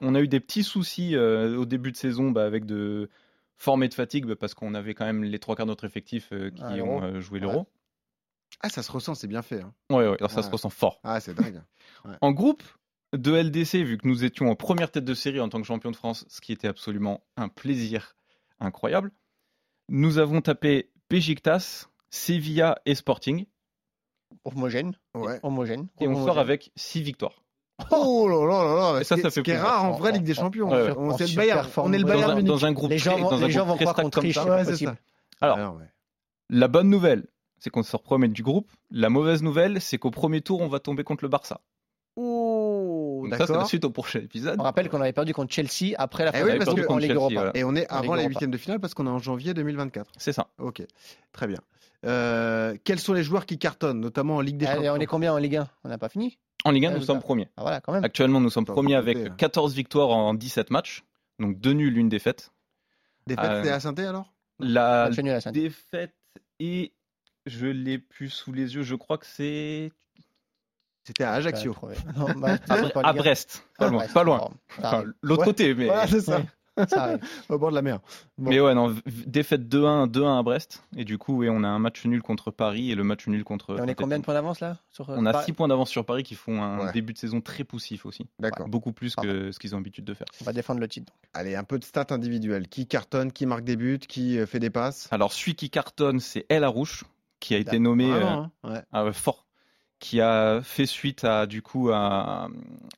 On 0.00 0.14
a 0.14 0.20
eu 0.20 0.28
des 0.28 0.40
petits 0.40 0.62
soucis 0.64 1.14
euh, 1.16 1.56
au 1.56 1.64
début 1.64 1.90
de 1.92 1.96
saison 1.96 2.30
bah, 2.30 2.44
avec 2.44 2.66
de 2.66 3.08
forme 3.56 3.82
et 3.84 3.88
de 3.88 3.94
fatigue 3.94 4.26
bah, 4.26 4.34
parce 4.36 4.54
qu'on 4.54 4.74
avait 4.74 4.94
quand 4.94 5.04
même 5.06 5.22
les 5.24 5.38
trois 5.38 5.54
quarts 5.56 5.66
de 5.66 5.70
notre 5.70 5.84
effectif 5.84 6.28
euh, 6.32 6.50
qui 6.50 6.62
Ah, 6.62 6.74
ont 6.82 7.02
euh, 7.02 7.20
joué 7.20 7.38
l'Euro. 7.40 7.66
Ah, 8.60 8.68
ça 8.68 8.82
se 8.82 8.90
ressent, 8.92 9.14
c'est 9.14 9.26
bien 9.26 9.42
fait. 9.42 9.62
hein. 9.62 9.72
Ouais, 9.90 10.08
ouais, 10.08 10.16
alors 10.18 10.30
ça 10.30 10.42
se 10.42 10.50
ressent 10.50 10.70
fort. 10.70 11.00
Ah, 11.04 11.20
c'est 11.20 11.34
dingue. 11.34 11.62
En 12.20 12.32
groupe 12.32 12.62
de 13.16 13.32
LDC, 13.34 13.82
vu 13.84 13.98
que 13.98 14.06
nous 14.06 14.24
étions 14.24 14.48
en 14.50 14.54
première 14.54 14.90
tête 14.90 15.04
de 15.04 15.14
série 15.14 15.40
en 15.40 15.48
tant 15.48 15.60
que 15.60 15.66
champion 15.66 15.90
de 15.90 15.96
France, 15.96 16.24
ce 16.28 16.40
qui 16.40 16.52
était 16.52 16.68
absolument 16.68 17.22
un 17.36 17.48
plaisir 17.48 18.14
incroyable, 18.60 19.12
nous 19.88 20.18
avons 20.18 20.40
tapé 20.40 20.90
Pejiktas, 21.08 21.86
Sevilla 22.10 22.76
et 22.86 22.94
Sporting, 22.94 23.46
Homogène. 24.44 24.94
Ouais. 25.14 25.38
Homogène. 25.42 25.88
et 26.00 26.06
on 26.06 26.10
Homogène. 26.12 26.26
sort 26.26 26.38
avec 26.38 26.72
six 26.76 27.02
victoires. 27.02 27.42
Oh 27.90 28.26
là 28.28 28.46
là 28.46 28.64
là 28.64 28.92
là 28.94 29.00
Et 29.00 29.04
ça, 29.04 29.16
ce 29.16 29.20
qui- 29.20 29.22
ça 29.22 29.30
ce 29.30 29.34
fait 29.40 29.42
qui 29.42 29.50
est 29.50 29.58
rare 29.60 29.84
en 29.84 29.92
vraie 29.92 30.10
En- 30.10 30.14
Ligue 30.14 30.24
des 30.24 30.34
Champions. 30.34 30.70
ouais, 30.70 30.92
on, 30.96 31.10
en 31.10 31.18
c'est 31.18 31.26
le 31.26 31.36
Bayern, 31.36 31.68
on 31.76 31.92
est 31.92 31.98
le 31.98 32.04
Bayern 32.04 32.32
dans, 32.32 32.38
un, 32.38 32.42
dans 32.42 32.64
un 32.66 32.72
groupe 32.72 32.90
Les 32.90 32.98
gens 32.98 33.18
vont- 33.18 33.36
les 33.38 33.50
gens 33.50 33.66
groupe 33.66 33.68
vont 33.68 33.74
très 33.76 33.84
croire 33.84 33.96
qu'on 33.96 34.10
triche, 34.10 34.36
Ouais, 34.38 34.64
ça. 34.64 34.96
Alors. 35.40 35.78
La 36.48 36.68
bonne 36.68 36.88
nouvelle, 36.88 37.26
c'est 37.58 37.70
qu'on 37.70 37.82
sort 37.82 38.02
premier 38.02 38.28
du 38.28 38.42
groupe. 38.42 38.70
La 38.90 39.10
mauvaise 39.10 39.42
nouvelle, 39.42 39.80
c'est 39.80 39.98
qu'au 39.98 40.10
premier 40.10 40.40
tour, 40.40 40.60
on 40.60 40.68
va 40.68 40.78
tomber 40.80 41.04
contre 41.04 41.24
le 41.24 41.28
Barça. 41.28 41.60
Donc 43.30 43.38
ça, 43.38 43.46
c'est 43.46 43.52
la 43.52 43.64
suite 43.64 43.84
au 43.84 43.90
prochain 43.90 44.20
épisode. 44.20 44.56
On 44.58 44.62
rappelle 44.62 44.88
qu'on 44.88 45.00
avait 45.00 45.12
perdu 45.12 45.32
contre 45.34 45.52
Chelsea 45.52 45.94
après 45.98 46.24
la 46.24 46.30
Eh 46.34 46.38
fin 46.38 46.44
oui, 46.44 46.52
de 46.54 46.58
la 46.58 46.64
parce 46.64 46.76
que- 46.76 46.86
en 46.88 46.96
Ligue 46.98 47.08
Chelsea, 47.08 47.14
Europa. 47.20 47.34
voilà. 47.34 47.50
Et 47.54 47.64
on 47.64 47.74
est 47.76 47.86
avant 47.88 48.14
les 48.14 48.24
huitièmes 48.24 48.50
de 48.50 48.58
finale 48.58 48.80
parce 48.80 48.94
qu'on 48.94 49.06
est 49.06 49.10
en 49.10 49.18
janvier 49.18 49.54
2024. 49.54 50.10
C'est 50.18 50.32
ça. 50.32 50.48
Ok, 50.58 50.82
très 51.32 51.46
bien. 51.46 51.58
Euh, 52.04 52.76
quels 52.84 52.98
sont 53.00 53.12
les 53.14 53.22
joueurs 53.22 53.46
qui 53.46 53.58
cartonnent, 53.58 54.00
notamment 54.00 54.36
en 54.36 54.40
Ligue 54.40 54.58
des 54.58 54.66
Allez, 54.66 54.76
Champions 54.76 54.94
on 54.94 55.00
est 55.00 55.06
combien 55.06 55.32
en 55.32 55.38
Ligue 55.38 55.56
1 55.56 55.68
On 55.84 55.88
n'a 55.88 55.98
pas 55.98 56.08
fini? 56.08 56.38
En 56.64 56.70
Ligue 56.70 56.86
1, 56.86 56.90
nous 56.92 57.02
sommes 57.02 57.20
premiers. 57.20 57.48
Ah 57.56 57.62
voilà, 57.62 57.80
quand 57.80 57.92
même. 57.92 58.04
Actuellement, 58.04 58.40
nous 58.40 58.50
sommes 58.50 58.64
premiers 58.64 58.94
avec 58.94 59.16
compter, 59.16 59.30
hein. 59.30 59.34
14 59.38 59.74
victoires 59.74 60.10
en 60.10 60.34
17 60.34 60.70
matchs. 60.70 61.04
Donc 61.38 61.58
deux 61.58 61.72
nuls, 61.72 61.96
une 61.98 62.08
défaite. 62.08 62.52
Défaite, 63.26 63.44
Euh, 63.50 63.62
c'est 63.64 63.70
à 63.70 63.80
saint 63.80 63.94
alors? 63.96 64.32
La 64.58 65.10
défaite 65.52 66.14
et 66.60 66.92
je 67.44 67.66
l'ai 67.66 67.98
plus 67.98 68.30
sous 68.30 68.52
les 68.52 68.74
yeux. 68.74 68.82
Je 68.82 68.94
crois 68.94 69.18
que 69.18 69.26
c'est 69.26 69.92
C'était 71.06 71.24
à 71.24 71.32
Ajaccio. 71.34 71.76
Non, 72.16 72.26
bah, 72.36 72.56
à, 72.68 73.10
1. 73.10 73.14
Brest. 73.14 73.64
Pas 73.78 73.86
Ah, 73.86 73.90
loin. 73.90 74.06
Pas 74.12 74.24
loin. 74.24 74.50
Enfin. 74.78 75.04
L'autre 75.22 75.40
Ouais. 75.42 75.46
côté, 75.46 75.74
mais. 75.74 75.86
Voilà, 75.86 76.06
c'est 76.08 76.20
ça. 76.20 76.40
Au 77.48 77.58
bord 77.58 77.70
de 77.70 77.74
la 77.76 77.80
mer. 77.80 78.00
Bon. 78.36 78.50
Mais 78.50 78.60
ouais, 78.60 78.74
non, 78.74 78.94
défaite 79.26 79.62
2-1, 79.66 80.08
2-1 80.10 80.38
à 80.38 80.42
Brest. 80.42 80.82
Et 80.96 81.04
du 81.04 81.16
coup, 81.16 81.38
ouais, 81.38 81.48
on 81.48 81.64
a 81.64 81.68
un 81.68 81.78
match 81.78 82.04
nul 82.04 82.20
contre 82.22 82.50
Paris 82.50 82.90
et 82.90 82.94
le 82.94 83.02
match 83.02 83.26
nul 83.28 83.44
contre. 83.44 83.78
Et 83.78 83.80
on 83.80 83.86
est 83.88 83.94
combien 83.94 84.18
de 84.18 84.24
points 84.24 84.34
d'avance 84.34 84.60
là 84.60 84.76
sur, 84.90 85.08
euh, 85.08 85.14
On 85.16 85.24
a 85.24 85.32
Paris 85.32 85.44
6 85.46 85.52
points 85.54 85.68
d'avance 85.68 85.88
sur 85.88 86.04
Paris 86.04 86.22
qui 86.22 86.34
font 86.34 86.62
un 86.62 86.86
Ouais. 86.86 86.92
début 86.92 87.14
de 87.14 87.18
saison 87.18 87.40
très 87.40 87.64
poussif 87.64 88.04
aussi. 88.04 88.26
D'accord. 88.40 88.68
Beaucoup 88.68 88.92
plus 88.92 89.14
Ah 89.16 89.22
que 89.22 89.52
ce 89.52 89.58
qu'ils 89.58 89.74
ont 89.74 89.78
l'habitude 89.78 90.04
de 90.04 90.12
faire. 90.12 90.26
On 90.42 90.44
va 90.44 90.52
défendre 90.52 90.80
le 90.80 90.88
titre. 90.88 91.06
donc. 91.06 91.16
Allez, 91.32 91.54
un 91.54 91.64
peu 91.64 91.78
de 91.78 91.84
stats 91.84 92.06
individuelles. 92.10 92.68
Qui 92.68 92.86
cartonne, 92.86 93.32
qui 93.32 93.46
marque 93.46 93.64
des 93.64 93.76
buts, 93.76 93.98
qui 94.00 94.38
euh, 94.38 94.44
fait 94.46 94.60
des 94.60 94.70
passes? 94.70 95.08
Alors, 95.12 95.32
celui 95.32 95.54
qui 95.54 95.70
cartonne, 95.70 96.20
c'est 96.20 96.44
El 96.50 96.62
Arouche, 96.62 97.04
qui 97.40 97.54
a 97.54 97.58
été 97.58 97.78
nommé 97.78 98.04
euh, 98.12 98.16
Vraiment, 98.18 98.50
hein 98.64 98.70
Ouais. 98.70 98.82
ah 98.92 99.12
fort, 99.12 99.45
qui 99.98 100.20
a 100.20 100.60
fait 100.62 100.86
suite 100.86 101.24
à 101.24 101.46
du 101.46 101.62
coup 101.62 101.90
à 101.90 102.48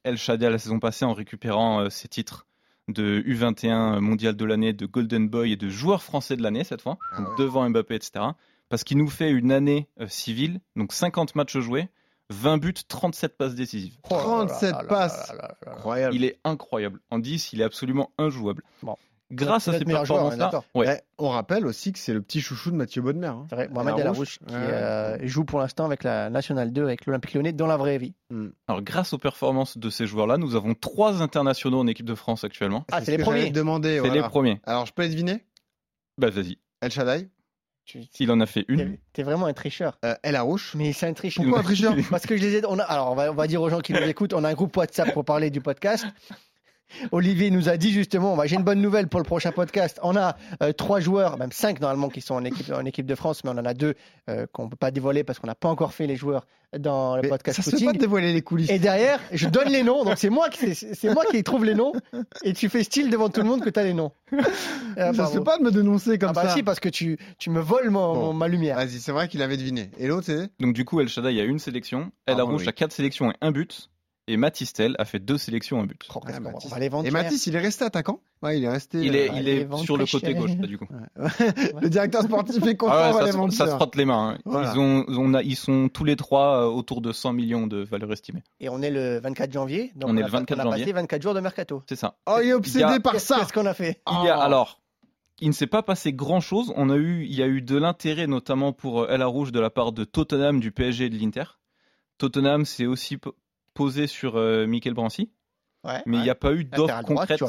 El 0.05 0.17
Shaddai 0.19 0.51
la 0.51 0.59
saison 0.59 0.81
passée 0.81 1.05
en 1.05 1.13
récupérant 1.15 1.81
euh, 1.81 1.91
ses 1.91 2.09
titres 2.09 2.47
de 2.89 3.23
U21 3.27 4.01
mondial 4.01 4.35
de 4.35 4.45
l'année, 4.45 4.73
de 4.73 4.87
Golden 4.87 5.29
Boy 5.29 5.53
et 5.53 5.57
de 5.57 5.69
joueur 5.69 6.03
français 6.03 6.37
de 6.37 6.43
l'année 6.43 6.65
cette 6.65 6.83
fois, 6.83 6.97
Ah 7.13 7.21
ouais. 7.21 7.27
devant 7.39 7.69
Mbappé, 7.69 7.95
etc. 7.95 8.25
Parce 8.71 8.83
qu'il 8.85 8.97
nous 8.99 9.09
fait 9.09 9.31
une 9.31 9.53
année 9.53 9.89
euh, 10.01 10.09
civile, 10.09 10.61
donc 10.77 10.93
50 10.93 11.35
matchs 11.35 11.59
joués, 11.59 11.89
20 12.31 12.59
buts, 12.59 12.75
37 12.87 13.37
passes 13.39 13.55
décisives. 13.55 13.97
Oh 14.11 14.15
là 14.15 14.19
là 14.19 14.25
37 14.25 14.71
là 14.73 14.79
là 14.83 14.85
passes. 14.89 15.33
Incroyable. 15.67 16.15
Il 16.15 16.25
est 16.25 16.39
incroyable. 16.45 17.01
En 17.11 17.19
10, 17.19 17.53
il 17.53 17.61
est 17.61 17.65
absolument 17.65 18.11
injouable. 18.19 18.63
Bon. 18.83 18.97
Grâce 19.31 19.69
à 19.69 19.77
est 19.77 19.85
performances-là, 19.85 20.63
ouais, 20.75 21.03
on 21.19 21.29
rappelle 21.29 21.67
aussi 21.67 21.93
que 21.93 21.99
c'est 21.99 22.15
le 22.15 22.23
petit 22.23 22.41
chouchou 22.41 22.71
de 22.71 22.77
Mathieu 22.77 23.03
Bodmer. 23.03 23.27
hein. 23.27 23.47
C'est 23.51 23.57
vrai, 23.57 23.69
Mohamed 23.69 23.95
El 23.97 24.01
El 24.01 24.07
Arouche. 24.07 24.39
Arouche 24.41 24.49
qui 24.49 24.55
Ouais. 24.55 24.61
euh, 24.73 25.19
joue 25.27 25.45
pour 25.45 25.59
l'instant 25.61 25.85
avec 25.85 26.03
la 26.03 26.31
Nationale 26.31 26.73
2 26.73 26.83
avec 26.85 27.05
l'Olympique 27.05 27.35
Lyonnais 27.35 27.53
dans 27.53 27.67
la 27.67 27.77
vraie 27.77 27.99
vie. 27.99 28.15
alors 28.69 28.81
grâce 28.83 29.13
aux 29.13 29.19
performances 29.19 29.77
de 29.77 29.91
ces 29.91 30.07
joueurs-là, 30.07 30.39
nous 30.39 30.55
avons 30.57 30.75
trois 30.75 31.21
internationaux 31.23 31.79
en 31.81 31.87
équipe 31.87 32.07
de 32.07 32.15
France 32.15 32.45
actuellement. 32.45 32.87
Ah, 32.91 33.01
c'est 33.01 33.07
ce 33.07 33.11
les 33.13 33.19
premiers. 33.23 33.51
demander. 33.51 33.95
C'est 33.95 33.99
voilà. 34.01 34.15
les 34.15 34.23
premiers. 34.23 34.61
Alors, 34.65 34.87
je 34.87 34.93
peux 34.95 35.03
les 35.03 35.11
deviner 35.11 35.45
Bah 36.17 36.31
vas-y. 36.31 36.57
El 36.81 36.91
Shaddai, 36.91 37.29
Tu- 37.85 38.01
Il 38.21 38.31
en 38.31 38.41
a 38.41 38.47
fait 38.47 38.65
une. 38.69 38.79
T'es 38.79 39.01
t'es 39.15 39.23
vraiment 39.23 39.47
un 39.47 39.53
tricheur. 39.55 39.99
euh, 40.05 40.15
El 40.23 40.37
Arouche. 40.37 40.75
Mais 40.75 40.93
c'est 40.93 41.07
un 41.07 41.13
tricheur. 41.15 41.43
Pourquoi 41.45 41.61
un 41.61 41.65
tricheur? 41.65 41.95
Parce 42.11 42.27
que 42.27 42.37
je 42.37 42.43
les 42.43 42.57
ai. 42.57 42.63
On 42.67 42.79
a, 42.79 42.83
alors, 42.83 43.13
on 43.13 43.15
va, 43.15 43.31
on 43.31 43.35
va 43.35 43.47
dire 43.47 43.63
aux 43.63 43.69
gens 43.71 43.81
qui 43.81 43.93
nous 43.95 43.99
écoutent, 44.03 44.33
on 44.35 44.45
a 44.45 44.49
un 44.51 44.55
groupe 44.55 44.77
WhatsApp 44.77 45.13
pour 45.15 45.25
parler 45.25 45.49
du 45.51 45.61
podcast. 45.63 46.07
Olivier 47.13 47.51
nous 47.51 47.69
a 47.69 47.77
dit 47.77 47.93
justement, 47.93 48.37
bah, 48.37 48.47
j'ai 48.47 48.57
une 48.57 48.63
bonne 48.63 48.81
nouvelle 48.81 49.09
pour 49.09 49.21
le 49.21 49.25
prochain 49.25 49.53
podcast. 49.53 49.99
On 50.03 50.17
a 50.17 50.37
euh, 50.63 50.73
trois 50.73 51.01
joueurs, 51.01 51.39
même 51.39 51.53
cinq 51.53 51.81
normalement, 51.81 52.09
qui 52.09 52.21
sont 52.21 52.35
en 52.35 52.45
équipe, 52.45 52.71
en 52.73 52.85
équipe 52.85 53.07
de 53.07 53.15
France, 53.15 53.43
mais 53.45 53.51
on 53.51 53.59
en 53.59 53.65
a 53.65 53.75
deux 53.75 53.95
euh, 54.29 54.47
qu'on 54.53 54.65
ne 54.65 54.71
peut 54.71 54.77
pas 54.77 54.91
dévoiler 54.91 55.25
parce 55.25 55.39
qu'on 55.39 55.47
n'a 55.47 55.55
pas 55.55 55.69
encore 55.69 55.93
fait 55.93 56.07
les 56.07 56.17
joueurs 56.17 56.47
dans 56.79 57.17
le 57.17 57.23
Mais 57.23 57.29
podcast 57.29 57.63
ça 57.63 57.71
se 57.71 57.77
fait 57.77 57.85
pas 57.87 57.93
dévoiler 57.95 58.33
les 58.35 58.43
coulisses. 58.43 58.69
Et 58.71 58.79
derrière, 58.79 59.21
je 59.33 59.49
donne 59.49 59.69
les 59.69 59.83
noms, 59.83 60.05
donc 60.05 60.19
c'est 60.19 60.29
moi 60.29 60.51
qui 60.51 60.75
c'est 60.75 60.95
c'est 60.95 61.15
moi 61.15 61.25
qui 61.31 61.43
trouve 61.43 61.65
les 61.65 61.75
noms, 61.75 61.93
et 62.45 62.53
tu 62.53 62.69
fais 62.69 62.83
style 62.85 63.09
devant 63.09 63.31
tout 63.31 63.41
le 63.41 63.47
monde 63.47 63.63
que 63.63 63.71
tu 63.71 63.81
as 63.81 63.85
les 63.85 63.95
noms. 63.95 64.13
Ah, 65.01 65.13
ça 65.15 65.27
se 65.29 65.35
fait 65.39 65.45
pas 65.45 65.59
de 65.59 65.63
me 65.63 65.71
dénoncer 65.71 66.19
comme 66.19 66.31
Ah 66.31 66.33
bah 66.33 66.49
ça. 66.49 66.55
si, 66.55 66.65
parce 66.65 66.81
que 66.81 66.89
tu, 66.89 67.19
tu 67.39 67.51
me 67.51 67.61
voles 67.61 67.89
mon- 67.91 68.15
Bon. 68.15 68.21
mon- 68.27 68.33
ma 68.33 68.49
lumière. 68.49 68.75
Vas-y, 68.77 68.99
c'est 68.99 69.13
vrai 69.13 69.29
qu'il 69.29 69.41
avait 69.43 69.57
deviné. 69.57 69.91
Et 69.97 70.09
l'autre, 70.09 70.27
c'est 70.27 70.49
Donc 70.59 70.75
du 70.75 70.85
coup, 70.85 71.01
El 71.01 71.09
Shaddai 71.09 71.41
a 71.41 71.45
une 71.45 71.61
sélection, 71.61 72.11
El 72.27 72.35
Pardon, 72.35 72.49
Arouche 72.51 72.63
oui. 72.63 72.69
a 72.69 72.73
quatre 72.73 72.91
sélections 72.93 73.31
et 73.31 73.35
un 73.41 73.53
but. 73.53 73.91
Et 74.29 74.37
Matistel 74.37 74.95
a 74.99 75.05
fait 75.05 75.19
deux 75.19 75.39
sélections 75.39 75.81
en 75.81 75.85
but. 75.85 76.07
Oh, 76.15 76.21
Mathis. 76.25 76.67
on 76.67 76.69
va 76.69 76.79
les 76.79 76.89
vendre 76.89 77.09
Et. 77.09 77.11
Mathis, 77.11 77.47
il 77.47 77.57
est 77.57 77.61
resté 77.61 77.85
attaquant? 77.85 78.21
Ouais, 78.43 78.59
il 78.59 78.65
est 78.65 78.69
resté. 78.69 78.99
Il 79.01 79.17
est, 79.17 79.31
euh, 79.31 79.35
il 79.37 79.49
est 79.49 79.77
sur 79.79 79.97
le 79.97 80.05
côté 80.07 80.35
gauche, 80.35 80.51
là, 80.61 80.67
du 80.67 80.77
coup. 80.79 80.87
Le 81.81 81.89
directeur 81.89 82.23
sportif 82.23 82.65
est 82.67 82.77
content, 82.77 82.93
Ah 82.95 83.09
on 83.09 83.13
va 83.13 83.19
ouais, 83.21 83.25
les 83.27 83.33
ça, 83.33 83.51
se, 83.51 83.57
ça 83.57 83.67
se 83.67 83.71
frotte 83.77 83.97
les 83.97 84.05
mains. 84.05 84.35
hein. 84.35 84.39
Voilà. 84.45 84.73
Ils, 84.75 84.79
ont, 84.79 85.05
on 85.09 85.35
a, 85.35 85.43
ils 85.43 85.57
sont 85.57 85.89
tous 85.89 86.05
les 86.05 86.15
trois 86.17 86.63
euh, 86.63 86.67
autour 86.67 87.01
de 87.01 87.13
100 87.13 87.33
millions 87.33 87.67
de 87.67 87.79
valeur 87.79 88.13
estimée. 88.13 88.43
Et 88.61 88.69
on 88.69 88.81
est 88.83 88.91
le 88.91 89.19
24 89.21 89.53
janvier. 89.53 89.93
Donc 89.97 90.11
On 90.11 90.17
est 90.17 90.21
le 90.23 90.27
pas- 90.31 90.39
24 90.39 90.59
on 90.59 90.61
a 90.61 90.65
janvier. 90.65 90.85
passé 90.85 90.93
24 90.93 91.23
jours 91.23 91.35
de 91.35 91.41
mercato. 91.41 91.83
C'est 91.89 91.97
ça. 91.97 92.17
Oh, 92.27 92.39
il 92.43 92.49
est 92.51 92.53
obsédé 92.53 92.85
Il 92.87 92.91
y 92.91 92.95
a- 92.95 93.01
par 93.01 93.19
ça. 93.19 93.39
qu'est-ce 93.41 93.53
qu'on 93.53 93.67
a 93.67 93.75
fait? 93.75 94.01
Il 94.11 94.25
y 94.27 94.29
a 94.29 94.39
Oh. 94.39 94.43
alors, 94.43 94.81
il 95.41 95.49
ne 95.49 95.53
s'est 95.55 95.67
pas 95.67 95.83
passé 95.83 96.13
grand 96.13 96.41
chose. 96.41 96.73
On 96.77 96.91
a 96.91 96.97
eu, 96.97 97.25
il 97.25 97.35
y 97.35 97.43
a 97.43 97.47
eu 97.47 97.63
de 97.63 97.77
l'intérêt 97.77 98.27
notamment 98.27 98.73
pour 98.73 99.03
euh, 99.03 99.09
El 99.09 99.23
Rouge 99.25 99.53
de 99.53 99.59
la 99.61 99.71
part 99.71 99.93
de 99.93 100.05
Tottenham, 100.05 100.61
du 100.61 100.71
PSG 100.71 101.07
et 101.07 101.11
de 101.11 101.17
l'Inter. 101.19 101.45
Tottenham 102.19 102.65
s'est 102.65 102.87
aussi 102.87 103.17
posé 103.75 104.07
sur 104.07 104.37
euh, 104.37 104.67
Michael 104.67 104.95
Brancy, 104.95 105.31
Ouais. 105.85 106.03
mais 106.07 106.17
il 106.19 106.23
n'y 106.23 106.31
a 106.31 106.35
pas 106.35 106.53
eu 106.55 106.65
d'offre 106.65 107.03
concrète. 107.03 107.43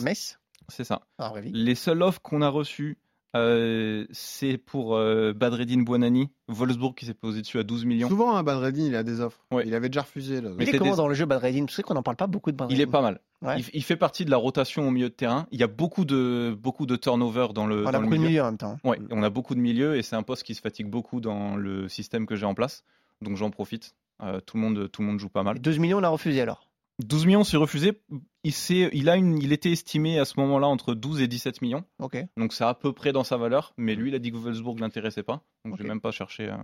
C'est 0.68 0.84
ça. 0.84 1.02
Ah. 1.18 1.34
Les 1.44 1.74
seules 1.76 2.04
offres 2.04 2.22
qu'on 2.22 2.42
a 2.44 2.50
reçues, 2.50 3.00
euh, 3.36 4.06
c'est 4.12 4.58
pour 4.58 4.96
euh, 4.96 5.34
Badreddine 5.34 5.84
Buonani, 5.84 6.30
Wolfsburg 6.48 6.96
qui 6.96 7.06
s'est 7.06 7.14
posé 7.16 7.42
dessus 7.42 7.58
à 7.60 7.64
12 7.64 7.86
millions. 7.86 8.08
Souvent, 8.08 8.36
hein, 8.36 8.44
Badreddine, 8.44 8.86
il 8.86 8.96
a 8.96 9.04
des 9.04 9.20
offres. 9.22 9.40
Ouais. 9.52 9.64
Il 9.66 9.74
avait 9.74 9.90
déjà 9.90 10.02
refusé. 10.02 10.42
Là. 10.42 10.50
Mais 10.58 10.66
Il 10.66 10.70
est 10.76 10.78
comment 10.78 10.92
des- 10.92 10.98
dans 10.98 11.08
le 11.08 11.14
jeu 11.16 11.26
Badreddine? 11.26 11.66
Tu 11.66 11.74
sais 11.74 11.82
qu'on 11.84 11.94
n'en 11.96 12.04
parle 12.04 12.18
pas 12.18 12.28
beaucoup 12.28 12.52
de 12.52 12.56
Il 12.56 12.58
Badreddine. 12.58 12.82
est 12.88 12.92
pas 12.92 13.02
mal. 13.02 13.20
Ouais. 13.42 13.60
Il, 13.60 13.66
il 13.74 13.84
fait 13.84 13.96
partie 13.98 14.26
de 14.26 14.32
la 14.32 14.38
rotation 14.38 14.88
au 14.88 14.92
milieu 14.92 15.10
de 15.10 15.14
terrain. 15.16 15.48
Il 15.52 15.60
y 15.60 15.64
a 15.64 15.68
beaucoup 15.68 16.06
de, 16.06 16.56
beaucoup 16.60 16.86
de 16.86 16.96
turnover 16.96 17.48
dans 17.54 17.66
le, 17.68 17.84
On 17.86 17.88
a 17.88 17.92
dans 17.92 18.00
le 18.00 18.06
beaucoup 18.06 18.16
de 18.16 18.20
milieu. 18.20 18.30
milieux 18.30 18.42
en 18.42 18.46
même 18.46 18.58
temps. 18.58 18.78
Ouais, 18.84 19.00
on 19.12 19.24
a 19.24 19.30
beaucoup 19.30 19.56
de 19.56 19.60
milieux 19.60 19.96
et 19.96 20.02
c'est 20.04 20.16
un 20.16 20.24
poste 20.24 20.44
qui 20.44 20.56
se 20.56 20.62
fatigue 20.62 20.88
beaucoup 20.88 21.20
dans 21.22 21.56
le 21.56 21.88
système 21.88 22.26
que 22.26 22.36
j'ai 22.36 22.46
en 22.46 22.54
place. 22.56 22.84
Donc 23.22 23.38
j'en 23.38 23.50
profite. 23.52 23.96
Euh, 24.22 24.40
tout, 24.42 24.58
le 24.58 24.64
monde, 24.64 24.92
tout 24.92 25.02
le 25.02 25.08
monde 25.08 25.20
joue 25.20 25.30
pas 25.30 25.44
mal. 25.44 25.58
Et 25.58 25.60
12 25.60 25.80
millions, 25.80 25.98
on 25.98 26.02
l'a 26.02 26.10
refusé 26.10 26.42
alors. 26.42 26.70
12 27.00 27.26
millions, 27.26 27.44
c'est 27.46 27.56
refusé. 27.58 28.02
Il, 28.44 28.52
s'est- 28.54 28.90
il, 28.92 29.08
a 29.10 29.16
une, 29.16 29.38
il 29.42 29.54
était 29.54 29.72
estimé 29.72 30.20
à 30.20 30.26
ce 30.26 30.40
moment-là 30.42 30.68
entre 30.68 30.94
12 30.94 31.22
et 31.22 31.28
17 31.28 31.62
millions. 31.62 31.86
Ok. 32.00 32.18
Donc 32.36 32.52
c'est 32.54 32.66
à 32.66 32.74
peu 32.74 32.92
près 32.92 33.14
dans 33.14 33.24
sa 33.24 33.38
valeur. 33.38 33.74
Mais 33.78 33.96
lui, 33.96 34.10
il 34.10 34.16
a 34.16 34.20
dit 34.20 34.32
que 34.32 34.38
Wolfsburg 34.38 34.76
ne 34.76 34.82
l'intéressait 34.82 35.24
pas. 35.24 35.42
Donc 35.66 35.78
je 35.78 35.84
vais 35.84 35.88
même 35.90 36.02
pas 36.02 36.12
chercher. 36.12 36.50
euh, 36.50 36.58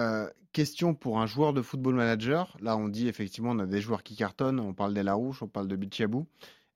Euh, 0.00 0.28
question 0.52 0.94
pour 0.94 1.20
un 1.20 1.26
joueur 1.26 1.52
de 1.52 1.62
football 1.62 1.94
manager. 1.94 2.56
Là, 2.60 2.76
on 2.76 2.88
dit 2.88 3.06
effectivement, 3.06 3.50
on 3.50 3.58
a 3.60 3.66
des 3.66 3.80
joueurs 3.80 4.02
qui 4.02 4.16
cartonnent. 4.16 4.58
On 4.58 4.74
parle 4.74 4.92
d'Elarouche, 4.94 5.42
on 5.42 5.48
parle 5.48 5.68
de 5.68 5.76
Bichabou. 5.76 6.26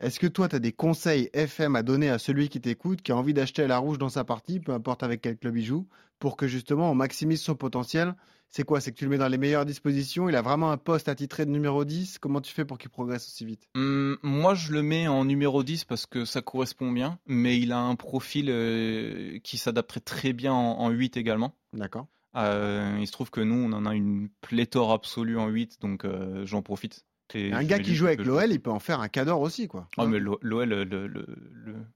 Est-ce 0.01 0.21
que 0.21 0.27
toi, 0.27 0.49
tu 0.49 0.57
as 0.57 0.59
des 0.61 0.73
conseils 0.73 1.31
FM 1.33 1.75
à 1.77 1.83
donner 1.83 2.11
à 2.11 2.19
celui 2.19 2.49
qui 2.49 2.61
t'écoute, 2.61 3.01
qui 3.03 3.11
a 3.13 3.17
envie 3.17 3.33
d'acheter 3.35 3.65
Rouge 3.67 3.99
dans 3.99 4.09
sa 4.09 4.23
partie, 4.25 4.61
peu 4.61 4.73
importe 4.73 5.03
avec 5.03 5.21
quel 5.23 5.37
club 5.39 5.57
il 5.57 5.65
joue, 5.65 5.89
pour 6.19 6.37
que 6.37 6.47
justement 6.47 6.91
on 6.91 6.95
maximise 6.95 7.41
son 7.41 7.55
potentiel 7.55 8.15
C'est 8.51 8.63
quoi? 8.65 8.81
C'est 8.81 8.93
que 8.93 8.97
tu 8.97 9.05
le 9.05 9.11
mets 9.11 9.19
dans 9.19 9.27
les 9.29 9.39
meilleures 9.39 9.65
dispositions 9.67 10.29
Il 10.29 10.37
a 10.37 10.43
vraiment 10.43 10.71
un 10.71 10.77
poste 10.77 11.09
attitré 11.09 11.45
de 11.45 11.51
numéro 11.51 11.85
10 11.85 12.19
Comment 12.19 12.41
tu 12.41 12.53
fais 12.55 12.65
pour 12.65 12.79
qu'il 12.79 12.91
progresse 12.91 13.27
aussi 13.27 13.45
vite? 13.45 13.69
Hum, 13.75 14.17
moi, 14.23 14.55
je 14.55 14.73
le 14.73 14.83
mets 14.83 15.09
en 15.09 15.25
numéro 15.25 15.63
10 15.65 15.85
parce 15.85 16.07
que 16.07 16.25
ça 16.25 16.41
correspond 16.41 16.93
bien. 16.93 17.19
Mais 17.27 17.59
il 17.59 17.73
a 17.73 17.79
un 17.81 17.97
profil 17.97 18.47
euh, 18.51 19.39
qui 19.43 19.59
s'adapterait 19.59 20.01
très 20.01 20.33
bien 20.33 20.53
en, 20.53 20.79
en 20.79 20.91
8 20.91 21.17
également. 21.17 21.57
D'accord. 21.73 22.07
Euh, 22.37 22.97
il 23.01 23.07
se 23.07 23.13
trouve 23.13 23.31
que 23.31 23.41
nous, 23.41 23.55
on 23.57 23.73
en 23.73 23.87
a 23.87 23.95
une 23.95 24.29
pléthore 24.41 24.93
absolue 24.93 25.39
en 25.39 25.47
8, 25.49 25.81
donc 25.81 26.05
euh, 26.05 26.45
j'en 26.47 26.63
profite. 26.63 27.05
Et 27.33 27.53
Un 27.53 27.65
gars 27.65 27.79
qui 27.79 27.95
joue 27.95 28.07
avec 28.07 28.25
l'OL, 28.25 28.51
il 28.53 28.61
peut 28.61 28.71
en 28.71 28.81
faire 28.81 29.01
un 29.01 29.09
cador 29.09 29.41
aussi, 29.41 29.67
quoi. 29.67 29.89
Ah, 29.97 30.07
mais 30.07 30.19
l'O- 30.19 30.39
l'OL, 30.43 30.69
le, 30.69 30.85
le- 30.85 31.07
le- 31.07 31.87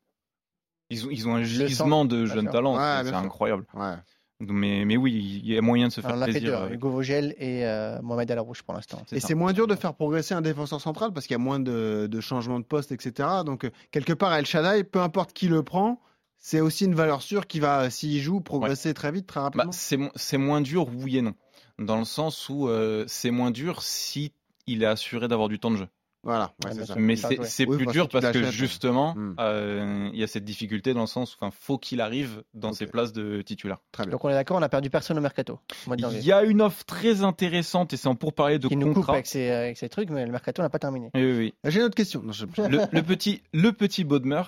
Ils, 0.90 1.06
ont, 1.06 1.10
ils 1.10 1.28
ont 1.28 1.34
un 1.34 1.42
gisement 1.42 2.04
de 2.04 2.24
jeunes 2.24 2.48
talents, 2.48 2.76
Ouais, 2.76 3.04
c'est- 3.04 3.14
incroyable. 3.14 3.66
Ouais. 3.74 3.94
Mais, 4.40 4.84
mais 4.84 4.96
oui, 4.96 5.40
il 5.42 5.52
y 5.52 5.58
a 5.58 5.60
moyen 5.60 5.88
de 5.88 5.92
se 5.92 6.00
faire 6.00 6.10
Alors, 6.10 6.20
on 6.20 6.22
a 6.22 6.32
fait 6.32 6.40
deux, 6.40 6.52
plaisir. 6.52 6.72
Hugo 6.72 6.90
Vogel 6.90 7.34
et 7.38 7.66
euh, 7.66 8.00
Mohamed 8.02 8.30
Elarouche 8.30 8.62
pour 8.62 8.74
l'instant. 8.74 9.02
Et 9.10 9.18
c'est 9.18 9.34
moins 9.34 9.52
dur 9.52 9.66
de 9.66 9.74
faire 9.74 9.94
progresser 9.94 10.32
un 10.34 10.40
défenseur 10.42 10.80
central 10.80 11.12
parce 11.12 11.26
qu'il 11.26 11.34
y 11.34 11.40
a 11.40 11.42
moins 11.42 11.58
de, 11.58 12.06
de 12.08 12.20
changements 12.20 12.60
de 12.60 12.64
poste, 12.64 12.92
etc. 12.92 13.28
Donc, 13.44 13.64
euh, 13.64 13.70
quelque 13.90 14.12
part, 14.12 14.32
El 14.34 14.46
Shaddai, 14.46 14.84
peu 14.84 15.00
importe 15.00 15.32
qui 15.32 15.48
le 15.48 15.64
prend, 15.64 16.00
c'est 16.38 16.60
aussi 16.60 16.84
une 16.84 16.94
valeur 16.94 17.20
sûre 17.22 17.48
qui 17.48 17.58
va, 17.58 17.90
s'il 17.90 18.20
joue, 18.20 18.40
progresser 18.40 18.94
très 18.94 19.10
vite, 19.10 19.26
très 19.26 19.40
Bah, 19.40 19.44
rapidement. 19.44 19.72
c'est 19.72 19.96
mo- 19.96 20.12
c'est 20.14 20.38
moins 20.38 20.60
dur, 20.60 20.86
oui 20.88 21.16
et 21.18 21.22
non. 21.22 21.34
Dans 21.80 21.98
le 21.98 22.04
sens 22.04 22.48
où 22.48 22.68
euh, 22.68 23.04
c'est 23.08 23.32
moins 23.32 23.50
dur 23.50 23.82
si 23.82 24.32
il 24.68 24.84
est 24.84 24.86
assuré 24.86 25.26
d'avoir 25.26 25.48
du 25.48 25.58
temps 25.58 25.72
de 25.72 25.76
jeu. 25.78 25.88
Voilà, 26.24 26.52
ouais, 26.64 26.74
ça. 26.74 26.84
sûr. 26.86 26.96
Mais 26.98 27.14
c'est 27.16 27.66
Oui, 27.66 27.76
plus 27.76 27.84
parce 27.86 27.94
dur 27.94 28.08
parce 28.08 28.30
que 28.32 28.50
justement, 28.50 29.14
Hmm. 29.14 29.34
euh, 29.38 30.10
il 30.12 30.18
y 30.18 30.22
a 30.22 30.26
cette 30.26 30.44
difficulté 30.44 30.92
dans 30.92 31.02
le 31.02 31.06
sens 31.06 31.36
où 31.40 31.44
il 31.44 31.50
faut 31.52 31.78
qu'il 31.78 32.00
arrive 32.00 32.42
dans 32.54 32.70
Ok. 32.70 32.74
ses 32.76 32.86
places 32.86 33.12
de 33.12 33.40
titulaire. 33.42 33.78
Très 33.92 34.04
bien. 34.04 34.10
Donc 34.12 34.24
on 34.24 34.28
est 34.28 34.32
d'accord, 34.34 34.56
on 34.58 34.62
a 34.62 34.68
perdu 34.68 34.90
personne 34.90 35.16
au 35.16 35.20
mercato. 35.20 35.60
Il 35.96 36.24
y 36.24 36.32
a 36.32 36.42
une 36.42 36.60
offre 36.60 36.84
très 36.84 37.22
intéressante 37.22 37.92
et 37.92 37.96
c'est 37.96 38.08
en 38.08 38.16
pour 38.16 38.32
parler 38.34 38.58
de 38.58 38.66
Qui 38.68 38.76
nous 38.76 38.92
coupe 38.94 39.08
avec 39.08 39.26
ces, 39.26 39.48
avec 39.48 39.78
ces 39.78 39.88
trucs, 39.88 40.10
mais 40.10 40.26
le 40.26 40.32
mercato 40.32 40.60
n'a 40.60 40.68
pas 40.70 40.78
terminé. 40.80 41.10
Oui, 41.14 41.32
oui, 41.38 41.54
Ah, 41.64 41.70
J'ai 41.70 41.78
une 41.80 41.86
autre 41.86 41.94
question. 41.94 42.22
Non, 42.22 42.32
je- 42.32 42.46
oui. 42.46 42.52
Le, 42.68 42.80
le 42.92 43.02
petit, 43.02 43.42
le 43.52 43.72
petit 43.72 44.02
Bodmer 44.04 44.42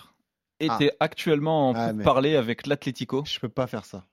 était 0.59 0.93
actuellement 1.01 1.71
en 1.71 1.75
Ah, 1.75 1.93
mais- 1.93 2.05
parler 2.05 2.37
avec 2.37 2.67
l'Atlético. 2.67 3.23
Je 3.27 3.39
peux 3.39 3.49
pas 3.49 3.67
faire 3.67 3.85
ça. 3.87 4.05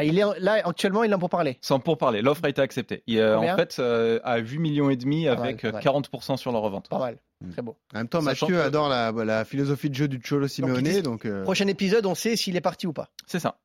Ah, 0.00 0.04
il 0.04 0.18
est 0.18 0.24
là 0.40 0.52
actuellement, 0.64 1.02
il 1.04 1.10
est 1.10 1.14
en 1.14 1.18
pour 1.18 1.28
parler. 1.30 1.58
Sans 1.60 1.80
pour 1.80 1.98
parler, 1.98 2.22
l'offre 2.22 2.44
a 2.44 2.48
été 2.48 2.62
acceptée. 2.62 3.02
Il, 3.08 3.18
euh, 3.18 3.36
en 3.38 3.56
fait, 3.56 3.76
euh, 3.80 4.20
à 4.22 4.36
8 4.38 4.58
millions 4.58 4.90
et 4.90 4.96
demi 4.96 5.26
avec 5.26 5.62
pas 5.62 5.68
euh, 5.68 5.72
mal. 5.72 5.82
40% 5.82 6.36
sur 6.36 6.52
la 6.52 6.58
revente. 6.60 6.88
Pas 6.88 6.98
mal, 6.98 7.18
Hmm. 7.40 7.50
très 7.50 7.62
beau. 7.62 7.76
En 7.94 7.98
même 7.98 8.08
temps, 8.08 8.20
Sachant 8.20 8.46
Mathieu 8.46 8.56
que- 8.60 8.66
adore 8.66 8.88
la, 8.88 9.12
la 9.12 9.44
philosophie 9.44 9.90
de 9.90 9.94
jeu 9.94 10.08
du 10.08 10.20
Cholo 10.24 10.48
Simeone, 10.48 11.02
donc. 11.02 11.24
euh, 11.24 11.42
Prochain 11.44 11.66
épisode, 11.68 12.04
on 12.06 12.14
sait 12.16 12.34
s'il 12.36 12.56
est 12.56 12.60
parti 12.60 12.86
ou 12.88 12.92
pas. 12.92 13.08
C'est 13.26 13.38
ça. 13.40 13.56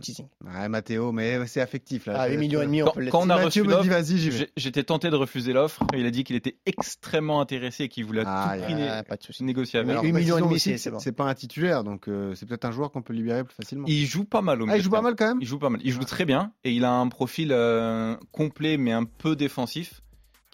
Teasing. 0.00 0.26
Ouais, 0.44 0.68
Mathéo, 0.68 1.10
mais 1.12 1.46
c'est 1.46 1.60
affectif 1.62 2.04
là. 2.06 2.14
Ah, 2.18 2.26
Je- 2.28 2.32
8 2.34 2.38
millions 2.38 2.60
et 2.60 2.66
demi, 2.66 2.82
on 2.82 2.86
Quand, 2.86 2.92
peut 2.92 3.00
le 3.00 3.10
quand 3.10 3.20
on 3.26 3.30
a 3.30 3.36
reçu 3.36 3.62
Mathieu 3.62 3.62
me 3.62 3.68
dit 3.82 3.88
l'offre, 3.88 4.02
vas-y, 4.02 4.18
j'y 4.18 4.28
vais. 4.30 4.36
j'ai- 4.38 4.50
j'étais 4.56 4.82
tenté 4.84 5.08
de 5.08 5.16
refuser 5.16 5.52
l'offre. 5.54 5.82
Il 5.96 6.04
a 6.04 6.10
dit 6.10 6.22
qu'il 6.24 6.36
était 6.36 6.58
extrêmement 6.66 7.40
intéressé 7.40 7.84
et 7.84 7.88
qu'il 7.88 8.04
voulait 8.04 8.24
Ah, 8.26 8.54
tout 8.58 8.62
prix 8.64 8.74
Ah, 8.88 9.02
pas 9.04 9.16
de 9.16 9.22
souci. 9.22 9.42
négocier 9.44 9.78
avec. 9.78 9.86
Mais 9.86 9.92
alors, 9.92 10.04
8 10.04 10.12
millions 10.12 10.36
et 10.38 10.42
demi, 10.42 10.54
aussi 10.56 10.78
c'est- 10.78 10.90
bon. 10.90 10.98
C'est 10.98 11.12
pas 11.12 11.24
un 11.24 11.34
titulaire, 11.34 11.82
donc 11.84 12.08
euh, 12.08 12.34
c'est 12.34 12.46
peut-être 12.46 12.64
un 12.66 12.72
joueur 12.72 12.92
qu'on 12.92 13.00
peut 13.02 13.14
libérer 13.14 13.42
plus 13.44 13.54
facilement. 13.54 13.84
Il 13.88 14.04
joue 14.06 14.24
pas 14.24 14.42
mal 14.42 14.60
au 14.60 14.66
Ah, 14.68 14.76
il 14.76 14.82
joue 14.82 14.90
pas 14.90 15.00
mal 15.02 15.14
quand 15.16 15.28
même 15.28 15.38
Il 15.40 15.46
joue 15.46 15.58
pas 15.58 15.70
mal. 15.70 15.80
Il 15.82 15.92
joue 15.92 16.04
très 16.04 16.24
bien 16.26 16.52
et 16.64 16.72
il 16.72 16.84
a 16.84 16.92
un 16.92 17.08
profil 17.08 17.48
euh, 17.52 18.16
complet 18.32 18.76
mais 18.76 18.92
un 18.92 19.04
peu 19.04 19.34
défensif 19.36 20.02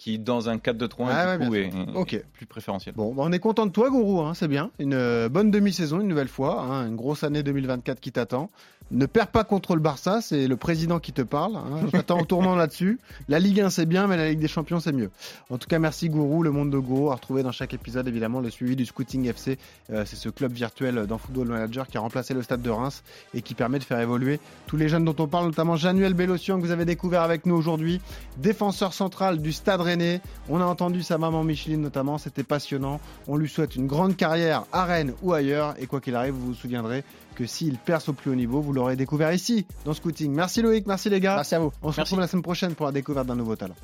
qui, 0.03 0.19
dans 0.19 0.49
un 0.49 0.57
4-2-3, 0.57 1.07
Ah, 1.09 1.37
ouais, 1.37 1.61
est, 1.67 1.71
sûr. 1.71 1.85
Ok. 1.95 2.13
est 2.13 2.25
plus 2.33 2.45
préférentiel. 2.45 2.93
Bon, 2.93 3.13
bah, 3.13 3.23
on 3.25 3.31
est 3.31 3.39
content 3.39 3.65
de 3.65 3.71
toi, 3.71 3.89
Gourou, 3.89 4.19
hein, 4.21 4.33
c'est 4.33 4.49
bien. 4.49 4.69
Une 4.79 4.93
euh, 4.93 5.29
bonne 5.29 5.49
demi-saison, 5.49 6.01
une 6.01 6.07
nouvelle 6.09 6.27
fois. 6.27 6.61
hein, 6.61 6.87
une 6.87 6.97
grosse 6.97 7.23
année 7.23 7.41
2024 7.41 8.01
qui 8.01 8.11
t'attend. 8.11 8.49
Ne 8.91 9.05
perds 9.05 9.29
pas 9.29 9.43
contre 9.45 9.75
le 9.75 9.81
Barça, 9.81 10.21
c'est 10.21 10.45
le 10.45 10.57
président 10.57 10.99
qui 10.99 11.13
te 11.13 11.21
parle. 11.21 11.55
Hein, 11.55 11.87
J'attends 11.93 12.19
au 12.19 12.25
tournant 12.25 12.53
là-dessus. 12.55 12.99
La 13.29 13.39
Ligue 13.39 13.61
1, 13.61 13.69
c'est 13.69 13.85
bien, 13.85 14.05
mais 14.07 14.17
la 14.17 14.29
Ligue 14.29 14.39
des 14.39 14.49
Champions, 14.49 14.81
c'est 14.81 14.91
mieux. 14.91 15.09
En 15.49 15.57
tout 15.57 15.67
cas, 15.67 15.79
merci 15.79 16.09
Gourou, 16.09 16.43
le 16.43 16.51
monde 16.51 16.69
de 16.69 16.77
Gourou. 16.77 17.09
À 17.09 17.15
retrouver 17.15 17.41
dans 17.41 17.53
chaque 17.53 17.73
épisode, 17.73 18.07
évidemment, 18.09 18.41
le 18.41 18.49
suivi 18.49 18.75
du 18.75 18.85
Scouting 18.85 19.25
FC. 19.29 19.57
Euh, 19.89 20.03
c'est 20.05 20.17
ce 20.17 20.27
club 20.29 20.51
virtuel 20.51 21.07
dans 21.07 21.17
Football 21.17 21.47
Manager 21.47 21.87
qui 21.87 21.97
a 21.97 22.01
remplacé 22.01 22.33
le 22.33 22.43
stade 22.43 22.61
de 22.61 22.69
Reims 22.69 23.03
et 23.33 23.41
qui 23.41 23.55
permet 23.55 23.79
de 23.79 23.83
faire 23.85 23.99
évoluer 24.01 24.39
tous 24.67 24.75
les 24.77 24.89
jeunes 24.89 25.05
dont 25.05 25.15
on 25.17 25.27
parle, 25.27 25.45
notamment 25.45 25.77
Januel 25.77 26.13
Bellocian, 26.13 26.57
que 26.59 26.65
vous 26.65 26.71
avez 26.71 26.85
découvert 26.85 27.21
avec 27.21 27.45
nous 27.47 27.55
aujourd'hui, 27.55 28.01
défenseur 28.37 28.93
central 28.93 29.41
du 29.41 29.53
stade 29.53 29.81
On 30.49 30.61
a 30.61 30.65
entendu 30.65 31.01
sa 31.03 31.17
maman 31.17 31.43
Micheline 31.43 31.81
notamment, 31.81 32.17
c'était 32.17 32.43
passionnant. 32.43 32.99
On 33.27 33.37
lui 33.37 33.49
souhaite 33.49 33.75
une 33.75 33.87
grande 33.87 34.15
carrière 34.15 34.65
à 34.71 34.85
Rennes 34.85 35.13
ou 35.21 35.33
ailleurs. 35.33 35.75
Et 35.79 35.87
quoi 35.87 36.01
qu'il 36.01 36.15
arrive, 36.15 36.33
vous 36.33 36.47
vous 36.47 36.53
souviendrez 36.53 37.03
que 37.35 37.45
s'il 37.45 37.77
perce 37.77 38.09
au 38.09 38.13
plus 38.13 38.31
haut 38.31 38.35
niveau, 38.35 38.61
vous 38.61 38.73
l'aurez 38.73 38.95
découvert 38.95 39.33
ici, 39.33 39.65
dans 39.85 39.93
Scouting. 39.93 40.31
Merci 40.33 40.61
Loïc, 40.61 40.85
merci 40.85 41.09
les 41.09 41.19
gars. 41.19 41.35
Merci 41.35 41.55
à 41.55 41.59
vous. 41.59 41.71
On 41.81 41.91
se 41.91 41.97
Merci. 41.97 42.01
retrouve 42.01 42.19
la 42.19 42.27
semaine 42.27 42.43
prochaine 42.43 42.75
pour 42.75 42.85
la 42.85 42.91
découverte 42.91 43.27
d'un 43.27 43.35
nouveau 43.35 43.55
talent. 43.55 43.75